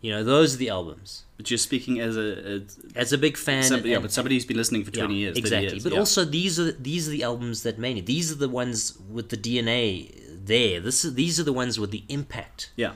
You 0.00 0.12
know, 0.12 0.22
those 0.22 0.54
are 0.54 0.58
the 0.58 0.68
albums. 0.68 1.24
But 1.36 1.50
you're 1.50 1.58
speaking 1.58 1.98
as 1.98 2.16
a, 2.16 2.56
a 2.56 2.60
As 2.94 3.12
a 3.12 3.18
big 3.18 3.36
fan, 3.36 3.64
somebody, 3.64 3.90
yeah, 3.90 3.98
but 3.98 4.12
somebody 4.12 4.36
who's 4.36 4.44
been 4.44 4.56
listening 4.56 4.84
for 4.84 4.92
20 4.92 5.12
yeah, 5.12 5.18
years. 5.18 5.36
exactly. 5.36 5.70
years, 5.72 5.82
But 5.82 5.92
yeah. 5.92 5.98
also, 5.98 6.24
these 6.24 6.60
are 6.60 6.70
these 6.72 7.08
are 7.08 7.10
the 7.10 7.24
albums 7.24 7.62
that 7.64 7.78
made 7.78 7.96
it. 7.98 8.06
These 8.06 8.30
are 8.30 8.36
the 8.36 8.48
ones 8.48 8.96
with 9.10 9.30
the 9.30 9.36
DNA 9.36 10.14
there. 10.46 10.80
This 10.80 11.04
is, 11.04 11.14
these 11.14 11.40
are 11.40 11.42
the 11.42 11.52
ones 11.52 11.80
with 11.80 11.90
the 11.90 12.04
impact. 12.08 12.70
Yeah. 12.76 12.92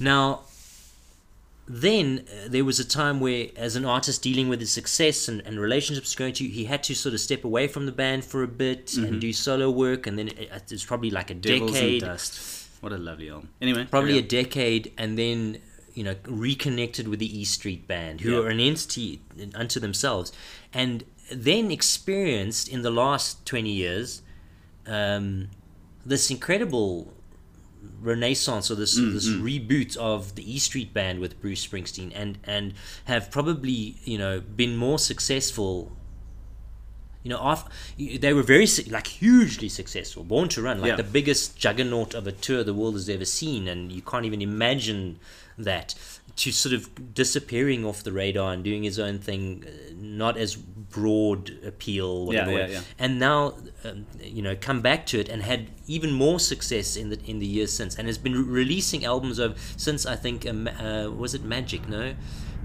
Now, 0.00 0.40
then 1.68 2.24
uh, 2.28 2.48
there 2.48 2.64
was 2.64 2.78
a 2.78 2.84
time 2.84 3.18
where, 3.20 3.48
as 3.56 3.74
an 3.76 3.84
artist 3.84 4.22
dealing 4.22 4.48
with 4.48 4.60
his 4.60 4.70
success 4.70 5.28
and, 5.28 5.40
and 5.44 5.58
relationships 5.58 6.14
going 6.14 6.32
to, 6.34 6.44
he 6.44 6.64
had 6.64 6.82
to 6.84 6.94
sort 6.94 7.12
of 7.14 7.20
step 7.20 7.44
away 7.44 7.66
from 7.66 7.86
the 7.86 7.92
band 7.92 8.24
for 8.24 8.42
a 8.42 8.48
bit 8.48 8.94
and 8.96 9.20
do 9.20 9.32
solo 9.32 9.70
work, 9.70 10.06
and 10.06 10.18
then 10.18 10.28
it, 10.28 10.38
it 10.52 10.70
was 10.70 10.84
probably 10.84 11.10
like 11.10 11.30
a 11.30 11.34
Mm-hmm. 11.34 11.40
Devils 11.40 11.72
decade, 11.72 12.02
and 12.02 12.12
Dust. 12.12 12.68
What 12.80 12.92
a 12.92 12.98
lovely 12.98 13.30
album. 13.30 13.48
Anyway. 13.60 13.86
probably 13.90 14.18
a 14.18 14.22
decade, 14.22 14.92
and 14.96 15.18
then 15.18 15.58
you 15.94 16.04
know, 16.04 16.14
reconnected 16.26 17.08
with 17.08 17.18
the 17.20 17.40
E 17.40 17.42
Street 17.44 17.88
Band, 17.88 18.20
who 18.20 18.32
Yeah. 18.32 18.40
are 18.40 18.48
an 18.48 18.60
entity 18.60 19.20
unto 19.54 19.80
themselves, 19.80 20.30
and 20.72 21.04
then 21.32 21.70
experienced 21.72 22.68
in 22.68 22.82
the 22.82 22.90
last 22.90 23.44
20 23.46 23.70
years 23.70 24.22
um, 24.86 25.48
this 26.04 26.30
incredible 26.30 27.12
renaissance 28.00 28.70
or 28.70 28.74
this 28.74 28.94
this 28.96 29.28
reboot 29.28 29.96
of 29.96 30.34
the 30.34 30.54
E 30.54 30.58
Street 30.58 30.92
Band 30.94 31.20
with 31.20 31.40
Bruce 31.40 31.66
Springsteen, 31.66 32.12
and 32.14 32.38
and 32.44 32.74
have 33.04 33.30
probably 33.30 33.96
you 34.04 34.18
know 34.18 34.40
been 34.40 34.76
more 34.76 34.98
successful. 34.98 35.96
You 37.22 37.30
know, 37.30 37.38
off, 37.38 37.68
they 37.98 38.32
were 38.32 38.44
very 38.44 38.68
like 38.88 39.08
hugely 39.08 39.68
successful. 39.68 40.22
Born 40.22 40.48
to 40.50 40.62
Run, 40.62 40.80
like 40.80 40.90
Yeah. 40.90 40.96
the 40.96 41.02
biggest 41.02 41.56
juggernaut 41.58 42.14
of 42.14 42.28
a 42.28 42.32
tour 42.32 42.62
the 42.62 42.72
world 42.72 42.94
has 42.94 43.08
ever 43.08 43.24
seen, 43.24 43.66
and 43.66 43.90
you 43.90 44.00
can't 44.00 44.24
even 44.24 44.40
imagine 44.40 45.18
that. 45.58 45.94
To 46.36 46.52
sort 46.52 46.74
of 46.74 47.14
disappearing 47.14 47.84
off 47.86 48.02
the 48.04 48.12
radar 48.12 48.52
and 48.52 48.62
doing 48.62 48.82
his 48.82 48.98
own 48.98 49.18
thing, 49.18 49.64
uh, 49.66 49.70
not 49.96 50.36
as 50.36 50.56
broad 50.90 51.50
appeal, 51.64 52.26
whatever. 52.26 52.50
yeah, 52.50 52.56
way. 52.56 52.72
yeah. 52.72 52.80
And 52.98 53.18
now, 53.18 53.54
um, 53.84 54.06
you 54.22 54.42
know, 54.42 54.56
come 54.56 54.80
back 54.80 55.06
to 55.06 55.20
it 55.20 55.28
and 55.28 55.42
had 55.42 55.70
even 55.86 56.12
more 56.12 56.38
success 56.40 56.96
in 56.96 57.10
the 57.10 57.18
in 57.24 57.38
the 57.38 57.46
years 57.46 57.72
since, 57.72 57.96
and 57.98 58.06
has 58.08 58.18
been 58.18 58.34
re- 58.34 58.60
releasing 58.62 59.04
albums 59.04 59.38
of 59.38 59.58
since 59.76 60.06
I 60.06 60.16
think 60.16 60.46
um, 60.46 60.68
uh, 60.68 61.10
was 61.10 61.34
it 61.34 61.42
Magic? 61.44 61.88
No, 61.88 62.14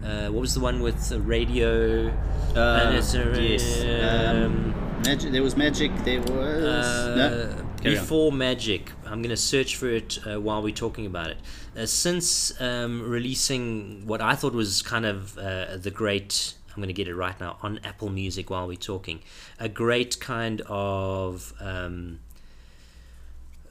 uh, 0.03 0.27
what 0.29 0.41
was 0.41 0.53
the 0.53 0.59
one 0.61 0.81
with 0.81 1.09
the 1.09 1.19
radio? 1.21 2.09
Uh, 2.55 2.91
yes. 2.93 3.15
Um, 3.15 4.73
magic. 5.03 5.31
There 5.31 5.43
was 5.43 5.55
magic. 5.57 5.91
There 6.03 6.21
was 6.21 6.63
Uh, 6.63 7.15
no. 7.15 7.65
Before 7.83 8.31
Magic. 8.31 8.91
I'm 9.05 9.21
going 9.23 9.31
to 9.31 9.37
search 9.37 9.75
for 9.75 9.89
it 9.89 10.19
uh, 10.25 10.39
while 10.39 10.61
we're 10.61 10.73
talking 10.73 11.05
about 11.07 11.31
it. 11.31 11.37
Uh, 11.75 11.85
since 11.87 12.53
um, 12.61 13.01
releasing 13.01 14.05
what 14.05 14.21
I 14.21 14.35
thought 14.35 14.53
was 14.53 14.81
kind 14.83 15.05
of 15.05 15.35
uh, 15.37 15.77
the 15.77 15.89
great, 15.89 16.53
I'm 16.71 16.77
going 16.77 16.87
to 16.87 16.93
get 16.93 17.07
it 17.07 17.15
right 17.15 17.39
now 17.39 17.57
on 17.61 17.79
Apple 17.83 18.09
Music 18.09 18.49
while 18.49 18.67
we're 18.67 18.77
talking, 18.77 19.21
a 19.59 19.67
great 19.69 20.19
kind 20.19 20.61
of 20.67 21.53
um, 21.59 22.19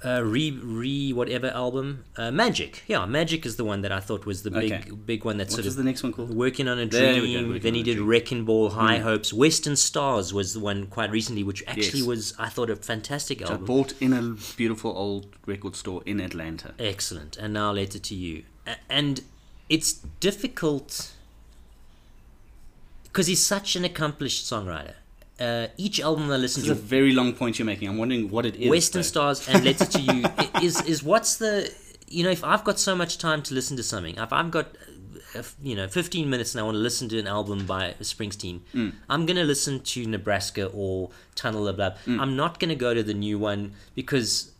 uh, 0.04 0.22
re 0.22 0.50
re 0.50 1.12
whatever 1.12 1.48
album, 1.48 2.04
uh, 2.16 2.30
Magic. 2.30 2.82
Yeah, 2.86 3.04
Magic 3.04 3.44
is 3.44 3.56
the 3.56 3.64
one 3.64 3.82
that 3.82 3.92
I 3.92 4.00
thought 4.00 4.24
was 4.24 4.42
the 4.44 4.50
big 4.50 4.72
Okay. 4.72 4.90
big 4.92 5.24
one 5.26 5.36
that 5.36 5.48
What 5.48 5.52
sort 5.56 5.66
of 5.66 5.76
the 5.76 5.82
next 5.84 6.02
one 6.02 6.12
called? 6.14 6.34
Working 6.34 6.68
on 6.68 6.78
a 6.78 6.86
go, 6.86 7.20
Dream. 7.20 7.58
Then 7.60 7.74
he 7.74 7.82
did. 7.82 7.98
Wrecking 7.98 8.46
Ball, 8.46 8.70
High 8.70 8.98
Hopes. 8.98 9.30
Western 9.32 9.76
Stars 9.76 10.32
was 10.32 10.54
the 10.54 10.60
one 10.60 10.86
quite 10.86 11.10
recently, 11.10 11.42
which 11.42 11.62
actually 11.66 11.98
Yes. 12.00 12.06
was, 12.08 12.34
I 12.38 12.48
thought, 12.48 12.70
a 12.70 12.76
fantastic 12.76 13.42
I 13.42 13.50
album. 13.50 13.66
bought 13.66 13.92
in 14.00 14.14
a 14.14 14.22
beautiful 14.56 14.90
old 14.96 15.26
record 15.44 15.76
store 15.76 16.02
in 16.06 16.18
Atlanta. 16.18 16.72
Excellent. 16.78 17.36
And 17.36 17.52
now 17.52 17.70
letter 17.72 17.98
to 17.98 18.14
you. 18.14 18.44
And 18.88 19.20
it's 19.68 19.92
difficult 19.92 21.12
because 23.10 23.26
he's 23.26 23.44
such 23.44 23.76
an 23.76 23.84
accomplished 23.84 24.44
songwriter. 24.46 24.94
Uh, 25.38 25.68
each 25.78 26.00
album 26.00 26.30
I 26.30 26.36
listen 26.36 26.62
This 26.62 26.70
is 26.70 26.78
a 26.78 26.82
very 26.82 27.12
long 27.12 27.32
point 27.32 27.58
you're 27.58 27.66
making. 27.66 27.88
I'm 27.88 27.96
wondering 27.96 28.30
what 28.30 28.44
it 28.44 28.56
is. 28.56 28.68
Western 28.68 29.00
though. 29.00 29.02
Stars 29.04 29.48
and 29.48 29.64
Letter 29.64 29.86
to 29.86 30.00
You, 30.00 30.24
is 30.62 30.80
is 30.84 31.02
what's 31.02 31.36
the 31.36 31.72
you 32.08 32.22
know 32.24 32.30
if 32.30 32.44
I've 32.44 32.62
got 32.62 32.78
so 32.78 32.94
much 32.94 33.16
time 33.18 33.42
to 33.44 33.54
listen 33.54 33.76
to 33.78 33.82
something, 33.82 34.16
if 34.16 34.32
I've 34.34 34.50
got 34.50 34.66
uh, 35.34 35.42
you 35.62 35.74
know 35.76 35.88
15 35.88 36.28
minutes 36.28 36.54
and 36.54 36.60
I 36.60 36.64
want 36.64 36.74
to 36.74 36.80
listen 36.80 37.08
to 37.08 37.18
an 37.18 37.26
album 37.26 37.64
by 37.64 37.94
Springsteen, 38.00 38.60
Mm. 38.74 38.92
I'm 39.08 39.24
gonna 39.24 39.44
listen 39.44 39.80
to 39.80 40.06
Nebraska 40.06 40.66
or 40.66 41.10
Tunnel 41.34 41.66
of 41.68 41.78
Love. 41.78 41.94
Mm. 42.06 42.20
I'm 42.20 42.36
not 42.36 42.60
gonna 42.60 42.74
go 42.74 42.92
to 42.92 43.02
the 43.02 43.14
new 43.14 43.38
one 43.38 43.72
because 43.94 44.52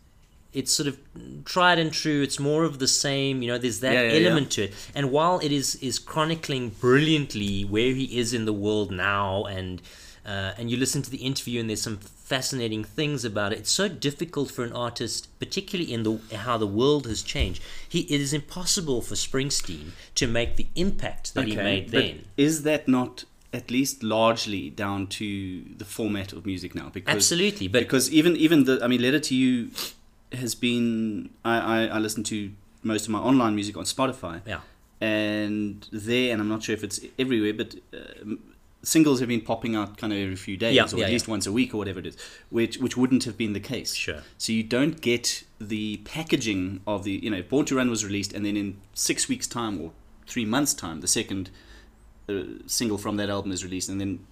it's 0.53 0.73
sort 0.73 0.89
of 0.89 0.99
tried 1.45 1.79
and 1.79 1.93
true. 1.93 2.23
It's 2.23 2.39
more 2.39 2.65
of 2.65 2.79
the 2.79 2.89
same. 2.89 3.43
You 3.43 3.49
know, 3.53 3.59
there's 3.59 3.81
that 3.81 3.93
Yeah, 3.93 4.03
yeah, 4.03 4.13
yeah. 4.13 4.27
element 4.27 4.51
to 4.53 4.65
it. 4.65 4.75
And 4.95 5.11
while 5.11 5.39
it 5.41 5.53
is 5.53 5.77
is 5.77 5.99
chronicling 5.99 6.71
brilliantly 6.71 7.65
where 7.65 7.93
he 7.93 8.19
is 8.19 8.33
in 8.33 8.45
the 8.45 8.53
world 8.53 8.91
now, 8.91 9.45
and 9.45 9.81
uh, 10.27 10.53
and 10.59 10.71
you 10.71 10.77
listen 10.77 11.03
to 11.03 11.11
the 11.11 11.19
interview, 11.19 11.61
and 11.61 11.69
there's 11.69 11.83
some 11.83 11.99
fascinating 11.99 12.85
things 12.85 13.25
about 13.25 13.53
it. 13.53 13.59
It's 13.59 13.71
so 13.71 13.89
difficult 13.89 14.51
for 14.51 14.65
an 14.65 14.73
artist, 14.73 15.29
particularly 15.39 15.93
in 15.93 16.03
the 16.03 16.21
how 16.37 16.57
the 16.59 16.67
world 16.67 17.07
has 17.07 17.23
changed. 17.23 17.63
He 17.89 18.01
it 18.01 18.21
is 18.21 18.33
impossible 18.33 19.03
for 19.03 19.15
Springsteen 19.15 19.91
to 20.17 20.27
make 20.27 20.57
the 20.57 20.67
impact 20.75 21.35
that 21.35 21.47
he 21.47 21.57
made 21.57 21.91
then. 21.91 22.27
Is 22.37 22.63
that 22.65 22.87
not 22.89 23.25
at 23.53 23.69
least 23.71 24.05
largely 24.05 24.71
down 24.71 25.09
to 25.09 25.65
the 25.77 25.85
format 25.85 26.33
of 26.33 26.47
music 26.47 26.75
now? 26.75 26.89
Because 26.89 27.15
Absolutely, 27.15 27.67
but 27.69 27.81
because 27.83 28.11
even 28.13 28.37
even 28.37 28.65
the 28.65 28.81
I 28.83 28.87
mean, 28.87 29.03
Letter 29.03 29.21
to 29.21 29.35
You 29.35 29.71
has 30.33 30.55
been 30.55 31.31
I, 31.45 31.59
I, 31.59 31.87
I 31.87 31.99
listen 31.99 32.23
to 32.25 32.53
most 32.83 33.05
of 33.05 33.11
my 33.11 33.19
online 33.19 33.55
music 33.55 33.77
on 33.77 33.85
Spotify, 33.85 34.41
yeah, 34.47 34.61
and 35.01 35.87
there, 35.93 36.33
and 36.33 36.41
I'm 36.41 36.49
not 36.49 36.63
sure 36.63 36.75
if 36.75 36.85
it's 36.85 37.01
everywhere, 37.19 37.53
but 37.55 37.75
um, 37.95 38.39
singles 38.83 39.21
have 39.21 39.29
been 39.29 39.43
popping 39.43 39.77
out 39.77 39.99
kind 39.99 40.13
of 40.13 40.19
every 40.19 40.37
few 40.37 40.57
days, 40.57 40.75
Yeah, 40.75 40.85
or 40.85 40.99
yeah, 40.99 41.07
at 41.07 41.11
least 41.11 41.27
yeah. 41.27 41.33
once 41.33 41.47
a 41.47 41.53
week, 41.53 41.75
or 41.75 41.79
whatever 41.79 41.99
it 42.01 42.07
is, 42.07 42.17
which 42.51 42.79
which 42.79 42.97
wouldn't 42.97 43.25
have 43.25 43.37
been 43.37 43.53
the 43.53 43.61
case. 43.61 43.95
Sure. 43.95 44.23
So 44.39 44.53
you 44.53 44.63
don't 44.63 45.01
get 45.01 45.45
the 45.61 45.99
packaging 45.99 46.81
of 46.87 47.05
the 47.05 47.13
you 47.23 47.31
know 47.31 47.43
Born 47.43 47.67
to 47.67 47.77
Run 47.77 47.91
was 47.91 48.05
released, 48.05 48.33
and 48.33 48.45
then 48.45 48.57
in 48.57 48.79
six 48.95 49.29
weeks' 49.29 49.47
time 49.47 49.81
or 49.81 49.93
three 50.27 50.45
months' 50.45 50.75
time, 50.75 51.01
the 51.01 51.09
second 51.09 51.51
uh, 52.29 52.43
single 52.67 52.99
from 52.99 53.17
that 53.17 53.29
album 53.29 53.53
is 53.53 53.65
released, 53.65 53.89
and 53.89 54.01
then 54.01 54.27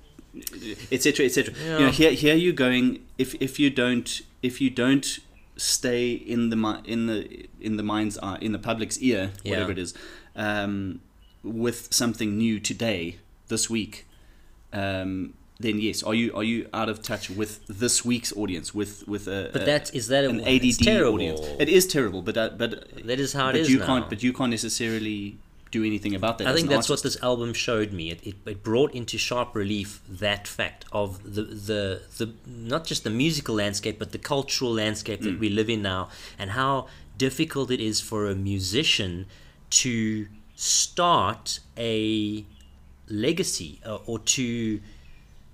etc. 0.92 1.26
etc. 1.26 1.54
You 1.62 1.86
know, 1.86 1.90
here 1.90 2.12
here 2.12 2.34
you're 2.34 2.52
going 2.52 3.04
if 3.18 3.34
if 3.40 3.58
you 3.58 3.68
don't 3.70 4.20
if 4.42 4.60
you 4.60 4.70
don't 4.70 5.18
stay 5.58 6.12
in 6.12 6.48
the 6.50 6.56
in 6.84 7.06
the 7.06 7.46
in 7.60 7.76
the 7.76 7.82
mind's 7.82 8.16
eye 8.18 8.38
in 8.40 8.52
the 8.52 8.58
public's 8.58 8.98
ear 8.98 9.32
Yeah. 9.42 9.50
whatever 9.52 9.72
it 9.72 9.78
is 9.78 9.92
um, 10.36 11.00
with 11.42 11.92
something 11.92 12.36
new 12.38 12.60
today 12.60 13.16
this 13.48 13.68
week 13.68 14.06
um, 14.72 15.34
then 15.60 15.80
yes 15.80 16.02
are 16.04 16.14
you 16.14 16.32
are 16.34 16.44
you 16.44 16.68
out 16.72 16.88
of 16.88 17.02
touch 17.02 17.28
with 17.30 17.66
this 17.66 18.04
week's 18.04 18.32
audience 18.36 18.72
with 18.74 19.06
with 19.08 19.26
a 19.26 19.50
but 19.52 19.62
a- 19.62 19.64
that 19.64 19.94
is 19.94 20.06
that 20.08 20.24
an 20.24 20.40
it's 20.46 20.78
ADD 20.80 21.02
audience 21.02 21.40
it 21.58 21.68
is 21.68 21.86
terrible 21.86 22.22
but 22.22 22.36
uh, 22.36 22.50
but 22.56 22.70
That 23.06 23.18
is 23.18 23.32
how 23.32 23.48
it 23.48 23.52
but 23.52 23.60
is 23.62 23.70
you 23.70 23.78
now. 23.80 23.86
can't 23.86 24.08
but 24.08 24.22
you 24.22 24.32
can't 24.32 24.50
necessarily 24.50 25.38
do 25.70 25.84
anything 25.84 26.14
about 26.14 26.38
that 26.38 26.46
I 26.48 26.54
think 26.54 26.68
that's 26.68 26.88
what 26.88 27.02
this 27.02 27.16
album 27.22 27.52
showed 27.52 27.92
me. 27.92 28.10
It, 28.10 28.26
it, 28.26 28.34
it 28.46 28.62
brought 28.62 28.94
into 28.94 29.18
sharp 29.18 29.54
relief 29.54 30.00
that 30.08 30.48
fact 30.48 30.84
of 30.92 31.22
the, 31.36 31.42
the 31.42 32.02
the 32.18 32.32
not 32.46 32.84
just 32.86 33.04
the 33.04 33.10
musical 33.10 33.54
landscape, 33.56 33.98
but 33.98 34.12
the 34.12 34.18
cultural 34.18 34.72
landscape 34.72 35.20
Mm. 35.20 35.24
that 35.24 35.38
we 35.40 35.48
live 35.48 35.68
in 35.68 35.82
now, 35.82 36.08
and 36.38 36.52
how 36.52 36.86
difficult 37.18 37.70
it 37.70 37.80
is 37.80 38.00
for 38.00 38.30
a 38.30 38.34
musician 38.34 39.26
to 39.70 40.26
start 40.54 41.60
a 41.76 42.44
legacy 43.08 43.80
uh, 43.84 43.96
or 44.06 44.18
to 44.20 44.80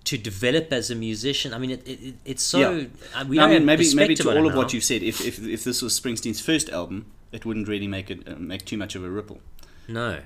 to 0.04 0.18
develop 0.18 0.70
as 0.72 0.90
a 0.90 0.94
musician. 0.94 1.54
I 1.54 1.58
mean, 1.58 1.70
it, 1.70 1.88
it, 1.88 1.98
it- 2.08 2.14
it's 2.24 2.42
so. 2.42 2.58
Yeah. 2.58 2.86
uh, 3.16 3.24
we 3.26 3.36
No, 3.36 3.44
I 3.46 3.48
mean, 3.48 3.64
maybe 3.64 3.94
maybe 3.94 4.14
to 4.16 4.28
all 4.30 4.46
of 4.46 4.52
now. 4.52 4.58
what 4.58 4.72
you've 4.74 4.84
said, 4.84 5.02
if, 5.02 5.20
if 5.24 5.38
if 5.46 5.64
this 5.64 5.80
was 5.82 5.98
Springsteen's 5.98 6.40
first 6.40 6.68
album, 6.68 7.06
it 7.32 7.44
wouldn't 7.46 7.68
really 7.68 7.88
make 7.88 8.10
it 8.10 8.28
uh, 8.28 8.34
make 8.36 8.64
too 8.66 8.76
much 8.76 8.94
of 8.96 9.02
a 9.04 9.08
ripple. 9.10 9.40
No. 9.88 10.20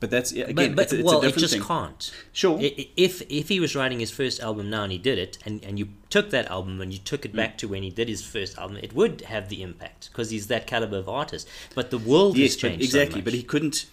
But 0.00 0.10
that's 0.10 0.32
yeah, 0.32 0.44
but 0.44 0.50
again, 0.50 0.74
but 0.76 0.82
it's, 0.84 0.92
it's 0.92 1.02
well, 1.04 1.22
it 1.24 1.36
just 1.36 1.54
thing. 1.54 1.62
can't. 1.62 2.12
Sure. 2.32 2.56
If 2.60 3.20
if 3.28 3.48
he 3.48 3.58
was 3.58 3.74
writing 3.74 3.98
his 3.98 4.12
first 4.12 4.38
album 4.40 4.70
now 4.70 4.84
and 4.84 4.92
he 4.92 4.98
did 4.98 5.18
it, 5.18 5.38
and, 5.44 5.64
and 5.64 5.76
you 5.76 5.88
took 6.08 6.30
that 6.30 6.46
album 6.48 6.80
and 6.80 6.92
you 6.92 7.00
took 7.00 7.22
Mm. 7.22 7.24
it 7.24 7.34
back 7.36 7.58
to 7.58 7.66
when 7.66 7.82
he 7.82 7.90
did 7.90 8.08
his 8.08 8.24
first 8.24 8.56
album, 8.58 8.76
it 8.76 8.92
would 8.92 9.22
have 9.22 9.48
the 9.48 9.60
impact 9.60 10.10
because 10.12 10.30
he's 10.30 10.46
that 10.46 10.68
caliber 10.68 10.98
of 10.98 11.08
artist. 11.08 11.48
But 11.74 11.90
the 11.90 11.98
world 11.98 12.36
yes, 12.38 12.52
has 12.52 12.56
changed 12.62 12.82
so 12.82 12.84
exactly. 12.84 13.16
much. 13.20 13.24
but 13.24 13.34
he 13.34 13.42
couldn't. 13.42 13.86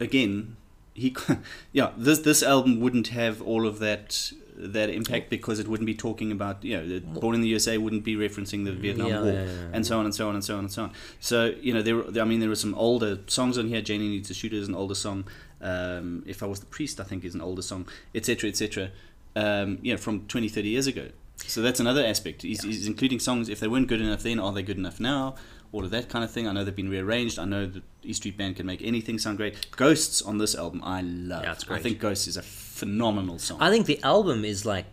Again, 0.00 0.56
he 0.92 1.14
yeah. 1.72 1.92
This 1.96 2.18
this 2.18 2.42
album 2.42 2.80
wouldn't 2.80 3.08
have 3.08 3.40
all 3.40 3.64
of 3.64 3.78
that 3.78 4.32
that 4.56 4.90
impact 4.90 5.30
because 5.30 5.58
it 5.58 5.66
wouldn't 5.66 5.86
be 5.86 5.94
talking 5.94 6.30
about 6.30 6.64
you 6.64 6.76
know 6.76 7.00
Born 7.20 7.34
in 7.34 7.40
the 7.40 7.48
USA 7.48 7.76
wouldn't 7.78 8.04
be 8.04 8.16
referencing 8.16 8.64
the 8.64 8.72
Vietnam 8.72 9.08
yeah, 9.08 9.20
War 9.22 9.32
yeah, 9.32 9.44
yeah. 9.44 9.50
and 9.72 9.86
so 9.86 9.98
on 9.98 10.04
and 10.04 10.14
so 10.14 10.28
on 10.28 10.34
and 10.34 10.44
so 10.44 10.54
on 10.54 10.60
and 10.60 10.72
so 10.72 10.82
on. 10.84 10.92
So 11.20 11.54
you 11.60 11.72
know 11.74 11.82
there 11.82 11.96
were- 11.96 12.20
I 12.20 12.24
mean 12.24 12.40
there 12.40 12.48
were 12.48 12.54
some 12.54 12.74
older 12.74 13.18
songs 13.26 13.58
on 13.58 13.68
here. 13.68 13.82
Janie 13.82 14.08
needs 14.08 14.30
a 14.30 14.34
shooter 14.34 14.56
is 14.56 14.68
an 14.68 14.74
older 14.74 14.94
song. 14.94 15.24
Um, 15.60 16.22
if 16.26 16.42
I 16.42 16.46
was 16.46 16.60
the 16.60 16.66
priest, 16.66 17.00
I 17.00 17.04
think 17.04 17.24
is 17.24 17.34
an 17.34 17.40
older 17.40 17.62
song, 17.62 17.88
etc. 18.14 18.50
etc. 18.50 18.90
Um, 19.36 19.78
you 19.82 19.92
know 19.92 19.98
from 19.98 20.26
20, 20.26 20.48
30 20.48 20.68
years 20.68 20.86
ago. 20.86 21.08
So 21.46 21.60
that's 21.62 21.80
another 21.80 22.04
aspect. 22.04 22.42
He's, 22.42 22.62
he's 22.62 22.86
including 22.86 23.18
songs. 23.18 23.48
If 23.48 23.60
they 23.60 23.68
weren't 23.68 23.88
good 23.88 24.00
enough 24.00 24.22
then, 24.22 24.38
are 24.38 24.52
they 24.52 24.62
good 24.62 24.78
enough 24.78 25.00
now? 25.00 25.34
All 25.72 25.84
of 25.84 25.90
that 25.90 26.08
kind 26.08 26.24
of 26.24 26.30
thing. 26.30 26.46
I 26.46 26.52
know 26.52 26.62
they've 26.62 26.74
been 26.74 26.88
rearranged. 26.88 27.38
I 27.38 27.44
know 27.44 27.66
that 27.66 27.82
E 28.04 28.12
Street 28.12 28.38
Band 28.38 28.56
can 28.56 28.66
make 28.66 28.80
anything 28.82 29.18
sound 29.18 29.38
great. 29.38 29.70
Ghosts 29.72 30.22
on 30.22 30.38
this 30.38 30.54
album, 30.54 30.80
I 30.84 31.00
love. 31.02 31.42
Yeah, 31.42 31.52
it's 31.52 31.68
I 31.68 31.80
think 31.80 31.98
Ghosts 31.98 32.28
is 32.28 32.36
a 32.36 32.42
phenomenal 32.80 33.38
song. 33.38 33.58
I 33.66 33.68
think 33.72 33.86
the 33.86 34.00
album 34.02 34.44
is 34.44 34.58
like 34.74 34.86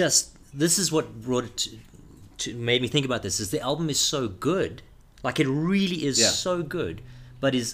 just 0.00 0.22
this 0.64 0.74
is 0.82 0.86
what 0.96 1.06
brought 1.26 1.44
it 1.50 1.56
to, 1.64 1.70
to 2.42 2.54
made 2.70 2.80
me 2.84 2.88
think 2.94 3.04
about 3.10 3.22
this 3.22 3.36
is 3.40 3.50
the 3.56 3.60
album 3.70 3.86
is 3.94 4.00
so 4.14 4.20
good, 4.50 4.82
like 5.22 5.38
it 5.44 5.48
really 5.48 6.04
is 6.10 6.16
Yeah. 6.20 6.28
so 6.46 6.54
good, 6.78 6.96
but 7.40 7.54
is 7.54 7.68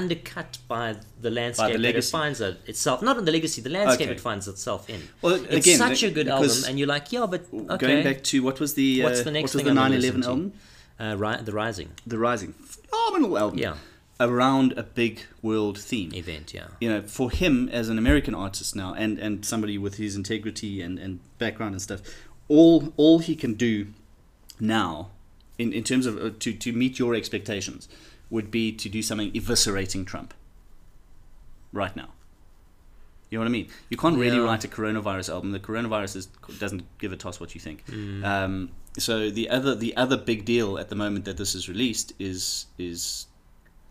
undercut 0.00 0.52
by 0.68 0.86
the 1.20 1.30
landscape 1.30 1.76
that 1.84 1.96
it 1.96 2.04
finds 2.04 2.40
it 2.40 2.56
itself. 2.72 3.02
Not 3.02 3.18
in 3.18 3.24
the 3.26 3.32
legacy, 3.38 3.60
the 3.60 3.74
landscape 3.78 4.08
Okay. 4.08 4.16
it 4.16 4.20
finds 4.20 4.48
itself 4.48 4.88
in. 4.88 5.00
Well, 5.20 5.34
it's 5.34 5.66
again, 5.66 5.78
such 5.86 6.02
a 6.02 6.10
good 6.10 6.28
album, 6.28 6.56
and 6.66 6.78
you're 6.78 6.88
like, 6.96 7.12
yeah, 7.12 7.26
but 7.26 7.42
okay. 7.74 7.86
Going 7.86 8.02
back 8.04 8.22
to 8.30 8.42
what 8.42 8.56
was 8.60 8.72
the 8.80 8.88
uh, 9.02 9.04
What's 9.06 9.22
the 9.28 9.30
next 9.38 9.54
what 9.54 9.64
was 9.64 9.64
thing 9.64 9.74
the 9.74 9.80
I'm 9.80 9.92
9/11 9.92 10.24
album? 10.24 10.52
uh, 10.98 11.14
Ri- 11.18 11.42
the 11.48 11.52
Rising. 11.52 11.88
The 12.06 12.18
Rising, 12.28 12.52
phenomenal 12.74 13.36
album. 13.42 13.58
Yeah. 13.58 13.74
Around 14.20 14.72
a 14.76 14.82
big 14.82 15.20
world 15.42 15.78
theme. 15.78 16.12
Event, 16.14 16.54
yeah. 16.54 16.68
You 16.80 16.88
know, 16.88 17.02
for 17.02 17.30
him 17.30 17.68
as 17.70 17.88
an 17.88 17.98
American 17.98 18.34
artist 18.34 18.76
now, 18.76 18.94
and 18.94 19.18
and 19.18 19.44
somebody 19.44 19.78
with 19.78 19.96
his 19.96 20.16
integrity 20.16 20.80
and 20.82 20.98
and 20.98 21.20
background 21.38 21.74
and 21.74 21.82
stuff, 21.82 22.00
all 22.48 22.92
all 22.96 23.18
he 23.18 23.34
can 23.34 23.54
do 23.54 23.86
now, 24.60 25.10
in 25.58 25.72
in 25.72 25.82
terms 25.84 26.06
of 26.06 26.16
uh, 26.18 26.30
to 26.38 26.52
to 26.52 26.72
meet 26.72 26.98
your 26.98 27.14
expectations, 27.14 27.88
would 28.30 28.50
be 28.50 28.72
to 28.72 28.88
do 28.88 29.02
something 29.02 29.30
eviscerating 29.32 30.06
Trump. 30.06 30.34
Right 31.72 31.96
now. 31.96 32.10
You 33.30 33.38
know 33.38 33.44
what 33.44 33.48
I 33.48 33.52
mean? 33.52 33.68
You 33.88 33.96
can't 33.96 34.18
really 34.18 34.36
Yeah. 34.36 34.42
write 34.44 34.62
a 34.62 34.68
coronavirus 34.68 35.30
album. 35.30 35.52
The 35.52 35.58
coronavirus 35.58 36.16
is, 36.16 36.26
doesn't 36.58 36.82
give 36.98 37.12
a 37.14 37.16
toss 37.16 37.40
what 37.40 37.54
you 37.54 37.62
think. 37.62 37.82
Mm. 37.86 38.22
Um, 38.22 38.68
so 38.98 39.30
the 39.30 39.48
other 39.48 39.74
the 39.74 39.96
other 39.96 40.18
big 40.18 40.44
deal 40.44 40.78
at 40.78 40.90
the 40.90 40.94
moment 40.94 41.24
that 41.24 41.38
this 41.38 41.54
is 41.54 41.66
released 41.66 42.12
is 42.18 42.66
is 42.78 43.26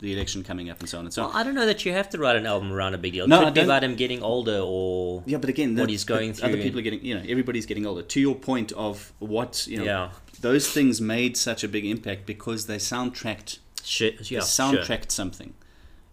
the 0.01 0.11
election 0.13 0.43
coming 0.43 0.69
up 0.69 0.79
and 0.79 0.89
so 0.89 0.97
on 0.97 1.05
and 1.05 1.13
so 1.13 1.23
on. 1.23 1.29
Well, 1.29 1.37
I 1.37 1.43
don't 1.43 1.53
know 1.55 1.65
that 1.67 1.85
you 1.85 1.93
have 1.93 2.09
to 2.09 2.17
write 2.17 2.35
an 2.35 2.45
album 2.45 2.73
around 2.73 2.95
a 2.95 2.97
big 2.97 3.13
deal. 3.13 3.25
It 3.25 3.27
No, 3.29 3.39
could 3.39 3.47
I 3.47 3.51
be 3.51 3.61
about 3.61 3.83
him 3.83 3.95
getting 3.95 4.21
older 4.23 4.59
or 4.63 5.23
Yeah, 5.25 5.37
but 5.37 5.49
again, 5.49 5.75
what 5.75 5.89
he's 5.89 6.03
going 6.03 6.33
the 6.33 6.45
Other 6.45 6.57
people 6.57 6.79
are 6.79 6.83
getting, 6.83 7.05
you 7.05 7.15
know, 7.15 7.21
everybody's 7.27 7.65
getting 7.67 7.85
older. 7.85 8.01
To 8.01 8.19
your 8.19 8.35
point 8.35 8.71
of 8.73 9.13
what 9.19 9.67
you 9.67 9.77
know, 9.77 9.83
Yeah. 9.85 10.09
those 10.41 10.67
things 10.69 10.99
made 10.99 11.37
such 11.37 11.63
a 11.63 11.67
big 11.67 11.85
impact 11.85 12.25
because 12.25 12.65
they 12.65 12.77
soundtracked, 12.77 13.59
Shit, 13.83 14.19
they 14.19 14.35
yeah, 14.35 14.39
soundtracked 14.41 14.87
sure. 14.87 15.09
something. 15.09 15.53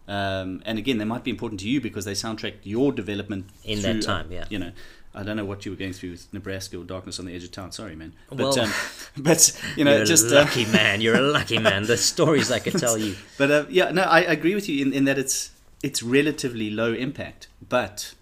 Um, 0.06 0.62
and 0.64 0.78
again, 0.78 0.96
they 0.98 1.04
might 1.04 1.22
be 1.24 1.30
important 1.30 1.60
to 1.60 1.68
you 1.68 1.80
because 1.80 2.04
they 2.06 2.12
soundtracked 2.12 2.60
your 2.62 2.92
development 2.92 3.46
In 3.64 3.80
through, 3.80 3.94
that 3.94 4.02
time, 4.02 4.32
yeah. 4.32 4.44
You 4.48 4.58
know, 4.58 4.72
I 5.14 5.22
don't 5.22 5.36
know 5.36 5.44
what 5.44 5.64
you 5.64 5.72
were 5.72 5.76
going 5.76 5.92
through 5.94 6.10
with 6.12 6.32
Nebraska 6.32 6.78
or 6.78 6.84
Darkness 6.84 7.18
on 7.18 7.24
the 7.26 7.34
Edge 7.34 7.44
of 7.44 7.50
Town. 7.50 7.72
Sorry, 7.72 7.96
man. 7.96 8.12
But 8.28 8.38
Well- 8.38 8.60
um, 8.60 8.72
but 9.16 9.60
you 9.76 9.84
know, 9.84 9.96
You're 9.96 10.04
just 10.04 10.30
a 10.30 10.38
uh, 10.40 10.44
lucky 10.44 10.64
man. 10.66 11.00
You're 11.00 11.16
a 11.16 11.20
lucky 11.22 11.58
man. 11.58 11.84
The 11.84 11.96
stories 11.96 12.50
I 12.52 12.58
could 12.58 12.78
tell 12.78 12.96
you. 12.98 13.16
But 13.36 13.50
uh, 13.50 13.64
yeah, 13.68 13.90
no, 13.90 14.02
I 14.02 14.20
agree 14.20 14.54
with 14.54 14.68
you 14.68 14.84
in, 14.84 14.92
in 14.92 15.04
that 15.06 15.18
it's 15.18 15.50
it's 15.82 16.02
relatively 16.02 16.70
low 16.70 16.92
impact, 16.92 17.48
but 17.68 18.14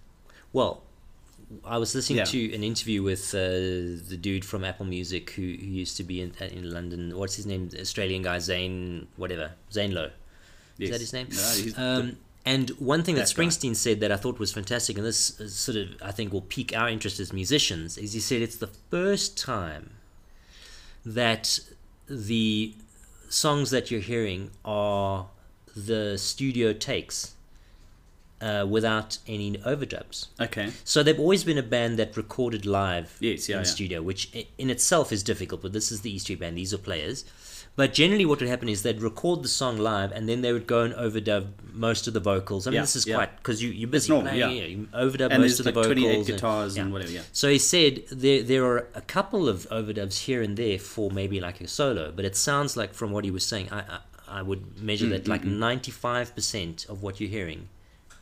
Well, 0.53 0.83
I 1.65 1.77
was 1.77 1.93
listening 1.95 2.17
Yeah. 2.19 2.25
to 2.25 2.53
an 2.55 2.63
interview 2.63 3.01
with 3.03 3.33
uh, 3.33 3.39
the 4.09 4.17
dude 4.19 4.43
from 4.45 4.63
Apple 4.63 4.85
Music 4.85 5.29
who, 5.31 5.41
who 5.41 5.47
used 5.83 5.95
to 5.97 6.03
be 6.03 6.21
in, 6.21 6.33
uh, 6.41 6.45
in 6.45 6.69
London. 6.71 7.17
What's 7.17 7.35
his 7.35 7.45
name? 7.45 7.69
The 7.69 7.81
Australian 7.81 8.21
guy, 8.23 8.39
Zane, 8.39 9.07
whatever. 9.17 9.51
Zane 9.71 9.93
Lowe. 9.93 10.11
Is 10.79 10.89
that 10.91 10.99
his 10.99 11.13
name? 11.13 11.27
No, 11.31 11.83
Um, 11.83 12.17
and 12.53 12.69
one 12.93 13.01
thing 13.03 13.15
that, 13.15 13.27
that 13.27 13.35
guy. 13.35 13.43
Springsteen 13.43 13.75
said 13.75 13.99
that 14.01 14.11
I 14.11 14.17
thought 14.17 14.39
was 14.39 14.51
fantastic, 14.59 14.97
and 14.97 15.05
this 15.05 15.21
sort 15.65 15.77
of, 15.81 15.87
I 16.01 16.11
think, 16.11 16.27
will 16.33 16.41
pique 16.55 16.73
our 16.75 16.89
interest 16.95 17.19
as 17.19 17.29
musicians, 17.33 17.97
is 17.97 18.13
he 18.13 18.19
said 18.19 18.41
it's 18.41 18.57
the 18.67 18.71
first 18.93 19.37
time 19.37 19.85
that 21.05 21.59
the 22.09 22.73
songs 23.29 23.69
that 23.71 23.91
you're 23.91 24.01
hearing 24.13 24.51
are 24.63 25.27
the 25.75 26.17
studio 26.17 26.73
takes 26.73 27.33
uh, 28.41 28.65
without 28.69 29.17
any 29.27 29.49
overdubs. 29.73 30.27
okay. 30.39 30.71
So 30.83 31.03
they've 31.03 31.19
always 31.19 31.43
been 31.43 31.57
a 31.57 31.63
band 31.75 31.97
that 31.99 32.15
recorded 32.15 32.65
live 32.65 33.17
Yes, 33.19 33.49
yeah, 33.49 33.57
in 33.57 33.61
yeah. 33.61 33.65
studio, 33.77 34.01
which 34.01 34.21
in 34.57 34.69
itself 34.69 35.11
is 35.11 35.23
difficult. 35.23 35.61
But 35.63 35.73
this 35.73 35.91
is 35.91 36.01
the 36.01 36.11
E 36.15 36.19
Street 36.19 36.39
Band; 36.39 36.57
these 36.57 36.73
are 36.73 36.77
players. 36.77 37.25
But 37.77 37.93
generally, 37.93 38.25
what 38.25 38.39
would 38.39 38.49
happen 38.49 38.69
is 38.69 38.81
they'd 38.81 39.03
record 39.03 39.43
the 39.43 39.47
song 39.47 39.77
live, 39.77 40.11
and 40.11 40.27
then 40.27 40.41
they 40.41 40.51
would 40.51 40.65
go 40.65 40.81
and 40.81 40.95
overdub 40.95 41.49
most 41.73 42.07
of 42.07 42.13
the 42.15 42.19
vocals. 42.19 42.65
I 42.65 42.71
mean, 42.71 42.75
Yeah, 42.77 42.81
this 42.81 42.95
is 42.95 43.05
yeah. 43.05 43.15
quite 43.17 43.37
because 43.37 43.61
you 43.61 43.69
you're 43.69 43.87
busy 43.87 44.11
normal, 44.11 44.33
playing, 44.33 44.57
yeah. 44.57 44.63
you, 44.63 44.87
overdub 44.95 45.29
And 45.29 45.43
most 45.43 45.59
of 45.59 45.65
the 45.65 45.71
like 45.71 45.85
vocals. 45.85 46.25
28 46.25 46.25
guitars 46.25 46.75
and 46.75 46.87
yeah. 46.87 46.93
whatever, 46.93 47.11
yeah. 47.11 47.21
So 47.33 47.49
he 47.49 47.59
said 47.59 48.03
there 48.11 48.41
there 48.41 48.65
are 48.65 48.87
a 48.95 49.01
couple 49.01 49.47
of 49.47 49.67
overdubs 49.69 50.17
here 50.25 50.41
and 50.41 50.57
there 50.57 50.79
for 50.79 51.11
maybe 51.11 51.39
like 51.39 51.61
a 51.61 51.67
solo, 51.67 52.11
but 52.11 52.25
it 52.25 52.35
sounds 52.35 52.75
like 52.75 52.95
from 52.95 53.11
what 53.11 53.23
he 53.25 53.31
was 53.31 53.45
saying, 53.45 53.69
I 53.71 53.81
I, 53.81 53.99
I 54.39 54.41
would 54.41 54.81
measure 54.81 55.05
Mm, 55.05 55.11
that 55.11 55.23
mm, 55.25 55.27
like 55.27 55.43
mm. 55.43 55.57
ninety 55.67 55.91
five 55.91 56.33
percent 56.33 56.87
of 56.89 57.03
what 57.03 57.21
you're 57.21 57.29
hearing 57.29 57.69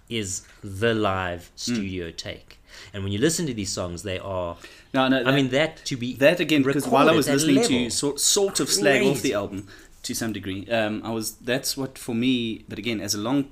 is 0.10 0.46
the 0.62 0.94
live 0.94 1.44
mm. 1.56 1.60
studio 1.60 2.12
take. 2.12 2.60
And 2.94 3.04
when 3.04 3.14
you 3.14 3.20
listen 3.20 3.48
to 3.48 3.54
these 3.54 3.72
songs, 3.72 4.04
they 4.04 4.20
are. 4.20 4.58
No, 4.96 5.10
no. 5.10 5.24
I 5.26 5.36
mean, 5.36 5.50
that 5.50 5.84
to 5.86 5.98
be 5.98 6.16
that 6.16 6.40
again 6.40 6.64
because 6.64 6.88
while 6.88 7.10
I 7.10 7.12
was 7.12 7.28
at 7.28 7.42
listening 7.42 7.64
to 7.64 7.90
sort 7.90 8.22
sort 8.22 8.62
of 8.62 8.70
slag 8.70 9.04
off 9.04 9.22
the 9.22 9.34
album 9.34 9.68
to 10.04 10.16
some 10.16 10.32
degree, 10.32 10.66
um, 10.70 11.02
I 11.04 11.12
was 11.12 11.34
that's 11.36 11.76
what 11.76 11.98
for 11.98 12.16
me. 12.16 12.64
But 12.70 12.80
again, 12.80 13.02
as 13.02 13.14
a 13.14 13.18
long, 13.18 13.50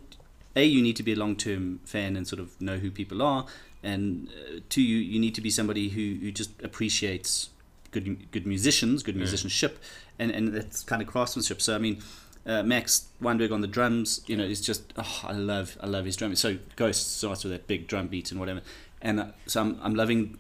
a 0.56 0.64
you 0.64 0.82
need 0.82 0.96
to 0.96 1.04
be 1.04 1.12
a 1.12 1.18
long 1.18 1.36
term 1.36 1.82
fan 1.84 2.16
and 2.16 2.26
sort 2.26 2.40
of 2.40 2.60
know 2.62 2.78
who 2.78 2.90
people 2.90 3.22
are, 3.22 3.46
and 3.84 4.30
uh, 4.30 4.60
two 4.70 4.82
you 4.82 4.98
you 4.98 5.20
need 5.20 5.36
to 5.36 5.42
be 5.42 5.50
somebody 5.50 5.90
who 5.90 6.18
who 6.22 6.32
just 6.32 6.52
appreciates 6.64 7.50
good 7.92 8.32
good 8.32 8.48
musicians, 8.48 9.04
good 9.04 9.18
musicianship, 9.18 9.84
and 10.18 10.32
and 10.32 10.54
that's 10.54 10.82
kind 10.82 11.02
of 11.02 11.10
craftsmanship. 11.10 11.62
So 11.62 11.76
I 11.76 11.80
mean. 11.80 12.02
Uh, 12.46 12.62
Max 12.62 13.08
Weinberg 13.22 13.54
on 13.54 13.62
the 13.62 13.68
drums, 13.68 14.20
you 14.28 14.36
know, 14.36 14.44
is 14.44 14.60
just 14.60 14.92
oh, 14.98 15.22
I 15.24 15.32
love 15.32 15.78
I 15.80 15.88
love 15.88 16.04
his 16.04 16.18
drumming. 16.18 16.36
So 16.36 16.58
Ghost 16.76 17.16
starts 17.16 17.46
with 17.46 17.54
that 17.54 17.68
big 17.68 17.88
drum 17.88 18.08
beat 18.10 18.32
and 18.32 18.40
whatever, 18.42 18.62
and 19.02 19.22
uh, 19.22 19.26
so 19.48 19.62
I'm 19.62 19.80
I'm 19.82 19.96
loving 19.96 20.38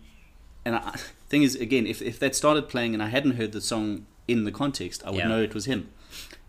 and 0.66 0.76
I, 0.76 0.97
thing 1.30 1.43
is, 1.43 1.55
again, 1.55 1.86
if 1.88 2.01
if 2.01 2.20
that 2.20 2.36
started 2.36 2.70
playing 2.70 2.93
and 2.93 3.01
I 3.03 3.07
hadn't 3.07 3.36
heard 3.38 3.51
the 3.51 3.61
song 3.61 4.05
in 4.28 4.43
the 4.45 4.51
context, 4.51 5.03
I 5.05 5.09
would 5.09 5.20
Yeah. 5.20 5.28
know 5.28 5.41
it 5.41 5.53
was 5.53 5.66
him. 5.66 5.89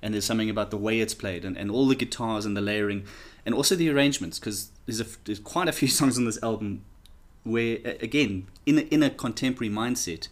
And 0.02 0.12
there's 0.12 0.26
something 0.26 0.50
about 0.50 0.70
the 0.70 0.76
way 0.76 1.00
it's 1.00 1.14
played 1.14 1.44
and, 1.46 1.56
and 1.56 1.70
all 1.70 1.86
the 1.88 1.94
guitars 1.94 2.44
and 2.44 2.54
the 2.56 2.60
layering, 2.60 3.04
and 3.46 3.54
also 3.54 3.74
the 3.74 3.88
arrangements, 3.88 4.38
because 4.38 4.70
there's 4.86 5.00
a, 5.00 5.06
there's 5.24 5.38
quite 5.40 5.66
a 5.68 5.72
few 5.72 5.88
songs 6.00 6.18
on 6.18 6.24
this 6.26 6.38
album 6.42 6.84
where, 7.42 7.78
again, 8.00 8.46
in 8.66 8.78
a, 8.78 8.82
in 8.82 9.02
a 9.02 9.10
contemporary 9.10 9.72
mindset, 9.72 10.28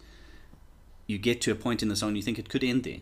you 1.07 1.17
get 1.17 1.41
to 1.41 1.51
a 1.51 1.55
point 1.55 1.81
in 1.83 1.89
the 1.89 1.95
song 1.95 2.15
you 2.15 2.21
think 2.21 2.37
it 2.39 2.49
could 2.49 2.63
end 2.63 2.83
there, 2.83 2.99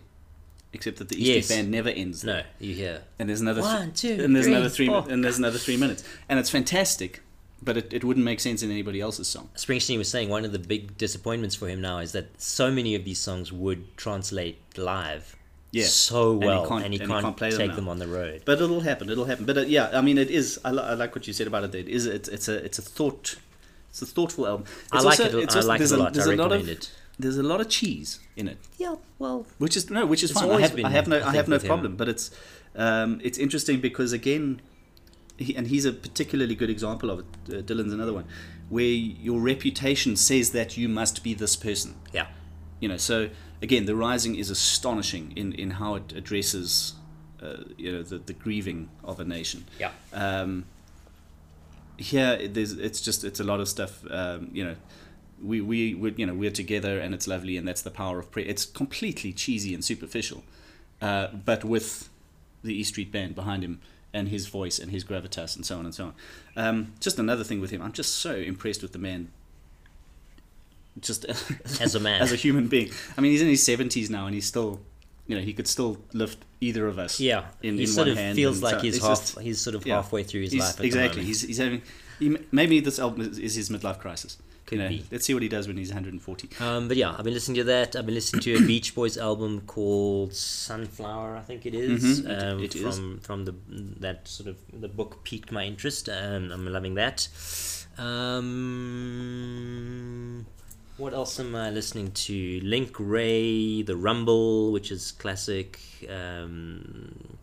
except 0.73 0.97
that 0.97 1.09
the 1.09 1.15
East 1.21 1.27
Yes. 1.29 1.47
Band 1.49 1.69
never 1.69 1.89
ends 1.89 2.21
there 2.21 2.37
No, 2.37 2.43
you 2.67 2.73
hear. 2.73 3.03
and 3.19 3.27
there's 3.29 3.41
another 3.41 3.61
One, 3.61 3.91
two, 3.93 4.17
and 4.21 4.33
there's 4.35 4.45
three, 4.45 4.53
another 4.55 4.69
three 4.69 4.87
four. 4.87 5.05
and 5.09 5.23
there's 5.23 5.37
another 5.37 5.59
three 5.59 5.77
minutes, 5.77 6.03
and 6.29 6.39
it's 6.39 6.49
fantastic, 6.49 7.21
but 7.61 7.77
it, 7.77 7.93
it 7.93 8.03
wouldn't 8.03 8.25
make 8.25 8.39
sense 8.39 8.63
in 8.63 8.71
anybody 8.71 8.99
else's 9.01 9.27
song. 9.27 9.49
Springsteen 9.55 9.97
was 9.97 10.09
saying 10.09 10.29
one 10.29 10.45
of 10.45 10.51
the 10.51 10.59
big 10.59 10.97
disappointments 10.97 11.55
for 11.55 11.67
him 11.67 11.81
now 11.81 11.99
is 11.99 12.11
that 12.13 12.41
so 12.41 12.71
many 12.71 12.95
of 12.95 13.05
these 13.05 13.19
songs 13.19 13.51
would 13.51 13.95
translate 13.97 14.57
live 14.77 15.35
Yeah. 15.71 15.85
so 15.85 16.33
And 16.33 16.41
he 16.43 16.47
well, 16.47 16.67
can't- 16.67 16.83
and 16.85 16.93
he 16.93 16.99
can't, 16.99 17.23
can't 17.23 17.37
play 17.37 17.49
them 17.51 17.59
take 17.59 17.69
now. 17.71 17.75
them 17.75 17.87
on 17.89 17.99
the 17.99 18.07
road. 18.07 18.41
But 18.45 18.61
it'll 18.61 18.81
happen. 18.81 19.09
It'll 19.09 19.25
happen. 19.25 19.45
But 19.45 19.57
uh, 19.57 19.61
yeah, 19.61 19.91
I 19.93 20.01
mean, 20.01 20.17
it 20.17 20.29
is. 20.31 20.59
I, 20.65 20.71
li- 20.71 20.83
I 20.83 20.93
like 20.95 21.13
what 21.15 21.27
you 21.27 21.33
said 21.33 21.47
about 21.47 21.63
it. 21.63 21.75
It 21.75 21.87
is. 21.87 22.05
It's, 22.05 22.27
it's 22.29 22.47
a. 22.47 22.55
It's 22.65 22.79
a 22.79 22.81
thought. 22.81 23.35
It's 23.89 24.01
a 24.01 24.05
thoughtful 24.05 24.47
album. 24.47 24.65
I 24.91 24.97
It's 24.97 25.05
like 25.05 25.19
also- 25.19 25.37
it. 25.39 25.43
it's 25.43 25.55
I 25.55 25.59
like 25.61 25.81
it 25.81 25.91
a 25.91 25.97
lot. 25.97 26.13
There's 26.13 26.27
I 26.27 26.33
a 26.33 26.35
lot 26.35 26.51
recommend 26.51 26.69
of. 26.69 26.77
it. 26.77 26.91
There's 27.19 27.37
a 27.37 27.43
lot 27.43 27.61
of 27.61 27.69
cheese 27.69 28.19
in 28.35 28.47
it, 28.47 28.57
Yeah, 28.79 28.95
well, 29.19 29.45
which 29.59 29.77
is 29.77 29.89
no, 29.91 30.05
which 30.07 30.23
is 30.23 30.31
fine. 30.31 30.49
I 30.49 30.61
have, 30.61 30.75
I 30.83 30.89
have 30.89 31.07
no, 31.07 31.17
I 31.19 31.27
I, 31.29 31.35
have 31.35 31.47
no 31.47 31.55
with 31.57 31.63
him. 31.63 31.67
problem. 31.67 31.95
But 31.95 32.07
it's, 32.09 32.31
um, 32.75 33.19
it's 33.23 33.37
interesting 33.37 33.79
because 33.79 34.11
again, 34.11 34.59
he, 35.41 35.55
and 35.55 35.67
he's 35.67 35.85
a 35.85 35.93
particularly 35.93 36.55
good 36.55 36.69
example 36.69 37.09
of 37.09 37.19
it. 37.19 37.25
Uh, 37.49 37.61
Dylan's 37.61 37.93
another 37.93 38.13
one, 38.13 38.25
where 38.69 38.83
your 38.85 39.39
reputation 39.39 40.15
says 40.15 40.51
that 40.51 40.77
you 40.77 40.87
must 40.89 41.23
be 41.23 41.33
this 41.33 41.55
person. 41.55 41.95
yeah. 42.13 42.27
you 42.79 42.87
know 42.89 42.97
so 42.97 43.29
again 43.61 43.85
the 43.85 43.95
rising 43.95 44.33
is 44.35 44.49
astonishing 44.49 45.25
in 45.35 45.53
in 45.63 45.69
how 45.81 45.91
it 45.99 46.07
addresses 46.21 46.93
uh, 47.45 47.57
you 47.77 47.91
know 47.91 48.01
the, 48.11 48.17
the 48.29 48.33
grieving 48.33 48.89
of 49.03 49.19
a 49.19 49.23
nation 49.37 49.59
Yeah. 49.83 49.91
um 50.13 50.51
here 51.97 52.47
there's 52.47 52.73
it's 52.73 52.99
just 53.01 53.23
it's 53.23 53.39
a 53.39 53.43
lot 53.43 53.59
of 53.59 53.67
stuff 53.67 53.93
um 54.09 54.49
you 54.53 54.63
know 54.67 54.75
we 55.43 55.61
we 55.61 55.93
we 55.93 56.13
you 56.17 56.25
know 56.25 56.33
we're 56.33 56.51
together 56.63 56.99
and 56.99 57.13
it's 57.13 57.27
lovely 57.27 57.57
and 57.57 57.67
that's 57.67 57.81
the 57.83 57.91
power 57.91 58.17
of 58.19 58.31
prayer 58.31 58.45
it's 58.47 58.65
completely 58.65 59.31
cheesy 59.33 59.73
and 59.75 59.83
superficial 59.83 60.43
uh 61.01 61.27
but 61.45 61.63
with 61.63 62.09
the 62.63 62.73
E 62.73 62.83
Street 62.83 63.11
Band 63.11 63.33
behind 63.35 63.63
him 63.63 63.79
and 64.13 64.27
his 64.29 64.47
voice 64.47 64.77
and 64.79 64.91
his 64.91 65.03
gravitas 65.03 65.55
and 65.55 65.65
so 65.65 65.77
on 65.79 65.85
and 65.85 65.95
so 65.95 66.05
on 66.05 66.13
um 66.57 66.93
just 66.99 67.17
another 67.19 67.43
thing 67.43 67.61
with 67.61 67.69
him 67.71 67.81
I'm 67.81 67.93
just 67.93 68.15
so 68.15 68.35
impressed 68.35 68.81
with 68.81 68.91
the 68.91 68.99
man 68.99 69.29
just 70.99 71.25
As 71.81 71.95
a 71.95 71.99
man. 71.99 72.21
as 72.21 72.31
a 72.31 72.35
human 72.35 72.67
being. 72.67 72.91
I 73.17 73.21
mean, 73.21 73.31
he's 73.31 73.41
in 73.41 73.47
his 73.47 73.63
seventies 73.63 74.09
now, 74.09 74.25
and 74.25 74.35
he's 74.35 74.45
still, 74.45 74.81
you 75.25 75.35
know, 75.37 75.41
he 75.41 75.53
could 75.53 75.67
still 75.67 75.97
lift 76.13 76.43
either 76.59 76.85
of 76.87 76.99
us. 76.99 77.19
Yeah, 77.19 77.45
in, 77.63 77.75
he 77.75 77.83
in 77.83 77.87
sort 77.87 78.07
one 78.07 78.11
of 78.11 78.17
hand 78.17 78.35
feels 78.35 78.61
like 78.61 78.75
so- 78.75 78.81
he's 78.81 79.01
half. 79.01 79.09
just- 79.19 79.39
he's 79.39 79.61
sort 79.61 79.75
of 79.75 79.85
yeah. 79.85 79.95
halfway 79.95 80.23
through 80.23 80.41
his 80.41 80.53
life. 80.55 80.81
Exactly. 80.81 81.23
He's 81.23 81.41
he's 81.43 81.57
having. 81.57 81.81
He, 82.19 82.37
maybe 82.51 82.81
this 82.81 82.99
album 82.99 83.21
is, 83.21 83.39
is 83.39 83.55
his 83.55 83.69
midlife 83.69 83.99
crisis. 83.99 84.37
Could 84.71 84.77
you 84.77 84.83
know, 84.85 84.89
be. 84.89 85.03
let's 85.11 85.25
see 85.25 85.33
what 85.33 85.43
he 85.43 85.49
does 85.49 85.67
when 85.67 85.75
he's 85.75 85.89
140. 85.89 86.49
Um, 86.61 86.87
but 86.87 86.95
yeah, 86.95 87.13
I've 87.17 87.25
been 87.25 87.33
listening 87.33 87.55
to 87.57 87.65
that. 87.65 87.93
I've 87.97 88.05
been 88.05 88.15
listening 88.15 88.41
to 88.43 88.55
a 88.55 88.61
Beach 88.65 88.95
Boys 88.95 89.17
album 89.17 89.59
called 89.67 90.33
Sunflower, 90.33 91.35
I 91.35 91.41
think 91.41 91.65
it 91.65 91.75
is. 91.75 92.21
Mhm, 92.21 92.29
it- 92.29 92.41
um, 92.41 92.63
it 92.63 92.73
is. 92.77 92.81
from 92.81 93.19
from 93.19 93.43
the 93.43 93.53
that 93.99 94.29
sort 94.29 94.47
of 94.47 94.55
the 94.71 94.87
book 94.87 95.25
piqued 95.25 95.51
my 95.51 95.65
interest. 95.65 96.07
and 96.07 96.53
I'm 96.53 96.65
loving 96.71 96.93
that. 96.95 97.27
Um, 98.71 100.45
what 100.97 101.13
else 101.13 101.37
am 101.39 101.55
I 101.55 101.69
listening 101.69 102.11
to? 102.11 102.61
Link 102.63 102.95
Wray, 102.97 103.81
The 103.81 103.97
Rumble, 103.97 104.71
which 104.71 104.89
is 104.91 105.11
classic. 105.11 105.79
Um, 106.09 107.37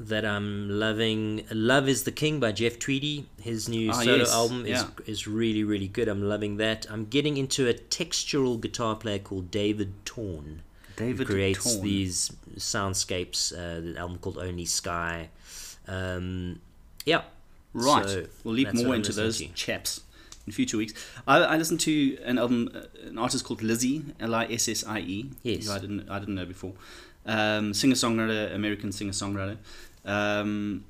that 0.00 0.24
I'm 0.24 0.68
loving. 0.70 1.44
Love 1.52 1.88
is 1.88 2.04
the 2.04 2.10
King 2.12 2.40
by 2.40 2.52
Jeff 2.52 2.78
Tweedy. 2.78 3.26
His 3.40 3.68
new 3.68 3.90
Ah, 3.90 4.00
solo 4.02 4.16
yes, 4.16 4.32
album 4.32 4.62
is 4.66 4.70
yeah. 4.82 4.88
is 5.06 5.26
really 5.26 5.62
really 5.62 5.88
good. 5.88 6.08
I'm 6.08 6.22
loving 6.22 6.56
that. 6.56 6.86
I'm 6.90 7.04
getting 7.04 7.36
into 7.36 7.68
a 7.68 7.74
textural 7.74 8.58
guitar 8.60 8.96
player 8.96 9.18
called 9.18 9.50
David 9.50 9.92
Torn. 10.04 10.62
David 10.96 11.26
creates 11.26 11.74
Torn. 11.74 11.84
these 11.84 12.32
soundscapes. 12.56 13.52
Uh, 13.52 13.92
the 13.92 13.98
album 13.98 14.18
called 14.18 14.38
Only 14.38 14.64
Sky. 14.64 15.28
Um, 15.86 16.60
yeah. 17.04 17.22
Right. 17.72 18.08
So 18.08 18.26
we'll 18.44 18.54
leap 18.54 18.72
more 18.74 18.94
into 18.94 19.12
those 19.12 19.38
to. 19.38 19.48
chaps 19.48 20.00
in 20.46 20.52
future 20.52 20.76
weeks. 20.76 20.92
I, 21.26 21.38
I 21.38 21.56
listened 21.56 21.80
to 21.80 22.18
an 22.24 22.38
album, 22.38 22.70
uh, 22.74 22.80
an 23.08 23.18
artist 23.18 23.44
called 23.44 23.62
Lissie, 23.62 24.02
L 24.18 24.34
I 24.34 24.46
S 24.46 24.68
S 24.68 24.84
I 24.86 25.00
E. 25.00 25.30
Yes. 25.42 25.66
who 25.66 25.72
I 25.72 25.78
didn't 25.78 26.08
I 26.10 26.18
didn't 26.18 26.34
know 26.34 26.46
before. 26.46 26.72
Um, 27.26 27.74
singer 27.74 27.94
songwriter, 27.94 28.54
American 28.54 28.92
singer 28.92 29.12
songwriter. 29.12 29.58
Um, 30.04 30.84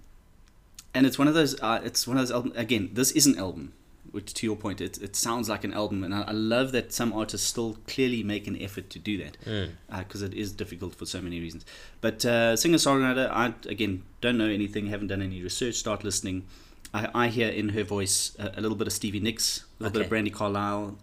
and 0.94 1.06
it's 1.06 1.18
one 1.18 1.28
of 1.28 1.34
those. 1.34 1.60
Uh, 1.60 1.80
it's 1.84 2.06
one 2.06 2.16
of 2.16 2.22
those 2.22 2.32
albums. 2.32 2.56
Again, 2.56 2.90
this 2.92 3.10
is 3.12 3.26
an 3.26 3.38
album. 3.38 3.72
Which, 4.12 4.34
to 4.34 4.46
your 4.46 4.56
point, 4.56 4.80
it, 4.80 4.98
it 5.00 5.14
sounds 5.14 5.48
like 5.48 5.62
an 5.62 5.72
album, 5.72 6.02
and 6.02 6.12
I, 6.12 6.22
I 6.22 6.32
love 6.32 6.72
that 6.72 6.92
some 6.92 7.12
artists 7.12 7.46
still 7.46 7.76
clearly 7.86 8.24
make 8.24 8.48
an 8.48 8.60
effort 8.60 8.90
to 8.90 8.98
do 8.98 9.16
that 9.18 9.36
Mm. 9.46 9.70
because 9.98 10.22
it 10.22 10.34
is 10.34 10.50
difficult 10.50 10.96
for 10.96 11.06
so 11.06 11.20
many 11.20 11.38
reasons. 11.38 11.64
But 12.00 12.24
uh, 12.24 12.56
singer 12.56 12.78
songwriter, 12.78 13.30
I 13.30 13.54
again 13.68 14.02
don't 14.20 14.36
know 14.36 14.48
anything, 14.48 14.88
haven't 14.88 15.08
done 15.08 15.22
any 15.22 15.40
research. 15.40 15.76
Start 15.76 16.02
listening. 16.02 16.44
I, 16.92 17.08
I 17.14 17.28
hear 17.28 17.50
in 17.50 17.68
her 17.68 17.84
voice 17.84 18.34
a, 18.40 18.50
a 18.56 18.60
little 18.60 18.76
bit 18.76 18.88
of 18.88 18.92
Stevie 18.92 19.20
Nicks, 19.20 19.64
a 19.78 19.84
little 19.84 20.00
bit 20.00 20.06
of 20.06 20.10
Brandi 20.12 20.32
Carlile, 20.32 20.96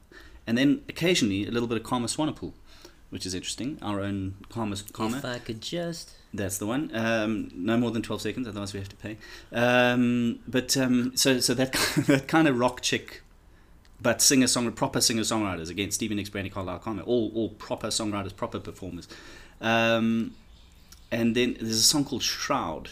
and 0.46 0.58
then 0.58 0.82
occasionally 0.90 1.48
a 1.48 1.52
little 1.52 1.70
bit 1.70 1.78
of 1.78 1.84
Karma 1.86 2.08
Swanepoel, 2.08 2.52
which 3.10 3.26
is 3.26 3.34
interesting. 3.34 3.78
Our 3.82 4.02
own 4.02 4.36
Karma. 4.50 4.76
Karma. 4.92 5.20
If 5.20 5.24
I 5.26 5.38
could 5.40 5.62
just. 5.62 6.12
That's 6.34 6.58
the 6.58 6.66
one. 6.66 6.92
Um, 6.94 7.50
no 7.56 7.78
more 7.78 7.92
than 7.92 8.02
twelve 8.02 8.22
seconds, 8.22 8.48
otherwise 8.48 8.74
we 8.74 8.80
have 8.80 8.90
to 8.90 8.96
pay. 8.98 9.18
Um, 9.52 10.40
but 10.48 10.76
um, 10.78 11.16
so 11.16 11.40
so 11.40 11.54
that 11.54 11.72
that 12.08 12.28
kind 12.28 12.48
of 12.48 12.60
rock 12.60 12.82
chick, 12.82 13.22
but 14.02 14.22
singer 14.22 14.46
songwriter, 14.48 14.76
proper 14.76 15.02
singer 15.02 15.24
songwriters 15.24 15.70
again. 15.70 15.90
Stevie 15.92 16.16
Nicks, 16.16 16.30
Brandi 16.30 16.52
Carlile, 16.52 16.82
all 17.06 17.32
all 17.34 17.50
proper 17.50 17.88
songwriters, 17.88 18.36
proper 18.36 18.60
performers. 18.60 19.08
Um, 19.62 20.36
and 21.12 21.36
then 21.36 21.56
there's 21.60 21.80
a 21.80 21.82
song 21.84 22.04
called 22.06 22.22
Shroud, 22.24 22.92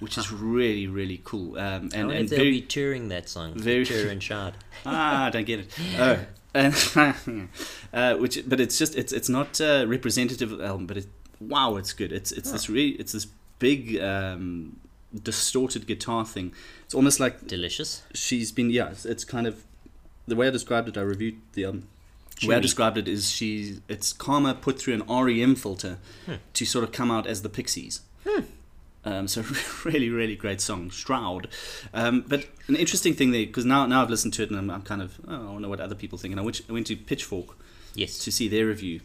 which 0.00 0.16
is 0.16 0.32
really 0.32 0.86
really 0.86 1.20
cool. 1.24 1.58
Um, 1.58 1.90
and 1.92 2.06
wonder 2.06 2.14
and 2.14 2.28
they'll 2.28 2.38
very 2.38 2.50
be 2.52 2.62
touring 2.62 3.08
that 3.08 3.28
song. 3.28 3.52
very- 3.54 3.84
Tour 3.84 4.08
and 4.14 4.22
Shard. 4.22 4.54
ah, 4.86 5.26
I 5.26 5.30
don't 5.30 5.44
get 5.46 5.60
it. 5.60 6.18
Oh, 6.54 6.68
uh, 7.94 8.14
which, 8.16 8.42
but 8.46 8.60
it's 8.60 8.78
just 8.78 8.94
it's 8.94 9.12
it's 9.12 9.28
not 9.28 9.58
uh, 9.60 9.84
representative 9.88 10.52
of 10.52 10.58
the 10.58 10.66
album, 10.66 10.86
but 10.86 10.96
it 10.98 11.06
wow, 11.48 11.76
it's 11.76 11.92
good. 11.92 12.12
It's 12.12 12.32
it's 12.32 12.50
this 12.52 12.68
really 12.68 12.90
it's 12.92 13.12
this 13.12 13.26
big 13.58 14.00
um, 14.00 14.76
distorted 15.22 15.86
guitar 15.86 16.24
thing. 16.24 16.52
It's 16.84 16.94
almost 16.94 17.20
like 17.20 17.46
Delicious. 17.46 18.02
she's 18.14 18.52
been 18.52 18.70
yeah. 18.70 18.90
It's, 18.90 19.04
it's 19.04 19.24
kind 19.24 19.46
of 19.46 19.64
the 20.26 20.36
way 20.36 20.48
I 20.48 20.50
described 20.50 20.88
it. 20.88 20.96
I 20.96 21.02
reviewed 21.02 21.36
the. 21.54 21.82
The 22.40 22.48
way 22.48 22.56
I 22.56 22.60
described 22.60 22.98
it 22.98 23.06
is 23.06 23.30
she 23.30 23.78
it's 23.88 24.12
Karma 24.12 24.54
put 24.54 24.76
through 24.80 24.94
an 24.94 25.02
REM 25.08 25.54
filter 25.54 25.98
to 26.54 26.64
sort 26.66 26.82
of 26.82 26.90
come 26.90 27.08
out 27.10 27.24
as 27.26 27.42
the 27.42 27.48
Pixies. 27.48 28.00
Um, 29.04 29.28
so 29.28 29.44
really, 29.84 30.10
really 30.10 30.34
great 30.34 30.60
song, 30.60 30.90
Shroud. 30.90 31.48
Um, 31.94 32.24
but 32.26 32.46
an 32.68 32.74
interesting 32.76 33.14
thing 33.14 33.30
there, 33.32 33.46
because 33.46 33.64
now, 33.64 33.86
now 33.86 34.02
I've 34.02 34.10
listened 34.10 34.32
to 34.34 34.42
it 34.42 34.50
and 34.50 34.58
I'm, 34.58 34.70
I'm 34.70 34.82
kind 34.82 35.02
of, 35.02 35.20
oh, 35.28 35.56
I 35.56 35.58
know 35.58 35.68
what 35.68 35.80
other 35.80 35.94
people 35.94 36.18
think. 36.18 36.32
And 36.32 36.40
I 36.40 36.42
went, 36.42 36.60
I 36.68 36.72
went 36.72 36.86
to 36.88 36.96
Pitchfork 36.96 37.56
Yes. 37.94 38.18
to 38.18 38.32
see 38.32 38.48
their 38.48 38.66
review. 38.66 39.00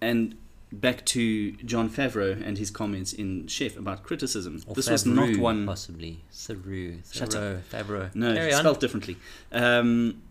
And 0.00 0.36
back 0.72 1.04
to 1.06 1.52
Jon 1.52 1.88
Favreau 1.90 2.40
and 2.46 2.56
his 2.58 2.70
comments 2.70 3.12
in 3.12 3.46
Chef 3.48 3.76
about 3.76 4.02
criticism. 4.04 4.62
Or 4.66 4.74
this 4.74 4.88
was 4.88 5.04
not 5.06 5.36
one. 5.36 5.66
Possibly. 5.66 6.20
Saru. 6.30 6.98
Shut 7.10 7.30
Favreau. 7.30 7.60
Favreau. 7.70 8.14
No, 8.14 8.34
Carry 8.34 8.46
it's 8.48 8.56
on. 8.56 8.62
spelled 8.62 8.80
differently. 8.80 9.16
Um, 9.52 10.22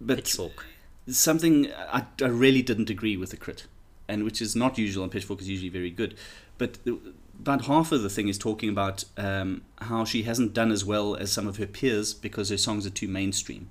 but 0.00 0.16
Pitchfork. 0.18 0.66
something 1.08 1.70
I, 1.72 2.04
I 2.22 2.26
really 2.26 2.62
didn't 2.62 2.90
agree 2.90 3.16
with 3.16 3.30
the 3.30 3.36
crit, 3.36 3.66
and 4.08 4.24
which 4.24 4.42
is 4.42 4.54
not 4.54 4.76
usual. 4.78 5.02
And 5.04 5.12
Pitchfork 5.12 5.40
is 5.40 5.48
usually 5.48 5.70
very 5.70 5.90
good, 5.90 6.16
but 6.58 6.74
the- 6.84 6.98
about 7.38 7.66
half 7.66 7.92
of 7.92 8.02
the 8.02 8.08
thing 8.08 8.28
is 8.28 8.38
talking 8.38 8.70
about 8.70 9.04
um, 9.18 9.60
how 9.82 10.06
she 10.06 10.22
hasn't 10.22 10.54
done 10.54 10.72
as 10.72 10.86
well 10.86 11.14
as 11.16 11.30
some 11.30 11.46
of 11.46 11.58
her 11.58 11.66
peers 11.66 12.14
because 12.14 12.48
her 12.48 12.56
songs 12.56 12.86
are 12.86 12.90
too 12.90 13.06
mainstream. 13.08 13.68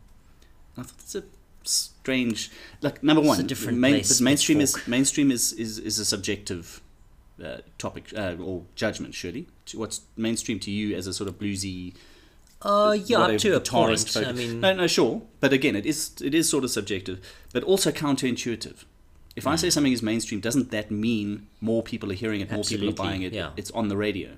I 0.77 0.83
thought 0.83 0.97
that's 0.99 1.15
a 1.15 1.23
strange. 1.67 2.51
Like 2.81 3.03
number 3.03 3.21
one, 3.21 3.39
It's 3.39 3.45
a 3.45 3.47
different 3.47 3.77
main, 3.79 3.93
place, 3.95 4.21
mainstream 4.21 4.61
is 4.61 4.87
mainstream 4.87 5.31
is 5.31 5.53
is, 5.53 5.79
is 5.79 5.99
a 5.99 6.05
subjective. 6.05 6.81
Uh, 7.43 7.57
topic 7.77 8.13
uh, 8.15 8.35
or 8.39 8.63
judgment, 8.75 9.13
surely. 9.13 9.45
To 9.65 9.77
What's 9.79 9.99
mainstream 10.15 10.57
to 10.61 10.71
you 10.71 10.95
as 10.95 11.05
a 11.05 11.13
sort 11.13 11.27
of 11.27 11.37
bluesy 11.37 11.93
Uh, 12.61 12.95
yeah, 13.05 13.19
up 13.19 13.37
to 13.39 13.55
a 13.57 13.59
point. 13.59 13.99
focus. 13.99 14.15
I 14.15 14.31
mean, 14.31 14.61
no, 14.61 14.73
no, 14.73 14.87
sure, 14.87 15.21
but 15.41 15.51
again, 15.51 15.75
it 15.75 15.85
is 15.85 16.11
it 16.21 16.33
is 16.33 16.47
sort 16.49 16.63
of 16.63 16.71
subjective, 16.71 17.19
but 17.51 17.61
also 17.63 17.91
counterintuitive. 17.91 18.85
If 19.35 19.45
I 19.47 19.57
say 19.57 19.69
something 19.69 19.91
is 19.91 20.01
mainstream, 20.01 20.39
doesn't 20.39 20.71
that 20.71 20.89
mean 20.91 21.47
more 21.59 21.83
people 21.83 22.09
are 22.09 22.15
hearing 22.15 22.39
it, 22.39 22.49
more 22.49 22.63
people 22.63 22.87
are 22.87 22.93
buying 22.93 23.21
it? 23.23 23.33
yeah. 23.33 23.49
It's 23.57 23.71
on 23.71 23.89
the 23.89 23.97
radio. 23.97 24.29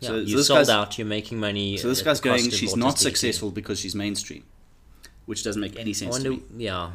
yeah, 0.00 0.08
so- 0.08 0.16
you 0.18 0.42
sold 0.42 0.68
out. 0.68 0.98
You're 0.98 1.06
making 1.06 1.40
money. 1.40 1.78
So 1.78 1.88
this 1.88 2.02
guy's 2.02 2.20
going, 2.20 2.50
she's 2.50 2.76
not 2.76 2.98
successful 2.98 3.50
because 3.50 3.80
she's 3.80 3.94
mainstream, 3.94 4.44
which 5.26 5.44
doesn't 5.44 5.60
make 5.60 5.78
any 5.78 5.92
sense 5.92 6.18
to 6.18 6.30
wonder. 6.30 6.42
me. 6.50 6.64
Yeah, 6.64 6.90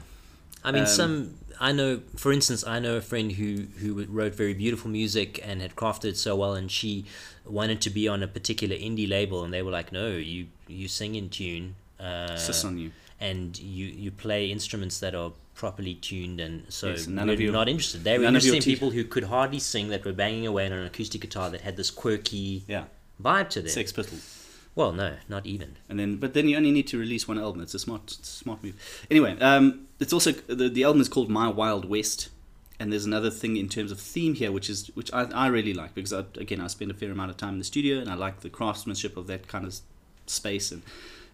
I 0.64 0.72
mean, 0.72 0.82
Um, 0.84 0.88
some. 0.88 1.34
I 1.60 1.72
know, 1.74 2.02
for 2.16 2.32
instance, 2.34 2.66
I 2.66 2.80
know 2.80 2.95
a 2.98 3.02
friend 3.02 3.32
who 3.34 3.68
who 3.80 4.03
wrote 4.06 4.34
very 4.34 4.53
beautiful 4.56 4.90
music 4.90 5.40
and 5.44 5.62
had 5.62 5.76
crafted 5.76 6.16
so 6.16 6.36
well, 6.36 6.56
and 6.56 6.72
she 6.72 7.06
wanted 7.45 7.82
to 7.82 7.90
be 7.90 8.08
on 8.08 8.24
a 8.24 8.28
particular 8.28 8.76
indie 8.76 9.08
label, 9.08 9.44
and 9.44 9.53
they 9.53 9.62
were 9.62 9.72
like, 9.72 9.91
"No, 9.91 10.08
you 10.10 10.48
you 10.68 10.88
sing 10.88 11.14
in 11.16 11.30
tune." 11.30 11.76
Uh, 11.99 12.36
you. 12.76 12.91
and 13.20 13.60
you 13.60 13.86
you 13.86 14.10
play 14.10 14.49
instruments 14.49 14.98
that 14.99 15.14
are 15.14 15.34
properly 15.53 15.94
tuned 15.94 16.40
and 16.40 16.64
so 16.70 16.88
Yes, 16.90 17.06
none 17.06 17.28
we're 17.28 17.34
of 17.34 17.40
your- 17.40 17.52
not 17.52 17.70
interested 17.70 18.03
they 18.03 18.18
were 18.18 18.24
interested 18.26 18.56
in 18.56 18.62
te- 18.64 18.72
people 18.74 18.90
who 18.90 19.03
could 19.03 19.26
hardly 19.26 19.60
sing 19.60 19.90
that 19.90 20.03
were 20.03 20.12
banging 20.14 20.48
away 20.48 20.66
on 20.66 20.72
an 20.72 20.84
acoustic 20.88 21.22
guitar 21.22 21.52
that 21.52 21.62
had 21.62 21.78
this 21.78 21.91
quirky 21.91 22.64
Yeah, 22.68 22.86
vibe 23.22 23.49
to 23.49 23.62
them 23.62 23.70
Sex 23.70 23.91
Pistols. 23.91 24.40
Well 24.76 24.91
no 24.91 25.15
not 25.27 25.45
even 25.45 25.77
And 25.89 25.99
then, 25.99 26.18
but 26.18 26.34
then 26.34 26.48
you 26.48 26.56
only 26.56 26.72
need 26.72 26.88
to 26.88 26.98
release 26.98 27.27
one 27.27 27.38
album. 27.38 27.61
It's 27.61 27.73
a 27.73 27.80
smart, 27.80 28.10
smart 28.10 28.64
move. 28.64 28.76
Anyway, 29.10 29.38
um, 29.39 29.88
it's 29.99 30.14
also 30.14 30.31
the, 30.31 30.69
the 30.69 30.84
album 30.84 31.02
is 31.02 31.10
called 31.10 31.30
My 31.30 31.48
Wild 31.48 31.85
West, 31.85 32.30
and 32.80 32.91
there's 32.91 33.06
another 33.06 33.30
thing 33.30 33.57
in 33.57 33.68
terms 33.68 33.91
of 33.91 33.99
theme 33.99 34.35
here, 34.35 34.52
which 34.52 34.69
is 34.69 34.88
which 34.95 35.11
I, 35.14 35.23
I 35.23 35.48
really 35.48 35.73
like 35.73 35.93
because 35.93 36.14
I, 36.14 36.23
again 36.38 36.61
I 36.61 36.68
spend 36.68 36.91
a 36.91 36.93
fair 36.93 37.11
amount 37.11 37.30
of 37.30 37.38
time 37.38 37.53
in 37.53 37.60
the 37.60 37.65
studio 37.65 37.99
and 37.99 38.10
I 38.10 38.15
like 38.15 38.39
the 38.39 38.49
craftsmanship 38.49 39.18
of 39.18 39.27
that 39.27 39.48
kind 39.48 39.65
of 39.65 39.76
space, 40.26 40.72
and 40.72 40.81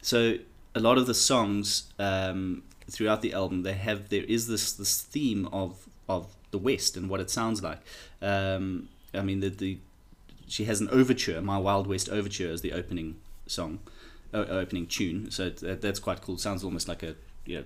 so 0.01 0.38
a 0.73 0.80
lot 0.80 0.97
of 0.97 1.05
the 1.05 1.14
songs 1.14 1.91
um, 1.99 2.64
throughout 2.89 3.22
the 3.22 3.34
album 3.34 3.64
they 3.64 3.73
have 3.73 4.09
there 4.09 4.23
is 4.23 4.47
this 4.47 4.72
this 4.72 5.01
theme 5.01 5.47
of 5.51 5.88
of 6.09 6.35
the 6.51 6.57
West 6.57 6.97
and 6.97 7.09
what 7.09 7.19
it 7.19 7.30
sounds 7.30 7.61
like. 7.61 7.80
Um, 8.22 8.89
I 9.14 9.22
mean 9.22 9.39
the 9.39 9.49
the 9.49 9.77
she 10.49 10.64
has 10.64 10.80
an 10.81 10.89
overture, 10.89 11.41
My 11.41 11.57
Wild 11.57 11.88
West 11.88 12.09
Overture, 12.09 12.49
as 12.49 12.61
the 12.61 12.72
opening 12.72 13.18
song, 13.48 13.80
uh, 14.34 14.45
opening 14.49 14.88
tune. 14.88 15.32
So 15.32 15.49
that, 15.49 15.82
that's 15.82 15.99
quite 15.99 16.22
cool. 16.22 16.38
Sounds 16.38 16.64
almost 16.64 16.88
like 16.88 17.03
a 17.03 17.15
you 17.45 17.60
know, 17.60 17.64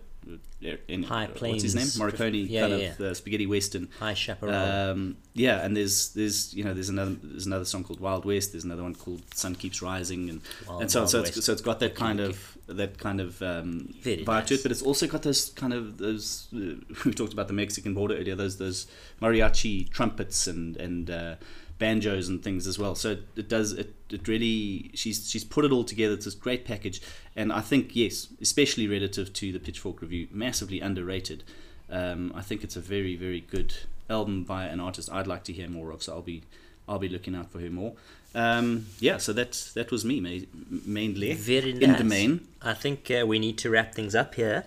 in, 0.87 1.01
High 1.03 1.25
What's 1.25 1.63
his 1.63 1.73
name? 1.73 1.87
Plains. 1.87 1.97
Morricone, 1.97 2.47
Yeah, 2.47 2.61
kind 2.61 2.81
yeah, 2.81 2.91
of 2.91 3.01
uh, 3.01 3.13
spaghetti 3.15 3.47
western. 3.47 3.89
high 3.99 4.13
chaparral 4.13 4.53
Um, 4.53 5.17
yeah, 5.33 5.65
and 5.65 5.75
there's 5.75 6.09
there's 6.09 6.53
you 6.53 6.63
know 6.63 6.75
there's 6.75 6.89
another 6.89 7.15
there's 7.23 7.47
another 7.47 7.65
song 7.65 7.83
called 7.83 7.99
Wild 7.99 8.25
West. 8.25 8.51
There's 8.51 8.63
another 8.63 8.83
one 8.83 8.93
called 8.93 9.23
Sun 9.33 9.55
Keeps 9.55 9.81
Rising, 9.81 10.29
and 10.29 10.41
Wild, 10.67 10.81
and 10.83 10.91
so 10.91 10.99
Wild 10.99 11.09
so 11.09 11.19
West. 11.21 11.37
it's, 11.37 11.45
so 11.47 11.53
it's 11.53 11.61
got 11.63 11.79
that 11.79 11.95
kind 11.95 12.19
of 12.19 12.55
that 12.67 12.99
kind 12.99 13.19
of 13.19 13.41
um, 13.41 13.93
vibe 14.03 14.45
to 14.45 14.53
it, 14.53 14.63
but 14.63 14.71
it's 14.71 14.83
also 14.83 15.07
got 15.07 15.23
those 15.23 15.49
kind 15.49 15.73
of 15.73 15.97
those 15.97 16.47
uh, 16.55 16.75
we 17.05 17.13
talked 17.13 17.33
about 17.33 17.47
the 17.47 17.53
Mexican 17.53 17.95
border 17.95 18.15
earlier. 18.15 18.35
Those 18.35 18.57
those 18.57 18.85
mariachi 19.19 19.89
trumpets 19.89 20.45
and 20.45 20.77
and 20.77 21.09
uh, 21.09 21.35
banjos 21.81 22.29
and 22.29 22.43
things 22.43 22.67
as 22.67 22.77
well. 22.77 22.93
So 22.93 23.17
it, 23.35 23.49
does 23.49 23.73
it, 23.73 23.93
it 24.11 24.27
really 24.27 24.91
she's 24.93 25.29
she's 25.29 25.43
put 25.43 25.65
it 25.65 25.71
all 25.71 25.83
together. 25.83 26.13
It's 26.13 26.25
this 26.25 26.35
great 26.35 26.63
package, 26.63 27.01
and 27.35 27.51
I 27.51 27.61
think 27.61 27.95
yes, 27.95 28.27
especially 28.39 28.87
relative 28.87 29.33
to 29.33 29.51
the 29.51 29.59
Pitchfork 29.59 30.01
review, 30.01 30.27
massively 30.31 30.79
underrated. 30.79 31.43
Um, 31.89 32.31
I 32.35 32.41
think 32.41 32.63
it's 32.63 32.75
a 32.75 32.79
very 32.79 33.15
very 33.15 33.41
good 33.41 33.73
album 34.09 34.43
by 34.43 34.65
an 34.65 34.79
artist 34.79 35.11
I'd 35.11 35.27
like 35.27 35.43
to 35.45 35.53
hear 35.53 35.67
more 35.67 35.91
of. 35.91 36.03
So 36.03 36.13
I'll 36.13 36.21
be 36.21 36.43
I'll 36.87 36.99
be 36.99 37.09
looking 37.09 37.35
out 37.35 37.51
for 37.51 37.59
her 37.59 37.69
more. 37.69 37.93
Um, 38.33 38.85
yeah, 38.99 39.17
so 39.17 39.33
that 39.33 39.71
that 39.73 39.91
was 39.91 40.05
me 40.05 40.47
mainly 40.85 41.33
very 41.33 41.73
nice 41.73 41.83
in 41.83 41.97
the 41.97 42.03
main. 42.03 42.47
i 42.61 42.73
think 42.73 43.11
uh, 43.11 43.25
we 43.27 43.39
need 43.39 43.57
to 43.57 43.69
wrap 43.69 43.93
things 43.93 44.15
up 44.15 44.35
here 44.35 44.63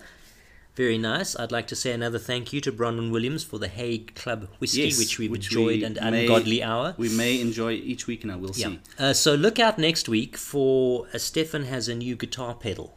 very 0.75 0.97
nice. 0.97 1.35
I'd 1.37 1.51
like 1.51 1.67
to 1.67 1.75
say 1.75 1.91
another 1.93 2.19
thank 2.19 2.51
you 2.53 2.59
to 2.61 2.71
Bronwyn 2.71 3.11
Williams 3.11 3.43
for 3.43 3.57
the 3.59 3.67
Haig 3.69 4.13
Club 4.15 4.49
whiskey, 4.59 4.83
Yes, 4.83 4.97
which 4.99 5.17
we've 5.17 5.31
which 5.31 5.47
enjoyed 5.47 5.77
we 5.79 5.83
and 5.85 5.95
may- 6.01 6.23
ungodly 6.23 6.61
hour. 6.61 6.93
We 6.97 7.09
may 7.09 7.39
enjoy 7.39 7.73
each 7.73 8.07
week, 8.07 8.23
and 8.23 8.31
I 8.31 8.35
will 8.35 8.51
Yeah. 8.55 8.67
see. 8.67 8.79
Uh, 8.99 9.13
so 9.13 9.35
look 9.35 9.57
out 9.59 9.77
next 9.79 10.09
week 10.09 10.37
for 10.37 11.07
uh, 11.13 11.17
Stefan 11.17 11.65
has 11.65 11.87
a 11.87 11.95
new 11.95 12.15
guitar 12.15 12.53
pedal 12.55 12.93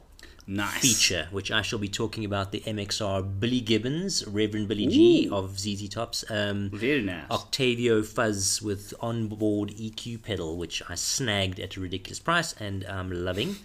Nice 0.50 0.80
feature, 0.80 1.28
which 1.30 1.50
I 1.50 1.60
shall 1.60 1.78
be 1.78 1.88
talking 1.88 2.24
about 2.24 2.52
the 2.52 2.60
MXR 2.66 3.20
Billy 3.38 3.60
Gibbons, 3.60 4.26
Reverend 4.26 4.66
Billy 4.66 4.86
G 4.86 5.28
of 5.30 5.59
ZZ 5.60 5.90
Tops. 5.90 6.24
Um, 6.30 6.70
Very 6.72 7.02
nice. 7.02 7.30
Octavio 7.30 8.02
Fuzz 8.02 8.62
with 8.62 8.94
onboard 9.00 9.68
EQ 9.76 10.22
pedal, 10.22 10.56
which 10.56 10.82
I 10.88 10.94
snagged 10.94 11.60
at 11.60 11.76
a 11.76 11.80
ridiculous 11.80 12.18
price 12.18 12.55
and 12.59 12.84
I'm 12.86 13.10
loving. 13.12 13.56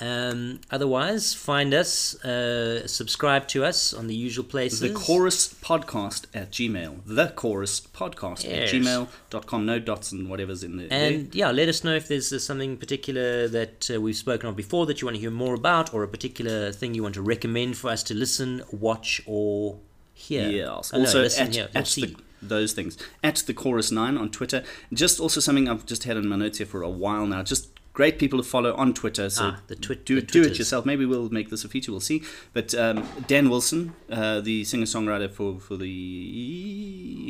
Um, 0.00 0.60
otherwise, 0.70 1.32
find 1.32 1.72
us, 1.72 2.22
uh, 2.22 2.86
subscribe 2.86 3.48
to 3.48 3.64
us 3.64 3.94
on 3.94 4.06
the 4.08 4.14
usual 4.14 4.44
places. 4.44 4.80
The 4.80 4.90
Chorus 4.92 5.48
Podcast 5.54 6.26
at 6.34 6.50
Gmail. 6.50 7.00
The 7.06 7.28
Chorus 7.28 7.80
Podcast 7.80 8.44
Yes. 8.44 8.68
at 8.72 8.74
gmail.com. 8.74 9.64
No 9.64 9.78
dots 9.78 10.12
and 10.12 10.28
whatever's 10.28 10.62
in 10.62 10.76
there. 10.76 10.88
And 10.90 11.34
yeah, 11.34 11.50
let 11.50 11.68
us 11.68 11.82
know 11.82 11.94
if 11.94 12.08
there's 12.08 12.32
uh, 12.32 12.38
something 12.38 12.76
particular 12.76 13.48
that 13.48 13.90
uh, 13.94 14.00
we've 14.00 14.16
spoken 14.16 14.48
of 14.48 14.56
before 14.56 14.84
that 14.86 15.00
you 15.00 15.06
want 15.06 15.16
to 15.16 15.20
hear 15.20 15.30
more 15.30 15.54
about, 15.54 15.94
or 15.94 16.02
a 16.02 16.08
particular 16.08 16.72
thing 16.72 16.94
you 16.94 17.02
want 17.02 17.14
to 17.14 17.22
recommend 17.22 17.76
for 17.78 17.88
us 17.88 18.02
to 18.04 18.14
listen, 18.14 18.62
watch, 18.70 19.22
or 19.26 19.78
hear. 20.12 20.48
Yes. 20.50 20.90
Oh, 20.92 20.98
no, 20.98 21.04
Also, 21.04 21.22
listen, 21.22 21.46
at, 21.48 21.54
hear, 21.54 21.68
at 21.74 21.86
the, 21.86 22.16
those 22.42 22.74
things. 22.74 22.98
At 23.24 23.36
the 23.46 23.54
Chorus 23.54 23.90
9 23.90 24.18
on 24.18 24.30
Twitter. 24.30 24.62
Just 24.92 25.20
also 25.20 25.40
something 25.40 25.68
I've 25.68 25.86
just 25.86 26.04
had 26.04 26.18
in 26.18 26.28
my 26.28 26.36
notes 26.36 26.58
here 26.58 26.66
for 26.66 26.82
a 26.82 26.90
while 26.90 27.26
now. 27.26 27.42
Just 27.42 27.68
great 27.96 28.18
people 28.18 28.38
to 28.38 28.42
follow 28.44 28.74
on 28.76 28.92
Twitter. 28.92 29.30
So 29.30 29.44
Ah, 29.44 29.60
the 29.68 29.74
twit- 29.74 30.04
do, 30.04 30.16
the 30.20 30.26
do 30.26 30.42
it 30.42 30.58
yourself. 30.58 30.84
Maybe 30.84 31.06
we'll 31.06 31.30
make 31.30 31.48
this 31.48 31.64
a 31.64 31.68
feature. 31.68 31.90
We'll 31.92 32.00
see. 32.12 32.22
But 32.52 32.74
um, 32.74 33.08
Dan 33.26 33.48
Wilson, 33.48 33.94
uh, 34.10 34.40
the 34.42 34.64
singer 34.64 34.84
songwriter 34.84 35.30
for, 35.30 35.58
for 35.58 35.76
the. 35.78 35.86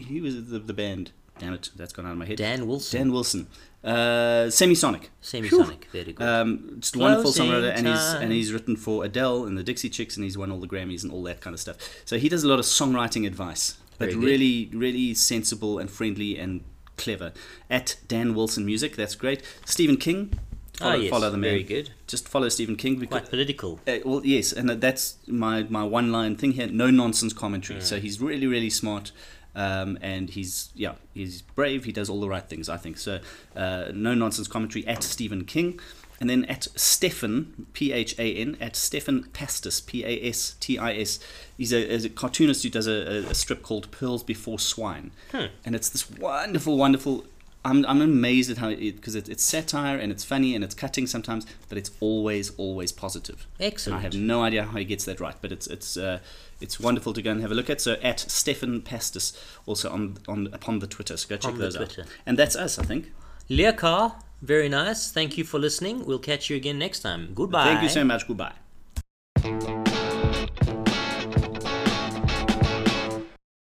He 0.08 0.20
was 0.20 0.50
the, 0.50 0.58
the 0.58 0.72
band. 0.74 1.12
Damn 1.38 1.52
it, 1.52 1.70
that's 1.76 1.92
gone 1.92 2.06
out 2.06 2.12
of 2.12 2.18
my 2.18 2.24
head. 2.24 2.38
Dan 2.38 2.66
Wilson, 2.66 2.98
Dan 2.98 3.12
Wilson. 3.12 3.46
Uh, 3.84 4.48
Semisonic. 4.48 5.04
Semisonic, 5.22 5.84
very 5.92 6.12
good. 6.14 6.26
Um, 6.26 6.76
just 6.80 6.96
a 6.96 6.98
wonderful 6.98 7.30
songwriter, 7.30 7.72
and 7.76 7.86
he's 7.86 8.04
and 8.22 8.32
he's 8.32 8.52
written 8.52 8.74
for 8.74 9.04
Adele 9.04 9.44
and 9.44 9.56
the 9.56 9.62
Dixie 9.62 9.90
Chicks, 9.90 10.16
and 10.16 10.24
he's 10.24 10.36
won 10.38 10.50
all 10.50 10.58
the 10.58 10.66
Grammys 10.66 11.04
and 11.04 11.12
all 11.12 11.22
that 11.24 11.40
kind 11.40 11.52
of 11.54 11.60
stuff. 11.60 11.76
So 12.06 12.18
he 12.18 12.28
does 12.28 12.42
a 12.42 12.48
lot 12.48 12.58
of 12.58 12.64
songwriting 12.64 13.26
advice, 13.26 13.76
but 13.98 14.08
good. 14.10 14.16
really, 14.24 14.70
really 14.72 15.12
sensible 15.14 15.78
and 15.78 15.88
friendly 15.90 16.38
and 16.38 16.62
clever. 16.96 17.32
At 17.68 17.96
Dan 18.08 18.34
Wilson 18.34 18.64
Music, 18.64 18.96
that's 18.96 19.14
great. 19.14 19.42
Stephen 19.66 19.98
King, 19.98 20.32
follow, 20.76 20.92
ah, 20.92 20.94
yes, 20.96 21.10
follow 21.10 21.30
the 21.30 21.36
man. 21.38 21.50
very 21.50 21.62
good. 21.62 21.90
Just 22.06 22.28
follow 22.28 22.48
Stephen 22.48 22.76
King 22.76 22.96
because 22.98 23.20
Quite 23.20 23.30
political. 23.30 23.80
uh, 23.86 23.98
well, 24.04 24.20
yes, 24.24 24.52
and 24.52 24.68
that's 24.70 25.16
my 25.26 25.64
my 25.64 25.84
one 25.84 26.12
line 26.12 26.36
thing 26.36 26.52
here. 26.52 26.66
No 26.68 26.90
nonsense 26.90 27.32
commentary. 27.32 27.80
Mm. 27.80 27.82
So 27.82 27.98
he's 28.00 28.20
really 28.20 28.46
really 28.46 28.70
smart, 28.70 29.12
um, 29.54 29.98
and 30.02 30.30
he's 30.30 30.70
yeah 30.74 30.94
he's 31.14 31.42
brave. 31.42 31.84
He 31.84 31.92
does 31.92 32.08
all 32.10 32.20
the 32.20 32.28
right 32.28 32.48
things. 32.48 32.68
I 32.68 32.76
think 32.76 32.98
so. 32.98 33.20
Uh, 33.54 33.86
no 33.94 34.14
nonsense 34.14 34.48
commentary 34.48 34.86
at 34.86 35.02
Stephen 35.02 35.44
King, 35.44 35.80
and 36.20 36.28
then 36.30 36.44
at 36.46 36.68
Stephan 36.76 37.66
P 37.72 37.92
H 37.92 38.14
A 38.18 38.34
N 38.34 38.56
at 38.60 38.76
Stephan 38.76 39.24
Pastis 39.32 39.80
P 39.84 40.04
A 40.04 40.28
S 40.28 40.56
T 40.60 40.78
I 40.78 40.94
S. 40.94 41.18
He's 41.56 41.72
a, 41.72 42.06
a 42.06 42.08
cartoonist 42.10 42.62
who 42.62 42.68
does 42.70 42.86
a, 42.86 42.92
a, 43.26 43.30
a 43.30 43.34
strip 43.34 43.62
called 43.62 43.90
Pearls 43.90 44.22
Before 44.22 44.58
Swine, 44.58 45.10
Hmm. 45.32 45.46
and 45.64 45.74
it's 45.74 45.88
this 45.88 46.10
wonderful 46.10 46.76
wonderful. 46.76 47.24
I'm, 47.66 47.84
I'm 47.86 48.00
amazed 48.00 48.50
at 48.50 48.58
how 48.58 48.68
it 48.68 48.96
because 48.96 49.14
it, 49.16 49.28
it's 49.28 49.42
satire 49.42 49.98
and 49.98 50.12
it's 50.12 50.24
funny 50.24 50.54
and 50.54 50.62
it's 50.62 50.74
cutting 50.74 51.06
sometimes, 51.06 51.46
but 51.68 51.76
it's 51.76 51.90
always 52.00 52.52
always 52.56 52.92
positive. 52.92 53.46
And 53.58 53.66
Excellent. 53.72 53.98
I 53.98 54.02
have 54.02 54.14
no 54.14 54.42
idea 54.42 54.64
how 54.64 54.78
he 54.78 54.84
gets 54.84 55.04
that 55.06 55.18
right, 55.20 55.34
but 55.40 55.50
it's 55.50 55.66
it's 55.66 55.96
uh, 55.96 56.20
it's 56.60 56.78
wonderful 56.78 57.12
to 57.12 57.20
go 57.22 57.32
and 57.32 57.40
have 57.42 57.50
a 57.50 57.54
look 57.54 57.68
at. 57.68 57.80
So 57.80 57.94
at 58.02 58.20
Stephan 58.20 58.82
Pastis, 58.82 59.36
also 59.66 59.90
on 59.90 60.18
on 60.28 60.48
upon 60.52 60.78
the 60.78 60.86
Twitter, 60.86 61.16
so 61.16 61.28
go 61.28 61.36
check 61.36 61.52
On 61.52 61.58
the 61.58 61.64
those 61.64 61.76
Twitter. 61.76 62.02
out. 62.02 62.08
And 62.24 62.38
that's 62.38 62.54
us, 62.54 62.78
I 62.78 62.84
think. 62.84 63.12
Leah 63.48 63.72
Carr, 63.72 64.16
very 64.42 64.68
nice. 64.68 65.10
Thank 65.10 65.36
you 65.36 65.44
for 65.44 65.58
listening. 65.58 66.04
We'll 66.06 66.18
catch 66.20 66.48
you 66.48 66.56
again 66.56 66.78
next 66.78 67.00
time. 67.00 67.32
Goodbye. 67.34 67.64
Thank 67.64 67.82
you 67.82 67.88
so 67.88 68.04
much. 68.04 68.26
Goodbye. 68.28 68.54